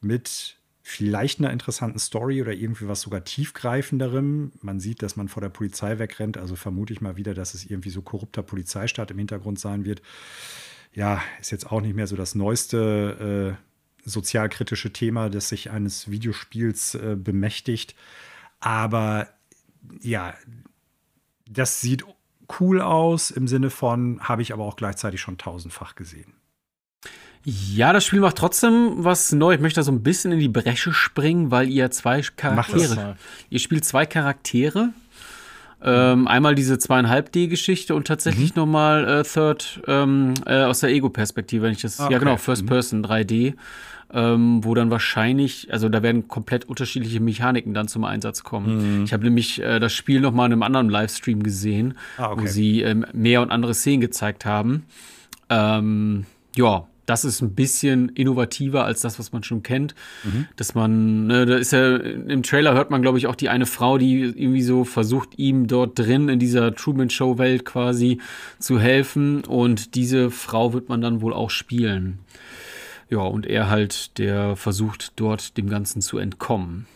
mit 0.00 0.56
vielleicht 0.82 1.40
einer 1.40 1.50
interessanten 1.50 1.98
Story 1.98 2.40
oder 2.40 2.52
irgendwie 2.52 2.86
was 2.86 3.00
sogar 3.00 3.24
tiefgreifenderem. 3.24 4.52
Man 4.62 4.78
sieht, 4.78 5.02
dass 5.02 5.16
man 5.16 5.28
vor 5.28 5.40
der 5.40 5.48
Polizei 5.48 5.98
wegrennt, 5.98 6.38
also 6.38 6.54
vermute 6.54 6.92
ich 6.92 7.00
mal 7.00 7.16
wieder, 7.16 7.34
dass 7.34 7.54
es 7.54 7.68
irgendwie 7.68 7.90
so 7.90 8.02
korrupter 8.02 8.44
Polizeistaat 8.44 9.10
im 9.10 9.18
Hintergrund 9.18 9.58
sein 9.58 9.84
wird. 9.84 10.00
Ja, 10.92 11.20
ist 11.40 11.50
jetzt 11.50 11.70
auch 11.72 11.80
nicht 11.80 11.96
mehr 11.96 12.06
so 12.06 12.14
das 12.14 12.36
neueste 12.36 13.58
äh, 13.58 14.08
sozialkritische 14.08 14.92
Thema, 14.92 15.28
das 15.28 15.48
sich 15.48 15.70
eines 15.72 16.08
Videospiels 16.08 16.94
äh, 16.94 17.16
bemächtigt. 17.18 17.96
Aber 18.60 19.28
ja, 20.00 20.34
das 21.48 21.80
sieht 21.80 22.04
cool 22.60 22.80
aus 22.80 23.30
im 23.30 23.48
Sinne 23.48 23.70
von, 23.70 24.20
habe 24.20 24.42
ich 24.42 24.52
aber 24.52 24.64
auch 24.64 24.76
gleichzeitig 24.76 25.20
schon 25.20 25.38
tausendfach 25.38 25.94
gesehen. 25.94 26.34
Ja, 27.44 27.92
das 27.92 28.04
Spiel 28.04 28.18
macht 28.18 28.38
trotzdem 28.38 29.04
was 29.04 29.30
neu. 29.30 29.54
Ich 29.54 29.60
möchte 29.60 29.78
da 29.78 29.84
so 29.84 29.92
ein 29.92 30.02
bisschen 30.02 30.32
in 30.32 30.40
die 30.40 30.48
Bresche 30.48 30.92
springen, 30.92 31.52
weil 31.52 31.68
ihr 31.68 31.92
zwei 31.92 32.20
Charaktere. 32.20 33.16
Ihr 33.50 33.60
spielt 33.60 33.84
zwei 33.84 34.04
Charaktere. 34.04 34.92
Ähm, 35.80 36.26
einmal 36.26 36.56
diese 36.56 36.78
zweieinhalb 36.78 37.30
D-Geschichte 37.30 37.94
und 37.94 38.06
tatsächlich 38.06 38.56
mhm. 38.56 38.62
nochmal 38.62 39.06
äh, 39.06 39.22
Third 39.22 39.80
ähm, 39.86 40.34
äh, 40.46 40.64
aus 40.64 40.80
der 40.80 40.90
Ego-Perspektive, 40.90 41.62
wenn 41.64 41.72
ich 41.72 41.82
das. 41.82 42.00
Okay. 42.00 42.14
Ja, 42.14 42.18
genau, 42.18 42.36
First 42.36 42.62
mhm. 42.62 42.66
Person 42.66 43.06
3D 43.06 43.54
ähm, 44.12 44.64
wo 44.64 44.74
dann 44.74 44.90
wahrscheinlich, 44.90 45.72
also 45.72 45.88
da 45.88 46.02
werden 46.02 46.28
komplett 46.28 46.64
unterschiedliche 46.66 47.20
Mechaniken 47.20 47.74
dann 47.74 47.88
zum 47.88 48.04
Einsatz 48.04 48.42
kommen. 48.42 48.98
Mhm. 48.98 49.04
Ich 49.04 49.12
habe 49.12 49.24
nämlich 49.24 49.60
äh, 49.62 49.78
das 49.80 49.92
Spiel 49.92 50.20
noch 50.20 50.32
mal 50.32 50.46
in 50.46 50.52
einem 50.52 50.62
anderen 50.62 50.88
Livestream 50.88 51.42
gesehen, 51.42 51.94
ah, 52.16 52.30
okay. 52.30 52.42
wo 52.42 52.46
sie 52.46 52.82
ähm, 52.82 53.04
mehr 53.12 53.42
und 53.42 53.50
andere 53.50 53.74
Szenen 53.74 54.00
gezeigt 54.00 54.44
haben. 54.44 54.84
Ähm, 55.50 56.26
ja, 56.54 56.86
das 57.06 57.24
ist 57.24 57.40
ein 57.40 57.54
bisschen 57.54 58.08
innovativer 58.10 58.84
als 58.84 59.00
das, 59.00 59.18
was 59.18 59.32
man 59.32 59.42
schon 59.44 59.62
kennt. 59.62 59.94
Mhm. 60.24 60.46
Dass 60.56 60.74
man, 60.74 61.26
ne, 61.28 61.46
da 61.46 61.56
ist 61.56 61.72
ja, 61.72 61.96
im 61.96 62.42
Trailer 62.42 62.74
hört 62.74 62.90
man, 62.90 63.00
glaube 63.00 63.18
ich, 63.18 63.28
auch 63.28 63.36
die 63.36 63.48
eine 63.48 63.66
Frau, 63.66 63.96
die 63.96 64.22
irgendwie 64.22 64.62
so 64.62 64.84
versucht, 64.84 65.38
ihm 65.38 65.68
dort 65.68 65.98
drin 65.98 66.28
in 66.28 66.38
dieser 66.38 66.74
Truman-Show-Welt 66.74 67.64
quasi 67.64 68.20
zu 68.58 68.80
helfen. 68.80 69.44
Und 69.44 69.94
diese 69.94 70.30
Frau 70.30 70.72
wird 70.72 70.88
man 70.88 71.00
dann 71.00 71.20
wohl 71.20 71.32
auch 71.32 71.50
spielen. 71.50 72.18
Ja, 73.08 73.18
und 73.18 73.46
er 73.46 73.70
halt, 73.70 74.18
der 74.18 74.56
versucht 74.56 75.12
dort 75.16 75.56
dem 75.56 75.68
Ganzen 75.68 76.02
zu 76.02 76.18
entkommen. 76.18 76.86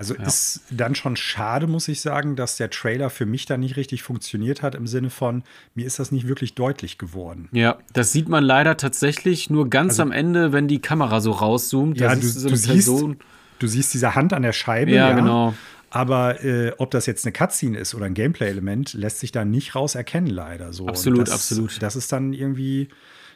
Also 0.00 0.14
ja. 0.14 0.22
ist 0.22 0.62
dann 0.70 0.94
schon 0.94 1.14
schade, 1.14 1.66
muss 1.66 1.86
ich 1.86 2.00
sagen, 2.00 2.34
dass 2.34 2.56
der 2.56 2.70
Trailer 2.70 3.10
für 3.10 3.26
mich 3.26 3.44
da 3.44 3.58
nicht 3.58 3.76
richtig 3.76 4.02
funktioniert 4.02 4.62
hat, 4.62 4.74
im 4.74 4.86
Sinne 4.86 5.10
von, 5.10 5.42
mir 5.74 5.84
ist 5.84 5.98
das 5.98 6.10
nicht 6.10 6.26
wirklich 6.26 6.54
deutlich 6.54 6.96
geworden. 6.96 7.50
Ja, 7.52 7.76
das 7.92 8.10
sieht 8.10 8.26
man 8.26 8.42
leider 8.42 8.78
tatsächlich 8.78 9.50
nur 9.50 9.68
ganz 9.68 9.92
also, 9.92 10.04
am 10.04 10.12
Ende, 10.12 10.54
wenn 10.54 10.68
die 10.68 10.80
Kamera 10.80 11.20
so 11.20 11.32
rauszoomt. 11.32 12.00
Ja, 12.00 12.14
du, 12.14 12.26
so 12.26 12.48
du, 12.48 12.56
siehst, 12.56 12.88
du 12.88 13.66
siehst 13.66 13.92
diese 13.92 14.14
Hand 14.14 14.32
an 14.32 14.40
der 14.40 14.54
Scheibe. 14.54 14.92
Ja, 14.92 15.10
ja. 15.10 15.14
genau. 15.14 15.54
Aber 15.90 16.42
äh, 16.42 16.72
ob 16.78 16.92
das 16.92 17.04
jetzt 17.04 17.26
eine 17.26 17.32
Cutscene 17.32 17.76
ist 17.76 17.94
oder 17.94 18.06
ein 18.06 18.14
Gameplay-Element, 18.14 18.94
lässt 18.94 19.18
sich 19.18 19.32
da 19.32 19.44
nicht 19.44 19.74
raus 19.74 19.96
erkennen, 19.96 20.28
leider. 20.28 20.72
So. 20.72 20.86
Absolut, 20.86 21.26
das, 21.26 21.34
absolut. 21.34 21.82
Das 21.82 21.94
ist 21.94 22.10
dann 22.10 22.32
irgendwie 22.32 22.88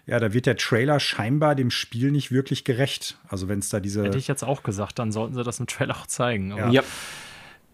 ja, 0.06 0.20
da 0.20 0.32
wird 0.32 0.46
der 0.46 0.56
Trailer 0.56 1.00
scheinbar 1.00 1.54
dem 1.54 1.70
Spiel 1.70 2.10
nicht 2.10 2.30
wirklich 2.30 2.64
gerecht. 2.64 3.16
Also 3.28 3.48
wenn 3.48 3.60
es 3.60 3.70
da 3.70 3.80
diese. 3.80 4.04
Hätte 4.04 4.18
ich 4.18 4.28
jetzt 4.28 4.44
auch 4.44 4.62
gesagt, 4.62 4.98
dann 4.98 5.12
sollten 5.12 5.34
sie 5.34 5.42
das 5.42 5.60
im 5.60 5.66
Trailer 5.66 5.96
auch 5.96 6.06
zeigen. 6.06 6.52
Aber 6.52 6.70
ja. 6.70 6.82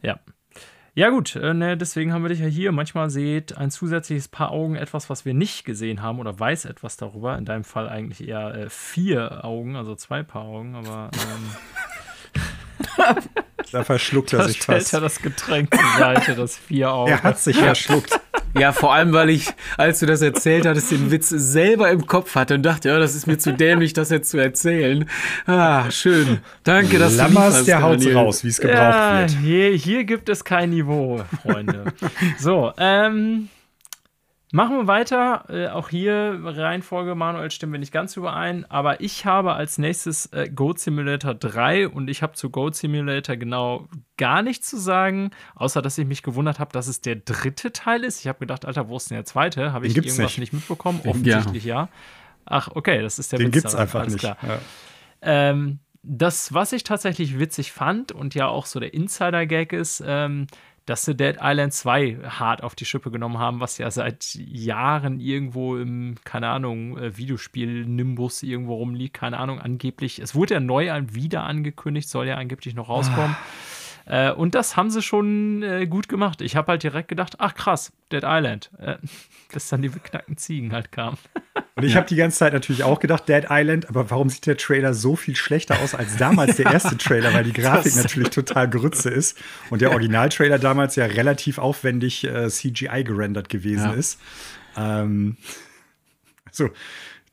ja. 0.03 0.21
Ja, 0.95 1.11
gut, 1.11 1.37
äh, 1.37 1.55
ne, 1.55 1.77
deswegen 1.77 2.13
haben 2.13 2.23
wir 2.23 2.31
dich 2.31 2.41
ja 2.41 2.47
hier. 2.47 2.73
Manchmal 2.73 3.11
seht 3.11 3.57
ein 3.57 3.71
zusätzliches 3.71 4.29
Paar 4.29 4.51
Augen 4.51 4.75
etwas, 4.75 5.09
was 5.09 5.25
wir 5.25 5.35
nicht 5.35 5.65
gesehen 5.65 6.03
haben 6.03 6.19
oder 6.19 6.39
weiß 6.39 6.65
etwas 6.65 6.97
darüber. 6.97 7.39
In 7.39 7.45
deinem 7.45 7.65
Fall 7.65 7.89
eigentlich 7.89 8.27
eher 8.27 8.55
äh, 8.55 8.69
vier 8.69 9.45
Augen, 9.45 9.77
also 9.77 9.95
zwei 9.95 10.23
Paar 10.23 10.43
Augen, 10.43 10.75
aber. 10.75 11.11
Ähm, 11.15 11.51
da 13.73 13.85
verschluckt 13.85 14.33
er 14.33 14.49
sich 14.49 14.59
fast. 14.59 14.69
Da 14.69 14.81
stellt 14.81 14.93
er 14.93 15.01
das 15.01 15.23
Getränk 15.23 15.75
zur 15.75 15.99
Seite, 15.99 16.35
das 16.35 16.57
vier 16.57 16.93
Augen. 16.93 17.13
Er 17.13 17.23
hat 17.23 17.39
sich 17.39 17.57
verschluckt. 17.57 18.20
Ja, 18.59 18.73
vor 18.73 18.93
allem, 18.95 19.13
weil 19.13 19.31
ich, 19.31 19.49
als 19.77 20.01
du 20.01 20.07
das 20.07 20.23
erzählt 20.23 20.67
hattest, 20.67 20.91
den 20.91 21.11
Witz 21.11 21.29
selber 21.29 21.91
im 21.91 22.07
Kopf 22.07 22.35
hatte 22.35 22.55
und 22.55 22.63
dachte, 22.63 22.89
ja, 22.89 22.99
das 22.99 23.15
ist 23.15 23.27
mir 23.27 23.39
zu 23.39 23.53
dämlich, 23.53 23.93
das 23.93 24.11
jetzt 24.11 24.31
zu 24.31 24.39
erzählen. 24.39 25.09
Ah, 25.47 25.91
schön. 25.91 26.41
Danke, 26.65 26.99
dass 26.99 27.17
Lammers, 27.17 27.61
du 27.61 27.65
der 27.67 27.83
haut 27.83 28.05
raus, 28.15 28.45
wie 28.45 28.49
es 28.49 28.61
gebraucht 28.61 28.79
ja, 28.79 29.21
wird. 29.21 29.31
Hier, 29.43 29.71
hier 29.71 30.05
gibt 30.05 30.29
es 30.29 30.45
kein 30.45 30.71
Niveau, 30.71 31.23
Freunde. 31.43 31.85
so, 32.39 32.73
ähm, 32.79 33.49
Machen 34.53 34.77
wir 34.77 34.87
weiter. 34.89 35.45
Äh, 35.49 35.69
auch 35.69 35.89
hier 35.91 36.41
Reihenfolge, 36.43 37.15
Manuel, 37.15 37.53
stimmen 37.53 37.73
wir 37.73 37.79
nicht 37.79 37.93
ganz 37.93 38.17
überein. 38.17 38.69
Aber 38.69 39.01
ich 39.01 39.25
habe 39.25 39.53
als 39.53 39.79
nächstes 39.79 40.27
äh, 40.33 40.51
Goat 40.53 40.81
Simulator 40.81 41.35
3 41.35 41.89
und 41.89 42.11
ich 42.11 42.23
habe 42.23 42.33
zu 42.33 42.51
Goat 42.51 42.75
Simulator 42.75 43.37
genau 43.37 43.89
gar 44.17 44.43
nichts 44.43 44.69
zu 44.69 44.79
sagen, 44.79 45.31
außer 45.55 45.83
dass 45.83 45.99
ich 45.99 46.07
mich 46.07 46.25
gewundert 46.25 46.59
habe, 46.59 46.73
dass 46.73 46.89
es 46.89 47.01
der 47.01 47.17
dritte 47.17 47.73
Teil 47.73 48.03
ist. 48.03 48.21
Ich 48.21 48.27
habe 48.27 48.41
gedacht, 48.41 48.65
Alter, 48.65 48.89
wo 48.89 48.97
ist 48.97 49.11
denn 49.11 49.17
der 49.17 49.25
zweite? 49.25 49.73
Habe 49.73 49.87
ich 49.87 49.97
irgendwas 49.97 50.19
nicht. 50.19 50.39
nicht, 50.39 50.53
mitbekommen? 50.53 51.01
Offensichtlich 51.07 51.65
ja. 51.65 51.83
ja. 51.83 51.89
Ach, 52.45 52.71
okay, 52.75 53.03
das 53.03 53.21
ist 53.21 53.31
der 53.31 53.39
Den 53.39 53.53
gibt 53.53 53.67
es 53.67 53.77
einfach 53.77 54.07
nicht. 54.07 54.23
Ja. 54.23 54.37
Ähm, 55.23 55.79
das, 56.03 56.55
was 56.55 56.73
ich 56.73 56.83
tatsächlich 56.83 57.39
witzig 57.39 57.73
fand 57.73 58.11
und 58.11 58.35
ja 58.35 58.49
auch 58.49 58.67
so 58.67 58.81
der 58.81 58.95
Insider-Gag 58.95 59.73
ist, 59.73 60.03
ähm, 60.05 60.47
dass 60.87 61.05
sie 61.05 61.15
Dead 61.15 61.37
Island 61.41 61.73
2 61.73 62.19
hart 62.29 62.63
auf 62.63 62.75
die 62.75 62.85
Schippe 62.85 63.11
genommen 63.11 63.39
haben, 63.39 63.61
was 63.61 63.79
ja 63.79 63.91
seit 63.91 64.35
Jahren 64.35 65.21
irgendwo 65.21 65.77
im, 65.77 66.17
keine 66.25 66.49
Ahnung, 66.49 66.99
äh, 66.99 67.17
Videospiel-Nimbus 67.17 68.43
irgendwo 68.43 68.75
rumliegt, 68.75 69.15
keine 69.15 69.39
Ahnung, 69.39 69.61
angeblich. 69.61 70.19
Es 70.19 70.35
wurde 70.35 70.55
ja 70.55 70.61
neu 70.61 70.91
wieder 71.13 71.45
angekündigt, 71.45 72.09
soll 72.09 72.27
ja 72.27 72.37
angeblich 72.37 72.75
noch 72.75 72.89
rauskommen. 72.89 73.37
Ah. 73.39 73.70
Äh, 74.11 74.33
und 74.33 74.57
das 74.57 74.77
haben 74.77 74.91
sie 74.91 75.03
schon 75.03 75.63
äh, 75.63 75.87
gut 75.87 76.09
gemacht. 76.09 76.41
Ich 76.41 76.57
habe 76.57 76.73
halt 76.73 76.83
direkt 76.83 77.07
gedacht, 77.07 77.37
ach 77.39 77.55
krass, 77.55 77.93
Dead 78.11 78.25
Island. 78.27 78.73
Äh, 78.79 78.97
bis 79.53 79.69
dann 79.69 79.83
die 79.83 79.89
beknackten 79.89 80.37
Ziegen 80.37 80.73
halt 80.73 80.91
kamen. 80.91 81.17
Und 81.77 81.85
ich 81.85 81.97
habe 81.97 82.07
die 82.07 82.17
ganze 82.17 82.39
Zeit 82.39 82.53
natürlich 82.53 82.83
auch 82.83 82.99
gedacht, 82.99 83.29
Dead 83.29 83.45
Island, 83.49 83.89
aber 83.89 84.11
warum 84.11 84.29
sieht 84.29 84.47
der 84.47 84.57
Trailer 84.57 84.93
so 84.93 85.17
viel 85.17 85.37
schlechter 85.37 85.81
aus 85.81 85.95
als 85.95 86.17
damals 86.17 86.57
der 86.57 86.67
erste 86.73 86.99
Trailer, 86.99 87.33
weil 87.33 87.45
die 87.45 87.53
Grafik 87.53 87.95
natürlich 87.97 88.31
total 88.31 88.69
Grütze 88.69 89.09
ist 89.09 89.39
und 89.71 89.81
der 89.81 89.93
Originaltrailer 89.93 90.59
damals 90.59 90.97
ja 90.97 91.07
relativ 91.07 91.59
aufwendig 91.59 92.25
äh, 92.25 92.49
CGI 92.49 93.05
gerendert 93.05 93.49
gewesen 93.49 93.91
ja. 93.91 93.93
ist. 93.93 94.21
Ähm, 94.77 95.37
also, 96.45 96.69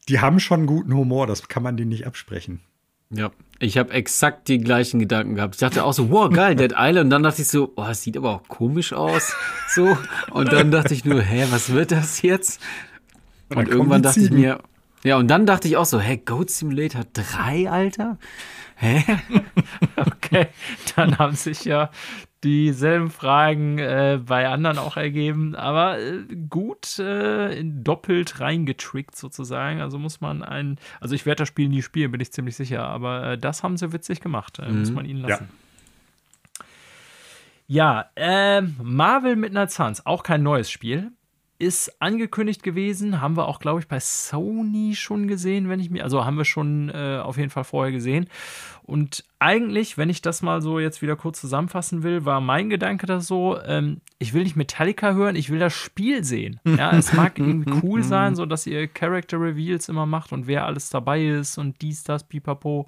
die 0.08 0.22
haben 0.22 0.40
schon 0.40 0.66
guten 0.66 0.94
Humor, 0.94 1.28
das 1.28 1.48
kann 1.50 1.64
man 1.64 1.76
denen 1.76 1.90
nicht 1.90 2.08
absprechen. 2.08 2.62
Ja, 3.10 3.32
ich 3.60 3.78
habe 3.78 3.92
exakt 3.94 4.48
die 4.48 4.60
gleichen 4.60 5.00
Gedanken 5.00 5.36
gehabt. 5.36 5.56
Ich 5.56 5.60
dachte 5.60 5.84
auch 5.84 5.94
so, 5.94 6.10
wow, 6.12 6.30
geil, 6.30 6.56
Dead 6.56 6.74
Island. 6.78 7.06
Und 7.06 7.10
dann 7.10 7.24
dachte 7.24 7.42
ich 7.42 7.48
so, 7.48 7.74
oh, 7.76 7.84
das 7.84 8.04
sieht 8.04 8.18
aber 8.18 8.32
auch 8.32 8.48
komisch 8.48 8.94
aus. 8.94 9.34
So. 9.70 9.98
Und 10.32 10.52
dann 10.52 10.72
dachte 10.72 10.94
ich 10.94 11.06
nur, 11.06 11.22
hä, 11.22 11.46
was 11.50 11.72
wird 11.72 11.92
das 11.92 12.22
jetzt? 12.22 12.62
Und, 13.50 13.58
und 13.58 13.68
irgendwann 13.70 14.02
dachte 14.02 14.20
ich 14.20 14.32
mir, 14.32 14.60
ja, 15.04 15.18
und 15.18 15.28
dann 15.30 15.46
dachte 15.46 15.68
ich 15.68 15.78
auch 15.78 15.86
so, 15.86 16.00
hä, 16.00 16.18
Goat 16.18 16.50
Simulator 16.50 17.04
3, 17.14 17.70
Alter? 17.70 18.18
Hä? 18.76 19.04
okay, 19.96 20.48
dann 20.96 21.18
haben 21.18 21.36
sich 21.36 21.66
ja 21.66 21.92
dieselben 22.48 23.10
Fragen 23.10 23.78
äh, 23.78 24.20
bei 24.26 24.48
anderen 24.48 24.78
auch 24.78 24.98
ergeben. 24.98 25.56
Aber 25.56 26.00
äh, 26.00 26.24
gut 26.50 27.00
äh, 27.00 27.62
doppelt 27.64 28.40
reingetrickt 28.40 29.16
sozusagen. 29.16 29.82
Also 29.82 30.00
muss 30.00 30.22
man 30.22 30.44
ein. 30.44 30.80
Also 31.00 31.16
ich 31.16 31.26
werde 31.26 31.40
das 31.40 31.50
Spiel 31.50 31.70
nie 31.70 31.82
spielen, 31.82 32.12
bin 32.12 32.22
ich 32.22 32.32
ziemlich 32.32 32.56
sicher. 32.56 32.84
Aber 32.84 33.32
äh, 33.32 33.38
das 33.38 33.64
haben 33.64 33.78
sie 33.78 33.92
witzig 33.94 34.22
gemacht. 34.22 34.60
Mhm. 34.60 34.80
Muss 34.80 34.92
man 34.92 35.06
ihnen 35.06 35.22
lassen. 35.22 35.50
Ja, 37.68 38.06
ja 38.06 38.10
ähm, 38.16 38.76
Marvel 38.82 39.36
Midnight 39.36 39.72
Suns, 39.72 40.06
auch 40.06 40.24
kein 40.24 40.44
neues 40.44 40.72
Spiel 40.72 41.12
ist 41.60 42.02
angekündigt 42.02 42.62
gewesen, 42.62 43.20
haben 43.20 43.36
wir 43.36 43.48
auch, 43.48 43.60
glaube 43.60 43.80
ich, 43.80 43.88
bei 43.88 44.00
Sony 44.00 44.96
schon 44.96 45.28
gesehen, 45.28 45.70
wenn 45.70 45.80
ich 45.80 45.90
mir, 45.90 46.04
also 46.04 46.24
haben 46.24 46.38
wir 46.38 46.46
schon 46.46 46.90
äh, 46.90 47.20
auf 47.24 47.38
jeden 47.38 47.50
Fall 47.50 47.64
vorher 47.64 47.92
gesehen. 47.92 48.28
Und 48.84 49.24
eigentlich, 49.40 49.98
wenn 49.98 50.10
ich 50.10 50.22
das 50.22 50.42
mal 50.42 50.62
so 50.62 50.80
jetzt 50.80 51.02
wieder 51.02 51.16
kurz 51.16 51.42
zusammenfassen 51.42 52.04
will, 52.04 52.26
war 52.26 52.42
mein 52.42 52.70
Gedanke 52.70 53.06
das 53.06 53.28
so, 53.28 53.60
ähm, 53.66 54.02
ich 54.20 54.34
will 54.34 54.44
nicht 54.44 54.56
Metallica 54.56 55.14
hören, 55.14 55.36
ich 55.36 55.50
will 55.50 55.60
das 55.60 55.74
Spiel 55.74 56.24
sehen. 56.24 56.60
Ja, 56.64 56.96
es 56.96 57.12
mag 57.14 57.38
irgendwie 57.40 57.74
cool 57.84 58.04
sein, 58.04 58.36
so 58.36 58.46
dass 58.46 58.68
ihr 58.68 58.88
Character 58.88 59.42
Reveals 59.42 59.90
immer 59.90 60.06
macht 60.06 60.32
und 60.32 60.48
wer 60.48 60.66
alles 60.66 60.90
dabei 60.90 61.26
ist 61.26 61.58
und 61.58 61.82
dies, 61.82 62.04
das, 62.04 62.24
pipapo. 62.24 62.88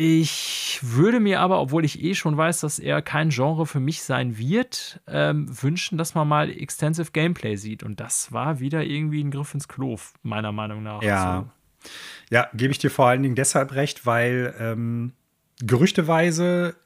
Ich 0.00 0.78
würde 0.80 1.18
mir 1.18 1.40
aber, 1.40 1.60
obwohl 1.60 1.84
ich 1.84 2.04
eh 2.04 2.14
schon 2.14 2.36
weiß, 2.36 2.60
dass 2.60 2.78
er 2.78 3.02
kein 3.02 3.30
Genre 3.30 3.66
für 3.66 3.80
mich 3.80 4.04
sein 4.04 4.38
wird, 4.38 5.00
ähm, 5.08 5.48
wünschen, 5.60 5.98
dass 5.98 6.14
man 6.14 6.28
mal 6.28 6.50
Extensive 6.50 7.10
Gameplay 7.10 7.56
sieht. 7.56 7.82
Und 7.82 7.98
das 7.98 8.30
war 8.30 8.60
wieder 8.60 8.84
irgendwie 8.84 9.24
ein 9.24 9.32
Griff 9.32 9.54
ins 9.54 9.66
Klo, 9.66 9.96
meiner 10.22 10.52
Meinung 10.52 10.84
nach. 10.84 11.02
Ja. 11.02 11.48
So. 11.82 11.90
Ja, 12.30 12.48
gebe 12.54 12.70
ich 12.70 12.78
dir 12.78 12.92
vor 12.92 13.08
allen 13.08 13.24
Dingen 13.24 13.34
deshalb 13.34 13.72
recht, 13.72 14.06
weil 14.06 14.54
ähm, 14.60 15.14
gerüchteweise 15.58 16.76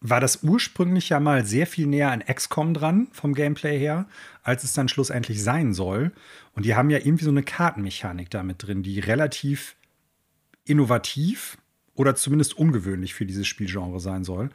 war 0.00 0.20
das 0.20 0.44
ursprünglich 0.44 1.08
ja 1.08 1.18
mal 1.18 1.44
sehr 1.44 1.66
viel 1.66 1.88
näher 1.88 2.12
an 2.12 2.22
XCOM 2.22 2.72
dran, 2.72 3.08
vom 3.10 3.34
Gameplay 3.34 3.80
her, 3.80 4.06
als 4.44 4.62
es 4.62 4.74
dann 4.74 4.86
schlussendlich 4.86 5.42
sein 5.42 5.74
soll. 5.74 6.12
Und 6.52 6.66
die 6.66 6.76
haben 6.76 6.90
ja 6.90 6.98
irgendwie 6.98 7.24
so 7.24 7.30
eine 7.30 7.42
Kartenmechanik 7.42 8.30
damit 8.30 8.62
drin, 8.64 8.84
die 8.84 9.00
relativ 9.00 9.74
innovativ 10.64 11.58
oder 11.94 12.14
zumindest 12.14 12.58
ungewöhnlich 12.58 13.14
für 13.14 13.26
dieses 13.26 13.46
Spielgenre 13.46 14.00
sein 14.00 14.24
soll. 14.24 14.50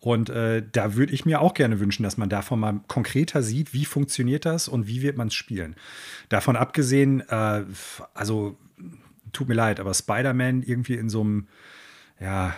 Und 0.00 0.30
äh, 0.30 0.62
da 0.70 0.94
würde 0.94 1.12
ich 1.12 1.26
mir 1.26 1.40
auch 1.40 1.54
gerne 1.54 1.80
wünschen, 1.80 2.02
dass 2.02 2.16
man 2.16 2.28
davon 2.28 2.60
mal 2.60 2.80
konkreter 2.86 3.42
sieht, 3.42 3.72
wie 3.72 3.84
funktioniert 3.84 4.44
das 4.44 4.68
und 4.68 4.86
wie 4.86 5.02
wird 5.02 5.16
man 5.16 5.28
es 5.28 5.34
spielen. 5.34 5.74
Davon 6.28 6.56
abgesehen, 6.56 7.20
äh, 7.28 7.64
also 8.14 8.56
tut 9.32 9.48
mir 9.48 9.54
leid, 9.54 9.80
aber 9.80 9.92
Spider-Man 9.92 10.62
irgendwie 10.62 10.94
in 10.94 11.08
so 11.08 11.22
einem, 11.22 11.48
ja, 12.20 12.54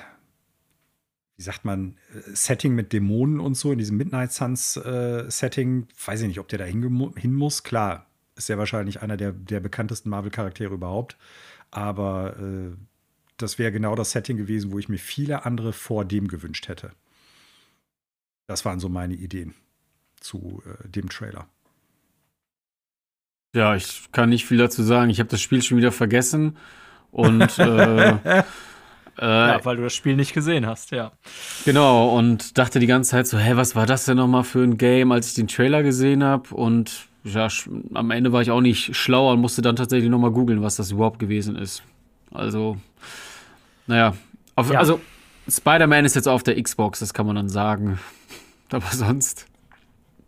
wie 1.37 1.43
sagt 1.43 1.65
man, 1.65 1.97
äh, 2.15 2.35
Setting 2.35 2.75
mit 2.75 2.93
Dämonen 2.93 3.41
und 3.41 3.57
so, 3.57 3.73
in 3.73 3.79
diesem 3.79 3.97
Midnight 3.97 4.33
Suns-Setting, 4.33 5.83
äh, 5.83 6.07
weiß 6.07 6.21
ich 6.23 6.29
nicht, 6.29 6.41
ob 6.41 6.49
der 6.49 6.59
da 6.59 6.65
hin, 6.65 7.33
muss. 7.33 7.63
Klar, 7.63 8.07
ist 8.37 8.49
ja 8.49 8.59
wahrscheinlich 8.59 9.03
einer 9.03 9.17
der, 9.17 9.33
der 9.33 9.61
bekanntesten 9.61 10.11
Marvel-Charaktere 10.11 10.75
überhaupt. 10.75 11.17
Aber 11.71 12.37
äh, 12.39 12.77
das 13.37 13.59
wäre 13.59 13.73
genau 13.73 13.95
das 13.95 14.13
Setting 14.13 14.37
gewesen, 14.37 14.73
wo 14.73 14.79
ich 14.79 14.89
mir 14.89 14.99
viele 14.99 15.45
andere 15.45 15.73
vor 15.73 16.05
dem 16.05 16.29
gewünscht 16.29 16.69
hätte. 16.69 16.93
Das 18.47 18.65
waren 18.65 18.81
so 18.81 18.89
meine 18.89 19.15
Ideen 19.15 19.55
zu 20.21 20.63
äh, 20.67 20.89
dem 20.89 21.09
Trailer. 21.09 21.49
Ja, 23.55 23.75
ich 23.75 24.05
kann 24.13 24.29
nicht 24.29 24.47
viel 24.47 24.59
dazu 24.59 24.83
sagen. 24.83 25.11
Ich 25.11 25.19
habe 25.19 25.31
das 25.31 25.41
Spiel 25.41 25.63
schon 25.63 25.79
wieder 25.79 25.93
vergessen 25.93 26.57
und 27.11 27.59
äh, 27.59 28.11
äh, 28.21 28.43
ja, 29.19 29.65
weil 29.65 29.77
du 29.77 29.83
das 29.83 29.95
Spiel 29.95 30.17
nicht 30.17 30.35
gesehen 30.35 30.67
hast, 30.67 30.91
ja. 30.91 31.13
Genau, 31.65 32.17
und 32.17 32.59
dachte 32.59 32.79
die 32.79 32.87
ganze 32.87 33.13
Zeit 33.13 33.27
so, 33.27 33.39
hä, 33.39 33.57
was 33.57 33.75
war 33.75 33.87
das 33.87 34.05
denn 34.05 34.19
nochmal 34.19 34.45
für 34.45 34.63
ein 34.63 34.77
Game, 34.77 35.11
als 35.11 35.29
ich 35.29 35.35
den 35.35 35.49
Trailer 35.49 35.83
gesehen 35.83 36.23
habe? 36.23 36.55
Und 36.55 37.09
ja, 37.25 37.49
am 37.95 38.11
Ende 38.11 38.33
war 38.33 38.43
ich 38.43 38.51
auch 38.51 38.61
nicht 38.61 38.95
schlauer 38.95 39.33
und 39.33 39.41
musste 39.41 39.63
dann 39.63 39.77
tatsächlich 39.77 40.11
nochmal 40.11 40.31
googeln, 40.33 40.63
was 40.63 40.77
das 40.77 40.91
überhaupt 40.91 41.19
gewesen 41.19 41.57
ist. 41.57 41.83
Also, 42.37 42.79
naja, 43.87 44.15
auf, 44.55 44.71
ja. 44.71 44.79
also 44.79 45.01
Spider-Man 45.49 46.05
ist 46.05 46.17
jetzt 46.17 46.29
auf 46.29 46.43
der 46.43 46.61
Xbox, 46.61 47.01
das 47.01 47.15
kann 47.15 47.27
man 47.27 47.37
dann 47.37 47.49
sagen. 47.49 47.99
Aber 48.71 48.87
sonst. 48.91 49.47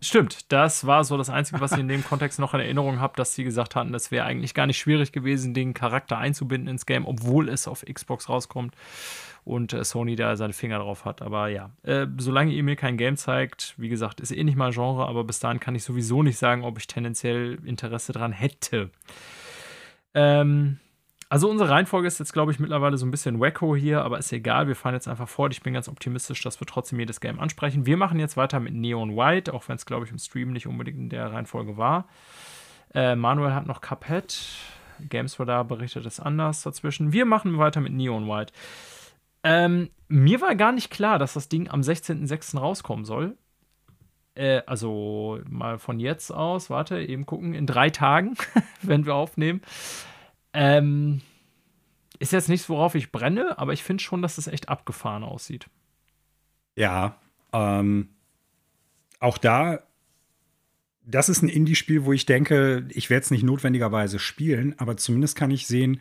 Stimmt, 0.01 0.53
das 0.53 0.87
war 0.87 1.03
so 1.03 1.17
das 1.17 1.29
Einzige, 1.29 1.61
was 1.61 1.73
ich 1.73 1.79
in 1.79 1.89
dem 1.89 2.05
Kontext 2.05 2.39
noch 2.39 2.55
in 2.55 2.61
Erinnerung 2.61 3.01
habe, 3.01 3.15
dass 3.17 3.35
sie 3.35 3.43
gesagt 3.43 3.75
hatten, 3.75 3.93
es 3.95 4.13
wäre 4.13 4.27
eigentlich 4.27 4.55
gar 4.55 4.67
nicht 4.67 4.79
schwierig 4.79 5.11
gewesen, 5.11 5.55
den 5.55 5.75
Charakter 5.75 6.19
einzubinden 6.19 6.69
ins 6.69 6.87
Game, 6.87 7.05
obwohl 7.05 7.49
es 7.49 7.67
auf 7.67 7.85
Xbox 7.85 8.29
rauskommt 8.29 8.75
und 9.45 9.73
äh, 9.73 9.83
Sony 9.83 10.15
da 10.15 10.37
seine 10.37 10.53
Finger 10.53 10.79
drauf 10.79 11.05
hat. 11.05 11.21
Aber 11.21 11.49
ja, 11.49 11.71
äh, 11.83 12.07
solange 12.19 12.53
ihr 12.53 12.63
mir 12.63 12.77
kein 12.77 12.97
Game 12.97 13.17
zeigt, 13.17 13.75
wie 13.77 13.89
gesagt, 13.89 14.21
ist 14.21 14.31
eh 14.31 14.45
nicht 14.45 14.57
mal 14.57 14.73
Genre, 14.73 15.09
aber 15.09 15.25
bis 15.25 15.41
dahin 15.41 15.59
kann 15.59 15.75
ich 15.75 15.83
sowieso 15.83 16.23
nicht 16.23 16.39
sagen, 16.39 16.63
ob 16.63 16.79
ich 16.79 16.87
tendenziell 16.87 17.59
Interesse 17.65 18.13
dran 18.13 18.31
hätte. 18.31 18.91
Ähm, 20.15 20.79
also 21.29 21.51
unsere 21.51 21.69
Reihenfolge 21.69 22.09
ist 22.09 22.19
jetzt, 22.19 22.33
glaube 22.33 22.53
ich, 22.53 22.59
mittlerweile 22.59 22.97
so 22.97 23.05
ein 23.05 23.11
bisschen 23.11 23.39
wacko 23.39 23.77
hier, 23.77 24.03
aber 24.03 24.19
ist 24.19 24.33
egal. 24.33 24.67
Wir 24.67 24.77
fahren 24.77 24.95
jetzt 24.95 25.09
einfach 25.09 25.29
fort. 25.29 25.53
Ich 25.53 25.63
bin 25.63 25.75
ganz 25.75 25.89
optimistisch, 25.89 26.43
dass 26.43 26.59
wir 26.59 26.67
trotzdem 26.67 26.99
jedes 26.99 27.21
Game 27.21 27.39
ansprechen. 27.39 27.85
Wir 27.85 27.99
machen 27.99 28.19
jetzt 28.19 28.37
weiter 28.37 28.61
mit 28.61 28.73
Neon 28.75 29.15
White, 29.15 29.53
auch 29.53 29.69
wenn 29.69 29.77
es, 29.77 29.85
glaube 29.85 30.07
ich, 30.07 30.11
im 30.11 30.19
Stream 30.19 30.53
nicht 30.53 30.67
unbedingt 30.67 30.99
in 30.99 31.09
der 31.11 31.33
Reihenfolge 31.33 31.77
war. 31.77 32.09
Äh, 32.95 33.15
Manuel 33.15 33.53
hat 33.53 33.67
noch 33.67 33.81
Cuphead. 33.81 34.39
Da 35.01 35.63
berichtet 35.63 36.07
es 36.07 36.19
anders 36.19 36.63
dazwischen. 36.63 37.13
Wir 37.13 37.25
machen 37.25 37.59
weiter 37.59 37.81
mit 37.81 37.93
Neon 37.93 38.27
White. 38.27 38.53
Ähm, 39.45 39.91
mir 40.09 40.41
war 40.41 40.57
gar 40.57 40.73
nicht 40.73 40.91
klar, 40.91 41.19
dass 41.19 41.35
das 41.35 41.49
Ding 41.49 41.69
am 41.69 41.83
16.06. 41.83 42.59
rauskommen 42.59 43.05
soll. 43.05 43.37
Äh, 44.35 44.63
also 44.67 45.41
mal 45.49 45.79
von 45.79 46.01
jetzt 46.01 46.33
aus, 46.33 46.71
warte, 46.71 47.01
eben 47.01 47.27
gucken, 47.27 47.55
in 47.55 47.67
drei 47.67 47.91
Tagen, 47.91 48.35
wenn 48.83 49.07
wir 49.07 49.15
aufnehmen. 49.15 49.61
Ähm, 50.61 51.21
ist 52.19 52.33
jetzt 52.33 52.49
nichts, 52.49 52.69
worauf 52.69 52.97
ich 52.97 53.13
brenne, 53.13 53.57
aber 53.61 53.73
ich 53.73 53.85
finde 53.85 54.03
schon, 54.03 54.23
dass 54.23 54.39
es 54.39 54.49
echt 54.49 54.69
abgefahren 54.69 55.23
aussieht. 55.23 55.69
Ja, 56.75 57.17
ähm, 57.53 58.09
auch 59.21 59.39
da, 59.39 59.85
das 61.05 61.29
ist 61.29 61.43
ein 61.43 61.49
Indie-Spiel, 61.49 62.05
wo 62.05 62.13
ich 62.13 62.27
denke, 62.27 62.89
ich 62.91 63.09
werde 63.09 63.23
es 63.23 63.31
nicht 63.31 63.45
notwendigerweise 63.45 64.19
spielen, 64.19 64.75
aber 64.79 64.97
zumindest 64.97 65.37
kann 65.37 65.53
ich 65.53 65.69
sehen, 65.69 66.01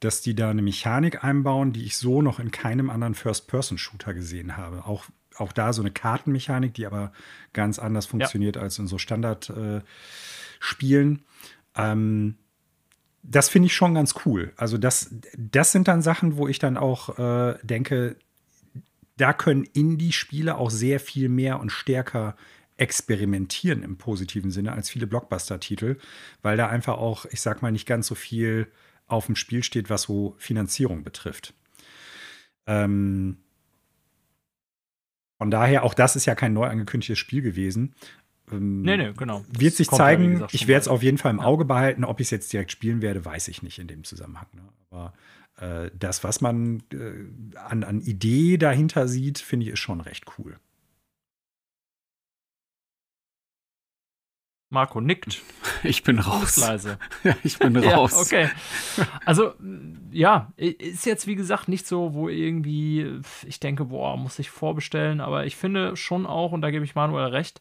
dass 0.00 0.20
die 0.20 0.34
da 0.34 0.50
eine 0.50 0.62
Mechanik 0.62 1.22
einbauen, 1.22 1.72
die 1.72 1.84
ich 1.84 1.96
so 1.96 2.22
noch 2.22 2.40
in 2.40 2.50
keinem 2.50 2.90
anderen 2.90 3.14
First-Person-Shooter 3.14 4.14
gesehen 4.14 4.56
habe. 4.56 4.84
Auch, 4.84 5.04
auch 5.36 5.52
da 5.52 5.72
so 5.72 5.80
eine 5.80 5.92
Kartenmechanik, 5.92 6.74
die 6.74 6.86
aber 6.86 7.12
ganz 7.52 7.78
anders 7.78 8.06
funktioniert 8.06 8.56
ja. 8.56 8.62
als 8.62 8.80
in 8.80 8.88
so 8.88 8.98
Standard-Spielen. 8.98 11.22
Äh, 11.76 11.92
ähm, 11.92 12.34
das 13.22 13.48
finde 13.48 13.66
ich 13.66 13.74
schon 13.74 13.94
ganz 13.94 14.14
cool. 14.26 14.52
Also 14.56 14.78
das, 14.78 15.14
das 15.36 15.72
sind 15.72 15.88
dann 15.88 16.02
Sachen, 16.02 16.36
wo 16.36 16.48
ich 16.48 16.58
dann 16.58 16.76
auch 16.76 17.18
äh, 17.18 17.58
denke, 17.62 18.16
da 19.16 19.32
können 19.32 19.64
Indie-Spiele 19.64 20.56
auch 20.56 20.70
sehr 20.70 20.98
viel 20.98 21.28
mehr 21.28 21.60
und 21.60 21.70
stärker 21.70 22.36
experimentieren 22.76 23.82
im 23.82 23.96
positiven 23.96 24.50
Sinne 24.50 24.72
als 24.72 24.90
viele 24.90 25.06
Blockbuster-Titel, 25.06 25.98
weil 26.42 26.56
da 26.56 26.68
einfach 26.68 26.94
auch, 26.98 27.26
ich 27.26 27.40
sag 27.40 27.62
mal, 27.62 27.70
nicht 27.70 27.86
ganz 27.86 28.08
so 28.08 28.14
viel 28.14 28.66
auf 29.06 29.26
dem 29.26 29.36
Spiel 29.36 29.62
steht, 29.62 29.90
was 29.90 30.02
so 30.02 30.34
Finanzierung 30.38 31.04
betrifft. 31.04 31.54
Ähm, 32.66 33.36
von 35.38 35.50
daher, 35.50 35.84
auch 35.84 35.94
das 35.94 36.16
ist 36.16 36.26
ja 36.26 36.34
kein 36.34 36.54
neu 36.54 36.66
angekündigtes 36.66 37.18
Spiel 37.18 37.42
gewesen. 37.42 37.94
Ähm, 38.52 38.82
nee, 38.82 38.96
nee, 38.96 39.12
genau. 39.16 39.44
Wird 39.48 39.74
sich 39.74 39.88
zeigen. 39.88 40.24
Ja, 40.24 40.30
gesagt, 40.30 40.54
ich 40.54 40.68
werde 40.68 40.82
es 40.82 40.88
auf 40.88 41.02
jeden 41.02 41.18
Fall 41.18 41.30
im 41.30 41.40
Auge 41.40 41.64
behalten. 41.64 42.04
Ob 42.04 42.20
ich 42.20 42.26
es 42.26 42.30
jetzt 42.30 42.52
direkt 42.52 42.72
spielen 42.72 43.02
werde, 43.02 43.24
weiß 43.24 43.48
ich 43.48 43.62
nicht 43.62 43.78
in 43.78 43.86
dem 43.86 44.04
Zusammenhang. 44.04 44.46
Ne? 44.54 44.62
Aber 44.90 45.12
äh, 45.56 45.90
das, 45.98 46.24
was 46.24 46.40
man 46.40 46.82
äh, 46.92 47.58
an, 47.58 47.84
an 47.84 48.00
Idee 48.00 48.58
dahinter 48.58 49.08
sieht, 49.08 49.38
finde 49.38 49.66
ich, 49.66 49.72
ist 49.72 49.80
schon 49.80 50.00
recht 50.00 50.24
cool. 50.38 50.58
Marco 54.72 55.00
nickt. 55.00 55.42
Ich 55.84 56.04
bin 56.04 56.20
raus. 56.20 56.58
Leise. 56.58 56.96
ja, 57.24 57.34
ich 57.42 57.58
bin 57.58 57.76
raus. 57.84 58.30
Ja, 58.30 58.44
okay. 58.44 58.50
Also, 59.26 59.52
ja, 60.12 60.52
ist 60.56 61.06
jetzt 61.06 61.26
wie 61.26 61.34
gesagt 61.34 61.66
nicht 61.66 61.88
so, 61.88 62.14
wo 62.14 62.28
irgendwie 62.28 63.20
ich 63.44 63.58
denke, 63.58 63.86
boah, 63.86 64.16
muss 64.16 64.38
ich 64.38 64.48
vorbestellen, 64.48 65.20
aber 65.20 65.44
ich 65.44 65.56
finde 65.56 65.96
schon 65.96 66.24
auch, 66.24 66.52
und 66.52 66.60
da 66.60 66.70
gebe 66.70 66.84
ich 66.84 66.94
Manuel 66.94 67.26
recht, 67.26 67.60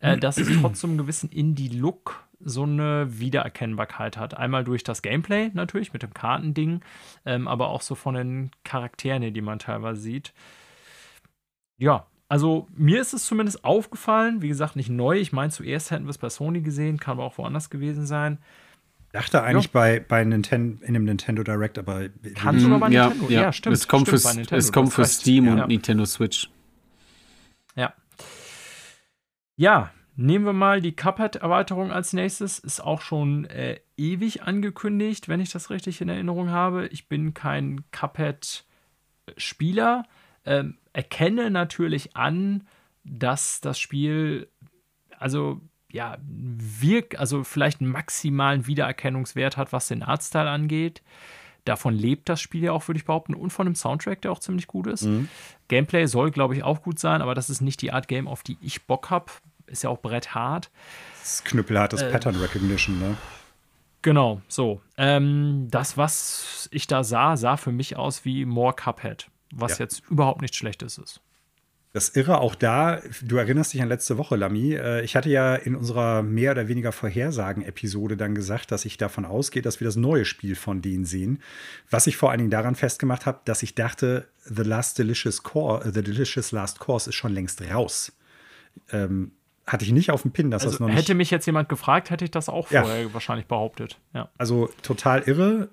äh, 0.00 0.16
dass 0.16 0.38
es 0.38 0.48
trotzdem 0.60 0.90
einen 0.90 0.98
gewissen 0.98 1.30
Indie-Look 1.30 2.24
so 2.40 2.62
eine 2.62 3.18
Wiedererkennbarkeit 3.18 4.16
hat. 4.16 4.34
Einmal 4.34 4.64
durch 4.64 4.84
das 4.84 5.02
Gameplay 5.02 5.50
natürlich 5.54 5.92
mit 5.92 6.02
dem 6.02 6.14
Kartending, 6.14 6.82
ähm, 7.26 7.48
aber 7.48 7.68
auch 7.68 7.82
so 7.82 7.94
von 7.94 8.14
den 8.14 8.50
Charakteren, 8.64 9.34
die 9.34 9.40
man 9.40 9.58
teilweise 9.58 10.00
sieht. 10.00 10.32
Ja, 11.78 12.06
also 12.28 12.68
mir 12.76 13.00
ist 13.00 13.14
es 13.14 13.24
zumindest 13.24 13.64
aufgefallen, 13.64 14.42
wie 14.42 14.48
gesagt, 14.48 14.76
nicht 14.76 14.90
neu. 14.90 15.18
Ich 15.18 15.32
meine, 15.32 15.50
zuerst 15.50 15.90
hätten 15.90 16.04
wir 16.04 16.10
es 16.10 16.18
bei 16.18 16.28
Sony 16.28 16.60
gesehen, 16.60 16.98
kann 16.98 17.12
aber 17.12 17.24
auch 17.24 17.38
woanders 17.38 17.70
gewesen 17.70 18.06
sein. 18.06 18.38
Dachte 19.12 19.42
eigentlich 19.42 19.66
ja. 19.66 19.70
bei, 19.72 20.00
bei 20.00 20.22
Nintendo, 20.22 20.84
in 20.84 20.92
dem 20.92 21.04
Nintendo 21.04 21.42
Direct, 21.42 21.78
aber. 21.78 22.10
Kann 22.34 22.60
sogar 22.60 22.78
bei 22.78 22.90
Nintendo, 22.90 23.24
ja, 23.26 23.30
ja. 23.30 23.42
ja 23.42 23.52
stimmt. 23.52 23.74
Es 23.74 23.88
kommt, 23.88 24.06
stimmt, 24.06 24.48
für, 24.48 24.56
es 24.56 24.70
kommt 24.70 24.92
für 24.92 25.06
Steam 25.06 25.48
und 25.48 25.68
Nintendo 25.68 26.04
Switch. 26.04 26.50
Ja, 27.74 27.94
Ja, 29.58 29.90
nehmen 30.14 30.44
wir 30.44 30.52
mal 30.52 30.80
die 30.80 30.94
Cuphead-Erweiterung 30.94 31.90
als 31.90 32.12
nächstes. 32.12 32.60
Ist 32.60 32.78
auch 32.78 33.00
schon 33.00 33.44
äh, 33.46 33.80
ewig 33.96 34.44
angekündigt, 34.44 35.28
wenn 35.28 35.40
ich 35.40 35.50
das 35.50 35.68
richtig 35.68 36.00
in 36.00 36.08
Erinnerung 36.08 36.50
habe. 36.50 36.86
Ich 36.86 37.08
bin 37.08 37.34
kein 37.34 37.82
Cuphead-Spieler. 37.90 40.04
Ähm, 40.46 40.78
erkenne 40.92 41.50
natürlich 41.50 42.14
an, 42.14 42.68
dass 43.02 43.60
das 43.60 43.80
Spiel, 43.80 44.48
also 45.18 45.60
ja, 45.90 46.18
wirk, 46.22 47.18
also 47.18 47.42
vielleicht 47.42 47.80
einen 47.80 47.90
maximalen 47.90 48.68
Wiedererkennungswert 48.68 49.56
hat, 49.56 49.72
was 49.72 49.88
den 49.88 50.04
Artstyle 50.04 50.48
angeht. 50.48 51.02
Davon 51.68 51.94
lebt 51.94 52.28
das 52.30 52.40
Spiel 52.40 52.64
ja 52.64 52.72
auch, 52.72 52.88
würde 52.88 52.98
ich 52.98 53.04
behaupten, 53.04 53.34
und 53.34 53.50
von 53.50 53.66
dem 53.66 53.74
Soundtrack, 53.74 54.22
der 54.22 54.32
auch 54.32 54.38
ziemlich 54.38 54.66
gut 54.66 54.86
ist. 54.86 55.02
Mhm. 55.02 55.28
Gameplay 55.68 56.06
soll, 56.06 56.30
glaube 56.30 56.56
ich, 56.56 56.62
auch 56.62 56.82
gut 56.82 56.98
sein, 56.98 57.20
aber 57.20 57.34
das 57.34 57.50
ist 57.50 57.60
nicht 57.60 57.82
die 57.82 57.92
Art 57.92 58.08
Game, 58.08 58.26
auf 58.26 58.42
die 58.42 58.56
ich 58.62 58.86
Bock 58.86 59.10
habe. 59.10 59.26
Ist 59.66 59.82
ja 59.82 59.90
auch 59.90 59.98
bretthart. 59.98 60.70
Das 61.20 61.34
ist 61.34 61.44
knüppelhartes 61.44 62.00
äh, 62.00 62.10
Pattern 62.10 62.36
Recognition, 62.36 62.98
ne? 62.98 63.16
Genau, 64.00 64.40
so. 64.48 64.80
Ähm, 64.96 65.66
das, 65.70 65.98
was 65.98 66.70
ich 66.72 66.86
da 66.86 67.04
sah, 67.04 67.36
sah 67.36 67.58
für 67.58 67.72
mich 67.72 67.96
aus 67.96 68.24
wie 68.24 68.46
More 68.46 68.72
Cuphead, 68.72 69.28
was 69.52 69.72
ja. 69.72 69.84
jetzt 69.84 70.04
überhaupt 70.08 70.40
nichts 70.40 70.56
Schlechtes 70.56 70.96
ist. 70.96 71.20
Das 71.98 72.10
Irre 72.10 72.38
auch 72.38 72.54
da, 72.54 73.02
du 73.22 73.38
erinnerst 73.38 73.74
dich 73.74 73.82
an 73.82 73.88
letzte 73.88 74.18
Woche, 74.18 74.36
Lami. 74.36 74.74
Äh, 74.74 75.02
ich 75.02 75.16
hatte 75.16 75.30
ja 75.30 75.56
in 75.56 75.74
unserer 75.74 76.22
mehr 76.22 76.52
oder 76.52 76.68
weniger 76.68 76.92
Vorhersagen-Episode 76.92 78.16
dann 78.16 78.36
gesagt, 78.36 78.70
dass 78.70 78.84
ich 78.84 78.98
davon 78.98 79.24
ausgehe, 79.24 79.62
dass 79.62 79.80
wir 79.80 79.84
das 79.84 79.96
neue 79.96 80.24
Spiel 80.24 80.54
von 80.54 80.80
denen 80.80 81.04
sehen. 81.04 81.42
Was 81.90 82.06
ich 82.06 82.16
vor 82.16 82.30
allen 82.30 82.38
Dingen 82.38 82.52
daran 82.52 82.76
festgemacht 82.76 83.26
habe, 83.26 83.40
dass 83.46 83.64
ich 83.64 83.74
dachte, 83.74 84.28
The 84.44 84.62
Last 84.62 84.96
Delicious 85.00 85.42
Core, 85.42 85.86
äh, 85.86 85.90
The 85.92 86.04
Delicious 86.04 86.52
Last 86.52 86.78
Course 86.78 87.10
ist 87.10 87.16
schon 87.16 87.34
längst 87.34 87.60
raus. 87.68 88.12
Ähm, 88.92 89.32
hatte 89.66 89.84
ich 89.84 89.90
nicht 89.90 90.12
auf 90.12 90.22
dem 90.22 90.30
Pin, 90.30 90.52
dass 90.52 90.62
also 90.62 90.74
das 90.74 90.80
noch 90.80 90.86
nicht. 90.86 90.98
Hätte 90.98 91.16
mich 91.16 91.32
jetzt 91.32 91.46
jemand 91.46 91.68
gefragt, 91.68 92.10
hätte 92.10 92.24
ich 92.24 92.30
das 92.30 92.48
auch 92.48 92.68
vorher 92.68 93.02
ja. 93.02 93.12
wahrscheinlich 93.12 93.46
behauptet. 93.46 93.98
Ja. 94.14 94.30
Also 94.38 94.70
total 94.82 95.22
irre. 95.22 95.68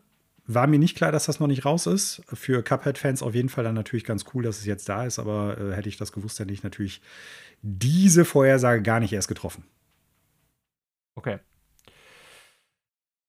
War 0.48 0.68
mir 0.68 0.78
nicht 0.78 0.96
klar, 0.96 1.12
dass 1.12 1.26
das 1.26 1.40
noch 1.40 1.48
nicht 1.48 1.66
raus 1.66 1.88
ist. 1.88 2.22
Für 2.28 2.62
Cuphead-Fans 2.62 3.24
auf 3.24 3.34
jeden 3.34 3.50
Fall 3.50 3.64
dann 3.64 3.74
natürlich 3.74 4.06
ganz 4.06 4.26
cool, 4.34 4.44
dass 4.44 4.60
es 4.60 4.66
jetzt 4.66 4.88
da 4.88 5.06
ist, 5.06 5.18
aber 5.18 5.58
äh, 5.58 5.76
hätte 5.76 5.90
ich 5.90 5.98
das 5.98 6.12
gewusst, 6.12 6.40
hätte 6.40 6.54
ich 6.54 6.62
natürlich 6.62 7.02
diese 7.64 8.26
Vorhersage 8.26 8.84
gar 8.84 9.00
nicht 9.00 9.12
erst 9.12 9.28
getroffen. 9.28 9.64
Okay. 11.16 11.40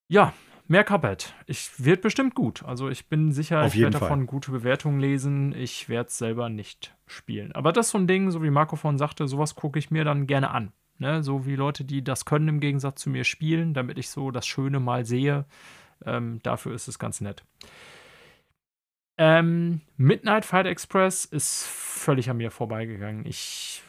Ja, 0.09 0.35
mehr 0.69 0.85
Cuphead. 0.85 1.35
Ich 1.47 1.71
wird 1.83 2.03
bestimmt 2.03 2.35
gut. 2.35 2.63
Also 2.65 2.91
ich 2.91 3.09
bin 3.09 3.33
sicher, 3.33 3.63
Auf 3.63 3.75
ich 3.75 3.81
werde 3.81 3.99
davon 3.99 4.27
gute 4.27 4.51
Bewertungen 4.51 5.01
lesen. 5.01 5.55
Ich 5.55 5.89
werde 5.89 6.09
es 6.09 6.19
selber 6.19 6.51
nicht 6.51 6.95
spielen. 7.07 7.53
Aber 7.53 7.73
das 7.73 7.87
ist 7.87 7.93
so 7.93 7.99
ein 7.99 8.07
Ding, 8.07 8.31
so 8.31 8.43
wie 8.43 8.51
Marco 8.51 8.77
vorhin 8.77 8.99
sagte, 8.99 9.27
sowas 9.27 9.55
gucke 9.55 9.79
ich 9.79 9.91
mir 9.91 10.05
dann 10.05 10.27
gerne 10.27 10.51
an. 10.51 10.73
Ne? 10.99 11.23
So 11.23 11.47
wie 11.47 11.57
Leute, 11.57 11.85
die 11.85 12.05
das 12.05 12.25
können 12.25 12.49
im 12.49 12.61
Gegensatz 12.61 13.01
zu 13.01 13.11
mir 13.11 13.25
spielen, 13.25 13.73
damit 13.73 13.97
ich 13.99 14.11
so 14.11 14.31
das 14.31 14.47
Schöne 14.47 14.81
mal 14.81 15.07
sehe. 15.07 15.47
Ähm, 16.05 16.41
dafür 16.43 16.75
ist 16.75 16.89
es 16.89 16.99
ganz 16.99 17.21
nett. 17.21 17.45
Ähm, 19.19 19.81
Midnight 19.97 20.45
Fight 20.45 20.67
Express 20.67 21.25
ist 21.25 21.67
völlig 21.67 22.29
an 22.29 22.37
mir 22.37 22.51
vorbeigegangen. 22.51 23.25
Ich 23.25 23.83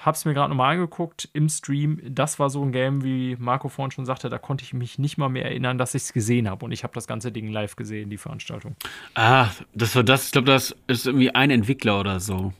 habe 0.00 0.14
es 0.14 0.24
mir 0.24 0.34
gerade 0.34 0.50
nochmal 0.50 0.74
angeguckt 0.74 1.28
im 1.32 1.48
Stream. 1.48 2.00
Das 2.08 2.38
war 2.38 2.50
so 2.50 2.62
ein 2.62 2.70
Game, 2.70 3.02
wie 3.02 3.36
Marco 3.38 3.68
vorhin 3.68 3.90
schon 3.90 4.06
sagte, 4.06 4.28
da 4.28 4.38
konnte 4.38 4.62
ich 4.62 4.72
mich 4.72 4.98
nicht 4.98 5.18
mal 5.18 5.28
mehr 5.28 5.46
erinnern, 5.46 5.78
dass 5.78 5.94
ich 5.94 6.02
es 6.02 6.12
gesehen 6.12 6.48
habe. 6.48 6.64
Und 6.64 6.70
ich 6.72 6.84
habe 6.84 6.94
das 6.94 7.08
ganze 7.08 7.32
Ding 7.32 7.48
live 7.48 7.74
gesehen, 7.74 8.08
die 8.08 8.16
Veranstaltung. 8.18 8.76
Ah, 9.14 9.50
das 9.74 9.96
war 9.96 10.04
das. 10.04 10.26
Ich 10.26 10.32
glaube, 10.32 10.46
das 10.46 10.76
ist 10.86 11.06
irgendwie 11.06 11.34
ein 11.34 11.50
Entwickler 11.50 11.98
oder 11.98 12.20
so. 12.20 12.52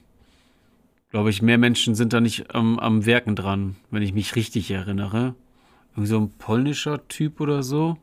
Glaube 1.11 1.31
ich, 1.31 1.41
mehr 1.41 1.59
Menschen 1.59 1.95
sind 1.95 2.13
da 2.13 2.21
nicht 2.21 2.47
ähm, 2.53 2.79
am 2.79 3.07
Werken 3.07 3.37
dran, 3.37 3.77
wenn 3.91 4.03
ich 4.03 4.13
mich 4.13 4.35
richtig 4.35 4.71
erinnere. 4.71 5.35
Irgendwie 5.93 6.09
so 6.09 6.19
ein 6.19 6.31
polnischer 6.37 7.07
Typ 7.09 7.41
oder 7.41 7.63
so. 7.63 7.97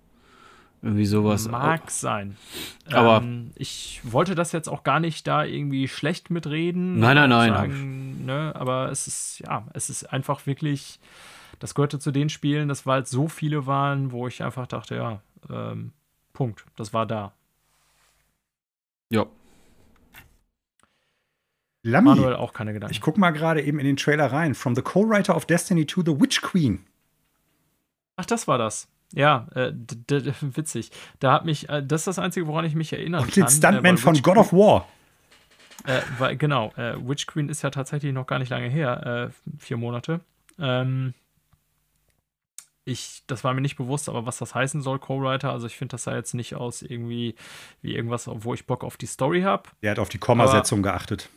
Irgendwie 0.86 1.06
sowas. 1.08 1.48
Mag 1.48 1.90
sein. 1.90 2.38
Aber 2.92 3.18
ähm, 3.18 3.50
ich 3.56 4.02
wollte 4.04 4.36
das 4.36 4.52
jetzt 4.52 4.70
auch 4.70 4.84
gar 4.84 5.00
nicht 5.00 5.26
da 5.26 5.44
irgendwie 5.44 5.88
schlecht 5.88 6.30
mitreden. 6.30 7.00
Nein, 7.00 7.16
nein, 7.16 7.30
nein. 7.30 7.50
Sagen, 7.52 8.26
ne, 8.28 8.54
aber 8.56 8.92
es 8.92 9.08
ist, 9.08 9.40
ja, 9.40 9.66
es 9.74 9.90
ist 9.90 10.04
einfach 10.14 10.46
wirklich, 10.46 11.00
das 11.58 11.74
gehörte 11.74 11.98
zu 11.98 12.12
den 12.12 12.30
Spielen, 12.30 12.68
das 12.68 12.86
weil 12.86 13.02
es 13.02 13.10
so 13.10 13.28
viele 13.28 13.66
waren, 13.66 14.12
wo 14.12 14.28
ich 14.28 14.44
einfach 14.44 14.68
dachte, 14.68 14.96
ja, 14.96 15.22
ähm, 15.50 15.92
Punkt, 16.34 16.64
das 16.76 16.94
war 16.94 17.08
da. 17.08 17.34
Ja. 19.10 19.26
Lammi, 21.82 22.10
Manuel 22.10 22.36
auch 22.36 22.54
keine 22.54 22.74
Gedanken. 22.74 22.94
Ich 22.94 23.02
guck 23.02 23.18
mal 23.18 23.32
gerade 23.32 23.64
eben 23.64 23.80
in 23.80 23.88
den 23.88 23.98
Trailer 23.98 24.32
rein. 24.32 24.54
From 24.54 24.76
the 24.76 24.84
Co-Writer 24.84 25.36
of 25.36 25.48
Destiny 25.48 25.88
to 25.88 26.04
the 26.06 26.22
Witch 26.22 26.44
Queen. 26.44 26.86
Ach, 28.18 28.26
das 28.28 28.48
war 28.48 28.60
das. 28.60 28.88
Ja, 29.16 29.48
äh, 29.56 29.72
witzig. 30.42 30.92
Da 31.20 31.32
hat 31.32 31.46
mich, 31.46 31.70
äh, 31.70 31.82
das 31.84 32.02
ist 32.02 32.08
das 32.08 32.20
Einzige, 32.20 32.48
woran 32.48 32.66
ich 32.66 32.76
mich 32.76 32.94
erinnern 32.94 33.24
Und 33.24 33.34
kann. 33.34 33.44
Und 33.44 33.52
den 33.52 33.58
Stuntman 33.58 33.96
äh, 33.96 33.98
von 33.98 34.22
God 34.22 34.38
of 34.38 34.54
War. 34.54 34.88
Äh, 35.86 36.02
weil, 36.20 36.36
genau, 36.36 36.74
äh, 36.76 36.96
Witch 36.98 37.26
Queen 37.26 37.48
ist 37.50 37.62
ja 37.62 37.70
tatsächlich 37.70 38.14
noch 38.14 38.28
gar 38.28 38.40
nicht 38.40 38.50
lange 38.50 38.68
her, 38.68 39.32
äh, 39.32 39.50
vier 39.58 39.78
Monate. 39.78 40.20
Ähm, 40.60 41.14
ich, 42.84 43.24
das 43.28 43.44
war 43.44 43.54
mir 43.54 43.62
nicht 43.62 43.78
bewusst, 43.78 44.10
aber 44.10 44.26
was 44.26 44.38
das 44.38 44.54
heißen 44.54 44.82
soll, 44.82 45.00
Co-Writer, 45.00 45.52
also 45.52 45.66
ich 45.66 45.78
finde, 45.78 45.94
das 45.94 46.04
sah 46.04 46.16
jetzt 46.16 46.34
nicht 46.34 46.56
aus 46.56 46.82
irgendwie 46.82 47.36
wie 47.82 47.96
irgendwas, 47.96 48.30
wo 48.32 48.54
ich 48.54 48.68
Bock 48.68 48.84
auf 48.84 48.98
die 48.98 49.08
Story 49.08 49.42
habe. 49.42 49.70
Er 49.82 49.92
hat 49.92 50.00
auf 50.00 50.10
die 50.10 50.20
Kommasetzung 50.20 50.84
geachtet 50.84 51.30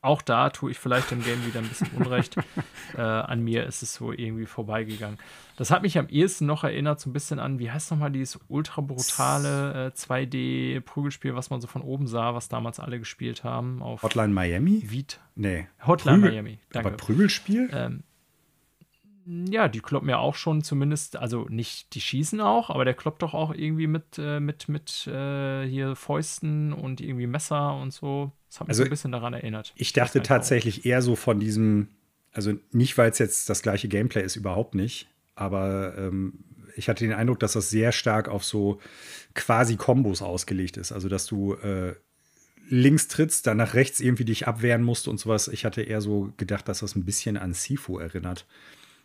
auch 0.00 0.22
da 0.22 0.50
tue 0.50 0.70
ich 0.70 0.78
vielleicht 0.78 1.10
dem 1.10 1.22
Game 1.22 1.44
wieder 1.44 1.58
ein 1.60 1.68
bisschen 1.68 1.88
Unrecht. 1.96 2.36
äh, 2.96 3.00
an 3.00 3.42
mir 3.42 3.66
ist 3.66 3.82
es 3.82 3.94
so 3.94 4.12
irgendwie 4.12 4.46
vorbeigegangen. 4.46 5.18
Das 5.56 5.70
hat 5.70 5.82
mich 5.82 5.98
am 5.98 6.08
ehesten 6.08 6.46
noch 6.46 6.62
erinnert, 6.62 7.00
so 7.00 7.10
ein 7.10 7.12
bisschen 7.12 7.40
an, 7.40 7.58
wie 7.58 7.70
heißt 7.70 7.90
nochmal 7.90 8.12
dieses 8.12 8.38
ultra 8.48 8.80
brutale 8.80 9.86
äh, 9.86 9.90
2D-Prügelspiel, 9.90 11.34
was 11.34 11.50
man 11.50 11.60
so 11.60 11.66
von 11.66 11.82
oben 11.82 12.06
sah, 12.06 12.34
was 12.34 12.48
damals 12.48 12.78
alle 12.78 13.00
gespielt 13.00 13.42
haben. 13.42 13.82
Auf 13.82 14.02
Hotline 14.02 14.32
Miami? 14.32 14.82
Vita. 14.88 15.18
Nee. 15.34 15.66
Hotline 15.84 16.18
Prügel 16.18 16.30
Miami. 16.30 16.58
Danke. 16.70 16.88
Aber 16.88 16.96
Prügelspiel? 16.96 17.68
Ähm, 17.72 18.04
ja, 19.50 19.68
die 19.68 19.80
kloppen 19.80 20.08
ja 20.08 20.18
auch 20.18 20.36
schon 20.36 20.62
zumindest, 20.62 21.16
also 21.16 21.46
nicht, 21.50 21.94
die 21.94 22.00
schießen 22.00 22.40
auch, 22.40 22.70
aber 22.70 22.84
der 22.84 22.94
kloppt 22.94 23.22
doch 23.22 23.34
auch 23.34 23.52
irgendwie 23.52 23.86
mit, 23.86 24.16
äh, 24.16 24.40
mit, 24.40 24.68
mit 24.68 25.06
äh, 25.06 25.66
hier 25.66 25.96
Fäusten 25.96 26.72
und 26.72 27.00
irgendwie 27.00 27.26
Messer 27.26 27.74
und 27.74 27.92
so. 27.92 28.32
Das 28.48 28.60
hat 28.60 28.68
mich 28.68 28.70
also, 28.70 28.82
so 28.82 28.86
ein 28.86 28.90
bisschen 28.90 29.12
daran 29.12 29.34
erinnert. 29.34 29.72
Ich 29.76 29.92
dachte 29.92 30.22
tatsächlich 30.22 30.86
eher 30.86 31.02
so 31.02 31.16
von 31.16 31.38
diesem, 31.38 31.88
also 32.32 32.54
nicht, 32.72 32.96
weil 32.98 33.10
es 33.10 33.18
jetzt 33.18 33.48
das 33.48 33.62
gleiche 33.62 33.88
Gameplay 33.88 34.22
ist, 34.22 34.36
überhaupt 34.36 34.74
nicht, 34.74 35.08
aber 35.34 35.96
ähm, 35.98 36.44
ich 36.76 36.88
hatte 36.88 37.04
den 37.04 37.12
Eindruck, 37.12 37.40
dass 37.40 37.52
das 37.52 37.70
sehr 37.70 37.92
stark 37.92 38.28
auf 38.28 38.44
so 38.44 38.80
quasi 39.34 39.76
Kombos 39.76 40.22
ausgelegt 40.22 40.76
ist. 40.76 40.92
Also, 40.92 41.08
dass 41.08 41.26
du 41.26 41.54
äh, 41.54 41.94
links 42.68 43.08
trittst, 43.08 43.46
dann 43.46 43.56
nach 43.56 43.74
rechts 43.74 44.00
irgendwie 44.00 44.24
dich 44.24 44.46
abwehren 44.46 44.82
musst 44.82 45.08
und 45.08 45.18
sowas. 45.18 45.48
Ich 45.48 45.64
hatte 45.64 45.82
eher 45.82 46.00
so 46.00 46.32
gedacht, 46.36 46.68
dass 46.68 46.80
das 46.80 46.94
ein 46.94 47.04
bisschen 47.04 47.36
an 47.36 47.52
Sifu 47.52 47.98
erinnert. 47.98 48.46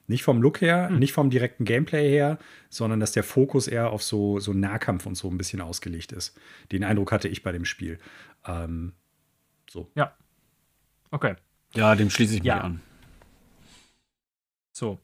Nicht 0.05 0.23
vom 0.23 0.41
Look 0.41 0.61
her, 0.61 0.89
hm. 0.89 0.99
nicht 0.99 1.13
vom 1.13 1.29
direkten 1.29 1.65
Gameplay 1.65 2.09
her, 2.09 2.37
sondern 2.69 2.99
dass 2.99 3.13
der 3.13 3.23
Fokus 3.23 3.67
eher 3.67 3.91
auf 3.91 4.03
so, 4.03 4.39
so 4.39 4.53
Nahkampf 4.53 5.05
und 5.05 5.15
so 5.15 5.29
ein 5.29 5.37
bisschen 5.37 5.61
ausgelegt 5.61 6.11
ist. 6.11 6.37
Den 6.71 6.83
Eindruck 6.83 7.11
hatte 7.11 7.29
ich 7.29 7.41
bei 7.41 7.51
dem 7.51 7.65
Spiel. 7.65 7.99
Ähm, 8.45 8.93
so. 9.73 9.89
Ja. 9.95 10.15
Okay. 11.11 11.35
Ja, 11.73 11.95
dem 11.95 12.09
schließe 12.09 12.35
ich 12.35 12.43
ja. 12.43 12.55
mich 12.55 12.63
an. 12.63 12.81
So. 14.71 14.99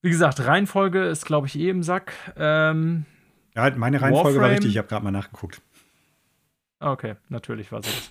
Wie 0.00 0.10
gesagt, 0.10 0.40
Reihenfolge 0.40 1.04
ist, 1.04 1.26
glaube 1.26 1.48
ich, 1.48 1.58
eh 1.58 1.68
im 1.68 1.82
Sack. 1.82 2.12
Ähm, 2.36 3.04
ja, 3.54 3.70
meine 3.76 4.00
Reihenfolge 4.00 4.38
Warframe. 4.38 4.42
war 4.42 4.50
richtig. 4.50 4.70
Ich 4.70 4.78
habe 4.78 4.88
gerade 4.88 5.04
mal 5.04 5.10
nachgeguckt. 5.10 5.60
Okay, 6.80 7.16
natürlich 7.28 7.72
war 7.72 7.82
sie 7.82 7.90
das. 7.90 8.10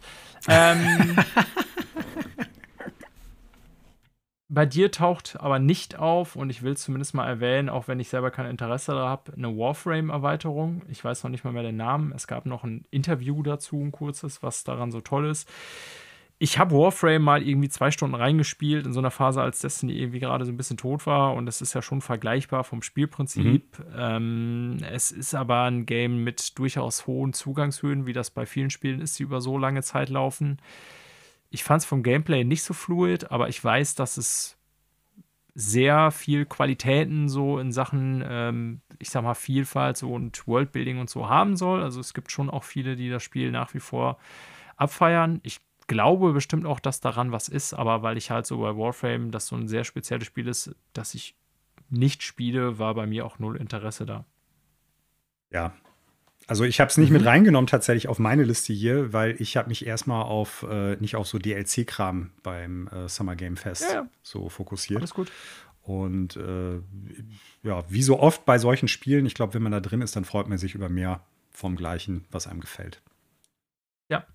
ähm, 0.50 1.16
bei 4.50 4.66
dir 4.66 4.92
taucht 4.92 5.38
aber 5.40 5.60
nicht 5.60 5.98
auf, 5.98 6.36
und 6.36 6.50
ich 6.50 6.64
will 6.64 6.74
es 6.74 6.84
zumindest 6.84 7.14
mal 7.14 7.28
erwähnen, 7.28 7.70
auch 7.70 7.88
wenn 7.88 8.00
ich 8.00 8.10
selber 8.10 8.32
kein 8.32 8.46
Interesse 8.46 8.94
daran 8.94 9.10
habe, 9.10 9.34
eine 9.34 9.58
Warframe-Erweiterung. 9.58 10.84
Ich 10.90 11.04
weiß 11.04 11.24
noch 11.24 11.32
nicht 11.32 11.44
mal 11.44 11.52
mehr 11.52 11.64
den 11.64 11.76
Namen. 11.76 12.14
Es 12.14 12.28
gab 12.28 12.46
noch 12.46 12.64
ein 12.64 12.86
Interview 12.90 13.44
dazu, 13.44 13.78
ein 13.78 13.92
kurzes, 13.92 14.42
was 14.44 14.64
daran 14.64 14.92
so 14.92 15.02
toll 15.02 15.30
ist. 15.30 15.50
Ich 16.40 16.60
habe 16.60 16.76
Warframe 16.76 17.24
mal 17.24 17.42
irgendwie 17.42 17.68
zwei 17.68 17.90
Stunden 17.90 18.16
reingespielt, 18.16 18.86
in 18.86 18.94
so 18.94 19.00
einer 19.00 19.10
Phase, 19.10 19.42
als 19.42 19.60
Destiny 19.60 19.94
irgendwie 19.94 20.20
gerade 20.20 20.46
so 20.46 20.52
ein 20.52 20.58
bisschen 20.58 20.78
tot 20.78 21.08
war. 21.08 21.34
Und 21.34 21.48
das 21.48 21.62
ist 21.62 21.74
ja 21.74 21.82
schon 21.82 22.00
vergleichbar 22.00 22.64
vom 22.64 22.84
Spielprinzip. 22.84 23.80
Mhm. 23.80 23.96
Ähm, 23.98 24.78
es 24.92 25.12
ist 25.12 25.34
aber 25.34 25.64
ein 25.64 25.86
Game 25.88 26.24
mit 26.24 26.58
durchaus 26.60 27.08
hohen 27.08 27.34
Zugangshöhen, 27.34 28.06
wie 28.06 28.14
das 28.14 28.30
bei 28.30 28.46
vielen 28.46 28.70
Spielen 28.70 29.02
ist, 29.02 29.18
die 29.18 29.24
über 29.24 29.42
so 29.42 29.58
lange 29.58 29.82
Zeit 29.82 30.10
laufen. 30.10 30.60
Ich 31.50 31.64
fand 31.64 31.82
es 31.82 31.86
vom 31.86 32.04
Gameplay 32.04 32.44
nicht 32.44 32.64
so 32.64 32.74
fluid, 32.74 33.32
aber 33.32 33.50
ich 33.50 33.64
weiß, 33.64 33.96
dass 33.96 34.18
es 34.18 34.58
sehr 35.56 36.12
viel 36.12 36.46
Qualitäten 36.46 37.30
so 37.30 37.58
in 37.58 37.72
Sachen, 37.72 38.24
ähm, 38.28 38.82
ich 39.00 39.10
sag 39.10 39.24
mal, 39.24 39.34
Vielfalt 39.34 39.98
so 39.98 40.14
und 40.14 40.48
Worldbuilding 40.48 41.00
und 41.00 41.10
so 41.10 41.30
haben 41.30 41.58
soll. 41.58 41.82
Also 41.82 42.00
es 42.00 42.14
gibt 42.14 42.32
schon 42.32 42.50
auch 42.50 42.64
viele, 42.64 42.96
die 42.96 43.10
das 43.10 43.24
Spiel 43.24 43.52
nach 43.52 43.74
wie 43.74 43.80
vor 43.80 44.20
abfeiern. 44.76 45.40
Ich 45.42 45.60
glaube 45.88 46.34
bestimmt 46.34 46.68
auch, 46.68 46.80
dass 46.80 47.00
daran 47.00 47.32
was 47.32 47.48
ist, 47.48 47.74
aber 47.74 48.04
weil 48.04 48.18
ich 48.18 48.30
halt 48.30 48.46
so 48.46 48.60
bei 48.60 48.78
Warframe, 48.78 49.32
das 49.32 49.48
so 49.48 49.56
ein 49.56 49.68
sehr 49.68 49.84
spezielles 49.84 50.28
Spiel 50.28 50.48
ist, 50.48 50.76
das 50.94 51.16
ich 51.16 51.36
nicht 51.90 52.22
spiele, 52.22 52.78
war 52.78 52.94
bei 52.94 53.08
mir 53.08 53.26
auch 53.26 53.40
null 53.40 53.58
Interesse 53.58 54.06
da. 54.06 54.26
Ja. 55.50 55.74
Also 56.48 56.64
ich 56.64 56.80
habe 56.80 56.90
es 56.90 56.98
nicht 56.98 57.10
mhm. 57.10 57.18
mit 57.18 57.26
reingenommen 57.26 57.68
tatsächlich 57.68 58.08
auf 58.08 58.20
meine 58.20 58.44
Liste 58.44 58.72
hier, 58.72 59.12
weil 59.12 59.36
ich 59.40 59.58
habe 59.58 59.68
mich 59.68 59.86
erstmal 59.86 60.24
auf 60.24 60.66
äh, 60.70 60.96
nicht 60.96 61.18
auf 61.18 61.28
so 61.28 61.38
DLC-Kram 61.38 62.32
beim 62.42 62.88
äh, 62.88 63.10
Summer 63.10 63.36
Game 63.36 63.58
Fest 63.58 63.84
ja, 63.84 63.94
ja. 63.94 64.10
so 64.24 64.48
fokussiert. 64.48 65.00
Alles 65.00 65.14
gut. 65.14 65.30
Und 65.84 66.38
äh, 66.38 66.80
ja, 67.64 67.84
wie 67.90 68.02
so 68.02 68.20
oft 68.20 68.46
bei 68.46 68.58
solchen 68.58 68.88
Spielen, 68.88 69.26
ich 69.26 69.36
glaube, 69.36 69.54
wenn 69.54 69.62
man 69.62 69.72
da 69.72 69.82
drin 69.82 70.02
ist, 70.02 70.16
dann 70.16 70.26
freut 70.26 70.48
man 70.48 70.58
sich 70.58 70.74
über 70.74 70.90
mehr 70.90 71.22
vom 71.52 71.76
Gleichen, 71.76 72.26
was 72.32 72.48
einem 72.48 72.62
gefällt. 72.62 73.02
Ja. 74.10 74.26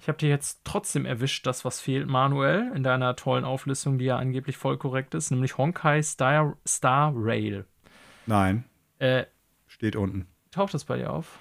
Ich 0.00 0.08
habe 0.08 0.18
dir 0.18 0.28
jetzt 0.28 0.62
trotzdem 0.64 1.06
erwischt, 1.06 1.46
das, 1.46 1.64
was 1.64 1.80
fehlt, 1.80 2.08
Manuel, 2.08 2.72
in 2.74 2.82
deiner 2.82 3.16
tollen 3.16 3.44
Auflistung, 3.44 3.98
die 3.98 4.06
ja 4.06 4.16
angeblich 4.16 4.56
voll 4.56 4.76
korrekt 4.76 5.14
ist, 5.14 5.30
nämlich 5.30 5.56
Honkai 5.58 6.02
Star, 6.02 6.56
Star 6.66 7.12
Rail. 7.14 7.64
Nein. 8.26 8.64
Äh, 8.98 9.24
Steht 9.66 9.94
unten. 9.96 10.26
Taucht 10.52 10.74
das 10.74 10.84
bei 10.84 10.98
dir 10.98 11.10
auf? 11.10 11.38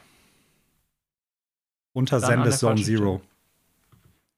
Unter 1.93 2.19
Sendes 2.21 2.59
Zone 2.59 2.81
Zero. 2.81 3.21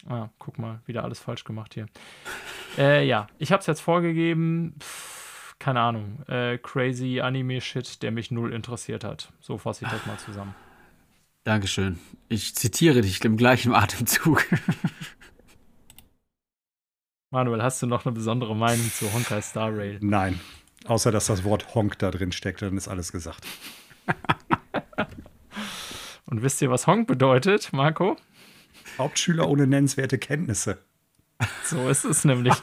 Ah, 0.10 0.30
guck 0.40 0.58
mal, 0.58 0.82
wieder 0.86 1.04
alles 1.04 1.20
falsch 1.20 1.44
gemacht 1.44 1.76
hier. 1.76 1.86
äh, 2.78 3.08
ja, 3.08 3.28
ich 3.38 3.52
habe 3.52 3.62
es 3.62 3.68
jetzt 3.68 3.80
vorgegeben. 3.80 4.76
Pff, 4.80 5.56
keine 5.60 5.80
Ahnung. 5.80 6.24
Äh, 6.28 6.58
crazy 6.58 7.22
Anime-Shit, 7.22 8.02
der 8.02 8.12
mich 8.12 8.32
null 8.32 8.52
interessiert 8.52 9.04
hat. 9.04 9.32
So 9.40 9.58
fasse 9.60 9.86
ich 9.86 9.92
das 9.92 10.06
mal 10.08 10.18
zusammen. 10.18 10.56
Dankeschön. 11.44 12.00
Ich 12.28 12.56
zitiere 12.56 13.02
dich 13.02 13.24
im 13.24 13.38
gleichen 13.38 13.74
Atemzug. 13.76 14.44
Manuel, 17.30 17.62
hast 17.62 17.82
du 17.82 17.88
noch 17.88 18.06
eine 18.06 18.14
besondere 18.14 18.56
Meinung 18.56 18.92
zu 18.92 19.12
Honkai 19.14 19.42
Star 19.42 19.76
Rail? 19.76 20.00
Nein. 20.02 20.40
Außer, 20.86 21.12
dass 21.12 21.28
das 21.28 21.44
Wort 21.44 21.76
Honk 21.76 22.00
da 22.00 22.12
drin 22.12 22.32
steckt, 22.32 22.62
dann 22.62 22.76
ist 22.76 22.88
alles 22.88 23.12
gesagt. 23.12 23.46
Und 26.34 26.42
wisst 26.42 26.64
ihr, 26.64 26.72
was 26.72 26.88
Honk 26.88 27.06
bedeutet, 27.06 27.74
Marco? 27.74 28.18
Hauptschüler 28.98 29.48
ohne 29.48 29.68
nennenswerte 29.68 30.18
Kenntnisse. 30.18 30.80
So 31.64 31.88
ist 31.88 32.06
es 32.06 32.26
nämlich. 32.26 32.56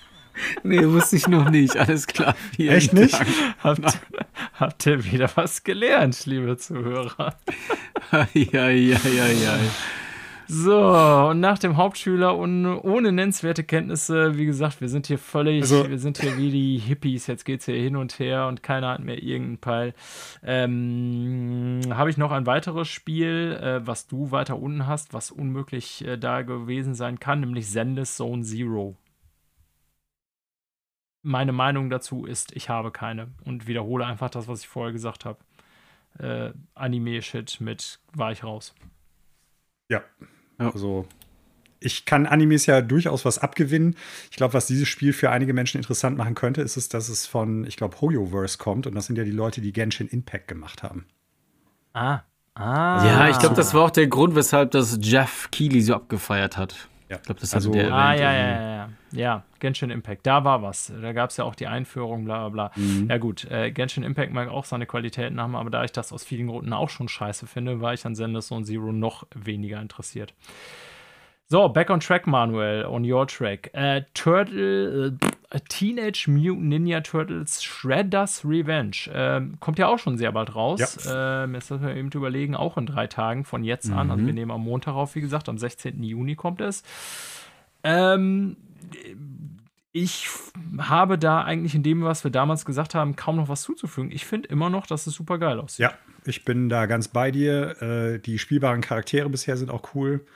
nee, 0.62 0.86
wusste 0.86 1.16
ich 1.16 1.26
noch 1.26 1.48
nicht. 1.48 1.78
Alles 1.78 2.06
klar. 2.06 2.36
Vielen 2.54 2.74
Echt 2.74 2.92
nicht? 2.92 3.18
Habt, 3.62 4.00
habt 4.52 4.84
ihr 4.84 5.02
wieder 5.06 5.30
was 5.34 5.64
gelernt, 5.64 6.26
liebe 6.26 6.58
Zuhörer? 6.58 7.38
ja, 8.34 8.68
ja, 8.68 8.68
ja, 8.68 9.26
ja. 9.28 9.58
So, 10.48 10.78
und 11.30 11.40
nach 11.40 11.58
dem 11.58 11.76
Hauptschüler 11.76 12.36
und 12.36 12.66
ohne 12.66 13.10
nennenswerte 13.10 13.64
Kenntnisse, 13.64 14.36
wie 14.36 14.46
gesagt, 14.46 14.80
wir 14.80 14.88
sind 14.88 15.08
hier 15.08 15.18
völlig, 15.18 15.62
also, 15.62 15.88
wir 15.88 15.98
sind 15.98 16.18
hier 16.18 16.36
wie 16.36 16.50
die 16.50 16.78
Hippies, 16.78 17.26
jetzt 17.26 17.44
geht 17.44 17.60
es 17.60 17.66
hier 17.66 17.74
hin 17.74 17.96
und 17.96 18.18
her 18.20 18.46
und 18.46 18.62
keiner 18.62 18.90
hat 18.90 19.00
mehr 19.00 19.20
irgendeinen 19.20 19.58
Peil. 19.58 19.94
Ähm, 20.44 21.80
Habe 21.90 22.10
ich 22.10 22.16
noch 22.16 22.30
ein 22.30 22.46
weiteres 22.46 22.86
Spiel, 22.86 23.58
äh, 23.60 23.84
was 23.86 24.06
du 24.06 24.30
weiter 24.30 24.56
unten 24.58 24.86
hast, 24.86 25.14
was 25.14 25.32
unmöglich 25.32 26.06
äh, 26.06 26.16
da 26.16 26.42
gewesen 26.42 26.94
sein 26.94 27.18
kann, 27.18 27.40
nämlich 27.40 27.68
Zendes 27.68 28.16
Zone 28.16 28.42
Zero. 28.42 28.96
Meine 31.22 31.52
Meinung 31.52 31.90
dazu 31.90 32.24
ist, 32.24 32.54
ich 32.54 32.68
habe 32.68 32.92
keine 32.92 33.32
und 33.44 33.66
wiederhole 33.66 34.06
einfach 34.06 34.30
das, 34.30 34.46
was 34.46 34.60
ich 34.60 34.68
vorher 34.68 34.92
gesagt 34.92 35.24
habe. 35.24 35.38
Äh, 36.20 36.52
Anime-Shit 36.74 37.60
mit 37.60 37.98
war 38.14 38.30
ich 38.30 38.44
raus. 38.44 38.74
Ja, 39.88 40.02
ja. 40.58 40.70
Also 40.72 41.06
ich 41.80 42.04
kann 42.04 42.26
Animes 42.26 42.66
ja 42.66 42.80
durchaus 42.80 43.24
was 43.24 43.38
abgewinnen. 43.38 43.96
Ich 44.30 44.36
glaube, 44.36 44.54
was 44.54 44.66
dieses 44.66 44.88
Spiel 44.88 45.12
für 45.12 45.30
einige 45.30 45.52
Menschen 45.52 45.78
interessant 45.78 46.16
machen 46.16 46.34
könnte, 46.34 46.62
ist 46.62 46.76
es, 46.76 46.88
dass 46.88 47.08
es 47.08 47.26
von, 47.26 47.66
ich 47.66 47.76
glaube, 47.76 48.00
Hoyoverse 48.00 48.58
kommt. 48.58 48.86
Und 48.86 48.94
das 48.94 49.06
sind 49.06 49.16
ja 49.16 49.24
die 49.24 49.30
Leute, 49.30 49.60
die 49.60 49.72
Genshin 49.72 50.08
Impact 50.08 50.48
gemacht 50.48 50.82
haben. 50.82 51.06
Ah. 51.92 52.20
Ah. 52.54 53.04
Ja, 53.04 53.28
ich 53.28 53.38
glaube, 53.38 53.54
das 53.54 53.74
war 53.74 53.84
auch 53.84 53.90
der 53.90 54.06
Grund, 54.06 54.34
weshalb 54.34 54.70
das 54.70 54.98
Jeff 55.00 55.50
Keighley 55.52 55.82
so 55.82 55.94
abgefeiert 55.94 56.56
hat. 56.56 56.88
Ja. 57.08 57.16
Ich 57.16 57.22
glaube, 57.22 57.40
das 57.40 57.54
also, 57.54 57.70
der 57.70 57.92
Ah, 57.92 58.14
ja, 58.14 58.32
ja, 58.32 58.48
ja, 58.48 58.76
ja. 58.76 58.88
Ja, 59.12 59.44
Genshin 59.60 59.90
Impact, 59.90 60.26
da 60.26 60.44
war 60.44 60.62
was. 60.62 60.92
Da 61.00 61.12
gab 61.12 61.30
es 61.30 61.36
ja 61.36 61.44
auch 61.44 61.54
die 61.54 61.68
Einführung, 61.68 62.24
bla 62.24 62.48
bla 62.48 62.70
bla. 62.70 62.82
Mhm. 62.82 63.08
Ja, 63.08 63.18
gut, 63.18 63.44
äh, 63.50 63.70
Genshin 63.70 64.02
Impact 64.02 64.32
mag 64.32 64.48
auch 64.48 64.64
seine 64.64 64.86
Qualitäten 64.86 65.40
haben, 65.40 65.54
aber 65.54 65.70
da 65.70 65.84
ich 65.84 65.92
das 65.92 66.12
aus 66.12 66.24
vielen 66.24 66.48
Gründen 66.48 66.72
auch 66.72 66.90
schon 66.90 67.08
scheiße 67.08 67.46
finde, 67.46 67.80
war 67.80 67.94
ich 67.94 68.04
an 68.04 68.16
Zenless 68.16 68.48
Zone 68.48 68.64
Zero 68.64 68.92
noch 68.92 69.26
weniger 69.34 69.80
interessiert. 69.80 70.34
So, 71.48 71.68
back 71.68 71.90
on 71.90 72.00
track, 72.00 72.26
Manuel, 72.26 72.84
on 72.86 73.04
your 73.08 73.24
track. 73.28 73.70
Äh, 73.72 74.02
Turtle, 74.14 75.16
äh, 75.50 75.60
Teenage 75.68 76.26
Mutant 76.28 76.64
Ninja 76.64 77.00
Turtles 77.02 77.62
Shredder's 77.62 78.44
Revenge. 78.44 79.08
Äh, 79.12 79.42
kommt 79.60 79.78
ja 79.78 79.86
auch 79.86 79.98
schon 80.00 80.18
sehr 80.18 80.32
bald 80.32 80.56
raus. 80.56 81.04
Ja. 81.04 81.44
Ähm, 81.44 81.54
jetzt 81.54 81.70
müssen 81.70 81.86
wir 81.86 81.94
eben 81.94 82.10
überlegen, 82.10 82.56
auch 82.56 82.76
in 82.76 82.86
drei 82.86 83.06
Tagen 83.06 83.44
von 83.44 83.62
jetzt 83.62 83.92
an. 83.92 84.10
Also 84.10 84.24
mhm. 84.24 84.26
wir 84.26 84.34
nehmen 84.34 84.50
am 84.50 84.62
Montag 84.62 84.94
auf, 84.94 85.14
wie 85.14 85.20
gesagt, 85.20 85.48
am 85.48 85.56
16. 85.56 86.02
Juni 86.02 86.34
kommt 86.34 86.60
es. 86.60 86.82
Ähm, 87.84 88.56
ich 89.92 90.28
habe 90.78 91.16
da 91.16 91.44
eigentlich 91.44 91.76
in 91.76 91.84
dem, 91.84 92.02
was 92.02 92.24
wir 92.24 92.32
damals 92.32 92.64
gesagt 92.64 92.96
haben, 92.96 93.14
kaum 93.14 93.36
noch 93.36 93.48
was 93.48 93.62
zuzufügen. 93.62 94.10
Ich 94.10 94.26
finde 94.26 94.48
immer 94.48 94.68
noch, 94.68 94.88
dass 94.88 95.06
es 95.06 95.14
super 95.14 95.38
geil 95.38 95.60
aussieht. 95.60 95.84
Ja, 95.84 95.94
ich 96.24 96.44
bin 96.44 96.68
da 96.68 96.86
ganz 96.86 97.06
bei 97.06 97.30
dir. 97.30 97.80
Äh, 97.80 98.18
die 98.18 98.40
spielbaren 98.40 98.80
Charaktere 98.80 99.30
bisher 99.30 99.56
sind 99.56 99.70
auch 99.70 99.94
cool. 99.94 100.26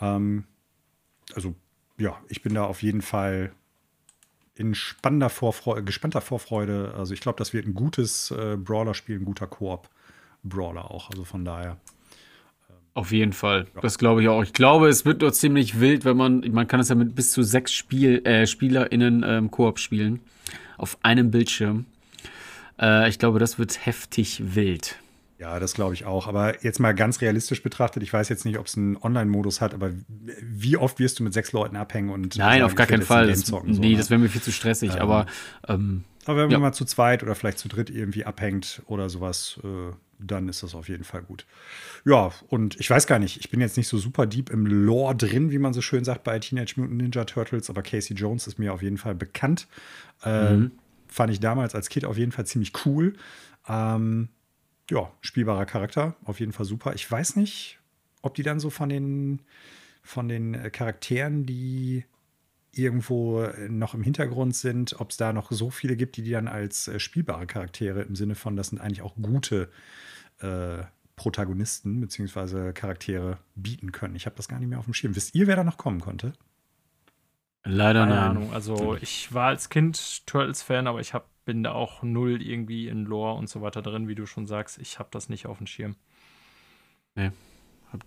Ähm, 0.00 0.44
also, 1.34 1.54
ja, 1.98 2.18
ich 2.28 2.42
bin 2.42 2.54
da 2.54 2.64
auf 2.64 2.82
jeden 2.82 3.02
Fall 3.02 3.52
in 4.54 4.74
spannender 4.74 5.30
Vorfreude, 5.30 5.84
gespannter 5.84 6.20
Vorfreude. 6.20 6.94
Also, 6.96 7.14
ich 7.14 7.20
glaube, 7.20 7.38
das 7.38 7.52
wird 7.52 7.66
ein 7.66 7.74
gutes 7.74 8.30
äh, 8.30 8.56
Brawler-Spiel, 8.56 9.16
ein 9.20 9.24
guter 9.24 9.46
Koop-Brawler 9.46 10.90
auch. 10.90 11.10
Also, 11.10 11.24
von 11.24 11.44
daher. 11.44 11.78
Auf 12.94 13.12
jeden 13.12 13.32
Fall. 13.32 13.66
Ja. 13.76 13.80
Das 13.80 13.96
glaube 13.96 14.22
ich 14.22 14.28
auch. 14.28 14.42
Ich 14.42 14.52
glaube, 14.52 14.88
es 14.88 15.04
wird 15.04 15.20
nur 15.20 15.32
ziemlich 15.32 15.78
wild, 15.78 16.04
wenn 16.04 16.16
man, 16.16 16.40
man 16.50 16.66
kann 16.66 16.80
es 16.80 16.88
ja 16.88 16.96
mit 16.96 17.14
bis 17.14 17.30
zu 17.30 17.44
sechs 17.44 17.72
Spiel, 17.72 18.26
äh, 18.26 18.44
SpielerInnen 18.44 19.24
ähm, 19.24 19.50
Koop 19.52 19.78
spielen. 19.78 20.20
Auf 20.76 20.98
einem 21.02 21.30
Bildschirm. 21.30 21.86
Äh, 22.80 23.08
ich 23.08 23.20
glaube, 23.20 23.38
das 23.38 23.58
wird 23.58 23.86
heftig 23.86 24.54
wild. 24.56 24.96
Ja, 25.38 25.60
das 25.60 25.74
glaube 25.74 25.94
ich 25.94 26.04
auch. 26.04 26.26
Aber 26.26 26.64
jetzt 26.64 26.80
mal 26.80 26.94
ganz 26.94 27.20
realistisch 27.20 27.62
betrachtet, 27.62 28.02
ich 28.02 28.12
weiß 28.12 28.28
jetzt 28.28 28.44
nicht, 28.44 28.58
ob 28.58 28.66
es 28.66 28.76
einen 28.76 28.96
Online-Modus 28.96 29.60
hat, 29.60 29.72
aber 29.72 29.92
wie 30.42 30.76
oft 30.76 30.98
wirst 30.98 31.20
du 31.20 31.22
mit 31.22 31.32
sechs 31.32 31.52
Leuten 31.52 31.76
abhängen 31.76 32.10
und. 32.10 32.36
Nein, 32.36 32.62
auf 32.62 32.74
gar 32.74 32.86
keinen 32.86 33.02
Fall. 33.02 33.28
Das, 33.28 33.44
zocken, 33.44 33.72
nee, 33.72 33.90
ne? 33.90 33.96
das 33.96 34.10
wäre 34.10 34.20
mir 34.20 34.28
viel 34.28 34.42
zu 34.42 34.52
stressig, 34.52 34.94
ähm, 34.94 35.00
aber. 35.00 35.26
Ähm, 35.68 36.04
aber 36.24 36.42
wenn 36.42 36.50
ja. 36.50 36.58
man 36.58 36.70
mal 36.70 36.74
zu 36.74 36.84
zweit 36.84 37.22
oder 37.22 37.34
vielleicht 37.34 37.58
zu 37.58 37.68
dritt 37.68 37.88
irgendwie 37.88 38.26
abhängt 38.26 38.82
oder 38.86 39.08
sowas, 39.08 39.58
äh, 39.64 39.94
dann 40.18 40.48
ist 40.48 40.62
das 40.62 40.74
auf 40.74 40.88
jeden 40.88 41.04
Fall 41.04 41.22
gut. 41.22 41.46
Ja, 42.04 42.32
und 42.48 42.78
ich 42.78 42.90
weiß 42.90 43.06
gar 43.06 43.18
nicht, 43.18 43.38
ich 43.38 43.48
bin 43.48 43.60
jetzt 43.60 43.76
nicht 43.76 43.88
so 43.88 43.96
super 43.96 44.26
deep 44.26 44.50
im 44.50 44.66
Lore 44.66 45.14
drin, 45.14 45.52
wie 45.52 45.58
man 45.58 45.72
so 45.72 45.80
schön 45.80 46.04
sagt 46.04 46.24
bei 46.24 46.38
Teenage 46.38 46.74
Mutant 46.76 46.98
Ninja 46.98 47.24
Turtles, 47.24 47.70
aber 47.70 47.82
Casey 47.82 48.14
Jones 48.14 48.46
ist 48.46 48.58
mir 48.58 48.74
auf 48.74 48.82
jeden 48.82 48.98
Fall 48.98 49.14
bekannt. 49.14 49.68
Ähm, 50.24 50.58
mhm. 50.58 50.70
Fand 51.06 51.32
ich 51.32 51.40
damals 51.40 51.74
als 51.74 51.88
Kind 51.88 52.04
auf 52.04 52.18
jeden 52.18 52.32
Fall 52.32 52.44
ziemlich 52.44 52.72
cool. 52.84 53.14
Ähm, 53.68 54.28
ja, 54.90 55.12
spielbarer 55.20 55.66
Charakter, 55.66 56.16
auf 56.24 56.40
jeden 56.40 56.52
Fall 56.52 56.66
super. 56.66 56.94
Ich 56.94 57.10
weiß 57.10 57.36
nicht, 57.36 57.78
ob 58.22 58.34
die 58.34 58.42
dann 58.42 58.60
so 58.60 58.70
von 58.70 58.88
den, 58.88 59.42
von 60.02 60.28
den 60.28 60.54
äh, 60.54 60.70
Charakteren, 60.70 61.46
die 61.46 62.04
irgendwo 62.72 63.42
äh, 63.42 63.68
noch 63.68 63.94
im 63.94 64.02
Hintergrund 64.02 64.54
sind, 64.56 65.00
ob 65.00 65.10
es 65.10 65.16
da 65.16 65.32
noch 65.32 65.50
so 65.50 65.70
viele 65.70 65.96
gibt, 65.96 66.16
die 66.16 66.22
die 66.22 66.30
dann 66.30 66.48
als 66.48 66.88
äh, 66.88 67.00
spielbare 67.00 67.46
Charaktere 67.46 68.02
im 68.02 68.16
Sinne 68.16 68.34
von, 68.34 68.56
das 68.56 68.68
sind 68.68 68.80
eigentlich 68.80 69.02
auch 69.02 69.14
gute 69.16 69.70
äh, 70.40 70.84
Protagonisten 71.16 72.00
bzw. 72.00 72.72
Charaktere 72.72 73.38
bieten 73.56 73.92
können. 73.92 74.14
Ich 74.14 74.26
habe 74.26 74.36
das 74.36 74.48
gar 74.48 74.58
nicht 74.58 74.68
mehr 74.68 74.78
auf 74.78 74.84
dem 74.84 74.94
Schirm. 74.94 75.16
Wisst 75.16 75.34
ihr, 75.34 75.46
wer 75.46 75.56
da 75.56 75.64
noch 75.64 75.76
kommen 75.76 76.00
konnte? 76.00 76.32
Leider 77.64 78.06
Keine 78.06 78.20
Ahnung. 78.20 78.52
Also 78.52 78.96
ich 79.00 79.34
war 79.34 79.48
als 79.48 79.68
Kind 79.68 80.26
Turtles-Fan, 80.26 80.86
aber 80.86 81.00
ich 81.00 81.12
habe 81.12 81.26
bin 81.48 81.62
da 81.62 81.72
auch 81.72 82.02
null 82.02 82.42
irgendwie 82.42 82.88
in 82.88 83.06
Lore 83.06 83.38
und 83.38 83.48
so 83.48 83.62
weiter 83.62 83.80
drin, 83.80 84.06
wie 84.06 84.14
du 84.14 84.26
schon 84.26 84.46
sagst. 84.46 84.78
Ich 84.80 84.98
habe 84.98 85.08
das 85.10 85.30
nicht 85.30 85.46
auf 85.46 85.56
dem 85.56 85.66
Schirm. 85.66 85.96
Nee. 87.14 87.30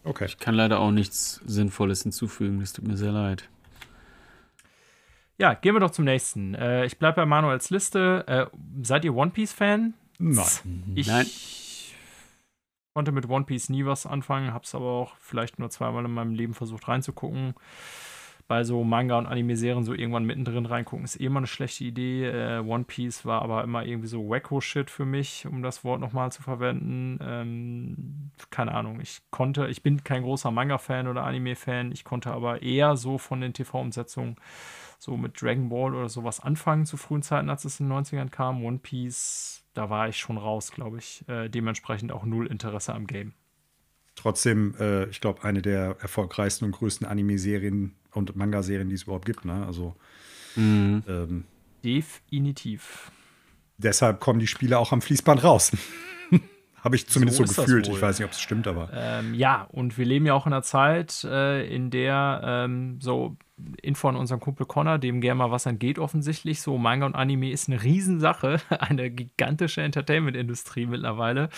Okay. 0.04 0.26
Ich 0.26 0.38
kann 0.38 0.54
leider 0.54 0.80
auch 0.80 0.92
nichts 0.92 1.42
Sinnvolles 1.48 2.04
hinzufügen. 2.04 2.60
Das 2.60 2.74
tut 2.74 2.88
mir 2.88 2.98
sehr 2.98 3.12
leid. 3.12 3.50
Ja, 5.40 5.56
gehen 5.56 5.74
wir 5.74 5.80
doch 5.80 5.90
zum 5.90 6.06
nächsten. 6.06 6.54
Äh, 6.54 6.86
ich 6.86 7.00
bleibe 7.00 7.16
bei 7.16 7.26
Manuels 7.26 7.72
Liste. 7.72 8.26
Äh, 8.28 8.46
seid 8.84 9.06
ihr 9.06 9.16
One 9.16 9.32
Piece-Fan? 9.32 9.96
Nein. 10.20 10.94
Ich 10.94 11.08
Nein. 11.08 11.26
konnte 12.94 13.12
mit 13.12 13.28
One 13.28 13.46
Piece 13.46 13.70
nie 13.70 13.86
was 13.86 14.06
anfangen, 14.06 14.54
habe 14.54 14.66
es 14.66 14.76
aber 14.76 14.86
auch 14.86 15.16
vielleicht 15.18 15.58
nur 15.58 15.72
zweimal 15.72 16.06
in 16.06 16.12
meinem 16.12 16.36
Leben 16.36 16.54
versucht 16.54 16.88
reinzugucken 16.88 17.56
bei 18.52 18.66
so 18.66 18.84
Manga- 18.84 19.18
und 19.18 19.28
Anime-Serien 19.28 19.86
so 19.86 19.94
irgendwann 19.94 20.26
mittendrin 20.26 20.66
reingucken, 20.66 21.06
ist 21.06 21.18
eh 21.22 21.28
immer 21.28 21.40
eine 21.40 21.48
schlechte 21.48 21.86
Idee. 21.86 22.26
Äh, 22.26 22.60
One 22.60 22.84
Piece 22.84 23.26
war 23.26 23.44
aber 23.44 23.64
immer 23.64 23.86
irgendwie 23.86 24.10
so 24.10 24.30
Wacko-Shit 24.30 24.90
für 24.90 25.06
mich, 25.06 25.48
um 25.48 25.64
das 25.64 25.86
Wort 25.86 26.02
nochmal 26.02 26.34
zu 26.34 26.42
verwenden. 26.42 27.18
Ähm, 27.22 28.32
keine 28.50 28.74
Ahnung, 28.74 29.00
ich 29.00 29.22
konnte, 29.32 29.68
ich 29.68 29.84
bin 29.84 30.04
kein 30.04 30.24
großer 30.24 30.52
Manga-Fan 30.52 31.08
oder 31.08 31.24
Anime-Fan, 31.24 31.94
ich 31.94 32.04
konnte 32.04 32.34
aber 32.34 32.62
eher 32.62 32.98
so 32.98 33.18
von 33.18 33.40
den 33.40 33.54
TV-Umsetzungen 33.54 34.36
so 35.00 35.16
mit 35.16 35.42
Dragon 35.42 35.70
Ball 35.70 35.96
oder 35.96 36.10
sowas 36.10 36.42
anfangen 36.42 36.86
zu 36.86 36.98
frühen 36.98 37.22
Zeiten, 37.22 37.50
als 37.50 37.64
es 37.64 37.80
in 37.80 37.88
den 37.88 37.98
90ern 38.04 38.32
kam. 38.32 38.66
One 38.66 38.80
Piece, 38.80 39.64
da 39.74 39.90
war 39.90 40.10
ich 40.10 40.18
schon 40.18 40.38
raus, 40.38 40.74
glaube 40.74 40.98
ich. 40.98 41.24
Äh, 41.30 41.48
dementsprechend 41.48 42.12
auch 42.12 42.26
null 42.26 42.48
Interesse 42.48 42.94
am 42.94 43.08
Game. 43.08 43.32
Trotzdem, 44.16 44.76
äh, 44.78 45.06
ich 45.06 45.22
glaube, 45.22 45.46
eine 45.46 45.62
der 45.62 45.96
erfolgreichsten 46.02 46.66
und 46.66 46.72
größten 46.74 47.08
Anime-Serien 47.08 47.96
und 48.14 48.36
Manga-Serien, 48.36 48.90
die 48.90 48.96
es 48.96 49.04
überhaupt 49.04 49.26
gibt. 49.26 49.46
Ne? 49.46 49.66
Also 49.66 49.96
mhm. 50.56 51.04
ähm, 51.08 51.44
definitiv. 51.84 53.12
Deshalb 53.78 54.20
kommen 54.20 54.40
die 54.40 54.48
Spiele 54.48 54.78
auch 54.78 54.92
am 54.92 55.02
Fließband 55.02 55.44
raus. 55.44 55.72
Habe 56.84 56.96
ich 56.96 57.08
zumindest 57.08 57.38
so, 57.38 57.46
so 57.46 57.62
gefühlt. 57.62 57.88
Ich 57.88 58.02
weiß 58.02 58.18
nicht, 58.18 58.26
ob 58.26 58.32
es 58.32 58.42
stimmt, 58.42 58.68
aber. 58.68 58.90
Ähm, 58.94 59.36
ja, 59.36 59.68
und 59.72 59.98
wir 60.00 60.06
leben 60.06 60.26
ja 60.26 60.34
auch 60.34 60.48
in 60.48 60.54
einer 60.54 60.64
Zeit, 60.64 61.24
äh, 61.24 61.64
in 61.68 61.92
der 61.92 62.42
ähm, 62.44 63.00
so 63.00 63.38
Info 63.82 64.08
an 64.08 64.16
unseren 64.16 64.40
Kumpel 64.40 64.66
Connor, 64.66 64.98
dem 64.98 65.22
gerne 65.22 65.38
mal 65.38 65.52
was 65.52 65.68
entgeht, 65.68 66.00
offensichtlich. 66.00 66.62
So, 66.62 66.80
Manga 66.80 67.06
und 67.06 67.16
Anime 67.16 67.52
ist 67.52 67.70
eine 67.70 67.84
Riesensache, 67.84 68.60
eine 68.70 69.12
gigantische 69.12 69.82
Entertainment-Industrie 69.82 70.88
mittlerweile. 70.88 71.50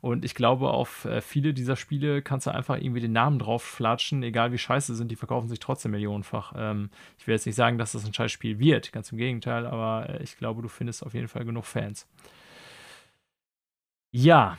Und 0.00 0.24
ich 0.24 0.34
glaube, 0.34 0.70
auf 0.70 1.04
äh, 1.04 1.20
viele 1.20 1.54
dieser 1.54 1.76
Spiele 1.76 2.22
kannst 2.22 2.48
du 2.48 2.50
einfach 2.54 2.76
irgendwie 2.76 3.00
den 3.00 3.12
Namen 3.12 3.38
drauf 3.38 3.62
flatschen, 3.62 4.24
egal 4.24 4.52
wie 4.52 4.58
scheiße 4.58 4.94
sind, 4.94 5.12
die 5.12 5.16
verkaufen 5.16 5.48
sich 5.48 5.60
trotzdem 5.60 5.92
millionenfach. 5.92 6.54
Ähm, 6.56 6.90
ich 7.18 7.26
will 7.26 7.34
jetzt 7.34 7.46
nicht 7.46 7.56
sagen, 7.56 7.78
dass 7.78 7.92
das 7.92 8.04
ein 8.04 8.14
scheiß 8.14 8.32
Spiel 8.32 8.58
wird, 8.58 8.92
ganz 8.92 9.12
im 9.12 9.18
Gegenteil, 9.18 9.66
aber 9.66 10.08
äh, 10.08 10.22
ich 10.22 10.36
glaube, 10.36 10.62
du 10.62 10.68
findest 10.68 11.04
auf 11.04 11.14
jeden 11.14 11.28
Fall 11.28 11.44
genug 11.44 11.66
Fans. 11.66 12.08
Ja, 14.10 14.58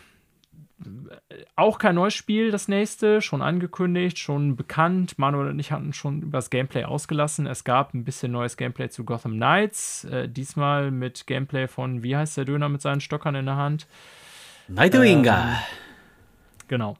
auch 1.56 1.78
kein 1.78 1.96
neues 1.96 2.14
Spiel, 2.14 2.52
das 2.52 2.68
nächste, 2.68 3.22
schon 3.22 3.42
angekündigt, 3.42 4.20
schon 4.20 4.56
bekannt. 4.56 5.18
Manuel 5.18 5.50
und 5.50 5.60
ich 5.60 5.72
hatten 5.72 5.94
schon 5.94 6.22
über 6.22 6.40
das 6.40 6.50
Gameplay 6.50 6.84
ausgelassen. 6.84 7.48
Es 7.48 7.64
gab 7.64 7.94
ein 7.94 8.04
bisschen 8.04 8.32
neues 8.32 8.58
Gameplay 8.58 8.90
zu 8.90 9.06
Gotham 9.06 9.34
Knights. 9.34 10.04
Äh, 10.06 10.28
diesmal 10.30 10.92
mit 10.92 11.28
Gameplay 11.28 11.68
von, 11.68 12.04
wie 12.04 12.16
heißt 12.16 12.38
der 12.38 12.46
Döner 12.46 12.70
mit 12.70 12.82
seinen 12.82 13.02
Stockern 13.02 13.36
in 13.36 13.46
der 13.46 13.56
Hand? 13.56 13.88
Nightwinger. 14.68 15.58
Ähm, 15.60 15.78
genau. 16.68 16.98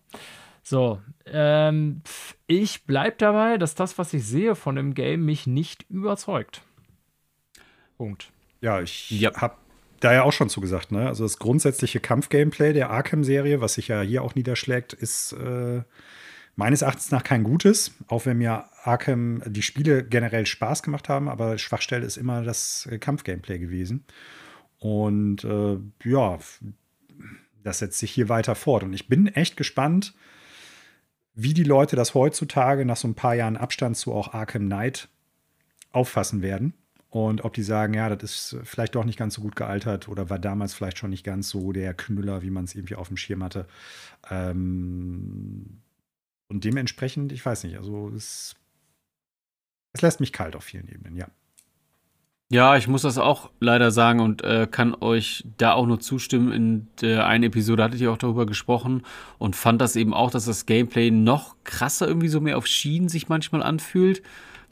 So, 0.62 1.02
ähm, 1.26 2.02
ich 2.48 2.86
bleibe 2.86 3.18
dabei, 3.18 3.58
dass 3.58 3.76
das, 3.76 3.98
was 3.98 4.14
ich 4.14 4.26
sehe 4.26 4.56
von 4.56 4.76
dem 4.76 4.94
Game, 4.94 5.26
mich 5.26 5.46
nicht 5.46 5.86
überzeugt. 5.90 6.62
Punkt. 7.98 8.32
Ja, 8.62 8.82
ich 8.82 9.12
ja. 9.12 9.34
habe 9.36 9.58
da 10.04 10.14
ja 10.14 10.24
auch 10.24 10.34
schon 10.34 10.50
zugesagt, 10.50 10.92
ne? 10.92 11.08
Also 11.08 11.24
das 11.24 11.40
grundsätzliche 11.40 12.00
Kampfgameplay 12.00 12.74
der 12.74 12.90
Arkham-Serie, 12.90 13.62
was 13.62 13.76
sich 13.76 13.88
ja 13.88 14.02
hier 14.02 14.24
auch 14.24 14.36
niederschlägt, 14.36 14.94
ist 14.94 15.34
äh, 15.34 15.84
meines 16.56 16.82
Erachtens 16.82 17.12
nach 17.12 17.24
kein 17.24 17.44
gutes. 17.44 17.92
Auch 18.08 18.26
wenn 18.26 18.38
mir 18.38 18.66
Arkham 18.84 19.42
die 19.46 19.62
Spiele 19.62 20.04
generell 20.04 20.46
Spaß 20.46 20.84
gemacht 20.84 21.10
haben, 21.10 21.30
aber 21.30 21.58
Schwachstelle 21.58 22.06
ist 22.06 22.18
immer 22.18 22.44
das 22.44 22.88
Kampfgameplay 23.00 23.60
gewesen. 23.60 24.06
Und 24.80 25.44
äh, 25.44 25.78
ja, 26.04 26.38
das 27.64 27.80
setzt 27.80 28.00
sich 28.00 28.12
hier 28.12 28.30
weiter 28.30 28.56
fort. 28.56 28.84
Und 28.84 28.94
ich 28.94 29.08
bin 29.08 29.28
echt 29.28 29.56
gespannt, 29.58 30.14
wie 31.34 31.54
die 31.54 31.64
Leute 31.64 31.96
das 31.96 32.14
heutzutage 32.14 32.86
nach 32.86 32.98
so 32.98 33.08
ein 33.08 33.16
paar 33.16 33.34
Jahren 33.34 33.58
Abstand 33.58 33.98
zu 33.98 34.14
auch 34.14 34.34
Arkham 34.34 34.66
Knight 34.66 35.08
auffassen 35.92 36.42
werden. 36.42 36.74
Und 37.14 37.46
ob 37.46 37.54
die 37.54 37.62
sagen, 37.62 37.94
ja, 37.94 38.10
das 38.16 38.24
ist 38.32 38.58
vielleicht 38.64 38.96
doch 38.96 39.06
nicht 39.06 39.20
ganz 39.20 39.36
so 39.36 39.42
gut 39.44 39.56
gealtert 39.56 40.10
oder 40.10 40.32
war 40.32 40.40
damals 40.40 40.74
vielleicht 40.74 40.98
schon 40.98 41.12
nicht 41.12 41.24
ganz 41.24 41.48
so 41.48 41.72
der 41.72 41.94
Knüller, 41.94 42.42
wie 42.42 42.50
man 42.50 42.64
es 42.64 42.74
irgendwie 42.74 42.96
auf 42.96 43.08
dem 43.10 43.18
Schirm 43.18 43.44
hatte. 43.44 43.68
Ähm 44.32 45.84
und 46.48 46.64
dementsprechend, 46.64 47.32
ich 47.32 47.46
weiß 47.46 47.66
nicht, 47.66 47.78
also 47.78 48.10
es, 48.16 48.56
es 49.94 50.02
lässt 50.02 50.22
mich 50.22 50.34
kalt 50.34 50.56
auf 50.56 50.64
vielen 50.64 50.88
Ebenen, 50.88 51.16
ja. 51.16 51.28
Ja, 52.50 52.78
ich 52.78 52.88
muss 52.88 53.04
das 53.04 53.20
auch 53.20 53.52
leider 53.60 53.92
sagen 53.92 54.20
und 54.20 54.44
äh, 54.44 54.68
kann 54.70 54.96
euch 54.96 55.46
da 55.60 55.74
auch 55.74 55.86
nur 55.86 56.00
zustimmen. 56.00 56.52
In 56.52 56.88
der 57.00 57.28
einen 57.28 57.44
Episode 57.44 57.84
hattet 57.84 58.02
ihr 58.02 58.12
auch 58.12 58.18
darüber 58.18 58.48
gesprochen 58.48 59.04
und 59.38 59.56
fand 59.56 59.82
das 59.82 59.96
eben 59.96 60.16
auch, 60.16 60.32
dass 60.32 60.46
das 60.46 60.66
Gameplay 60.66 61.12
noch 61.12 61.58
krasser 61.64 62.08
irgendwie 62.08 62.28
so 62.28 62.42
mehr 62.42 62.58
auf 62.58 62.66
Schienen 62.66 63.08
sich 63.08 63.30
manchmal 63.30 63.62
anfühlt 63.62 64.24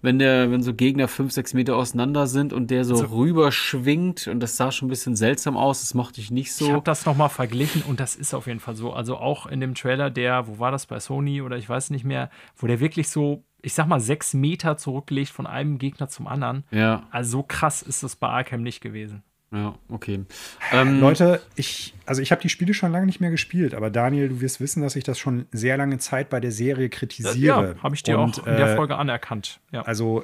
wenn 0.01 0.19
der, 0.19 0.51
wenn 0.51 0.63
so 0.63 0.73
Gegner 0.73 1.07
fünf, 1.07 1.31
sechs 1.31 1.53
Meter 1.53 1.75
auseinander 1.75 2.27
sind 2.27 2.53
und 2.53 2.71
der 2.71 2.85
so 2.85 2.95
also, 2.95 3.05
rüber 3.15 3.51
schwingt 3.51 4.27
und 4.27 4.39
das 4.39 4.57
sah 4.57 4.71
schon 4.71 4.87
ein 4.87 4.89
bisschen 4.89 5.15
seltsam 5.15 5.57
aus, 5.57 5.81
das 5.81 5.93
mochte 5.93 6.21
ich 6.21 6.31
nicht 6.31 6.53
so. 6.53 6.65
Ich 6.65 6.71
habe 6.71 6.83
das 6.83 7.05
nochmal 7.05 7.29
verglichen 7.29 7.83
und 7.83 7.99
das 7.99 8.15
ist 8.15 8.33
auf 8.33 8.47
jeden 8.47 8.59
Fall 8.59 8.75
so. 8.75 8.93
Also 8.93 9.17
auch 9.17 9.45
in 9.45 9.59
dem 9.59 9.75
Trailer, 9.75 10.09
der, 10.09 10.47
wo 10.47 10.59
war 10.59 10.71
das 10.71 10.85
bei 10.85 10.99
Sony 10.99 11.41
oder 11.41 11.57
ich 11.57 11.69
weiß 11.69 11.91
nicht 11.91 12.05
mehr, 12.05 12.29
wo 12.55 12.67
der 12.67 12.79
wirklich 12.79 13.09
so, 13.09 13.43
ich 13.61 13.73
sag 13.73 13.87
mal, 13.87 13.99
sechs 13.99 14.33
Meter 14.33 14.77
zurücklegt 14.77 15.29
von 15.29 15.45
einem 15.45 15.77
Gegner 15.77 16.07
zum 16.07 16.27
anderen. 16.27 16.63
Ja. 16.71 17.07
Also 17.11 17.31
so 17.31 17.43
krass 17.43 17.81
ist 17.81 18.03
das 18.03 18.15
bei 18.15 18.27
Arkham 18.27 18.63
nicht 18.63 18.81
gewesen. 18.81 19.23
Ja, 19.53 19.75
okay. 19.89 20.23
Ähm, 20.71 21.01
Leute, 21.01 21.41
ich, 21.55 21.93
also 22.05 22.21
ich 22.21 22.31
habe 22.31 22.41
die 22.41 22.47
Spiele 22.47 22.73
schon 22.73 22.91
lange 22.91 23.05
nicht 23.05 23.19
mehr 23.19 23.31
gespielt, 23.31 23.73
aber 23.73 23.89
Daniel, 23.89 24.29
du 24.29 24.41
wirst 24.41 24.61
wissen, 24.61 24.81
dass 24.81 24.95
ich 24.95 25.03
das 25.03 25.19
schon 25.19 25.45
sehr 25.51 25.75
lange 25.75 25.97
Zeit 25.97 26.29
bei 26.29 26.39
der 26.39 26.53
Serie 26.53 26.87
kritisiere. 26.89 27.75
Ja, 27.75 27.83
habe 27.83 27.95
ich 27.95 28.03
dir 28.03 28.17
Und, 28.17 28.39
auch 28.39 28.47
in 28.47 28.55
der 28.55 28.73
äh, 28.73 28.75
Folge 28.77 28.95
anerkannt. 28.95 29.59
Ja. 29.71 29.81
Also 29.81 30.23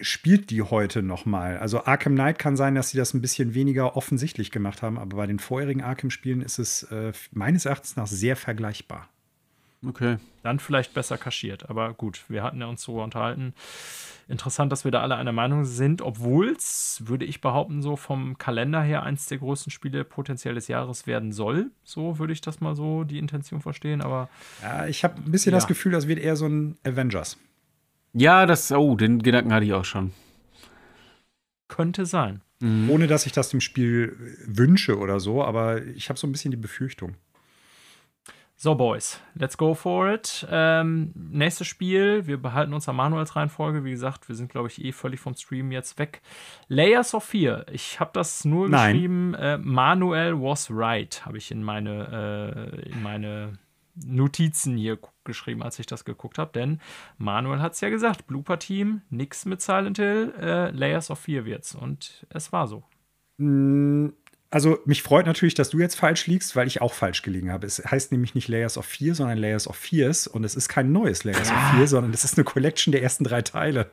spielt 0.00 0.50
die 0.50 0.62
heute 0.62 1.02
noch 1.02 1.26
mal. 1.26 1.58
Also 1.58 1.84
Arkham 1.84 2.14
Knight 2.14 2.38
kann 2.38 2.56
sein, 2.56 2.74
dass 2.74 2.90
sie 2.90 2.96
das 2.96 3.14
ein 3.14 3.20
bisschen 3.20 3.54
weniger 3.54 3.96
offensichtlich 3.96 4.50
gemacht 4.50 4.82
haben, 4.82 4.98
aber 4.98 5.18
bei 5.18 5.26
den 5.26 5.38
vorherigen 5.38 5.82
Arkham-Spielen 5.82 6.40
ist 6.40 6.58
es 6.58 6.84
äh, 6.84 7.12
meines 7.32 7.66
Erachtens 7.66 7.96
nach 7.96 8.06
sehr 8.06 8.36
vergleichbar. 8.36 9.08
Okay. 9.86 10.18
Dann 10.42 10.58
vielleicht 10.58 10.94
besser 10.94 11.18
kaschiert, 11.18 11.68
aber 11.68 11.92
gut, 11.94 12.24
wir 12.28 12.42
hatten 12.42 12.60
ja 12.60 12.66
uns 12.66 12.82
so 12.82 13.02
unterhalten. 13.02 13.54
Interessant, 14.28 14.70
dass 14.70 14.84
wir 14.84 14.92
da 14.92 15.00
alle 15.02 15.16
einer 15.16 15.32
Meinung 15.32 15.64
sind, 15.64 16.00
obwohl 16.00 16.50
es, 16.50 17.02
würde 17.04 17.24
ich 17.24 17.40
behaupten, 17.40 17.82
so 17.82 17.96
vom 17.96 18.38
Kalender 18.38 18.80
her 18.80 19.02
eins 19.02 19.26
der 19.26 19.38
größten 19.38 19.72
Spiele 19.72 20.04
potenziell 20.04 20.54
des 20.54 20.68
Jahres 20.68 21.06
werden 21.06 21.32
soll. 21.32 21.70
So 21.82 22.18
würde 22.18 22.32
ich 22.32 22.40
das 22.40 22.60
mal 22.60 22.76
so 22.76 23.02
die 23.04 23.18
Intention 23.18 23.60
verstehen, 23.60 24.00
aber. 24.00 24.28
Ja, 24.62 24.86
ich 24.86 25.02
habe 25.02 25.16
ein 25.20 25.30
bisschen 25.30 25.52
ja. 25.52 25.58
das 25.58 25.66
Gefühl, 25.66 25.92
das 25.92 26.06
wird 26.06 26.20
eher 26.20 26.36
so 26.36 26.46
ein 26.46 26.78
Avengers. 26.84 27.36
Ja, 28.12 28.46
das, 28.46 28.70
oh, 28.70 28.94
den 28.94 29.22
Gedanken 29.22 29.52
hatte 29.52 29.64
ich 29.64 29.72
auch 29.72 29.84
schon. 29.84 30.12
Könnte 31.68 32.06
sein. 32.06 32.42
Mhm. 32.60 32.90
Ohne 32.90 33.06
dass 33.08 33.26
ich 33.26 33.32
das 33.32 33.48
dem 33.48 33.60
Spiel 33.60 34.16
wünsche 34.46 34.98
oder 34.98 35.18
so, 35.18 35.42
aber 35.42 35.82
ich 35.82 36.08
habe 36.08 36.18
so 36.18 36.26
ein 36.26 36.32
bisschen 36.32 36.52
die 36.52 36.56
Befürchtung. 36.56 37.16
So, 38.62 38.76
Boys, 38.76 39.20
let's 39.34 39.56
go 39.56 39.74
for 39.74 40.08
it. 40.08 40.46
Ähm, 40.48 41.10
nächstes 41.16 41.66
Spiel, 41.66 42.28
wir 42.28 42.40
behalten 42.40 42.72
uns 42.74 42.88
an 42.88 42.94
Manuels 42.94 43.34
Reihenfolge. 43.34 43.82
Wie 43.82 43.90
gesagt, 43.90 44.28
wir 44.28 44.36
sind, 44.36 44.52
glaube 44.52 44.68
ich, 44.68 44.84
eh 44.84 44.92
völlig 44.92 45.18
vom 45.18 45.34
Stream 45.34 45.72
jetzt 45.72 45.98
weg. 45.98 46.22
Layers 46.68 47.12
of 47.12 47.24
Fear. 47.24 47.66
Ich 47.72 47.98
habe 47.98 48.12
das 48.14 48.44
nur 48.44 48.68
Nein. 48.68 48.92
geschrieben. 48.92 49.34
Äh, 49.34 49.58
Manuel 49.58 50.40
was 50.40 50.68
right, 50.70 51.26
habe 51.26 51.38
ich 51.38 51.50
in 51.50 51.64
meine, 51.64 52.78
äh, 52.86 52.88
in 52.88 53.02
meine 53.02 53.58
Notizen 53.96 54.76
hier 54.76 54.96
geschrieben, 55.24 55.64
als 55.64 55.80
ich 55.80 55.86
das 55.86 56.04
geguckt 56.04 56.38
habe. 56.38 56.52
Denn 56.52 56.80
Manuel 57.18 57.60
hat 57.60 57.72
es 57.72 57.80
ja 57.80 57.88
gesagt: 57.88 58.28
Blooper 58.28 58.60
Team, 58.60 59.02
nix 59.10 59.44
mit 59.44 59.60
Silent 59.60 59.98
Hill, 59.98 60.34
äh, 60.40 60.70
Layers 60.70 61.10
of 61.10 61.18
Fear 61.18 61.44
wird's. 61.46 61.74
Und 61.74 62.24
es 62.30 62.52
war 62.52 62.68
so. 62.68 62.84
Mm, 63.38 64.10
also 64.52 64.78
mich 64.84 65.02
freut 65.02 65.24
natürlich, 65.24 65.54
dass 65.54 65.70
du 65.70 65.78
jetzt 65.78 65.94
falsch 65.94 66.26
liegst, 66.26 66.54
weil 66.56 66.66
ich 66.66 66.82
auch 66.82 66.92
falsch 66.92 67.22
gelegen 67.22 67.50
habe. 67.50 67.66
Es 67.66 67.78
heißt 67.78 68.12
nämlich 68.12 68.34
nicht 68.34 68.48
Layers 68.48 68.76
of 68.76 68.84
4, 68.84 69.14
sondern 69.14 69.38
Layers 69.38 69.66
of 69.66 69.76
Fears. 69.76 70.26
Und 70.26 70.44
es 70.44 70.54
ist 70.54 70.68
kein 70.68 70.92
neues 70.92 71.24
Layers 71.24 71.48
ja. 71.48 71.56
of 71.56 71.76
4, 71.76 71.88
sondern 71.88 72.12
es 72.12 72.22
ist 72.22 72.36
eine 72.36 72.44
Collection 72.44 72.92
der 72.92 73.02
ersten 73.02 73.24
drei 73.24 73.40
Teile. 73.40 73.90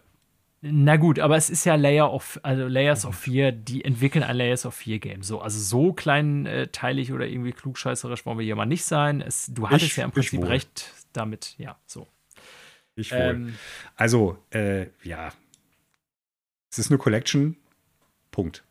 Na 0.62 0.98
gut, 0.98 1.20
aber 1.20 1.38
es 1.38 1.50
ist 1.50 1.64
ja 1.64 1.76
Layer 1.76 2.12
of, 2.12 2.42
also 2.44 2.68
Layers 2.68 3.06
of 3.06 3.18
4, 3.18 3.54
die 3.54 3.86
entwickeln 3.86 4.22
ein 4.22 4.36
Layers 4.36 4.66
of 4.66 4.76
4 4.76 5.00
Game. 5.00 5.24
So, 5.24 5.40
also 5.40 5.58
so 5.58 5.94
kleinteilig 5.94 7.10
äh, 7.10 7.14
oder 7.14 7.26
irgendwie 7.26 7.54
klugscheißerisch 7.54 8.26
wollen 8.26 8.40
wir 8.40 8.46
hier 8.46 8.58
mal 8.58 8.66
nicht 8.66 8.84
sein. 8.84 9.22
Es, 9.22 9.46
du 9.48 9.70
hattest 9.70 9.86
ich, 9.86 9.96
ja 9.96 10.04
im 10.04 10.12
Prinzip 10.12 10.44
recht 10.44 10.92
damit, 11.14 11.56
ja, 11.58 11.80
so. 11.86 12.06
Ich 12.96 13.14
wohl. 13.14 13.18
Ähm, 13.18 13.56
also, 13.96 14.38
äh, 14.50 14.88
ja. 15.04 15.32
Es 16.70 16.80
ist 16.80 16.92
eine 16.92 16.98
Collection. 16.98 17.56
Punkt. 18.30 18.66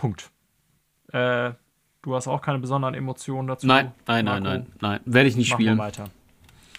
Punkt. 0.00 0.30
Äh, 1.12 1.52
du 2.00 2.14
hast 2.14 2.26
auch 2.26 2.40
keine 2.40 2.58
besonderen 2.58 2.94
Emotionen 2.94 3.48
dazu. 3.48 3.66
Nein, 3.66 3.92
nein, 4.06 4.24
Marco. 4.24 4.44
nein, 4.44 4.60
nein, 4.60 4.72
nein. 4.80 5.00
Werde 5.04 5.28
ich 5.28 5.36
nicht 5.36 5.50
Machen 5.50 5.60
spielen. 5.60 5.76
Wir 5.76 5.84
weiter. 5.84 6.04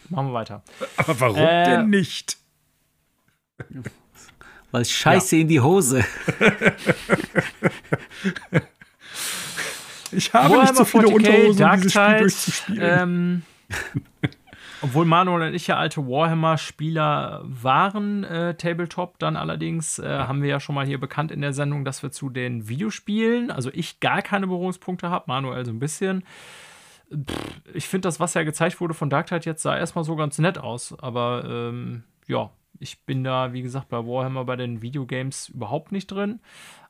Machen 0.10 0.30
wir 0.30 0.34
weiter. 0.34 0.64
Aber 0.98 1.20
warum 1.20 1.38
äh, 1.38 1.66
denn 1.66 1.90
nicht? 1.92 2.38
Weil 4.72 4.86
Scheiße 4.86 5.36
ja. 5.36 5.44
in 5.44 5.50
die 5.50 5.60
Hose. 5.60 6.00
ich 10.12 10.34
habe 10.34 10.50
Warhammer 10.50 10.64
nicht 10.64 10.78
so 10.78 10.86
viele 10.86 11.08
40K, 11.08 11.14
Unterhosen, 11.14 11.64
um 11.64 11.72
dieses 11.74 11.92
Spiel 11.94 12.18
durchzuspielen. 12.18 12.82
Ähm, 12.82 13.44
Obwohl 14.84 15.06
Manuel 15.06 15.50
und 15.50 15.54
ich 15.54 15.68
ja 15.68 15.78
alte 15.78 16.08
Warhammer-Spieler 16.08 17.42
waren, 17.44 18.24
äh, 18.24 18.56
Tabletop, 18.56 19.20
dann 19.20 19.36
allerdings 19.36 20.00
äh, 20.00 20.08
haben 20.08 20.42
wir 20.42 20.50
ja 20.50 20.60
schon 20.60 20.74
mal 20.74 20.88
hier 20.88 21.00
bekannt 21.00 21.32
in 21.32 21.42
der 21.42 21.54
Sendung, 21.54 21.86
dass 21.86 22.02
wir 22.02 22.12
zu 22.12 22.30
den 22.30 22.68
Videospielen, 22.68 23.52
also 23.52 23.70
ich 23.72 24.00
gar 24.00 24.24
keine 24.24 24.48
Berührungspunkte 24.48 25.10
habe, 25.12 25.26
Manuel 25.28 25.66
so 25.66 25.72
ein 25.72 25.80
bisschen. 25.80 26.24
Pff, 27.14 27.62
ich 27.76 27.88
finde 27.88 28.08
das, 28.08 28.20
was 28.20 28.34
ja 28.34 28.42
gezeigt 28.42 28.82
wurde 28.82 28.96
von 28.96 29.12
Dark 29.12 29.28
Tide 29.28 29.46
jetzt, 29.46 29.62
sah 29.62 29.78
erstmal 29.78 30.04
so 30.04 30.16
ganz 30.16 30.40
nett 30.40 30.58
aus, 30.58 30.98
aber 30.98 31.44
ähm, 31.46 32.04
ja, 32.28 32.50
ich 32.80 33.06
bin 33.06 33.24
da, 33.24 33.54
wie 33.54 33.62
gesagt, 33.62 33.90
bei 33.90 33.98
Warhammer 33.98 34.46
bei 34.46 34.56
den 34.56 34.82
Videogames 34.82 35.50
überhaupt 35.50 35.92
nicht 35.92 36.08
drin. 36.08 36.40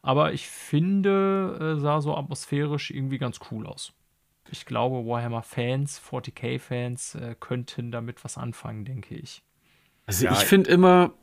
Aber 0.02 0.32
ich 0.32 0.48
finde, 0.48 1.76
äh, 1.76 1.80
sah 1.80 2.00
so 2.00 2.16
atmosphärisch 2.16 2.92
irgendwie 2.92 3.18
ganz 3.18 3.40
cool 3.52 3.68
aus. 3.68 3.92
Ich 4.52 4.66
glaube, 4.66 5.08
Warhammer-Fans, 5.08 6.02
40k-Fans 6.10 7.16
äh, 7.16 7.36
könnten 7.40 7.92
damit 7.92 8.24
was 8.24 8.38
anfangen, 8.38 8.86
denke 8.86 9.16
ich. 9.16 9.44
Also 10.06 10.26
ja, 10.26 10.34
ich 10.34 10.40
finde 10.40 10.70
immer, 10.70 11.14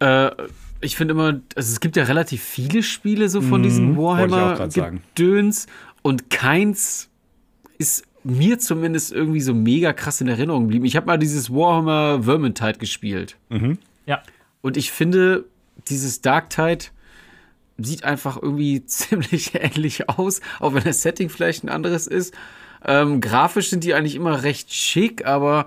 äh, 0.00 0.30
ich 0.80 0.96
finde 0.96 1.12
immer, 1.12 1.40
also 1.54 1.72
es 1.72 1.80
gibt 1.80 1.96
ja 1.96 2.04
relativ 2.04 2.42
viele 2.42 2.82
Spiele 2.82 3.28
so 3.28 3.40
von 3.40 3.62
diesen 3.62 3.92
mhm, 3.92 3.96
Warhammer-Gedöns 3.98 5.66
und 6.02 6.30
keins 6.30 7.10
ist 7.78 8.04
mir 8.22 8.58
zumindest 8.58 9.12
irgendwie 9.12 9.40
so 9.40 9.54
mega 9.54 9.92
krass 9.92 10.20
in 10.20 10.28
Erinnerung 10.28 10.64
geblieben. 10.64 10.84
Ich 10.84 10.96
habe 10.96 11.06
mal 11.06 11.18
dieses 11.18 11.50
Warhammer 11.50 12.22
Vermintide 12.22 12.78
gespielt. 12.78 13.36
Mhm. 13.48 13.78
Ja. 14.06 14.22
Und 14.60 14.76
ich 14.76 14.90
finde, 14.90 15.46
dieses 15.88 16.20
Dark 16.20 16.50
Tide 16.50 16.86
sieht 17.84 18.04
einfach 18.04 18.40
irgendwie 18.40 18.84
ziemlich 18.86 19.54
ähnlich 19.54 20.08
aus, 20.08 20.40
auch 20.58 20.74
wenn 20.74 20.84
das 20.84 21.02
Setting 21.02 21.28
vielleicht 21.28 21.64
ein 21.64 21.68
anderes 21.68 22.06
ist. 22.06 22.34
Ähm, 22.84 23.20
grafisch 23.20 23.68
sind 23.68 23.84
die 23.84 23.94
eigentlich 23.94 24.14
immer 24.14 24.42
recht 24.42 24.72
schick, 24.72 25.26
aber 25.26 25.66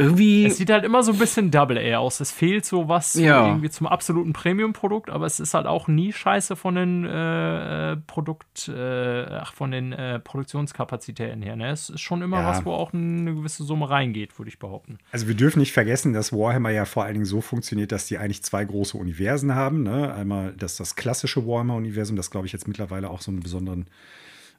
irgendwie. 0.00 0.46
Es 0.46 0.56
sieht 0.56 0.70
halt 0.70 0.84
immer 0.84 1.02
so 1.02 1.12
ein 1.12 1.18
bisschen 1.18 1.50
Double 1.50 1.78
A 1.78 1.98
aus. 1.98 2.20
Es 2.20 2.30
fehlt 2.30 2.64
so 2.64 2.88
was 2.88 3.14
ja. 3.14 3.46
irgendwie 3.46 3.70
zum 3.70 3.86
absoluten 3.86 4.32
Premium-Produkt, 4.32 5.10
aber 5.10 5.26
es 5.26 5.40
ist 5.40 5.54
halt 5.54 5.66
auch 5.66 5.88
nie 5.88 6.12
scheiße 6.12 6.56
von 6.56 6.74
den 6.74 7.04
äh, 7.04 7.96
Produkt, 8.06 8.68
äh, 8.68 9.24
ach, 9.26 9.52
von 9.52 9.70
den 9.70 9.92
äh, 9.92 10.18
Produktionskapazitäten 10.18 11.42
her. 11.42 11.56
Ne? 11.56 11.70
Es 11.70 11.90
ist 11.90 12.00
schon 12.00 12.22
immer 12.22 12.40
ja. 12.40 12.46
was, 12.48 12.64
wo 12.64 12.72
auch 12.72 12.92
eine 12.92 13.34
gewisse 13.34 13.64
Summe 13.64 13.88
reingeht, 13.90 14.38
würde 14.38 14.48
ich 14.48 14.58
behaupten. 14.58 14.98
Also 15.12 15.28
wir 15.28 15.34
dürfen 15.34 15.60
nicht 15.60 15.72
vergessen, 15.72 16.12
dass 16.12 16.32
Warhammer 16.32 16.70
ja 16.70 16.84
vor 16.84 17.04
allen 17.04 17.14
Dingen 17.14 17.26
so 17.26 17.40
funktioniert, 17.40 17.92
dass 17.92 18.06
die 18.06 18.18
eigentlich 18.18 18.42
zwei 18.42 18.64
große 18.64 18.96
Universen 18.96 19.54
haben. 19.54 19.82
Ne? 19.82 20.12
Einmal 20.14 20.54
das, 20.56 20.76
das 20.76 20.96
klassische 20.96 21.46
Warhammer-Universum, 21.46 22.16
das 22.16 22.30
glaube 22.30 22.46
ich 22.46 22.52
jetzt 22.52 22.66
mittlerweile 22.66 23.10
auch 23.10 23.20
so 23.20 23.30
einen 23.30 23.40
besonderen 23.40 23.86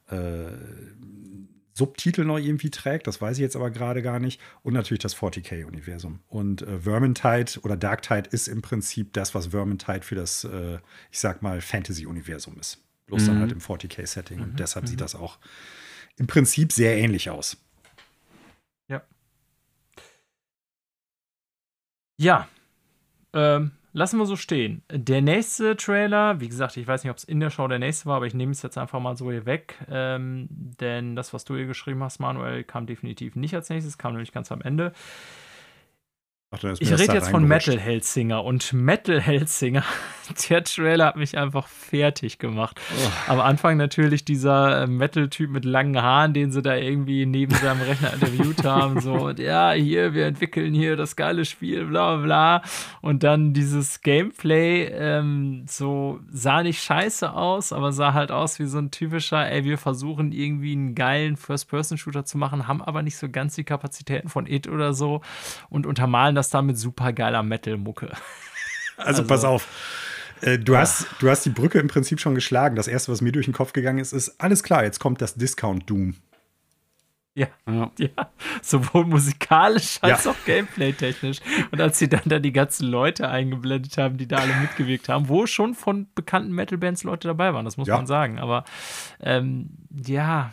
äh, 0.10 0.52
Subtitel 1.74 2.24
noch 2.26 2.38
irgendwie 2.38 2.70
trägt, 2.70 3.08
das 3.08 3.22
weiß 3.22 3.38
ich 3.38 3.42
jetzt 3.42 3.56
aber 3.56 3.72
gerade 3.72 4.02
gar 4.02 4.20
nicht. 4.20 4.42
Und 4.64 4.74
natürlich 4.74 5.02
das 5.02 5.16
40k-Universum. 5.16 6.20
Und 6.28 6.62
äh, 6.62 6.80
Vermintide 6.80 7.60
oder 7.64 7.78
Darktide 7.78 8.30
ist 8.30 8.48
im 8.48 8.62
Prinzip 8.62 9.14
das, 9.14 9.34
was 9.34 9.48
Vermintide 9.48 10.02
für 10.02 10.16
das, 10.16 10.44
äh, 10.44 10.80
ich 11.12 11.20
sag 11.20 11.42
mal, 11.42 11.62
Fantasy-Universum 11.62 12.60
ist. 12.60 12.84
Bloß 13.08 13.24
mhm. 13.24 13.28
dann 13.28 13.40
halt 13.40 13.52
im 13.52 13.60
40k-Setting. 13.60 14.38
Mhm. 14.38 14.44
Und 14.44 14.60
deshalb 14.60 14.86
mhm. 14.86 14.90
sieht 14.90 15.02
das 15.02 15.16
auch 15.16 15.40
im 16.18 16.28
Prinzip 16.28 16.72
sehr 16.72 16.98
ähnlich 16.98 17.30
aus. 17.30 17.58
Ja. 18.88 19.02
Ja. 22.18 22.48
Ähm, 23.34 23.72
lassen 23.94 24.18
wir 24.18 24.26
so 24.26 24.36
stehen. 24.36 24.84
Der 24.90 25.22
nächste 25.22 25.76
Trailer, 25.76 26.40
wie 26.40 26.48
gesagt, 26.48 26.78
ich 26.78 26.88
weiß 26.88 27.04
nicht, 27.04 27.12
ob 27.12 27.18
es 27.18 27.24
in 27.24 27.40
der 27.40 27.50
Show 27.50 27.68
der 27.68 27.80
nächste 27.80 28.06
war, 28.06 28.18
aber 28.18 28.26
ich 28.26 28.34
nehme 28.34 28.52
es 28.52 28.62
jetzt 28.62 28.78
einfach 28.78 29.00
mal 29.00 29.18
so 29.18 29.32
hier 29.32 29.46
weg. 29.46 29.76
Ähm, 29.90 30.48
denn 30.50 31.16
das, 31.16 31.34
was 31.34 31.46
du 31.46 31.56
hier 31.56 31.66
geschrieben 31.66 32.04
hast, 32.04 32.20
Manuel, 32.20 32.64
kam 32.64 32.86
definitiv 32.86 33.36
nicht 33.36 33.56
als 33.56 33.70
nächstes, 33.70 33.98
kam 33.98 34.14
nämlich 34.14 34.32
ganz 34.32 34.52
am 34.52 34.62
Ende. 34.62 34.94
Ach, 36.54 36.62
ich 36.80 36.92
rede 36.92 37.14
jetzt 37.14 37.30
von 37.30 37.48
Metal 37.48 37.80
Hellsinger 37.80 38.44
und 38.44 38.74
Metal 38.74 39.22
Hellsinger, 39.22 39.86
der 40.50 40.66
Trailer 40.66 41.06
hat 41.06 41.16
mich 41.16 41.38
einfach 41.38 41.66
fertig 41.66 42.40
gemacht. 42.40 42.78
Oh. 42.94 43.32
Am 43.32 43.40
Anfang 43.40 43.78
natürlich 43.78 44.26
dieser 44.26 44.84
äh, 44.84 44.88
Metal-Typ 44.88 45.50
mit 45.50 45.64
langen 45.64 46.02
Haaren, 46.02 46.34
den 46.34 46.52
sie 46.52 46.62
da 46.62 46.76
irgendwie 46.76 47.26
neben 47.26 47.56
seinem 47.56 47.82
Rechner 47.82 48.14
interviewt 48.14 48.66
haben. 48.66 49.00
So, 49.00 49.14
und 49.14 49.40
ja, 49.40 49.72
hier, 49.72 50.14
wir 50.14 50.26
entwickeln 50.26 50.74
hier 50.74 50.98
das 50.98 51.16
geile 51.16 51.46
Spiel, 51.46 51.86
bla 51.86 52.18
bla. 52.18 52.64
Und 53.00 53.24
dann 53.24 53.54
dieses 53.54 54.02
Gameplay, 54.02 54.88
ähm, 54.88 55.64
so 55.70 56.20
sah 56.34 56.64
nicht 56.64 56.84
scheiße 56.84 57.32
aus, 57.32 57.72
aber 57.72 57.94
sah 57.94 58.14
halt 58.14 58.30
aus 58.30 58.60
wie 58.60 58.66
so 58.66 58.78
ein 58.78 58.92
typischer, 58.92 59.50
ey, 59.50 59.64
wir 59.64 59.78
versuchen 59.78 60.34
irgendwie 60.34 60.74
einen 60.74 60.96
geilen 60.96 61.38
First-Person-Shooter 61.38 62.26
zu 62.26 62.38
machen, 62.38 62.68
haben 62.68 62.82
aber 62.82 63.04
nicht 63.04 63.16
so 63.16 63.30
ganz 63.30 63.56
die 63.56 63.64
Kapazitäten 63.64 64.28
von 64.28 64.48
It 64.48 64.68
oder 64.68 64.94
so 64.94 65.22
und 65.70 65.86
untermalen 65.86 66.36
das 66.36 66.41
das 66.42 66.50
dann 66.50 66.66
mit 66.66 66.78
super 66.78 67.14
geiler 67.14 67.44
Metal-Mucke. 67.44 68.12
Also, 68.98 69.24
also, 69.24 69.28
pass 69.28 69.44
auf. 69.46 69.68
Äh, 70.42 70.60
du, 70.60 70.74
ja. 70.74 70.80
hast, 70.80 71.08
du 71.20 71.30
hast 71.30 71.46
die 71.46 71.50
Brücke 71.50 71.80
im 71.80 71.88
Prinzip 71.88 72.20
schon 72.20 72.36
geschlagen. 72.36 72.76
Das 72.76 72.88
erste, 72.88 73.12
was 73.12 73.22
mir 73.22 73.32
durch 73.32 73.46
den 73.46 73.54
Kopf 73.54 73.74
gegangen 73.74 74.00
ist, 74.00 74.14
ist: 74.14 74.40
alles 74.40 74.64
klar, 74.64 74.84
jetzt 74.84 75.00
kommt 75.00 75.22
das 75.22 75.36
Discount 75.36 75.90
Doom. 75.90 76.16
Ja, 77.34 77.48
ja, 77.66 77.90
ja, 77.98 78.10
sowohl 78.62 79.06
musikalisch 79.06 80.00
als 80.02 80.26
ja. 80.26 80.32
auch 80.32 80.46
gameplay-technisch. 80.46 81.40
Und 81.72 81.80
als 81.80 81.98
sie 81.98 82.10
dann 82.10 82.24
da 82.26 82.40
die 82.40 82.52
ganzen 82.52 82.88
Leute 82.88 83.30
eingeblendet 83.30 83.98
haben, 83.98 84.18
die 84.18 84.28
da 84.28 84.38
alle 84.38 84.54
mitgewirkt 84.56 85.08
haben, 85.08 85.30
wo 85.30 85.46
schon 85.46 85.74
von 85.74 86.08
bekannten 86.14 86.52
Metal-Bands 86.52 87.04
Leute 87.04 87.30
dabei 87.30 87.54
waren, 87.54 87.64
das 87.64 87.78
muss 87.78 87.88
man 87.88 88.06
sagen. 88.06 88.38
Aber 88.38 88.66
ähm, 89.22 89.70
ja, 90.06 90.52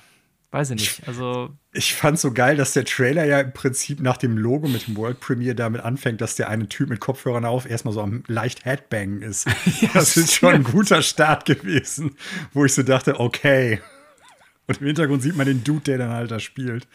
weiß 0.50 0.70
ich 0.70 0.80
nicht. 0.80 1.08
Also 1.08 1.50
ich 1.72 1.94
fand 1.94 2.18
so 2.18 2.32
geil, 2.32 2.56
dass 2.56 2.72
der 2.72 2.84
Trailer 2.84 3.24
ja 3.24 3.40
im 3.40 3.52
Prinzip 3.52 4.00
nach 4.00 4.16
dem 4.16 4.38
Logo 4.38 4.66
mit 4.66 4.86
dem 4.86 4.96
World 4.96 5.20
Premiere 5.20 5.54
damit 5.54 5.82
anfängt, 5.82 6.20
dass 6.20 6.36
der 6.36 6.48
eine 6.48 6.68
Typ 6.68 6.88
mit 6.88 7.00
Kopfhörern 7.00 7.44
auf 7.44 7.68
erstmal 7.68 7.92
so 7.92 8.00
am 8.00 8.22
leicht 8.26 8.64
Headbang 8.64 9.20
ist. 9.20 9.46
ja, 9.80 9.90
das 9.92 10.16
ist 10.16 10.34
schon 10.34 10.54
ein 10.54 10.64
guter 10.64 11.02
Start 11.02 11.44
gewesen, 11.44 12.16
wo 12.54 12.64
ich 12.64 12.72
so 12.72 12.82
dachte, 12.82 13.20
okay. 13.20 13.80
Und 14.66 14.80
im 14.80 14.86
Hintergrund 14.86 15.22
sieht 15.22 15.36
man 15.36 15.46
den 15.46 15.64
Dude, 15.64 15.82
der 15.82 15.98
dann 15.98 16.10
halt 16.10 16.30
da 16.30 16.40
spielt. 16.40 16.86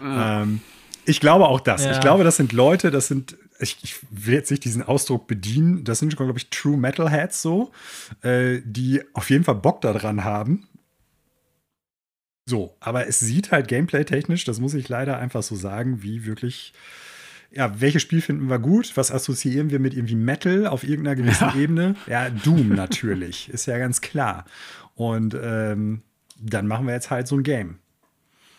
Ja. 0.00 0.42
Ähm, 0.42 0.60
ich 1.04 1.20
glaube 1.20 1.48
auch 1.48 1.60
das. 1.60 1.84
Ja. 1.84 1.92
Ich 1.92 2.00
glaube, 2.00 2.22
das 2.22 2.36
sind 2.36 2.52
Leute, 2.52 2.92
das 2.92 3.08
sind, 3.08 3.36
ich, 3.58 3.78
ich, 3.82 3.96
will 4.10 4.34
jetzt 4.34 4.50
nicht 4.52 4.64
diesen 4.64 4.82
Ausdruck 4.82 5.26
bedienen, 5.26 5.82
das 5.82 5.98
sind, 5.98 6.16
glaube 6.16 6.38
ich, 6.38 6.50
True 6.50 6.76
Metalheads 6.76 7.42
so, 7.42 7.72
äh, 8.22 8.60
die 8.64 9.02
auf 9.12 9.30
jeden 9.30 9.42
Fall 9.42 9.56
Bock 9.56 9.80
daran 9.80 10.22
haben 10.22 10.68
so, 12.44 12.76
aber 12.80 13.06
es 13.06 13.20
sieht 13.20 13.52
halt 13.52 13.68
gameplay-technisch, 13.68 14.44
das 14.44 14.60
muss 14.60 14.74
ich 14.74 14.88
leider 14.88 15.18
einfach 15.18 15.42
so 15.42 15.54
sagen, 15.54 16.02
wie 16.02 16.24
wirklich 16.24 16.72
ja, 17.54 17.80
welches 17.80 18.02
Spiel 18.02 18.22
finden 18.22 18.48
wir 18.48 18.58
gut? 18.58 18.96
Was 18.96 19.12
assoziieren 19.12 19.70
wir 19.70 19.78
mit 19.78 19.94
irgendwie 19.94 20.14
Metal 20.14 20.66
auf 20.66 20.84
irgendeiner 20.84 21.16
gewissen 21.16 21.48
ja. 21.48 21.54
Ebene? 21.54 21.96
Ja, 22.06 22.30
Doom 22.30 22.68
natürlich, 22.74 23.48
ist 23.50 23.66
ja 23.66 23.78
ganz 23.78 24.00
klar. 24.00 24.46
Und 24.94 25.36
ähm, 25.40 26.02
dann 26.38 26.66
machen 26.66 26.86
wir 26.86 26.94
jetzt 26.94 27.10
halt 27.10 27.28
so 27.28 27.36
ein 27.36 27.42
Game. 27.42 27.78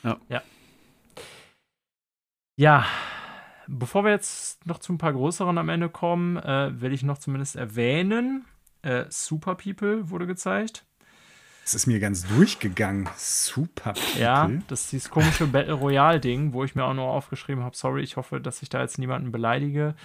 Ja. 0.04 0.20
ja. 0.30 0.42
Ja, 2.56 2.86
bevor 3.68 4.04
wir 4.04 4.12
jetzt 4.12 4.66
noch 4.68 4.78
zu 4.78 4.94
ein 4.94 5.00
paar 5.00 5.14
größeren 5.14 5.58
am 5.58 5.70
Ende 5.70 5.90
kommen, 5.90 6.38
äh, 6.38 6.80
will 6.80 6.94
ich 6.94 7.02
noch 7.02 7.18
zumindest 7.18 7.56
erwähnen: 7.56 8.46
äh, 8.84 9.06
Super 9.10 9.56
People 9.56 10.10
wurde 10.10 10.28
gezeigt. 10.28 10.86
Es 11.66 11.74
ist 11.74 11.88
mir 11.88 12.00
ganz 12.00 12.28
durchgegangen. 12.28 13.08
Super. 13.16 13.94
People. 13.94 14.22
Ja, 14.22 14.50
das 14.68 14.82
ist 14.82 14.92
dieses 14.92 15.10
komische 15.10 15.48
Battle 15.48 15.74
Royale-Ding, 15.74 16.52
wo 16.52 16.64
ich 16.66 16.76
mir 16.76 16.84
auch 16.84 16.94
nur 16.94 17.06
aufgeschrieben 17.06 17.64
habe, 17.64 17.76
sorry, 17.76 18.02
ich 18.02 18.18
hoffe, 18.18 18.42
dass 18.42 18.62
ich 18.62 18.70
da 18.70 18.82
jetzt 18.82 19.00
niemanden 19.00 19.32
beleidige. 19.32 19.96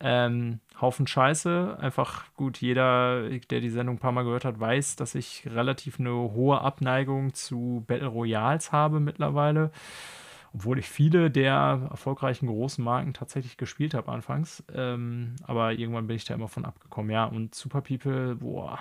Ähm, 0.00 0.60
Haufen 0.80 1.06
Scheiße. 1.06 1.78
Einfach 1.80 2.24
gut, 2.34 2.60
jeder, 2.60 3.28
der 3.28 3.60
die 3.60 3.70
Sendung 3.70 3.96
ein 3.96 4.00
paar 4.00 4.12
Mal 4.12 4.24
gehört 4.24 4.44
hat, 4.44 4.58
weiß, 4.58 4.96
dass 4.96 5.14
ich 5.14 5.44
relativ 5.46 6.00
eine 6.00 6.10
hohe 6.10 6.60
Abneigung 6.60 7.34
zu 7.34 7.84
Battle 7.86 8.08
Royals 8.08 8.72
habe 8.72 8.98
mittlerweile. 8.98 9.70
Obwohl 10.52 10.78
ich 10.78 10.88
viele 10.88 11.30
der 11.30 11.88
erfolgreichen 11.90 12.46
großen 12.46 12.82
Marken 12.82 13.14
tatsächlich 13.14 13.56
gespielt 13.56 13.94
habe 13.94 14.10
anfangs. 14.10 14.64
Ähm, 14.74 15.36
aber 15.44 15.72
irgendwann 15.72 16.08
bin 16.08 16.16
ich 16.16 16.24
da 16.24 16.34
immer 16.34 16.48
von 16.48 16.64
abgekommen. 16.64 17.10
Ja, 17.12 17.26
und 17.26 17.54
Super 17.54 17.80
People, 17.80 18.36
boah 18.36 18.80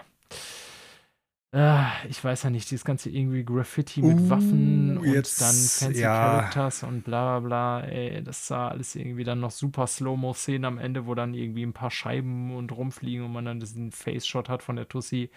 ich 2.09 2.21
weiß 2.21 2.43
ja 2.43 2.49
nicht, 2.49 2.69
dieses 2.69 2.83
ganze 2.83 3.09
irgendwie 3.09 3.45
Graffiti 3.45 4.01
mit 4.01 4.19
uh, 4.19 4.29
Waffen 4.29 4.97
und 4.97 5.05
jetzt, 5.05 5.39
dann 5.39 5.55
fancy 5.87 6.01
ja. 6.01 6.13
Characters 6.13 6.83
und 6.83 7.05
bla 7.05 7.39
bla 7.39 7.79
bla, 7.79 7.87
ey, 7.87 8.21
das 8.21 8.47
sah 8.47 8.67
alles 8.67 8.93
irgendwie 8.95 9.23
dann 9.23 9.39
noch 9.39 9.51
super 9.51 9.87
Slow-Mo-Szenen 9.87 10.65
am 10.65 10.77
Ende, 10.77 11.05
wo 11.05 11.15
dann 11.15 11.33
irgendwie 11.33 11.63
ein 11.63 11.71
paar 11.71 11.91
Scheiben 11.91 12.53
und 12.53 12.73
rumfliegen 12.73 13.23
und 13.25 13.31
man 13.31 13.45
dann 13.45 13.61
diesen 13.61 13.93
Face-Shot 13.93 14.49
hat 14.49 14.63
von 14.63 14.75
der 14.75 14.89
Tussi. 14.89 15.29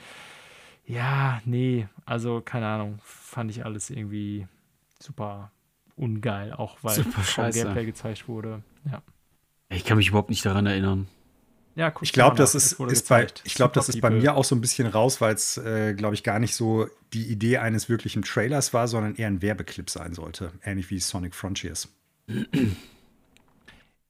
Ja, 0.86 1.40
nee, 1.44 1.86
also 2.04 2.40
keine 2.40 2.66
Ahnung, 2.66 2.98
fand 3.04 3.52
ich 3.52 3.64
alles 3.64 3.88
irgendwie 3.88 4.48
super 4.98 5.52
ungeil, 5.94 6.52
auch 6.52 6.78
weil 6.82 6.96
super 6.96 7.50
Gameplay 7.52 7.84
gezeigt 7.84 8.26
wurde. 8.26 8.62
Ja. 8.90 9.02
Ich 9.68 9.84
kann 9.84 9.98
mich 9.98 10.08
überhaupt 10.08 10.30
nicht 10.30 10.44
daran 10.44 10.66
erinnern. 10.66 11.06
Ja, 11.74 11.92
ich 12.00 12.12
glaube, 12.12 12.36
das 12.36 12.56
ist, 12.56 12.72
ist 12.72 13.08
bei, 13.08 13.28
ich 13.44 13.54
glaube, 13.54 13.72
das 13.74 13.88
ist 13.88 14.00
bei 14.00 14.10
mir 14.10 14.34
auch 14.34 14.44
so 14.44 14.56
ein 14.56 14.60
bisschen 14.60 14.88
raus, 14.88 15.20
weil 15.20 15.34
es, 15.34 15.58
äh, 15.58 15.94
glaube 15.94 16.14
ich, 16.14 16.24
gar 16.24 16.40
nicht 16.40 16.56
so 16.56 16.88
die 17.12 17.26
Idee 17.26 17.58
eines 17.58 17.88
wirklichen 17.88 18.22
Trailers 18.22 18.74
war, 18.74 18.88
sondern 18.88 19.14
eher 19.14 19.28
ein 19.28 19.42
Werbeclip 19.42 19.88
sein 19.88 20.12
sollte. 20.12 20.52
Ähnlich 20.64 20.90
wie 20.90 20.98
Sonic 20.98 21.36
Frontiers. 21.36 21.88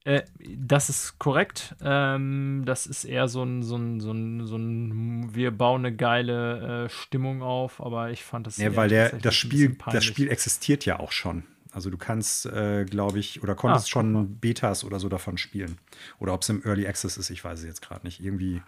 Äh, 0.04 0.22
das 0.40 0.88
ist 0.88 1.18
korrekt. 1.18 1.76
Ähm, 1.82 2.62
das 2.64 2.86
ist 2.86 3.04
eher 3.04 3.28
so 3.28 3.42
ein, 3.42 3.62
so 3.62 3.76
ein, 3.76 4.00
so 4.00 4.12
ein, 4.12 4.46
so 4.46 4.56
ein 4.56 5.34
wir 5.34 5.50
bauen 5.50 5.84
eine 5.84 5.94
geile 5.94 6.86
äh, 6.86 6.88
Stimmung 6.88 7.42
auf, 7.42 7.82
aber 7.82 8.10
ich 8.10 8.24
fand 8.24 8.46
das. 8.46 8.56
Ja, 8.56 8.74
weil 8.74 8.88
der, 8.88 9.10
das, 9.18 9.34
Spiel, 9.34 9.76
das 9.92 10.06
Spiel 10.06 10.30
existiert 10.30 10.86
ja 10.86 10.98
auch 10.98 11.12
schon. 11.12 11.42
Also 11.72 11.90
du 11.90 11.98
kannst, 11.98 12.46
äh, 12.46 12.84
glaube 12.84 13.18
ich, 13.18 13.42
oder 13.42 13.54
konntest 13.54 13.86
ah, 13.86 13.90
schon 13.90 14.38
Betas 14.38 14.84
oder 14.84 15.00
so 15.00 15.08
davon 15.08 15.38
spielen. 15.38 15.78
Oder 16.18 16.34
ob 16.34 16.42
es 16.42 16.48
im 16.48 16.64
Early 16.64 16.86
Access 16.86 17.16
ist, 17.16 17.30
ich 17.30 17.44
weiß 17.44 17.60
es 17.60 17.64
jetzt 17.66 17.82
gerade 17.82 18.06
nicht. 18.06 18.20
Irgendwie 18.20 18.62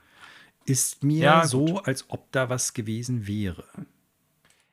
ist 0.67 1.03
mir 1.03 1.25
ja, 1.25 1.47
so, 1.47 1.79
als 1.79 2.05
ob 2.09 2.31
da 2.33 2.49
was 2.49 2.75
gewesen 2.75 3.27
wäre. 3.27 3.65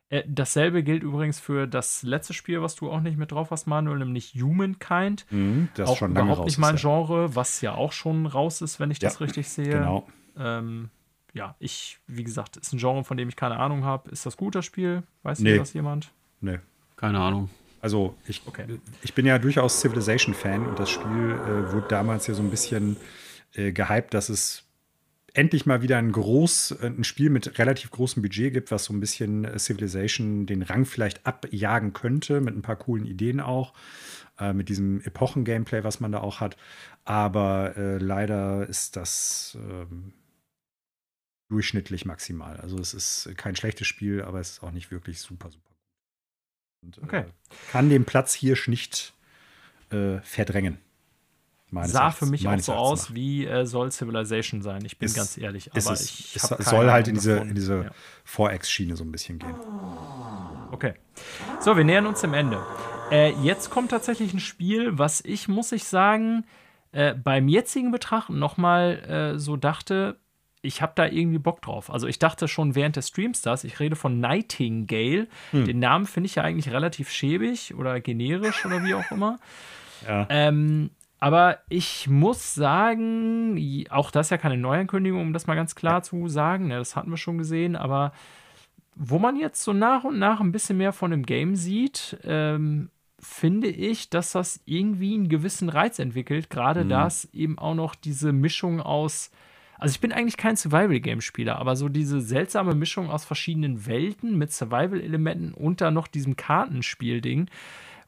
Äh, 0.09 0.23
dasselbe 0.27 0.83
gilt 0.83 1.03
übrigens 1.03 1.39
für 1.39 1.67
das 1.67 2.03
letzte 2.03 2.33
Spiel, 2.33 2.61
was 2.61 2.75
du 2.75 2.89
auch 2.89 3.01
nicht 3.01 3.17
mit 3.17 3.31
drauf 3.31 3.51
hast, 3.51 3.67
Manuel, 3.67 3.99
nämlich 3.99 4.35
Humankind. 4.35 5.25
Mhm, 5.31 5.69
das 5.75 5.89
auch 5.89 5.97
schon 5.97 6.13
lange 6.13 6.31
überhaupt 6.31 6.47
nicht 6.47 6.57
mein 6.57 6.77
Genre, 6.77 7.35
was 7.35 7.61
ja 7.61 7.73
auch 7.73 7.91
schon 7.91 8.25
raus 8.25 8.61
ist, 8.61 8.79
wenn 8.79 8.91
ich 8.91 9.01
ja, 9.01 9.09
das 9.09 9.19
richtig 9.19 9.49
sehe. 9.49 9.69
Genau. 9.69 10.07
Ähm, 10.37 10.89
ja, 11.33 11.55
ich, 11.59 11.99
wie 12.07 12.23
gesagt, 12.23 12.57
ist 12.57 12.73
ein 12.73 12.79
Genre, 12.79 13.03
von 13.03 13.17
dem 13.17 13.27
ich 13.27 13.35
keine 13.35 13.57
Ahnung 13.57 13.83
habe. 13.83 14.09
Ist 14.09 14.25
das 14.25 14.37
gut, 14.37 14.55
das 14.55 14.65
Spiel? 14.65 15.03
Weiß 15.23 15.39
nee. 15.39 15.57
das 15.57 15.73
jemand? 15.73 16.11
Nee. 16.41 16.59
Keine 16.95 17.19
Ahnung. 17.19 17.49
Also 17.87 18.17
ich, 18.27 18.41
okay. 18.45 18.65
ich 19.01 19.13
bin 19.13 19.25
ja 19.25 19.39
durchaus 19.39 19.79
Civilization-Fan 19.79 20.67
und 20.67 20.77
das 20.77 20.89
Spiel 20.89 21.31
äh, 21.31 21.71
wurde 21.71 21.87
damals 21.87 22.27
ja 22.27 22.33
so 22.33 22.41
ein 22.41 22.49
bisschen 22.49 22.97
äh, 23.53 23.71
gehypt, 23.71 24.13
dass 24.13 24.27
es 24.27 24.65
endlich 25.33 25.65
mal 25.65 25.81
wieder 25.81 25.97
ein 25.97 26.11
groß, 26.11 26.71
äh, 26.81 26.87
ein 26.87 27.05
Spiel 27.05 27.29
mit 27.29 27.57
relativ 27.57 27.91
großem 27.91 28.21
Budget 28.21 28.51
gibt, 28.53 28.71
was 28.71 28.83
so 28.83 28.93
ein 28.93 28.99
bisschen 28.99 29.45
äh, 29.45 29.57
Civilization 29.57 30.45
den 30.45 30.63
Rang 30.63 30.83
vielleicht 30.83 31.25
abjagen 31.25 31.93
könnte, 31.93 32.41
mit 32.41 32.57
ein 32.57 32.61
paar 32.61 32.75
coolen 32.75 33.05
Ideen 33.05 33.39
auch, 33.39 33.73
äh, 34.37 34.51
mit 34.51 34.67
diesem 34.67 34.99
Epochen-Gameplay, 34.99 35.85
was 35.85 36.01
man 36.01 36.11
da 36.11 36.19
auch 36.19 36.41
hat. 36.41 36.57
Aber 37.05 37.77
äh, 37.77 37.99
leider 37.99 38.67
ist 38.67 38.97
das 38.97 39.57
ähm, 39.61 40.11
durchschnittlich 41.47 42.03
maximal. 42.03 42.57
Also 42.57 42.79
es 42.79 42.93
ist 42.93 43.29
kein 43.37 43.55
schlechtes 43.55 43.87
Spiel, 43.87 44.23
aber 44.23 44.41
es 44.41 44.49
ist 44.49 44.63
auch 44.63 44.71
nicht 44.71 44.91
wirklich 44.91 45.21
super, 45.21 45.49
super. 45.49 45.66
Und, 46.81 47.01
okay. 47.03 47.25
kann 47.71 47.89
den 47.89 48.05
Platz 48.05 48.33
hier 48.33 48.57
nicht 48.67 49.13
äh, 49.91 50.19
verdrängen. 50.21 50.79
Meines 51.69 51.91
sah 51.91 52.11
für 52.11 52.25
mich 52.25 52.47
auch 52.47 52.59
so 52.59 52.73
aus, 52.73 53.13
wie 53.13 53.45
äh, 53.45 53.65
soll 53.65 53.91
Civilization 53.91 54.61
sein. 54.61 54.85
Ich 54.85 54.97
bin 54.97 55.07
ist, 55.07 55.15
ganz 55.15 55.37
ehrlich. 55.37 55.69
Aber 55.71 55.91
es, 55.91 56.09
ich 56.09 56.35
es 56.35 56.69
soll 56.69 56.89
halt 56.89 57.09
in 57.09 57.15
diese, 57.15 57.37
in 57.39 57.55
diese 57.55 57.83
ja. 57.83 57.91
4X-Schiene 58.25 58.95
so 58.95 59.03
ein 59.03 59.11
bisschen 59.11 59.37
gehen. 59.37 59.55
Okay. 60.71 60.93
So, 61.59 61.75
wir 61.75 61.83
nähern 61.83 62.05
uns 62.05 62.21
dem 62.21 62.33
Ende. 62.33 62.63
Äh, 63.11 63.31
jetzt 63.41 63.69
kommt 63.69 63.91
tatsächlich 63.91 64.33
ein 64.33 64.39
Spiel, 64.39 64.97
was 64.97 65.21
ich, 65.25 65.49
muss 65.49 65.73
ich 65.73 65.83
sagen, 65.83 66.45
äh, 66.93 67.13
beim 67.13 67.49
jetzigen 67.49 67.91
Betrachten 67.91 68.39
nochmal 68.39 69.33
äh, 69.35 69.39
so 69.39 69.57
dachte, 69.57 70.17
ich 70.67 70.81
habe 70.81 70.91
da 70.95 71.05
irgendwie 71.05 71.39
Bock 71.39 71.61
drauf. 71.61 71.89
Also 71.89 72.07
ich 72.07 72.19
dachte 72.19 72.47
schon 72.47 72.75
während 72.75 72.97
des 72.97 73.07
Streams 73.07 73.41
das, 73.41 73.63
ich 73.63 73.79
rede 73.79 73.95
von 73.95 74.19
Nightingale. 74.19 75.27
Hm. 75.51 75.65
Den 75.65 75.79
Namen 75.79 76.05
finde 76.05 76.27
ich 76.27 76.35
ja 76.35 76.43
eigentlich 76.43 76.73
relativ 76.73 77.09
schäbig 77.09 77.73
oder 77.75 77.99
generisch 78.01 78.65
oder 78.65 78.83
wie 78.83 78.93
auch 78.93 79.09
immer. 79.11 79.39
Ja. 80.05 80.27
Ähm, 80.29 80.91
aber 81.19 81.59
ich 81.69 82.07
muss 82.07 82.53
sagen, 82.53 83.57
auch 83.89 84.11
das 84.11 84.27
ist 84.27 84.31
ja 84.31 84.37
keine 84.37 84.57
Neuankündigung, 84.57 85.21
um 85.21 85.33
das 85.33 85.47
mal 85.47 85.55
ganz 85.55 85.73
klar 85.73 86.03
zu 86.03 86.27
sagen, 86.27 86.67
ne, 86.67 86.77
das 86.77 86.95
hatten 86.95 87.09
wir 87.09 87.17
schon 87.17 87.39
gesehen, 87.39 87.75
aber 87.75 88.11
wo 88.95 89.17
man 89.17 89.35
jetzt 89.35 89.63
so 89.63 89.73
nach 89.73 90.03
und 90.03 90.19
nach 90.19 90.39
ein 90.41 90.51
bisschen 90.51 90.77
mehr 90.77 90.93
von 90.93 91.11
dem 91.11 91.25
Game 91.25 91.55
sieht, 91.55 92.17
ähm, 92.23 92.89
finde 93.19 93.67
ich, 93.67 94.11
dass 94.11 94.33
das 94.33 94.59
irgendwie 94.65 95.15
einen 95.15 95.29
gewissen 95.29 95.69
Reiz 95.69 95.97
entwickelt, 95.97 96.51
gerade 96.51 96.83
mhm. 96.83 96.89
da 96.89 97.07
es 97.07 97.25
eben 97.33 97.57
auch 97.57 97.73
noch 97.73 97.95
diese 97.95 98.31
Mischung 98.31 98.79
aus 98.79 99.31
also 99.77 99.93
ich 99.93 99.99
bin 99.99 100.11
eigentlich 100.11 100.37
kein 100.37 100.55
Survival-Game-Spieler, 100.55 101.57
aber 101.57 101.75
so 101.75 101.89
diese 101.89 102.21
seltsame 102.21 102.75
Mischung 102.75 103.09
aus 103.09 103.25
verschiedenen 103.25 103.85
Welten 103.85 104.37
mit 104.37 104.51
Survival-Elementen 104.51 105.53
und 105.53 105.81
dann 105.81 105.93
noch 105.93 106.07
diesem 106.07 106.35
Kartenspiel-Ding, 106.35 107.49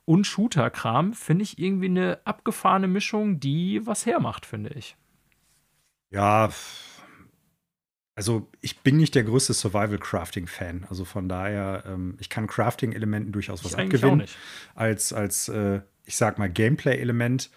und 0.09 0.25
Shooter-Kram, 0.25 1.13
finde 1.13 1.43
ich 1.43 1.59
irgendwie 1.59 1.85
eine 1.85 2.19
abgefahrene 2.25 2.87
Mischung, 2.87 3.39
die 3.39 3.85
was 3.85 4.07
hermacht, 4.07 4.43
finde 4.47 4.71
ich. 4.71 4.95
Ja, 6.09 6.49
also 8.15 8.49
ich 8.59 8.79
bin 8.79 8.97
nicht 8.97 9.13
der 9.13 9.23
größte 9.23 9.53
Survival-Crafting-Fan. 9.53 10.87
Also 10.89 11.05
von 11.05 11.29
daher, 11.29 11.83
ähm, 11.85 12.17
ich 12.19 12.29
kann 12.29 12.47
Crafting-Elementen 12.47 13.31
durchaus 13.31 13.63
was 13.63 13.73
ich 13.73 13.77
abgewinnen. 13.77 14.25
Als, 14.73 15.13
als 15.13 15.47
äh, 15.47 15.81
ich 16.05 16.17
sag 16.17 16.39
mal, 16.39 16.49
Gameplay-Element 16.49 17.51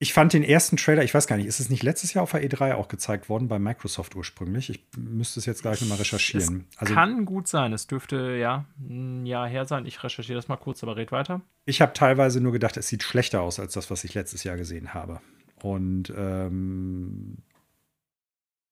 ich 0.00 0.12
fand 0.12 0.32
den 0.32 0.44
ersten 0.44 0.76
Trailer, 0.76 1.02
ich 1.02 1.12
weiß 1.12 1.26
gar 1.26 1.36
nicht, 1.36 1.46
ist 1.46 1.58
es 1.58 1.70
nicht 1.70 1.82
letztes 1.82 2.14
Jahr 2.14 2.22
auf 2.22 2.30
der 2.30 2.42
E3 2.42 2.74
auch 2.74 2.86
gezeigt 2.86 3.28
worden, 3.28 3.48
bei 3.48 3.58
Microsoft 3.58 4.14
ursprünglich? 4.14 4.70
Ich 4.70 4.86
müsste 4.96 5.40
es 5.40 5.46
jetzt 5.46 5.62
gleich 5.62 5.80
nochmal 5.80 5.98
recherchieren. 5.98 6.66
Es 6.72 6.78
also, 6.78 6.94
kann 6.94 7.24
gut 7.24 7.48
sein, 7.48 7.72
es 7.72 7.88
dürfte 7.88 8.36
ja 8.36 8.64
ein 8.78 9.26
Jahr 9.26 9.48
her 9.48 9.64
sein. 9.64 9.86
Ich 9.86 10.02
recherchiere 10.02 10.36
das 10.36 10.46
mal 10.46 10.56
kurz, 10.56 10.84
aber 10.84 10.96
red 10.96 11.10
weiter. 11.10 11.40
Ich 11.64 11.80
habe 11.80 11.94
teilweise 11.94 12.40
nur 12.40 12.52
gedacht, 12.52 12.76
es 12.76 12.86
sieht 12.86 13.02
schlechter 13.02 13.42
aus 13.42 13.58
als 13.58 13.72
das, 13.72 13.90
was 13.90 14.04
ich 14.04 14.14
letztes 14.14 14.44
Jahr 14.44 14.56
gesehen 14.56 14.94
habe. 14.94 15.20
Und 15.62 16.12
ähm, 16.16 17.38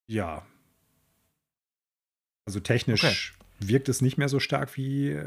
ja. 0.06 0.46
Also 2.44 2.60
technisch 2.60 3.02
okay 3.02 3.36
wirkt 3.58 3.88
es 3.88 4.02
nicht 4.02 4.18
mehr 4.18 4.28
so 4.28 4.40
stark, 4.40 4.76
wie 4.76 5.10
äh, 5.10 5.24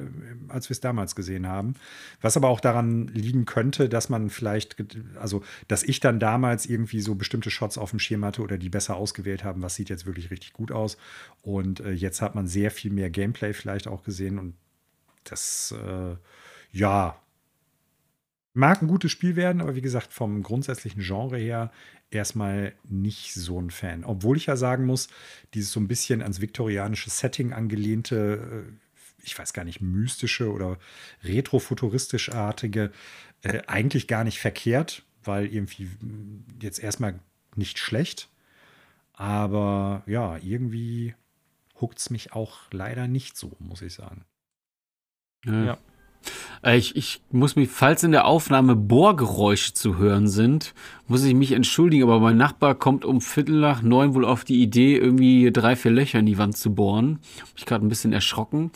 als 0.47 0.69
wir 0.69 0.73
es 0.73 0.79
damals 0.79 1.15
gesehen 1.15 1.47
haben. 1.47 1.75
Was 2.21 2.37
aber 2.37 2.49
auch 2.49 2.59
daran 2.59 3.07
liegen 3.07 3.45
könnte, 3.45 3.89
dass 3.89 4.09
man 4.09 4.29
vielleicht, 4.29 4.75
also 5.19 5.43
dass 5.67 5.83
ich 5.83 5.99
dann 5.99 6.19
damals 6.19 6.65
irgendwie 6.65 7.01
so 7.01 7.15
bestimmte 7.15 7.49
Shots 7.49 7.77
auf 7.77 7.89
dem 7.91 7.99
Schirm 7.99 8.25
hatte 8.25 8.41
oder 8.41 8.57
die 8.57 8.69
besser 8.69 8.95
ausgewählt 8.95 9.43
haben, 9.43 9.61
was 9.61 9.75
sieht 9.75 9.89
jetzt 9.89 10.05
wirklich 10.05 10.31
richtig 10.31 10.53
gut 10.53 10.71
aus. 10.71 10.97
Und 11.41 11.79
äh, 11.79 11.91
jetzt 11.91 12.21
hat 12.21 12.35
man 12.35 12.47
sehr 12.47 12.71
viel 12.71 12.91
mehr 12.91 13.09
Gameplay 13.09 13.53
vielleicht 13.53 13.87
auch 13.87 14.03
gesehen 14.03 14.37
und 14.39 14.55
das, 15.23 15.73
äh, 15.73 16.15
ja, 16.71 17.19
mag 18.53 18.81
ein 18.81 18.87
gutes 18.87 19.11
Spiel 19.11 19.35
werden, 19.35 19.61
aber 19.61 19.75
wie 19.75 19.81
gesagt, 19.81 20.13
vom 20.13 20.43
grundsätzlichen 20.43 21.01
Genre 21.01 21.37
her 21.37 21.71
erstmal 22.09 22.73
nicht 22.87 23.33
so 23.33 23.59
ein 23.61 23.71
Fan. 23.71 24.03
Obwohl 24.03 24.37
ich 24.37 24.47
ja 24.47 24.55
sagen 24.55 24.85
muss, 24.85 25.07
dieses 25.53 25.71
so 25.71 25.79
ein 25.79 25.87
bisschen 25.87 26.21
ans 26.21 26.41
viktorianische 26.41 27.09
Setting 27.09 27.53
angelehnte, 27.53 28.65
äh, 28.67 29.23
ich 29.23 29.37
weiß 29.37 29.53
gar 29.53 29.63
nicht, 29.65 29.81
mystische 29.81 30.51
oder 30.51 30.77
retrofuturistisch-artige, 31.23 32.91
äh, 33.43 33.61
eigentlich 33.67 34.07
gar 34.07 34.23
nicht 34.23 34.39
verkehrt, 34.39 35.03
weil 35.23 35.45
irgendwie 35.45 35.89
jetzt 36.61 36.79
erstmal 36.79 37.19
nicht 37.55 37.77
schlecht. 37.77 38.29
Aber 39.13 40.03
ja, 40.05 40.37
irgendwie 40.37 41.13
huckt 41.79 41.99
es 41.99 42.09
mich 42.09 42.33
auch 42.33 42.59
leider 42.71 43.07
nicht 43.07 43.37
so, 43.37 43.55
muss 43.59 43.81
ich 43.81 43.93
sagen. 43.93 44.25
ja. 45.45 45.65
ja. 45.65 45.77
Äh, 46.63 46.77
ich, 46.77 46.95
ich 46.95 47.21
muss 47.31 47.55
mich, 47.55 47.69
falls 47.69 48.03
in 48.03 48.11
der 48.11 48.25
Aufnahme 48.25 48.75
Bohrgeräusche 48.75 49.73
zu 49.73 49.97
hören 49.97 50.27
sind, 50.27 50.73
muss 51.07 51.23
ich 51.23 51.33
mich 51.33 51.51
entschuldigen, 51.51 52.03
aber 52.03 52.19
mein 52.19 52.37
Nachbar 52.37 52.75
kommt 52.75 53.05
um 53.05 53.21
Viertel 53.21 53.59
nach 53.59 53.81
neun 53.81 54.13
wohl 54.13 54.25
auf 54.25 54.43
die 54.43 54.61
Idee, 54.61 54.97
irgendwie 54.97 55.51
drei, 55.51 55.75
vier 55.75 55.91
Löcher 55.91 56.19
in 56.19 56.25
die 56.25 56.37
Wand 56.37 56.57
zu 56.57 56.73
bohren. 56.73 57.19
Hab 57.39 57.49
ich 57.57 57.65
gerade 57.65 57.85
ein 57.85 57.89
bisschen 57.89 58.13
erschrocken. 58.13 58.71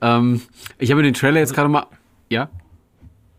Ähm, 0.00 0.42
ich 0.78 0.90
habe 0.90 1.02
den 1.02 1.14
Trailer 1.14 1.40
jetzt 1.40 1.54
gerade 1.54 1.68
mal. 1.68 1.86
Ja? 2.28 2.50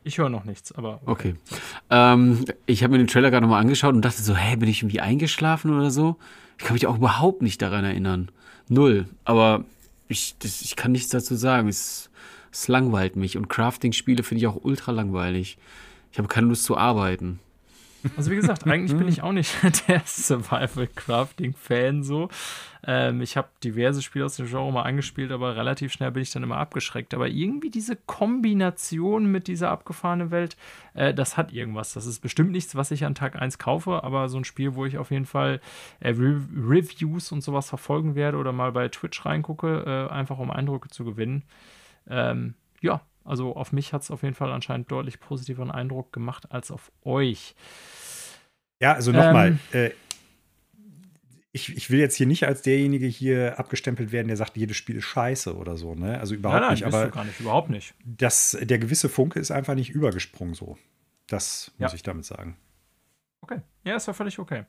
Ich 0.03 0.17
höre 0.17 0.29
noch 0.29 0.45
nichts, 0.45 0.71
aber. 0.71 1.01
Okay. 1.05 1.35
okay. 1.51 1.61
Ähm, 1.89 2.45
ich 2.65 2.83
habe 2.83 2.93
mir 2.93 2.97
den 2.97 3.07
Trailer 3.07 3.31
gerade 3.31 3.43
nochmal 3.45 3.61
angeschaut 3.61 3.93
und 3.93 4.03
dachte 4.03 4.21
so, 4.21 4.35
hä, 4.35 4.55
bin 4.55 4.69
ich 4.69 4.81
irgendwie 4.81 5.01
eingeschlafen 5.01 5.71
oder 5.75 5.91
so? 5.91 6.15
Ich 6.57 6.65
kann 6.65 6.73
mich 6.73 6.87
auch 6.87 6.97
überhaupt 6.97 7.41
nicht 7.41 7.61
daran 7.61 7.85
erinnern. 7.85 8.31
Null. 8.69 9.05
Aber 9.23 9.65
ich, 10.07 10.35
das, 10.39 10.61
ich 10.61 10.75
kann 10.75 10.91
nichts 10.91 11.09
dazu 11.09 11.35
sagen. 11.35 11.67
Es 11.67 12.08
es 12.51 12.67
langweilt 12.67 13.15
mich. 13.15 13.37
Und 13.37 13.49
Crafting-Spiele 13.49 14.23
finde 14.23 14.39
ich 14.39 14.47
auch 14.47 14.63
ultra 14.63 14.91
langweilig. 14.91 15.57
Ich 16.11 16.17
habe 16.17 16.27
keine 16.27 16.47
Lust 16.47 16.63
zu 16.63 16.77
arbeiten. 16.77 17.39
Also 18.15 18.31
wie 18.31 18.35
gesagt, 18.35 18.65
eigentlich 18.65 18.97
bin 18.97 19.07
ich 19.09 19.21
auch 19.23 19.33
nicht 19.33 19.53
der 19.87 20.01
Survival-Crafting-Fan 20.05 22.03
so. 22.03 22.29
Ähm, 22.85 23.21
ich 23.21 23.35
habe 23.35 23.49
diverse 23.63 24.01
Spiele 24.01 24.25
aus 24.25 24.37
dem 24.37 24.47
Genre 24.47 24.71
mal 24.71 24.83
angespielt, 24.83 25.31
aber 25.31 25.57
relativ 25.57 25.91
schnell 25.91 26.11
bin 26.11 26.23
ich 26.23 26.31
dann 26.31 26.43
immer 26.43 26.57
abgeschreckt. 26.57 27.13
Aber 27.13 27.27
irgendwie 27.27 27.69
diese 27.69 27.97
Kombination 27.97 29.25
mit 29.25 29.47
dieser 29.47 29.69
abgefahrenen 29.69 30.31
Welt, 30.31 30.55
äh, 30.93 31.13
das 31.13 31.35
hat 31.35 31.51
irgendwas. 31.51 31.93
Das 31.93 32.05
ist 32.05 32.19
bestimmt 32.19 32.51
nichts, 32.51 32.75
was 32.75 32.91
ich 32.91 33.03
an 33.03 33.15
Tag 33.15 33.35
1 33.35 33.57
kaufe, 33.57 34.03
aber 34.03 34.29
so 34.29 34.37
ein 34.37 34.45
Spiel, 34.45 34.75
wo 34.75 34.85
ich 34.85 34.97
auf 34.97 35.11
jeden 35.11 35.25
Fall 35.25 35.59
äh, 35.99 36.11
Re 36.11 36.41
Reviews 36.55 37.31
und 37.33 37.41
sowas 37.41 37.67
verfolgen 37.67 38.15
werde 38.15 38.37
oder 38.37 38.53
mal 38.53 38.71
bei 38.71 38.87
Twitch 38.87 39.25
reingucke, 39.25 40.07
äh, 40.09 40.13
einfach 40.13 40.39
um 40.39 40.51
Eindrücke 40.51 40.87
zu 40.89 41.03
gewinnen. 41.03 41.43
Ähm, 42.07 42.55
ja, 42.81 43.01
also 43.23 43.55
auf 43.55 43.71
mich 43.71 43.93
hat 43.93 44.01
es 44.01 44.11
auf 44.11 44.23
jeden 44.23 44.35
Fall 44.35 44.51
anscheinend 44.51 44.91
deutlich 44.91 45.19
positiveren 45.19 45.71
Eindruck 45.71 46.13
gemacht 46.13 46.51
als 46.51 46.71
auf 46.71 46.91
euch. 47.03 47.55
Ja, 48.81 48.93
also 48.93 49.11
nochmal, 49.11 49.59
ähm, 49.73 49.81
äh, 49.85 49.91
ich, 51.51 51.75
ich 51.75 51.89
will 51.89 51.99
jetzt 51.99 52.15
hier 52.15 52.27
nicht 52.27 52.45
als 52.45 52.61
derjenige 52.61 53.07
hier 53.07 53.59
abgestempelt 53.59 54.11
werden, 54.11 54.27
der 54.27 54.37
sagt, 54.37 54.55
jedes 54.55 54.77
Spiel 54.77 54.97
ist 54.97 55.05
scheiße 55.05 55.55
oder 55.55 55.77
so, 55.77 55.95
ne? 55.95 56.19
Also 56.19 56.35
überhaupt 56.35 56.61
nein, 56.61 56.69
nein, 56.69 56.73
nicht. 56.73 56.85
Aber 56.85 57.09
gar 57.09 57.25
nicht, 57.25 57.39
überhaupt 57.39 57.69
nicht. 57.69 57.93
Das, 58.05 58.57
der 58.61 58.79
gewisse 58.79 59.09
Funke 59.09 59.39
ist 59.39 59.51
einfach 59.51 59.75
nicht 59.75 59.89
übergesprungen 59.89 60.53
so. 60.53 60.77
Das 61.27 61.71
muss 61.77 61.91
ja. 61.91 61.95
ich 61.95 62.03
damit 62.03 62.25
sagen. 62.25 62.55
Okay, 63.41 63.61
ja, 63.83 63.95
ist 63.95 64.07
ja 64.07 64.13
völlig 64.13 64.37
okay. 64.37 64.65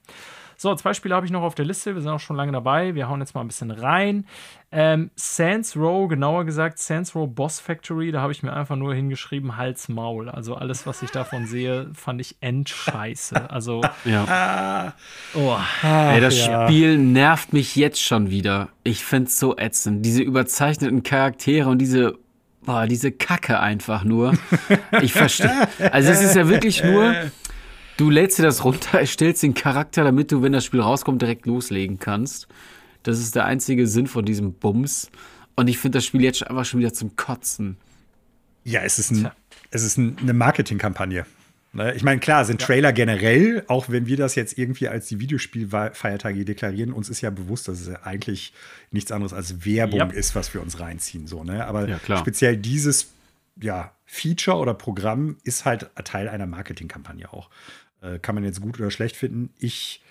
So, 0.57 0.75
zwei 0.75 0.93
Spiele 0.93 1.15
habe 1.15 1.25
ich 1.25 1.33
noch 1.33 1.43
auf 1.43 1.55
der 1.55 1.65
Liste. 1.65 1.95
Wir 1.95 2.03
sind 2.03 2.11
auch 2.11 2.21
schon 2.21 2.37
lange 2.37 2.53
dabei. 2.53 2.95
Wir 2.95 3.09
hauen 3.09 3.21
jetzt 3.21 3.35
mal 3.35 3.41
ein 3.41 3.47
bisschen 3.47 3.71
rein. 3.71 4.27
Ähm, 4.71 5.11
Sans 5.17 5.75
Row, 5.75 6.07
genauer 6.07 6.45
gesagt, 6.45 6.79
Sans 6.79 7.15
Row 7.15 7.27
Boss 7.27 7.61
Factory. 7.61 8.13
Da 8.13 8.21
habe 8.21 8.33
ich 8.33 8.43
mir 8.43 8.53
einfach 8.53 8.77
nur 8.77 8.95
hingeschrieben, 8.95 9.57
Hals, 9.57 9.89
Maul. 9.89 10.29
Also 10.29 10.55
alles, 10.55 10.87
was 10.87 11.03
ich 11.03 11.11
davon 11.11 11.47
sehe, 11.47 11.91
fand 11.95 12.21
ich 12.21 12.37
endscheiße. 12.43 13.51
Also, 13.51 13.81
ja. 14.05 14.93
Oh. 15.35 15.57
Ey, 15.83 16.21
das 16.21 16.47
ja. 16.47 16.67
Spiel 16.67 16.99
nervt 16.99 17.55
mich 17.55 17.75
jetzt 17.75 18.03
schon 18.03 18.31
wieder. 18.31 18.69
Ich 18.85 19.05
finde 19.05 19.29
es 19.29 19.39
so 19.39 19.57
ätzend. 19.57 20.05
Diese 20.05 20.23
überzeichneten 20.23 21.03
Charaktere 21.03 21.69
und 21.71 21.79
diese 21.79 22.19
Boah, 22.63 22.87
diese 22.87 23.11
Kacke 23.11 23.59
einfach 23.61 24.05
nur. 24.05 24.35
Ich 25.03 25.15
verstehe. 25.15 25.69
Also 25.93 26.11
es 26.11 26.23
ist 26.23 26.37
ja 26.37 26.49
wirklich 26.49 26.85
nur, 26.85 27.15
Du 28.01 28.09
lädst 28.09 28.39
dir 28.39 28.45
das 28.45 28.65
runter, 28.65 28.99
erstellst 28.99 29.43
den 29.43 29.53
Charakter, 29.53 30.05
damit 30.05 30.33
du, 30.33 30.41
wenn 30.41 30.53
das 30.53 30.65
Spiel 30.65 30.81
rauskommt, 30.81 31.21
direkt 31.21 31.45
loslegen 31.45 31.99
kannst. 31.99 32.49
Das 33.03 33.19
ist 33.19 33.35
der 33.35 33.45
einzige 33.45 33.87
Sinn 33.87 34.07
von 34.07 34.25
diesem 34.25 34.55
Bums. 34.55 35.11
Und 35.55 35.69
ich 35.69 35.77
finde 35.77 35.99
das 35.99 36.07
Spiel 36.07 36.23
jetzt 36.23 36.49
einfach 36.49 36.65
schon 36.65 36.81
wieder 36.81 36.95
zum 36.95 37.15
Kotzen. 37.17 37.77
Ja, 38.65 38.81
es 38.81 38.99
ist, 38.99 39.11
ein, 39.11 39.31
es 39.71 39.83
ist 39.83 39.99
eine 39.99 40.33
Marketingkampagne. 40.33 41.27
Ne? 41.75 41.93
Ich 41.95 42.03
meine, 42.03 42.21
klar, 42.21 42.47
sind 42.47 42.63
Trailer 42.63 42.95
generell, 42.95 43.65
auch 43.69 43.91
wenn 43.91 44.07
wir 44.07 44.17
das 44.17 44.35
jetzt 44.35 44.57
irgendwie 44.57 44.89
als 44.89 45.09
die 45.09 45.21
Videospielfeiertage 45.21 46.47
deklarieren, 46.47 46.95
uns 46.95 47.11
ist 47.11 47.21
ja 47.21 47.29
bewusst, 47.29 47.69
dass 47.69 47.83
es 47.83 47.89
ja 47.89 48.03
eigentlich 48.05 48.55
nichts 48.91 49.13
anderes 49.13 49.35
als 49.35 49.67
Werbung 49.67 50.01
yep. 50.01 50.13
ist, 50.15 50.35
was 50.35 50.55
wir 50.55 50.63
uns 50.63 50.81
reinziehen. 50.81 51.27
So, 51.27 51.45
ne? 51.45 51.67
Aber 51.67 51.87
ja, 51.87 52.01
speziell 52.17 52.57
dieses 52.57 53.13
ja, 53.61 53.93
Feature 54.07 54.57
oder 54.57 54.73
Programm 54.73 55.37
ist 55.45 55.67
halt 55.67 55.91
Teil 56.05 56.31
einer 56.31 56.47
Marketingkampagne 56.47 57.31
auch. 57.31 57.51
Äh, 58.03 58.19
kann 58.19 58.35
man 58.35 58.45
jetzt 58.45 58.61
gut 58.61 58.79
oder 58.81 58.91
schlecht 58.91 59.17
finden. 59.17 59.51
Ich 59.59 60.03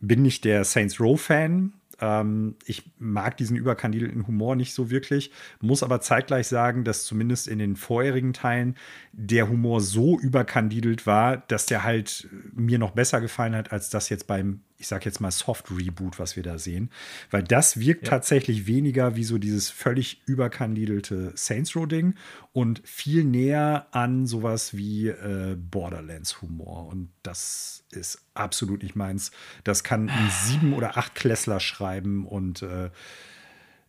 bin 0.00 0.22
nicht 0.22 0.44
der 0.44 0.64
Saints 0.64 1.00
Row-Fan. 1.00 1.72
Ähm, 2.00 2.56
ich 2.66 2.90
mag 2.98 3.36
diesen 3.36 3.56
überkandidelten 3.56 4.26
Humor 4.26 4.56
nicht 4.56 4.74
so 4.74 4.90
wirklich, 4.90 5.30
muss 5.60 5.82
aber 5.82 6.00
zeitgleich 6.00 6.46
sagen, 6.46 6.84
dass 6.84 7.04
zumindest 7.04 7.48
in 7.48 7.58
den 7.58 7.76
vorherigen 7.76 8.32
Teilen 8.32 8.76
der 9.12 9.48
Humor 9.48 9.80
so 9.80 10.18
überkandidelt 10.18 11.06
war, 11.06 11.38
dass 11.38 11.66
der 11.66 11.84
halt 11.84 12.28
mir 12.52 12.78
noch 12.78 12.90
besser 12.90 13.20
gefallen 13.20 13.56
hat, 13.56 13.72
als 13.72 13.88
das 13.88 14.10
jetzt 14.10 14.26
beim, 14.26 14.60
ich 14.78 14.88
sag 14.88 15.06
jetzt 15.06 15.20
mal, 15.20 15.30
Soft-Reboot, 15.30 16.18
was 16.18 16.36
wir 16.36 16.42
da 16.42 16.58
sehen. 16.58 16.90
Weil 17.30 17.42
das 17.42 17.80
wirkt 17.80 18.04
ja. 18.04 18.10
tatsächlich 18.10 18.66
weniger 18.66 19.16
wie 19.16 19.24
so 19.24 19.38
dieses 19.38 19.70
völlig 19.70 20.20
überkandidelte 20.26 21.32
Saints 21.34 21.74
Row-Ding 21.74 22.14
und 22.52 22.86
viel 22.86 23.24
näher 23.24 23.86
an 23.92 24.26
sowas 24.26 24.76
wie 24.76 25.08
äh, 25.08 25.56
Borderlands-Humor. 25.58 26.88
Und 26.88 27.10
das 27.22 27.84
ist 27.90 28.26
absolut 28.34 28.82
nicht 28.82 28.96
meins. 28.96 29.30
Das 29.64 29.82
kann 29.82 30.10
ein 30.10 30.30
sieben- 30.44 30.74
oder 30.74 30.98
acht 30.98 31.14
Klässler 31.14 31.60
schreiben 31.60 32.26
und 32.26 32.60
äh, 32.62 32.90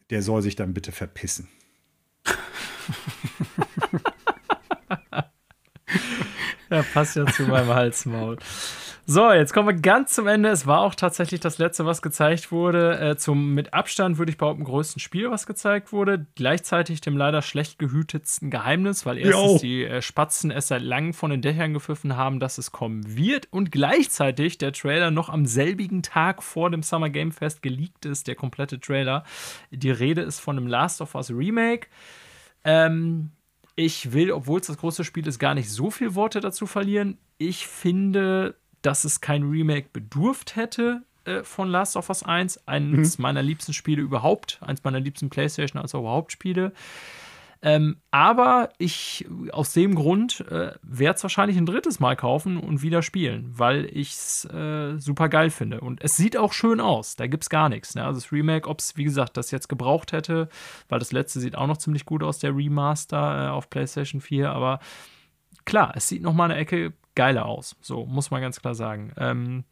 der 0.10 0.22
soll 0.22 0.42
sich 0.42 0.56
dann 0.56 0.74
bitte 0.74 0.94
verpissen. 0.94 1.50
ja, 6.70 6.84
passt 6.94 7.18
ja 7.18 7.26
zu 7.26 7.44
meinem 7.44 7.70
Halsmaul. 7.70 8.38
So, 9.10 9.32
jetzt 9.32 9.54
kommen 9.54 9.70
wir 9.70 9.82
ganz 9.82 10.12
zum 10.12 10.28
Ende. 10.28 10.50
Es 10.50 10.68
war 10.68 10.82
auch 10.82 10.94
tatsächlich 10.94 11.40
das 11.40 11.60
letzte, 11.60 11.86
was 11.86 12.02
gezeigt 12.02 12.52
wurde. 12.52 13.00
Äh, 13.00 13.16
zum 13.16 13.54
mit 13.54 13.74
Abstand 13.74 14.18
würde 14.18 14.34
ich 14.34 14.38
behaupten 14.38 14.66
größten 14.66 15.00
Spiel, 15.00 15.32
was 15.32 15.48
gezeigt 15.48 15.94
wurde. 15.94 16.28
Gleichzeitig 16.36 17.00
dem 17.00 17.16
leider 17.16 17.42
schlecht 17.42 17.80
gehütetsten 17.80 18.52
Geheimnis, 18.52 19.06
weil 19.06 19.18
erstens 19.18 19.54
jo. 19.54 19.58
die 19.60 19.86
äh, 19.86 20.02
Spatzen 20.02 20.52
es 20.52 20.68
seit 20.68 20.82
langem 20.82 21.14
von 21.14 21.32
den 21.32 21.42
Dächern 21.42 21.74
gepfiffen 21.74 22.18
haben, 22.18 22.42
dass 22.42 22.58
es 22.58 22.74
kommen 22.74 23.16
wird 23.16 23.48
und 23.50 23.72
gleichzeitig 23.72 24.58
der 24.58 24.74
Trailer 24.74 25.10
noch 25.10 25.30
am 25.30 25.46
selbigen 25.46 26.04
Tag 26.04 26.44
vor 26.44 26.70
dem 26.70 26.84
Summer 26.84 27.10
Game 27.10 27.32
Fest 27.32 27.62
geleakt 27.62 28.06
ist, 28.06 28.28
der 28.28 28.36
komplette 28.36 28.78
Trailer. 28.78 29.24
Die 29.72 29.90
Rede 29.90 30.20
ist 30.20 30.42
von 30.42 30.58
einem 30.58 30.68
Last 30.68 31.00
of 31.00 31.16
Us 31.16 31.32
Remake. 31.32 31.88
Ähm, 32.66 33.32
ich 33.78 34.12
will, 34.12 34.34
obwohl 34.34 34.60
es 34.60 34.68
das 34.68 34.78
große 34.78 35.06
Spiel 35.06 35.26
ist, 35.28 35.40
gar 35.40 35.54
nicht 35.54 35.72
so 35.72 35.92
viel 35.92 36.14
Worte 36.14 36.42
dazu 36.42 36.68
verlieren. 36.68 37.18
Ich 37.38 37.68
finde, 37.68 38.56
dass 38.82 39.04
es 39.04 39.22
kein 39.22 39.44
Remake 39.44 39.90
bedurft 39.92 40.56
hätte 40.56 41.04
äh, 41.26 41.44
von 41.44 41.70
Last 41.70 41.96
of 41.96 42.10
Us 42.10 42.24
1. 42.24 42.68
Eines 42.68 43.18
mhm. 43.18 43.22
meiner 43.22 43.44
liebsten 43.44 43.74
Spiele 43.74 44.02
überhaupt. 44.02 44.60
Eins 44.62 44.84
meiner 44.84 45.00
liebsten 45.00 45.30
PlayStation 45.30 45.82
als 45.82 45.94
auch 45.94 46.00
überhaupt 46.00 46.32
Spiele. 46.32 46.74
Ähm, 47.62 47.98
aber 48.12 48.70
ich, 48.78 49.26
aus 49.52 49.74
dem 49.74 49.96
Grund, 49.96 50.42
äh, 50.52 50.74
werde 50.84 51.18
es 51.18 51.24
wahrscheinlich 51.24 51.58
ein 51.58 51.66
drittes 51.66 52.00
Mal 52.00 52.16
kaufen 52.16 52.58
und 52.58 52.84
wieder 52.84 53.02
spielen, 53.02 53.52
weil 53.58 53.86
ich 53.86 54.12
es 54.12 54.46
äh, 54.46 54.98
super 55.00 55.28
geil 55.28 55.50
finde. 55.50 55.82
Und 55.82 56.04
es 56.04 56.16
sieht 56.16 56.38
auch 56.38 56.54
schön 56.54 56.80
aus, 56.80 57.16
da 57.16 57.26
gibt 57.26 57.44
es 57.44 57.50
gar 57.50 57.70
nichts. 57.70 57.96
Ne? 57.96 58.06
Also 58.06 58.20
das 58.20 58.32
Remake, 58.32 58.70
ob 58.70 58.80
es, 58.80 58.96
wie 58.96 59.04
gesagt, 59.04 59.38
das 59.38 59.50
jetzt 59.50 59.70
gebraucht 59.70 60.12
hätte, 60.12 60.50
weil 60.88 61.00
das 61.00 61.12
letzte 61.12 61.40
sieht 61.40 61.56
auch 61.56 61.68
noch 61.68 61.78
ziemlich 61.78 62.06
gut 62.06 62.22
aus, 62.22 62.38
der 62.38 62.56
Remaster 62.56 63.48
äh, 63.48 63.50
auf 63.50 63.70
PlayStation 63.72 64.22
4, 64.22 64.52
aber 64.52 64.80
klar, 65.66 65.94
es 65.96 66.08
sieht 66.08 66.22
noch 66.22 66.34
mal 66.34 66.46
eine 66.46 66.58
Ecke 66.58 66.94
geiler 67.18 67.48
aus. 67.48 67.76
So, 67.82 68.06
muss 68.06 68.32
man 68.32 68.42
ganz 68.42 68.62
klar 68.62 68.76
sagen. 68.76 69.12
Ähm, 69.18 69.64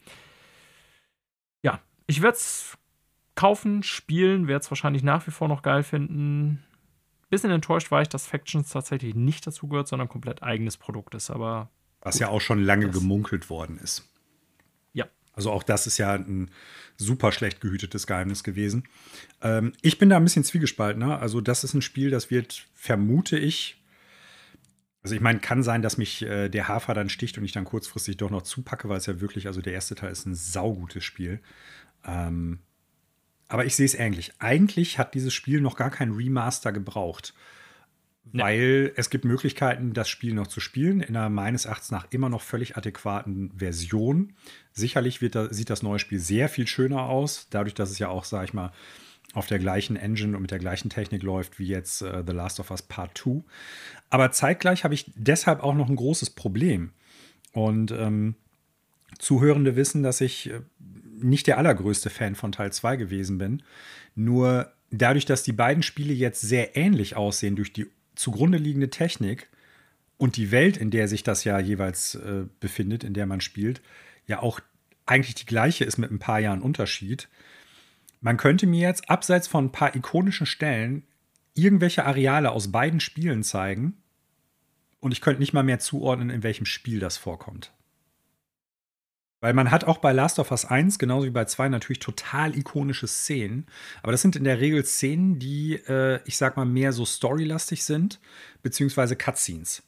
ja, 1.62 1.80
ich 2.08 2.22
werde 2.22 2.38
es 2.38 2.76
kaufen, 3.36 3.84
spielen, 3.84 4.48
werde 4.48 4.64
es 4.64 4.72
wahrscheinlich 4.72 5.04
nach 5.04 5.26
wie 5.28 5.32
vor 5.32 5.48
noch 5.48 5.62
geil 5.62 5.84
finden. 5.84 6.64
Bisschen 7.30 7.52
enttäuscht 7.52 7.92
war 7.92 8.02
ich, 8.02 8.10
dass 8.10 8.26
Factions 8.26 8.70
tatsächlich 8.70 9.14
nicht 9.14 9.46
dazu 9.46 9.68
gehört, 9.68 9.88
sondern 9.88 10.10
komplett 10.10 10.42
eigenes 10.42 10.76
Produkt 10.78 11.14
ist. 11.14 11.30
Aber 11.30 11.70
was 12.02 12.16
gut, 12.16 12.22
ja 12.22 12.30
auch 12.30 12.42
schon 12.42 12.64
lange 12.64 12.90
gemunkelt 12.90 13.50
worden 13.50 13.78
ist. 13.78 14.10
Ja. 14.94 15.06
Also 15.34 15.52
auch 15.52 15.64
das 15.64 15.86
ist 15.86 16.00
ja 16.00 16.14
ein 16.14 16.50
super 16.98 17.32
schlecht 17.32 17.62
gehütetes 17.62 18.08
Geheimnis 18.08 18.44
gewesen. 18.44 18.88
Ähm, 19.42 19.74
ich 19.84 20.00
bin 20.00 20.10
da 20.10 20.18
ein 20.18 20.24
bisschen 20.24 20.44
zwiegespalten. 20.44 21.06
Ne? 21.06 21.20
Also 21.20 21.42
das 21.42 21.64
ist 21.64 21.76
ein 21.76 21.84
Spiel, 21.84 22.10
das 22.10 22.32
wird, 22.32 22.66
vermute 22.74 23.38
ich, 23.38 23.78
also 25.06 25.14
ich 25.14 25.22
meine, 25.22 25.38
kann 25.38 25.62
sein, 25.62 25.84
dass 25.84 26.00
mich 26.00 26.24
äh, 26.24 26.50
der 26.50 26.68
Hafer 26.68 26.96
dann 26.96 27.10
sticht 27.10 27.38
und 27.38 27.46
ich 27.46 27.52
dann 27.52 27.64
kurzfristig 27.64 28.18
doch 28.18 28.32
noch 28.32 28.42
zupacke, 28.42 28.90
weil 28.90 28.98
es 28.98 29.06
ja 29.06 29.22
wirklich, 29.22 29.46
also 29.46 29.62
der 29.62 29.74
erste 29.74 29.94
Teil 29.94 30.12
ist 30.12 30.26
ein 30.26 30.34
saugutes 30.34 31.04
Spiel. 31.04 31.42
Ähm, 32.04 32.58
aber 33.48 33.66
ich 33.66 33.76
sehe 33.76 33.86
es 33.86 33.94
ähnlich. 33.94 34.34
Eigentlich 34.40 34.98
hat 34.98 35.14
dieses 35.14 35.32
Spiel 35.32 35.62
noch 35.62 35.76
gar 35.76 35.92
kein 35.92 36.14
Remaster 36.14 36.72
gebraucht. 36.72 37.36
Nee. 38.32 38.42
Weil 38.42 38.94
es 38.96 39.12
gibt 39.12 39.26
Möglichkeiten, 39.26 39.94
das 39.94 40.10
Spiel 40.10 40.34
noch 40.34 40.48
zu 40.48 40.60
spielen, 40.60 41.02
in 41.02 41.16
einer 41.16 41.30
meines 41.30 41.66
Erachtens 41.66 41.92
nach 41.92 42.08
immer 42.10 42.30
noch 42.30 42.42
völlig 42.42 42.76
adäquaten 42.76 43.52
Version. 43.56 44.34
Sicherlich 44.72 45.20
da, 45.20 45.54
sieht 45.54 45.70
das 45.70 45.84
neue 45.84 46.00
Spiel 46.00 46.18
sehr 46.18 46.50
viel 46.50 46.66
schöner 46.66 47.04
aus, 47.04 47.46
dadurch, 47.52 47.76
dass 47.76 47.92
es 47.92 48.00
ja 48.00 48.08
auch, 48.10 48.26
sag 48.26 48.46
ich 48.46 48.56
mal, 48.56 48.72
auf 49.36 49.48
der 49.48 49.60
gleichen 49.60 49.98
Engine 49.98 50.36
und 50.36 50.42
mit 50.42 50.52
der 50.52 50.60
gleichen 50.60 50.90
Technik 50.90 51.22
läuft 51.22 51.60
wie 51.60 51.68
jetzt 51.68 52.02
äh, 52.02 52.24
The 52.26 52.34
Last 52.34 52.60
of 52.60 52.72
Us 52.72 52.82
Part 52.82 53.18
2. 53.18 53.44
Aber 54.10 54.32
zeitgleich 54.32 54.84
habe 54.84 54.94
ich 54.94 55.12
deshalb 55.16 55.62
auch 55.62 55.74
noch 55.74 55.90
ein 55.90 55.96
großes 55.96 56.32
Problem. 56.32 56.92
Und 57.52 57.92
ähm, 57.92 58.36
Zuhörende 59.20 59.76
wissen, 59.76 60.04
dass 60.04 60.22
ich 60.22 60.50
äh, 60.50 60.62
nicht 61.20 61.48
der 61.48 61.58
allergrößte 61.58 62.10
Fan 62.10 62.36
von 62.36 62.52
Teil 62.52 62.72
2 62.72 62.98
gewesen 62.98 63.38
bin. 63.38 63.64
Nur 64.16 64.72
dadurch, 64.92 65.26
dass 65.26 65.44
die 65.44 65.54
beiden 65.54 65.84
Spiele 65.84 66.14
jetzt 66.14 66.42
sehr 66.42 66.76
ähnlich 66.76 67.16
aussehen 67.16 67.56
durch 67.56 67.74
die 67.74 67.88
zugrunde 68.16 68.58
liegende 68.58 68.90
Technik 68.90 69.50
und 70.18 70.38
die 70.38 70.52
Welt, 70.52 70.78
in 70.78 70.92
der 70.92 71.08
sich 71.08 71.24
das 71.24 71.44
ja 71.44 71.60
jeweils 71.60 72.16
äh, 72.16 72.46
befindet, 72.60 73.04
in 73.04 73.14
der 73.14 73.26
man 73.26 73.42
spielt, 73.42 73.82
ja 74.28 74.42
auch 74.42 74.60
eigentlich 75.06 75.36
die 75.36 75.46
gleiche 75.46 75.86
ist 75.86 75.98
mit 75.98 76.12
ein 76.12 76.20
paar 76.20 76.40
Jahren 76.40 76.62
Unterschied, 76.62 77.28
man 78.22 78.38
könnte 78.38 78.66
mir 78.66 78.88
jetzt 78.88 79.10
abseits 79.10 79.48
von 79.48 79.66
ein 79.66 79.72
paar 79.72 79.96
ikonischen 79.96 80.48
Stellen 80.48 81.04
irgendwelche 81.56 82.06
Areale 82.06 82.52
aus 82.52 82.72
beiden 82.72 83.00
Spielen 83.00 83.44
zeigen 83.44 83.98
und 85.00 85.12
ich 85.12 85.22
könnte 85.22 85.40
nicht 85.40 85.54
mal 85.54 85.64
mehr 85.64 85.80
zuordnen, 85.80 86.30
in 86.30 86.44
welchem 86.44 86.66
Spiel 86.66 87.00
das 87.00 87.18
vorkommt. 87.18 87.74
Weil 89.42 89.54
man 89.54 89.70
hat 89.70 89.84
auch 89.84 89.98
bei 89.98 90.12
Last 90.12 90.40
of 90.40 90.52
Us 90.52 90.66
1, 90.66 90.98
genauso 90.98 91.28
wie 91.28 91.32
bei 91.32 91.46
2, 91.46 91.70
natürlich 91.70 92.00
total 92.00 92.58
ikonische 92.58 93.08
Szenen. 93.08 93.68
Aber 94.02 94.12
das 94.12 94.22
sind 94.22 94.36
in 94.36 94.44
der 94.44 94.60
Regel 94.60 94.84
Szenen, 94.86 95.40
die, 95.40 95.76
äh, 95.88 96.20
ich 96.26 96.38
sag 96.38 96.58
mal, 96.58 96.66
mehr 96.66 96.94
so 96.94 97.06
storylastig 97.06 97.84
sind, 97.84 98.20
beziehungsweise 98.64 99.16
Cutscenes 99.16 99.84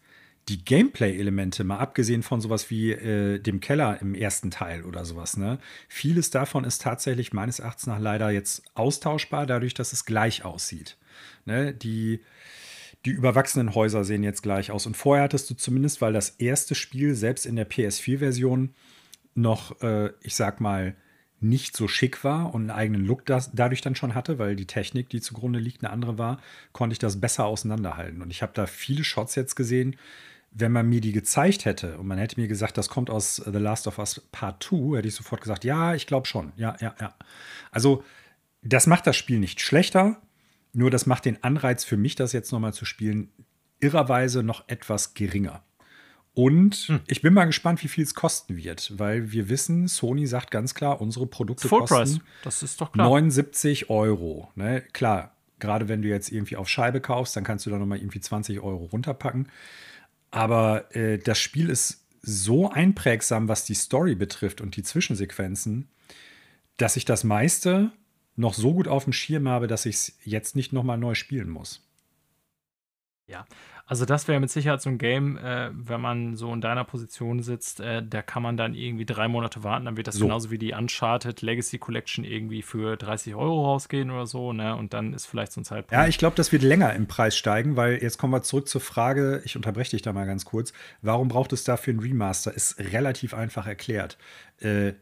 die 0.50 0.64
Gameplay-Elemente, 0.64 1.64
mal 1.64 1.80
abgesehen 1.80 2.24
von 2.24 2.40
sowas 2.40 2.70
wie 2.70 2.92
äh, 2.92 3.40
dem 3.40 3.60
Keller 3.60 4.02
im 4.02 4.16
ersten 4.16 4.50
Teil 4.50 4.84
oder 4.84 5.04
sowas, 5.04 5.36
ne, 5.36 5.60
vieles 5.90 6.30
davon 6.30 6.64
ist 6.64 6.82
tatsächlich 6.82 7.34
meines 7.34 7.60
Erachtens 7.60 7.88
nach 7.88 8.00
leider 8.00 8.30
jetzt 8.32 8.64
austauschbar, 8.74 9.46
dadurch, 9.46 9.74
dass 9.74 9.94
es 9.94 10.06
gleich 10.06 10.46
aussieht. 10.46 10.98
Ne, 11.46 11.74
die, 11.74 12.22
die 13.06 13.12
überwachsenen 13.12 13.74
Häuser 13.76 14.04
sehen 14.04 14.24
jetzt 14.24 14.44
gleich 14.44 14.72
aus. 14.72 14.86
Und 14.86 14.98
vorher 14.98 15.24
hattest 15.24 15.50
du 15.50 15.54
zumindest, 15.56 16.02
weil 16.02 16.14
das 16.14 16.32
erste 16.32 16.76
Spiel 16.76 17.16
selbst 17.16 17.46
in 17.46 17.56
der 17.56 17.70
PS4-Version 17.70 18.74
noch, 19.36 19.82
äh, 19.82 20.12
ich 20.22 20.36
sag 20.36 20.60
mal, 20.60 20.96
nicht 21.40 21.78
so 21.78 21.88
schick 21.88 22.24
war 22.24 22.54
und 22.54 22.64
einen 22.64 22.72
eigenen 22.72 23.06
Look 23.06 23.26
das, 23.26 23.52
dadurch 23.54 23.82
dann 23.82 23.96
schon 23.96 24.16
hatte, 24.16 24.40
weil 24.40 24.56
die 24.56 24.66
Technik, 24.66 25.10
die 25.10 25.22
zugrunde 25.22 25.60
liegt, 25.60 25.84
eine 25.84 25.94
andere 25.94 26.18
war, 26.18 26.42
konnte 26.72 26.94
ich 26.94 27.00
das 27.00 27.22
besser 27.22 27.46
auseinanderhalten. 27.46 28.22
Und 28.22 28.32
ich 28.32 28.42
habe 28.42 28.54
da 28.56 28.66
viele 28.66 29.04
Shots 29.04 29.36
jetzt 29.36 29.56
gesehen, 29.56 29.96
wenn 30.52 30.72
man 30.72 30.90
mir 30.90 31.02
die 31.02 31.12
gezeigt 31.12 31.66
hätte 31.66 31.98
und 32.00 32.08
man 32.08 32.18
hätte 32.18 32.40
mir 32.40 32.48
gesagt, 32.48 32.78
das 32.78 32.90
kommt 32.90 33.10
aus 33.10 33.36
The 33.36 33.60
Last 33.60 33.88
of 33.88 34.00
Us 34.00 34.22
Part 34.32 34.64
2, 34.64 34.98
hätte 34.98 35.08
ich 35.08 35.16
sofort 35.16 35.42
gesagt, 35.42 35.64
ja, 35.64 35.94
ich 35.94 36.08
glaube 36.08 36.26
schon. 36.26 36.54
Ja, 36.56 36.76
ja, 36.80 36.96
ja. 37.00 37.14
Also, 37.72 38.04
das 38.64 38.88
macht 38.88 39.06
das 39.06 39.16
Spiel 39.16 39.40
nicht 39.40 39.62
schlechter, 39.62 40.20
nur 40.78 40.92
das 40.92 41.08
macht 41.08 41.26
den 41.26 41.44
Anreiz 41.44 41.84
für 41.84 41.98
mich, 41.98 42.16
das 42.16 42.34
jetzt 42.34 42.52
nochmal 42.52 42.72
zu 42.72 42.86
spielen, 42.86 43.32
irrerweise 43.80 44.44
noch 44.44 44.68
etwas 44.68 45.16
geringer. 45.16 45.64
Und 46.36 46.76
hm. 46.76 47.00
ich 47.08 47.24
bin 47.24 47.34
mal 47.34 47.46
gespannt, 47.46 47.84
wie 47.84 47.88
viel 47.88 48.04
es 48.04 48.14
kosten 48.14 48.58
wird, 48.58 48.94
weil 49.00 49.32
wir 49.32 49.50
wissen, 49.50 49.88
Sony 49.88 50.28
sagt 50.28 50.52
ganz 50.52 50.76
klar, 50.76 51.02
unsere 51.02 51.26
Produkte 51.26 51.68
Full 51.68 51.86
kosten 51.86 52.20
Price. 52.20 52.20
Das 52.44 52.62
ist 52.62 52.80
doch 52.80 52.92
klar. 52.92 53.10
79 53.10 53.90
Euro. 53.90 54.52
Ne? 54.54 54.84
Klar, 54.94 55.36
gerade 55.58 55.88
wenn 55.88 56.04
du 56.04 56.10
jetzt 56.10 56.32
irgendwie 56.32 56.58
auf 56.58 56.70
Scheibe 56.70 57.02
kaufst, 57.02 57.36
dann 57.36 57.44
kannst 57.44 57.66
du 57.66 57.72
da 57.72 57.80
nochmal 57.80 57.98
irgendwie 57.98 58.20
20 58.20 58.60
Euro 58.60 58.86
runterpacken. 58.86 59.50
Aber 60.30 60.96
äh, 60.96 61.18
das 61.18 61.40
Spiel 61.40 61.70
ist 61.70 62.06
so 62.22 62.70
einprägsam, 62.70 63.48
was 63.48 63.66
die 63.66 63.74
Story 63.74 64.14
betrifft 64.14 64.62
und 64.62 64.76
die 64.76 64.84
Zwischensequenzen, 64.84 65.88
dass 66.78 66.98
ich 66.98 67.06
das 67.06 67.24
meiste 67.24 67.92
noch 68.38 68.54
so 68.54 68.74
gut 68.74 68.88
auf 68.88 69.04
dem 69.04 69.14
Schirm 69.14 69.50
habe, 69.50 69.68
dass 69.68 69.86
ich 69.86 69.96
es 69.96 70.18
jetzt 70.24 70.56
nicht 70.56 70.72
nochmal 70.72 70.98
neu 70.98 71.16
spielen 71.16 71.50
muss. 71.50 71.84
Ja, 73.28 73.46
also 73.86 74.06
das 74.06 74.28
wäre 74.28 74.40
mit 74.40 74.50
Sicherheit 74.50 74.82
so 74.82 74.90
ein 74.90 74.98
Game, 74.98 75.38
äh, 75.38 75.70
wenn 75.74 76.00
man 76.00 76.36
so 76.36 76.54
in 76.54 76.62
deiner 76.62 76.84
Position 76.84 77.42
sitzt, 77.42 77.80
äh, 77.80 78.02
da 78.06 78.22
kann 78.22 78.44
man 78.44 78.56
dann 78.56 78.74
irgendwie 78.74 79.06
drei 79.06 79.28
Monate 79.28 79.64
warten, 79.64 79.86
dann 79.86 79.98
wird 79.98 80.08
das 80.08 80.16
so. 80.16 80.26
genauso 80.26 80.52
wie 80.52 80.58
die 80.58 80.74
Uncharted 80.74 81.42
Legacy 81.42 81.78
Collection 81.78 82.24
irgendwie 82.24 82.62
für 82.62 82.96
30 82.96 83.36
Euro 83.36 83.66
rausgehen 83.66 84.12
oder 84.12 84.26
so, 84.26 84.54
ne? 84.54 84.76
Und 84.76 84.94
dann 84.94 85.14
ist 85.14 85.26
vielleicht 85.26 85.52
so 85.54 85.62
ein 85.62 85.66
Zeitpunkt. 85.66 85.92
Ja, 85.92 86.08
ich 86.08 86.18
glaube, 86.18 86.36
das 86.36 86.52
wird 86.52 86.64
länger 86.64 86.94
im 86.94 87.08
Preis 87.08 87.38
steigen, 87.38 87.76
weil 87.76 88.02
jetzt 88.02 88.18
kommen 88.18 88.34
wir 88.34 88.44
zurück 88.44 88.68
zur 88.68 88.82
Frage, 88.82 89.42
ich 89.46 89.56
unterbreche 89.56 89.92
dich 89.92 90.02
da 90.02 90.14
mal 90.14 90.26
ganz 90.26 90.46
kurz. 90.46 90.72
Warum 91.02 91.30
braucht 91.30 91.52
es 91.54 91.64
dafür 91.64 91.94
ein 91.94 92.00
Remaster? 92.00 92.54
Ist 92.54 92.80
relativ 92.80 93.34
einfach 93.34 93.68
erklärt. 93.68 94.18
Äh, 94.60 94.94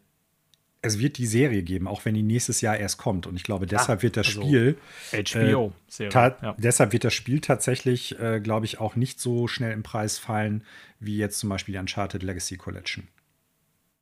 es 0.86 1.00
wird 1.00 1.18
die 1.18 1.26
Serie 1.26 1.64
geben, 1.64 1.88
auch 1.88 2.06
wenn 2.06 2.14
die 2.14 2.24
nächstes 2.24 2.62
Jahr 2.62 2.78
erst 2.78 2.98
kommt. 2.98 3.28
Und 3.28 3.36
ich 3.36 3.44
glaube, 3.44 3.66
deshalb 3.66 4.00
ja, 4.00 4.04
wird 4.04 4.18
das 4.18 4.28
also 4.28 4.42
Spiel. 4.42 4.78
HBO. 5.12 5.74
Äh, 6.00 6.10
ja. 6.10 6.56
Deshalb 6.58 6.94
wird 6.94 7.04
das 7.04 7.14
Spiel 7.14 7.42
tatsächlich, 7.42 8.20
äh, 8.20 8.40
glaube 8.40 8.66
ich, 8.66 8.80
auch 8.80 8.96
nicht 8.96 9.20
so 9.20 9.48
schnell 9.48 9.72
im 9.72 9.84
Preis 9.84 10.18
fallen, 10.18 10.64
wie 11.00 11.18
jetzt 11.18 11.40
zum 11.40 11.50
Beispiel 11.50 11.74
die 11.74 11.80
Uncharted 11.80 12.24
Legacy 12.24 12.58
Collection. 12.58 13.08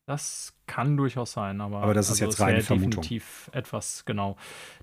Das 0.06 0.54
kann 0.68 0.98
durchaus 0.98 1.32
sein, 1.32 1.62
aber, 1.62 1.82
aber 1.82 1.94
das 1.94 2.08
ist 2.08 2.22
also 2.22 2.26
jetzt 2.26 2.40
reine 2.42 2.62
Vermutung. 2.62 3.02
definitiv 3.02 3.50
etwas, 3.54 4.04
genau. 4.04 4.36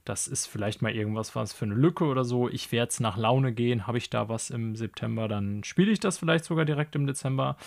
Das 0.07 0.27
ist 0.27 0.47
vielleicht 0.47 0.81
mal 0.81 0.93
irgendwas 0.93 1.37
was 1.37 1.53
für 1.53 1.67
eine 1.67 1.75
Lücke 1.75 2.05
oder 2.05 2.25
so. 2.25 2.49
Ich 2.49 2.73
werde 2.73 2.89
es 2.89 3.01
nach 3.01 3.19
Laune 3.19 3.53
gehen. 3.53 3.87
Habe 3.87 3.99
ich 3.99 4.09
da 4.09 4.31
was 4.31 4.49
im 4.49 4.77
September, 4.77 5.29
dann 5.29 5.63
spiele 5.63 5.93
ich 5.93 6.01
das 6.01 6.17
vielleicht 6.17 6.47
sogar 6.47 6.65
direkt 6.65 6.97
im 6.97 7.07
Dezember. 7.07 7.59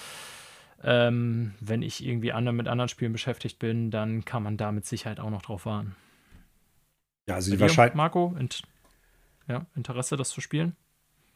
Ähm, 0.83 1.53
wenn 1.59 1.81
ich 1.81 2.05
irgendwie 2.05 2.33
andere, 2.33 2.53
mit 2.53 2.67
anderen 2.67 2.89
Spielen 2.89 3.13
beschäftigt 3.13 3.59
bin, 3.59 3.89
dann 3.91 4.25
kann 4.25 4.43
man 4.43 4.57
da 4.57 4.71
mit 4.71 4.85
Sicherheit 4.85 5.19
auch 5.19 5.29
noch 5.29 5.41
drauf 5.41 5.65
warten. 5.65 5.95
Ja, 7.27 7.35
also 7.35 7.51
die 7.51 7.59
wahrscheinlich. 7.59 7.95
Marco, 7.95 8.35
Int 8.37 8.63
ja, 9.47 9.65
Interesse, 9.75 10.15
das 10.15 10.29
zu 10.29 10.41
spielen? 10.41 10.75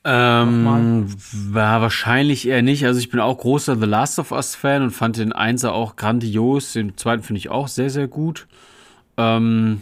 Ähm, 0.04 1.08
war 1.52 1.82
wahrscheinlich 1.82 2.48
eher 2.48 2.62
nicht. 2.62 2.86
Also 2.86 3.00
ich 3.00 3.10
bin 3.10 3.20
auch 3.20 3.38
großer 3.38 3.76
The 3.76 3.86
Last 3.86 4.20
of 4.20 4.32
Us 4.32 4.56
Fan 4.56 4.84
und 4.84 4.92
fand 4.92 5.18
den 5.18 5.34
Einser 5.34 5.74
auch 5.74 5.98
grandios. 5.98 6.74
Den 6.74 6.96
zweiten 6.98 7.24
finde 7.24 7.40
ich 7.40 7.50
auch 7.50 7.68
sehr, 7.68 7.90
sehr 7.90 8.08
gut. 8.08 8.48
Ähm, 9.18 9.82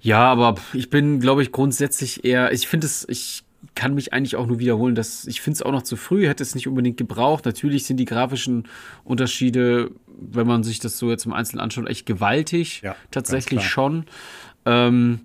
ja, 0.00 0.30
aber 0.30 0.56
ich 0.74 0.90
bin, 0.90 1.20
glaube 1.20 1.42
ich, 1.42 1.52
grundsätzlich 1.52 2.24
eher, 2.24 2.52
ich 2.52 2.68
finde 2.68 2.86
es, 2.86 3.08
ich 3.08 3.44
kann 3.74 3.94
mich 3.94 4.12
eigentlich 4.12 4.36
auch 4.36 4.46
nur 4.46 4.58
wiederholen, 4.58 4.94
dass 4.94 5.26
ich 5.26 5.40
finde 5.40 5.56
es 5.56 5.62
auch 5.62 5.72
noch 5.72 5.82
zu 5.82 5.96
früh, 5.96 6.26
hätte 6.26 6.42
es 6.42 6.54
nicht 6.54 6.68
unbedingt 6.68 6.96
gebraucht. 6.96 7.44
Natürlich 7.44 7.84
sind 7.84 7.96
die 7.98 8.04
grafischen 8.04 8.68
Unterschiede, 9.04 9.90
wenn 10.06 10.46
man 10.46 10.62
sich 10.62 10.78
das 10.78 10.98
so 10.98 11.10
jetzt 11.10 11.26
im 11.26 11.32
Einzelnen 11.32 11.60
anschaut, 11.60 11.88
echt 11.88 12.06
gewaltig. 12.06 12.82
Ja, 12.82 12.94
tatsächlich 13.10 13.64
schon. 13.64 14.04
Ähm, 14.64 15.20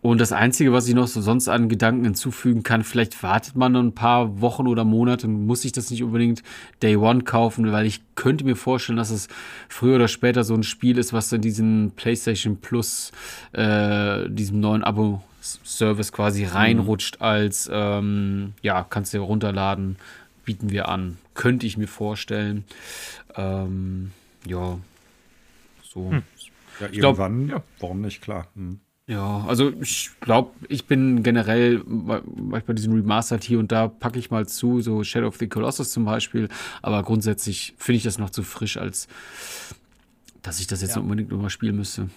und 0.00 0.20
das 0.20 0.30
Einzige, 0.30 0.72
was 0.72 0.86
ich 0.86 0.94
noch 0.94 1.08
so 1.08 1.20
sonst 1.20 1.48
an 1.48 1.68
Gedanken 1.68 2.04
hinzufügen 2.04 2.62
kann, 2.62 2.84
vielleicht 2.84 3.20
wartet 3.22 3.56
man 3.56 3.72
noch 3.72 3.82
ein 3.82 3.94
paar 3.94 4.40
Wochen 4.40 4.68
oder 4.68 4.84
Monate 4.84 5.26
und 5.26 5.46
muss 5.46 5.62
sich 5.62 5.72
das 5.72 5.90
nicht 5.90 6.04
unbedingt 6.04 6.44
Day 6.82 6.96
One 6.96 7.24
kaufen, 7.24 7.72
weil 7.72 7.84
ich 7.84 8.00
könnte 8.14 8.44
mir 8.44 8.54
vorstellen, 8.54 8.96
dass 8.96 9.10
es 9.10 9.26
früher 9.68 9.96
oder 9.96 10.06
später 10.06 10.44
so 10.44 10.54
ein 10.54 10.62
Spiel 10.62 10.98
ist, 10.98 11.12
was 11.12 11.30
dann 11.30 11.40
diesen 11.40 11.90
PlayStation 11.96 12.58
Plus, 12.58 13.10
äh, 13.52 14.30
diesem 14.30 14.60
neuen 14.60 14.84
Abo 14.84 15.20
Service 15.64 16.12
quasi 16.12 16.44
mhm. 16.44 16.50
reinrutscht 16.50 17.20
als, 17.20 17.68
ähm, 17.72 18.54
ja, 18.62 18.86
kannst 18.88 19.14
du 19.14 19.18
runterladen, 19.18 19.96
bieten 20.44 20.70
wir 20.70 20.88
an. 20.88 21.18
Könnte 21.34 21.66
ich 21.66 21.76
mir 21.76 21.88
vorstellen. 21.88 22.64
Ähm, 23.36 24.12
ja, 24.46 24.78
so. 25.82 26.10
Hm. 26.10 26.22
Ja, 26.80 26.86
irgendwann, 26.92 27.48
glaub, 27.48 27.60
ja. 27.60 27.64
warum 27.80 28.00
nicht, 28.02 28.20
klar. 28.22 28.46
Hm. 28.54 28.80
Ja, 29.06 29.44
also 29.48 29.72
ich 29.80 30.10
glaube, 30.20 30.50
ich 30.68 30.86
bin 30.86 31.22
generell 31.22 31.82
bei 31.86 32.72
diesen 32.74 32.92
Remastered 32.92 33.42
hier 33.42 33.58
und 33.58 33.72
da 33.72 33.88
packe 33.88 34.18
ich 34.18 34.30
mal 34.30 34.46
zu, 34.46 34.82
so 34.82 35.02
Shadow 35.02 35.28
of 35.28 35.38
the 35.38 35.48
Colossus 35.48 35.90
zum 35.90 36.04
Beispiel, 36.04 36.50
aber 36.82 37.02
grundsätzlich 37.02 37.74
finde 37.78 37.96
ich 37.96 38.02
das 38.02 38.18
noch 38.18 38.28
zu 38.28 38.42
frisch, 38.42 38.76
als 38.76 39.08
dass 40.42 40.60
ich 40.60 40.66
das 40.66 40.82
jetzt 40.82 40.96
ja. 40.96 41.00
unbedingt 41.00 41.30
nochmal 41.30 41.48
spielen 41.48 41.76
müsste 41.76 42.10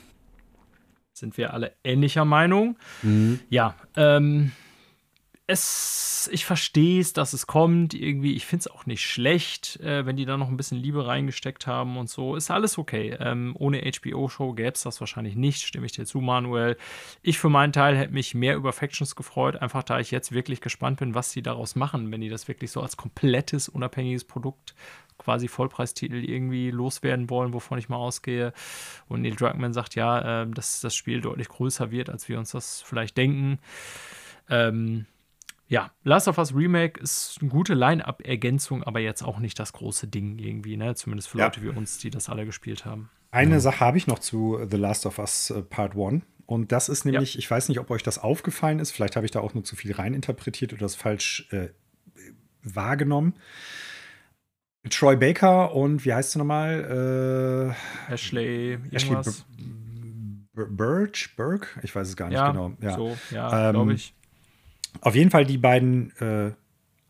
sind 1.21 1.37
wir 1.37 1.53
alle 1.53 1.71
ähnlicher 1.85 2.25
Meinung. 2.25 2.75
Mhm. 3.01 3.39
Ja, 3.49 3.75
ähm, 3.95 4.51
es, 5.47 6.29
ich 6.31 6.45
verstehe 6.45 7.01
es, 7.01 7.13
dass 7.13 7.33
es 7.33 7.47
kommt. 7.47 7.93
Irgendwie, 7.93 8.33
ich 8.33 8.45
finde 8.45 8.61
es 8.61 8.67
auch 8.71 8.85
nicht 8.85 9.05
schlecht, 9.05 9.79
äh, 9.81 10.05
wenn 10.05 10.15
die 10.15 10.25
da 10.25 10.37
noch 10.37 10.47
ein 10.47 10.57
bisschen 10.57 10.77
Liebe 10.77 11.05
reingesteckt 11.05 11.67
haben 11.67 11.97
und 11.97 12.09
so. 12.09 12.35
Ist 12.35 12.51
alles 12.51 12.77
okay. 12.77 13.17
Ähm, 13.19 13.55
ohne 13.57 13.81
HBO-Show 13.81 14.53
gäbe 14.53 14.73
es 14.73 14.83
das 14.83 14.99
wahrscheinlich 14.99 15.35
nicht, 15.35 15.63
stimme 15.63 15.85
ich 15.85 15.91
dir 15.91 16.05
zu, 16.05 16.21
Manuel. 16.21 16.77
Ich 17.21 17.39
für 17.39 17.49
meinen 17.49 17.73
Teil 17.73 17.97
hätte 17.97 18.13
mich 18.13 18.33
mehr 18.33 18.55
über 18.55 18.71
Factions 18.71 19.15
gefreut, 19.15 19.57
einfach 19.57 19.83
da 19.83 19.99
ich 19.99 20.11
jetzt 20.11 20.31
wirklich 20.31 20.61
gespannt 20.61 20.99
bin, 20.99 21.15
was 21.15 21.31
sie 21.31 21.41
daraus 21.41 21.75
machen, 21.75 22.11
wenn 22.11 22.21
die 22.21 22.29
das 22.29 22.47
wirklich 22.47 22.71
so 22.71 22.81
als 22.81 22.95
komplettes, 22.95 23.67
unabhängiges 23.67 24.23
Produkt 24.23 24.75
quasi 25.17 25.47
Vollpreistitel 25.47 26.23
irgendwie 26.23 26.71
loswerden 26.71 27.29
wollen, 27.29 27.53
wovon 27.53 27.77
ich 27.77 27.89
mal 27.89 27.97
ausgehe. 27.97 28.53
Und 29.07 29.21
Neil 29.21 29.35
Druckmann 29.35 29.73
sagt 29.73 29.95
ja, 29.95 30.43
äh, 30.43 30.49
dass 30.49 30.81
das 30.81 30.95
Spiel 30.95 31.21
deutlich 31.21 31.49
größer 31.49 31.91
wird, 31.91 32.09
als 32.09 32.27
wir 32.29 32.39
uns 32.39 32.51
das 32.51 32.81
vielleicht 32.81 33.17
denken. 33.17 33.59
Ähm, 34.49 35.05
ja, 35.71 35.89
Last 36.03 36.27
of 36.27 36.37
Us 36.37 36.53
Remake 36.53 36.99
ist 36.99 37.37
eine 37.39 37.49
gute 37.49 37.73
Line-Up-Ergänzung, 37.75 38.83
aber 38.83 38.99
jetzt 38.99 39.23
auch 39.23 39.39
nicht 39.39 39.57
das 39.57 39.71
große 39.71 40.05
Ding 40.05 40.37
irgendwie, 40.37 40.75
ne? 40.75 40.95
Zumindest 40.95 41.29
für 41.29 41.37
ja. 41.37 41.45
Leute 41.45 41.61
wie 41.63 41.69
uns, 41.69 41.97
die 41.97 42.09
das 42.09 42.27
alle 42.27 42.45
gespielt 42.45 42.83
haben. 42.83 43.09
Eine 43.31 43.53
ja. 43.53 43.59
Sache 43.61 43.79
habe 43.79 43.97
ich 43.97 44.05
noch 44.05 44.19
zu 44.19 44.59
The 44.69 44.75
Last 44.75 45.05
of 45.05 45.17
Us 45.17 45.49
äh, 45.49 45.61
Part 45.61 45.95
1. 45.95 46.23
Und 46.45 46.73
das 46.73 46.89
ist 46.89 47.05
nämlich, 47.05 47.35
ja. 47.35 47.39
ich 47.39 47.49
weiß 47.49 47.69
nicht, 47.69 47.79
ob 47.79 47.89
euch 47.89 48.03
das 48.03 48.19
aufgefallen 48.19 48.79
ist, 48.79 48.91
vielleicht 48.91 49.15
habe 49.15 49.25
ich 49.25 49.31
da 49.31 49.39
auch 49.39 49.53
nur 49.53 49.63
zu 49.63 49.77
viel 49.77 49.93
reininterpretiert 49.93 50.73
oder 50.73 50.81
das 50.81 50.95
falsch 50.95 51.47
äh, 51.51 51.69
wahrgenommen. 52.63 53.35
Troy 54.89 55.15
Baker 55.15 55.73
und 55.73 56.03
wie 56.03 56.13
heißt 56.13 56.31
sie 56.31 56.39
nochmal? 56.39 57.75
Äh, 58.09 58.13
Ashley, 58.13 58.77
Ashley 58.91 59.15
Birch, 60.53 61.33
Burke? 61.37 61.67
Ich 61.81 61.95
weiß 61.95 62.09
es 62.09 62.17
gar 62.17 62.27
nicht 62.27 62.43
genau. 62.43 62.73
Ja, 62.81 62.95
so, 62.95 63.17
ja 63.31 63.69
ähm, 63.69 63.73
glaube 63.73 63.93
ich. 63.93 64.13
Auf 64.99 65.15
jeden 65.15 65.31
Fall 65.31 65.45
die 65.45 65.57
beiden 65.57 66.11
äh, 66.17 66.51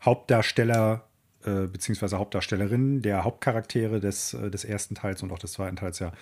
Hauptdarsteller 0.04 1.04
äh, 1.44 1.66
beziehungsweise 1.66 2.18
Hauptdarstellerinnen 2.18 3.02
der 3.02 3.24
Hauptcharaktere 3.24 3.98
des, 3.98 4.32
äh, 4.32 4.48
des 4.48 4.64
ersten 4.64 4.94
Teils 4.94 5.24
und 5.24 5.32
auch 5.32 5.40
des 5.40 5.52
zweiten 5.52 5.74
Teils, 5.74 5.98
ja, 5.98 6.12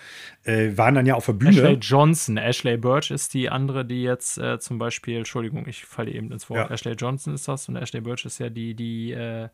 äh, 0.45 0.75
waren 0.75 0.95
dann 0.95 1.05
ja 1.05 1.13
auf 1.13 1.27
der 1.27 1.33
Bühne. 1.33 1.51
Ashley 1.51 1.73
Johnson. 1.75 2.37
Ashley 2.37 2.77
Birch 2.77 3.11
ist 3.11 3.35
die 3.35 3.47
andere, 3.49 3.85
die 3.85 4.01
jetzt 4.01 4.39
äh, 4.39 4.57
zum 4.59 4.79
Beispiel, 4.79 5.17
Entschuldigung, 5.17 5.67
ich 5.67 5.85
falle 5.85 6.09
eben 6.09 6.31
ins 6.31 6.49
Wort. 6.49 6.69
Ja. 6.69 6.73
Ashley 6.73 6.93
Johnson 6.93 7.35
ist 7.35 7.47
das 7.47 7.69
und 7.69 7.75
Ashley 7.75 8.01
Birch 8.01 8.25
ist 8.25 8.39
ja 8.39 8.49
die, 8.49 8.73
die 8.73 9.11
äh, 9.11 9.49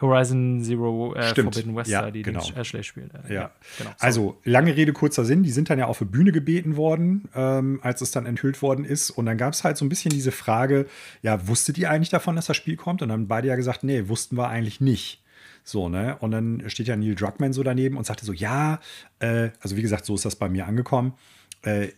Horizon 0.00 0.62
Zero 0.62 1.14
äh, 1.14 1.34
Forbidden 1.34 1.74
West, 1.74 1.90
ja, 1.90 2.10
die 2.10 2.22
genau. 2.22 2.44
den 2.44 2.56
Ashley 2.56 2.82
spielt. 2.82 3.12
Äh, 3.14 3.34
ja. 3.34 3.40
ja. 3.40 3.50
genau. 3.78 3.90
Also, 3.98 4.38
lange 4.44 4.76
Rede, 4.76 4.92
kurzer 4.92 5.24
Sinn. 5.24 5.42
Die 5.42 5.50
sind 5.50 5.70
dann 5.70 5.78
ja 5.78 5.86
auf 5.86 5.98
der 5.98 6.04
Bühne 6.04 6.32
gebeten 6.32 6.76
worden, 6.76 7.28
ähm, 7.34 7.80
als 7.82 8.02
es 8.02 8.10
dann 8.10 8.26
enthüllt 8.26 8.60
worden 8.60 8.84
ist. 8.84 9.10
Und 9.10 9.26
dann 9.26 9.38
gab 9.38 9.54
es 9.54 9.64
halt 9.64 9.76
so 9.76 9.84
ein 9.84 9.88
bisschen 9.88 10.10
diese 10.10 10.32
Frage: 10.32 10.86
Ja, 11.22 11.48
wusstet 11.48 11.78
ihr 11.78 11.90
eigentlich 11.90 12.10
davon, 12.10 12.36
dass 12.36 12.46
das 12.46 12.56
Spiel 12.56 12.76
kommt? 12.76 13.00
Und 13.00 13.08
dann 13.08 13.20
haben 13.20 13.28
beide 13.28 13.48
ja 13.48 13.56
gesagt: 13.56 13.84
Nee, 13.84 14.08
wussten 14.08 14.36
wir 14.36 14.48
eigentlich 14.48 14.80
nicht. 14.80 15.22
So, 15.64 15.88
ne? 15.88 16.16
Und 16.20 16.30
dann 16.30 16.62
steht 16.68 16.88
ja 16.88 16.96
Neil 16.96 17.14
Druckmann 17.14 17.52
so 17.52 17.62
daneben 17.62 17.96
und 17.96 18.04
sagte 18.04 18.26
so: 18.26 18.32
Ja, 18.32 18.80
äh, 19.20 19.50
also 19.60 19.76
wie 19.76 19.82
gesagt, 19.82 20.04
so 20.04 20.14
ist 20.14 20.24
das 20.24 20.36
bei 20.36 20.48
mir 20.48 20.66
angekommen 20.66 21.14
äh, 21.62 21.88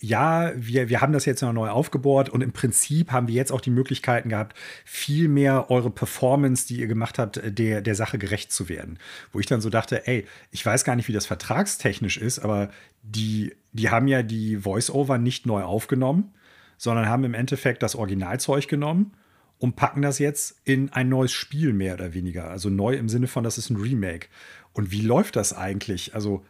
ja, 0.00 0.52
wir, 0.54 0.88
wir 0.88 1.00
haben 1.00 1.12
das 1.12 1.24
jetzt 1.24 1.42
noch 1.42 1.52
neu 1.52 1.68
aufgebohrt 1.68 2.28
und 2.28 2.42
im 2.42 2.52
Prinzip 2.52 3.10
haben 3.10 3.26
wir 3.26 3.34
jetzt 3.34 3.50
auch 3.50 3.60
die 3.60 3.70
Möglichkeiten 3.70 4.28
gehabt, 4.28 4.56
viel 4.84 5.28
mehr 5.28 5.70
eure 5.70 5.90
Performance, 5.90 6.66
die 6.68 6.78
ihr 6.80 6.86
gemacht 6.86 7.18
habt, 7.18 7.40
der, 7.44 7.80
der 7.80 7.94
Sache 7.94 8.18
gerecht 8.18 8.52
zu 8.52 8.68
werden. 8.68 8.98
Wo 9.32 9.40
ich 9.40 9.46
dann 9.46 9.60
so 9.60 9.70
dachte, 9.70 10.06
ey, 10.06 10.26
ich 10.50 10.64
weiß 10.64 10.84
gar 10.84 10.94
nicht, 10.94 11.08
wie 11.08 11.12
das 11.12 11.26
vertragstechnisch 11.26 12.16
ist, 12.18 12.38
aber 12.38 12.70
die, 13.02 13.54
die 13.72 13.90
haben 13.90 14.08
ja 14.08 14.22
die 14.22 14.58
Voice-Over 14.58 15.18
nicht 15.18 15.46
neu 15.46 15.62
aufgenommen, 15.62 16.32
sondern 16.76 17.08
haben 17.08 17.24
im 17.24 17.34
Endeffekt 17.34 17.82
das 17.82 17.96
Originalzeug 17.96 18.68
genommen 18.68 19.12
und 19.58 19.74
packen 19.74 20.02
das 20.02 20.18
jetzt 20.18 20.60
in 20.64 20.92
ein 20.92 21.08
neues 21.08 21.32
Spiel 21.32 21.72
mehr 21.72 21.94
oder 21.94 22.14
weniger. 22.14 22.50
Also 22.50 22.70
neu 22.70 22.94
im 22.94 23.08
Sinne 23.08 23.26
von, 23.26 23.42
das 23.42 23.58
ist 23.58 23.70
ein 23.70 23.76
Remake. 23.76 24.28
Und 24.72 24.92
wie 24.92 25.00
läuft 25.00 25.34
das 25.34 25.52
eigentlich? 25.52 26.14
Also 26.14 26.44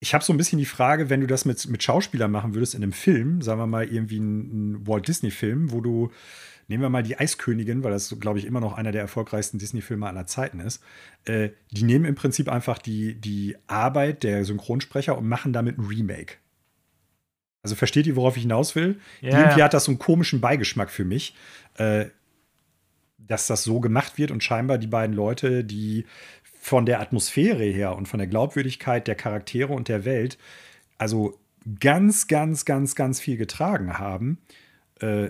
ich 0.00 0.14
habe 0.14 0.24
so 0.24 0.32
ein 0.32 0.36
bisschen 0.36 0.58
die 0.58 0.66
Frage, 0.66 1.08
wenn 1.08 1.20
du 1.20 1.26
das 1.26 1.44
mit, 1.44 1.66
mit 1.68 1.82
Schauspielern 1.82 2.30
machen 2.30 2.54
würdest 2.54 2.74
in 2.74 2.82
einem 2.82 2.92
Film, 2.92 3.40
sagen 3.40 3.60
wir 3.60 3.66
mal 3.66 3.86
irgendwie 3.86 4.18
ein 4.18 4.86
Walt 4.86 5.08
Disney-Film, 5.08 5.72
wo 5.72 5.80
du, 5.80 6.10
nehmen 6.68 6.82
wir 6.82 6.90
mal 6.90 7.02
die 7.02 7.18
Eiskönigin, 7.18 7.82
weil 7.82 7.92
das, 7.92 8.14
glaube 8.20 8.38
ich, 8.38 8.44
immer 8.44 8.60
noch 8.60 8.74
einer 8.74 8.92
der 8.92 9.00
erfolgreichsten 9.00 9.58
Disney-Filme 9.58 10.06
aller 10.06 10.26
Zeiten 10.26 10.60
ist, 10.60 10.82
äh, 11.24 11.50
die 11.70 11.84
nehmen 11.84 12.04
im 12.04 12.14
Prinzip 12.14 12.48
einfach 12.50 12.78
die, 12.78 13.14
die 13.14 13.56
Arbeit 13.66 14.22
der 14.22 14.44
Synchronsprecher 14.44 15.16
und 15.16 15.28
machen 15.28 15.52
damit 15.52 15.78
ein 15.78 15.86
Remake. 15.86 16.34
Also 17.62 17.74
versteht 17.74 18.06
ihr, 18.06 18.16
worauf 18.16 18.36
ich 18.36 18.42
hinaus 18.42 18.76
will? 18.76 19.00
Yeah. 19.22 19.40
Irgendwie 19.40 19.62
hat 19.62 19.74
das 19.74 19.84
so 19.84 19.90
einen 19.90 19.98
komischen 19.98 20.40
Beigeschmack 20.40 20.90
für 20.90 21.04
mich, 21.04 21.34
äh, 21.78 22.06
dass 23.18 23.46
das 23.46 23.64
so 23.64 23.80
gemacht 23.80 24.18
wird 24.18 24.30
und 24.30 24.44
scheinbar 24.44 24.78
die 24.78 24.86
beiden 24.86 25.16
Leute, 25.16 25.64
die 25.64 26.04
von 26.66 26.84
der 26.84 27.00
Atmosphäre 27.00 27.62
her 27.62 27.94
und 27.94 28.08
von 28.08 28.18
der 28.18 28.26
Glaubwürdigkeit 28.26 29.06
der 29.06 29.14
Charaktere 29.14 29.72
und 29.72 29.86
der 29.86 30.04
Welt 30.04 30.36
also 30.98 31.38
ganz, 31.78 32.26
ganz, 32.26 32.64
ganz, 32.64 32.96
ganz 32.96 33.20
viel 33.20 33.36
getragen 33.36 34.00
haben, 34.00 34.38
äh, 34.98 35.28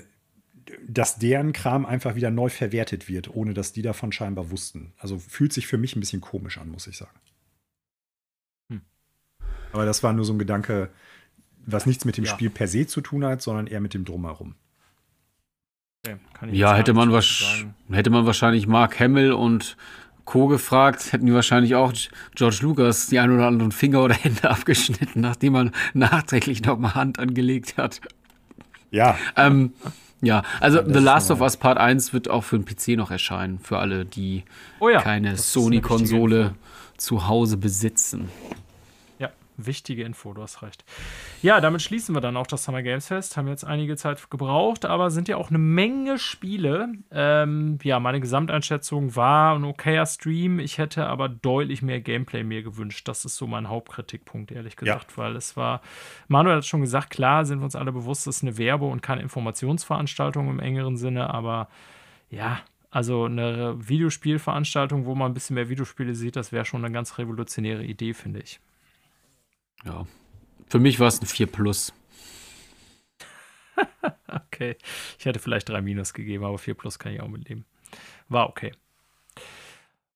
dass 0.89 1.19
deren 1.19 1.53
Kram 1.53 1.85
einfach 1.85 2.15
wieder 2.15 2.31
neu 2.31 2.49
verwertet 2.49 3.11
wird, 3.11 3.29
ohne 3.35 3.53
dass 3.53 3.75
die 3.75 3.83
davon 3.83 4.13
scheinbar 4.13 4.51
wussten. 4.51 4.95
Also 4.97 5.19
fühlt 5.19 5.53
sich 5.53 5.67
für 5.67 5.77
mich 5.77 5.95
ein 5.95 6.01
bisschen 6.01 6.23
komisch 6.23 6.57
an, 6.57 6.71
muss 6.71 6.87
ich 6.87 6.97
sagen. 6.97 7.19
Hm. 8.71 8.81
Aber 9.73 9.85
das 9.85 10.03
war 10.03 10.15
nur 10.15 10.25
so 10.25 10.33
ein 10.33 10.39
Gedanke, 10.39 10.89
was 11.67 11.85
nichts 11.85 12.07
mit 12.07 12.17
dem 12.17 12.25
ja. 12.25 12.31
Spiel 12.31 12.49
per 12.49 12.67
se 12.67 12.87
zu 12.87 13.03
tun 13.03 13.27
hat, 13.27 13.43
sondern 13.43 13.67
eher 13.67 13.81
mit 13.81 13.93
dem 13.93 14.07
Drumherum. 14.07 14.55
Okay, 16.07 16.17
ja, 16.53 16.75
hätte 16.75 16.95
man, 16.95 17.11
hätte 17.91 18.11
man 18.11 18.25
wahrscheinlich 18.25 18.67
Mark 18.67 18.99
Hamill 19.01 19.33
und 19.33 19.77
Co. 20.27 20.49
gefragt, 20.49 21.13
hätten 21.13 21.25
die 21.25 21.33
wahrscheinlich 21.33 21.75
auch 21.75 21.93
George 22.35 22.59
Lucas 22.61 23.07
die 23.07 23.19
ein 23.19 23.31
oder 23.31 23.47
anderen 23.47 23.73
Finger 23.73 24.03
oder 24.03 24.15
Hände 24.15 24.51
abgeschnitten, 24.51 25.21
nachdem 25.21 25.55
man 25.55 25.73
nachträglich 25.95 26.63
noch 26.63 26.79
mal 26.79 26.95
Hand 26.95 27.19
angelegt 27.19 27.79
hat. 27.79 28.03
Ja. 28.91 29.17
Ähm, 29.37 29.73
ja, 30.21 30.43
also 30.61 30.79
ja, 30.79 30.85
The 30.87 30.99
Last 30.99 31.31
of 31.31 31.41
Us 31.41 31.57
Part 31.57 31.79
1 31.79 32.13
wird 32.13 32.29
auch 32.29 32.45
für 32.45 32.59
den 32.59 32.65
PC 32.65 32.99
noch 32.99 33.11
erscheinen, 33.11 33.59
für 33.59 33.79
alle, 33.79 34.05
die 34.05 34.45
oh 34.81 34.89
ja, 34.89 35.01
keine 35.01 35.37
Sony-Konsole 35.37 36.55
zu 36.97 37.29
Hause 37.29 37.57
besitzen 37.57 38.29
wichtige 39.57 40.05
Info, 40.05 40.33
du 40.33 40.43
hast 40.43 40.63
recht. 40.63 40.85
Ja, 41.43 41.61
damit 41.61 41.83
schließen 41.83 42.15
wir 42.15 42.21
dann 42.21 42.37
auch 42.37 42.47
das 42.47 42.65
Summer 42.65 42.83
Games 42.83 43.09
Fest. 43.09 43.37
Haben 43.37 43.49
jetzt 43.49 43.65
einige 43.65 43.97
Zeit 43.97 44.31
gebraucht, 44.31 44.85
aber 44.85 45.11
sind 45.11 45.29
ja 45.29 45.37
auch 45.37 45.51
eine 45.51 45.59
Menge 45.59 46.19
Spiele. 46.19 46.89
Ähm, 47.11 47.79
ja, 47.83 48.01
meine 48.01 48.21
Gesamteinschätzung 48.21 49.17
war 49.17 49.57
ein 49.57 49.65
okayer 49.65 50.07
Stream. 50.07 50.59
Ich 50.59 50.79
hätte 50.79 51.07
aber 51.07 51.29
deutlich 51.29 51.83
mehr 51.83 52.01
Gameplay 52.01 52.43
mir 52.43 52.63
gewünscht. 52.63 53.07
Das 53.09 53.25
ist 53.25 53.37
so 53.37 53.47
mein 53.47 53.69
Hauptkritikpunkt, 53.69 54.53
ehrlich 54.53 54.77
gesagt, 54.77 55.13
ja. 55.13 55.17
weil 55.17 55.37
es 55.37 55.57
war, 55.57 55.81
Manuel 56.29 56.57
hat 56.57 56.67
schon 56.67 56.81
gesagt, 56.81 57.11
klar 57.11 57.45
sind 57.45 57.61
wir 57.61 57.65
uns 57.65 57.77
alle 57.77 57.93
bewusst, 57.93 58.27
es 58.27 58.37
ist 58.37 58.43
eine 58.43 58.59
Werbe- 58.59 58.87
und 58.87 59.03
keine 59.03 59.23
Informationsveranstaltung 59.23 60.49
im 60.49 60.61
engeren 60.61 60.97
Sinne, 60.97 61.33
aber 61.33 61.69
ja, 62.31 62.61
also 62.91 63.25
eine 63.25 63.77
Videospielveranstaltung, 63.89 65.05
wo 65.05 65.15
man 65.15 65.31
ein 65.31 65.35
bisschen 65.35 65.55
mehr 65.55 65.69
Videospiele 65.69 66.15
sieht, 66.15 66.37
das 66.37 66.53
wäre 66.53 66.65
schon 66.65 66.85
eine 66.85 66.93
ganz 66.93 67.19
revolutionäre 67.19 67.85
Idee, 67.85 68.15
finde 68.15 68.41
ich. 68.41 68.61
Ja. 69.85 70.07
Für 70.69 70.79
mich 70.79 70.99
war 70.99 71.09
es 71.09 71.21
ein 71.21 71.27
4 71.27 71.47
Plus. 71.47 71.93
okay. 74.29 74.77
Ich 75.19 75.25
hätte 75.25 75.39
vielleicht 75.39 75.69
3 75.69 75.81
Minus 75.81 76.13
gegeben, 76.13 76.45
aber 76.45 76.59
4 76.59 76.75
Plus 76.75 76.99
kann 76.99 77.13
ich 77.13 77.21
auch 77.21 77.29
mitleben. 77.29 77.65
War 78.29 78.49
okay. 78.49 78.73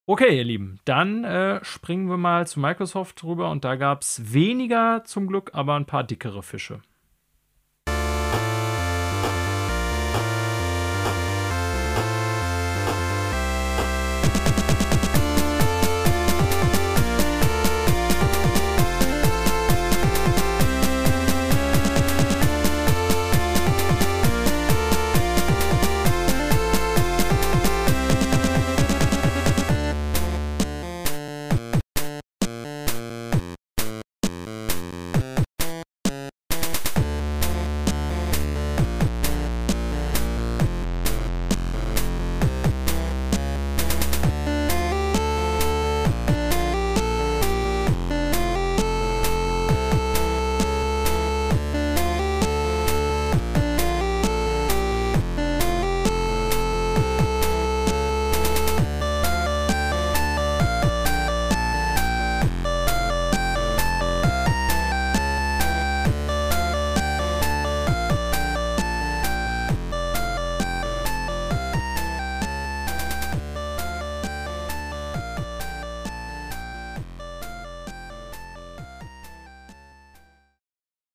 Okay, 0.07 0.37
ihr 0.37 0.45
Lieben, 0.45 0.81
dann 0.85 1.23
äh, 1.23 1.65
springen 1.65 2.09
wir 2.09 2.17
mal 2.17 2.45
zu 2.45 2.59
Microsoft 2.59 3.23
drüber 3.23 3.49
und 3.51 3.65
da 3.65 3.77
gab 3.77 4.03
es 4.03 4.33
weniger 4.33 5.05
zum 5.05 5.29
Glück, 5.29 5.51
aber 5.55 5.77
ein 5.77 5.87
paar 5.87 6.03
dickere 6.03 6.43
Fische. 6.43 6.83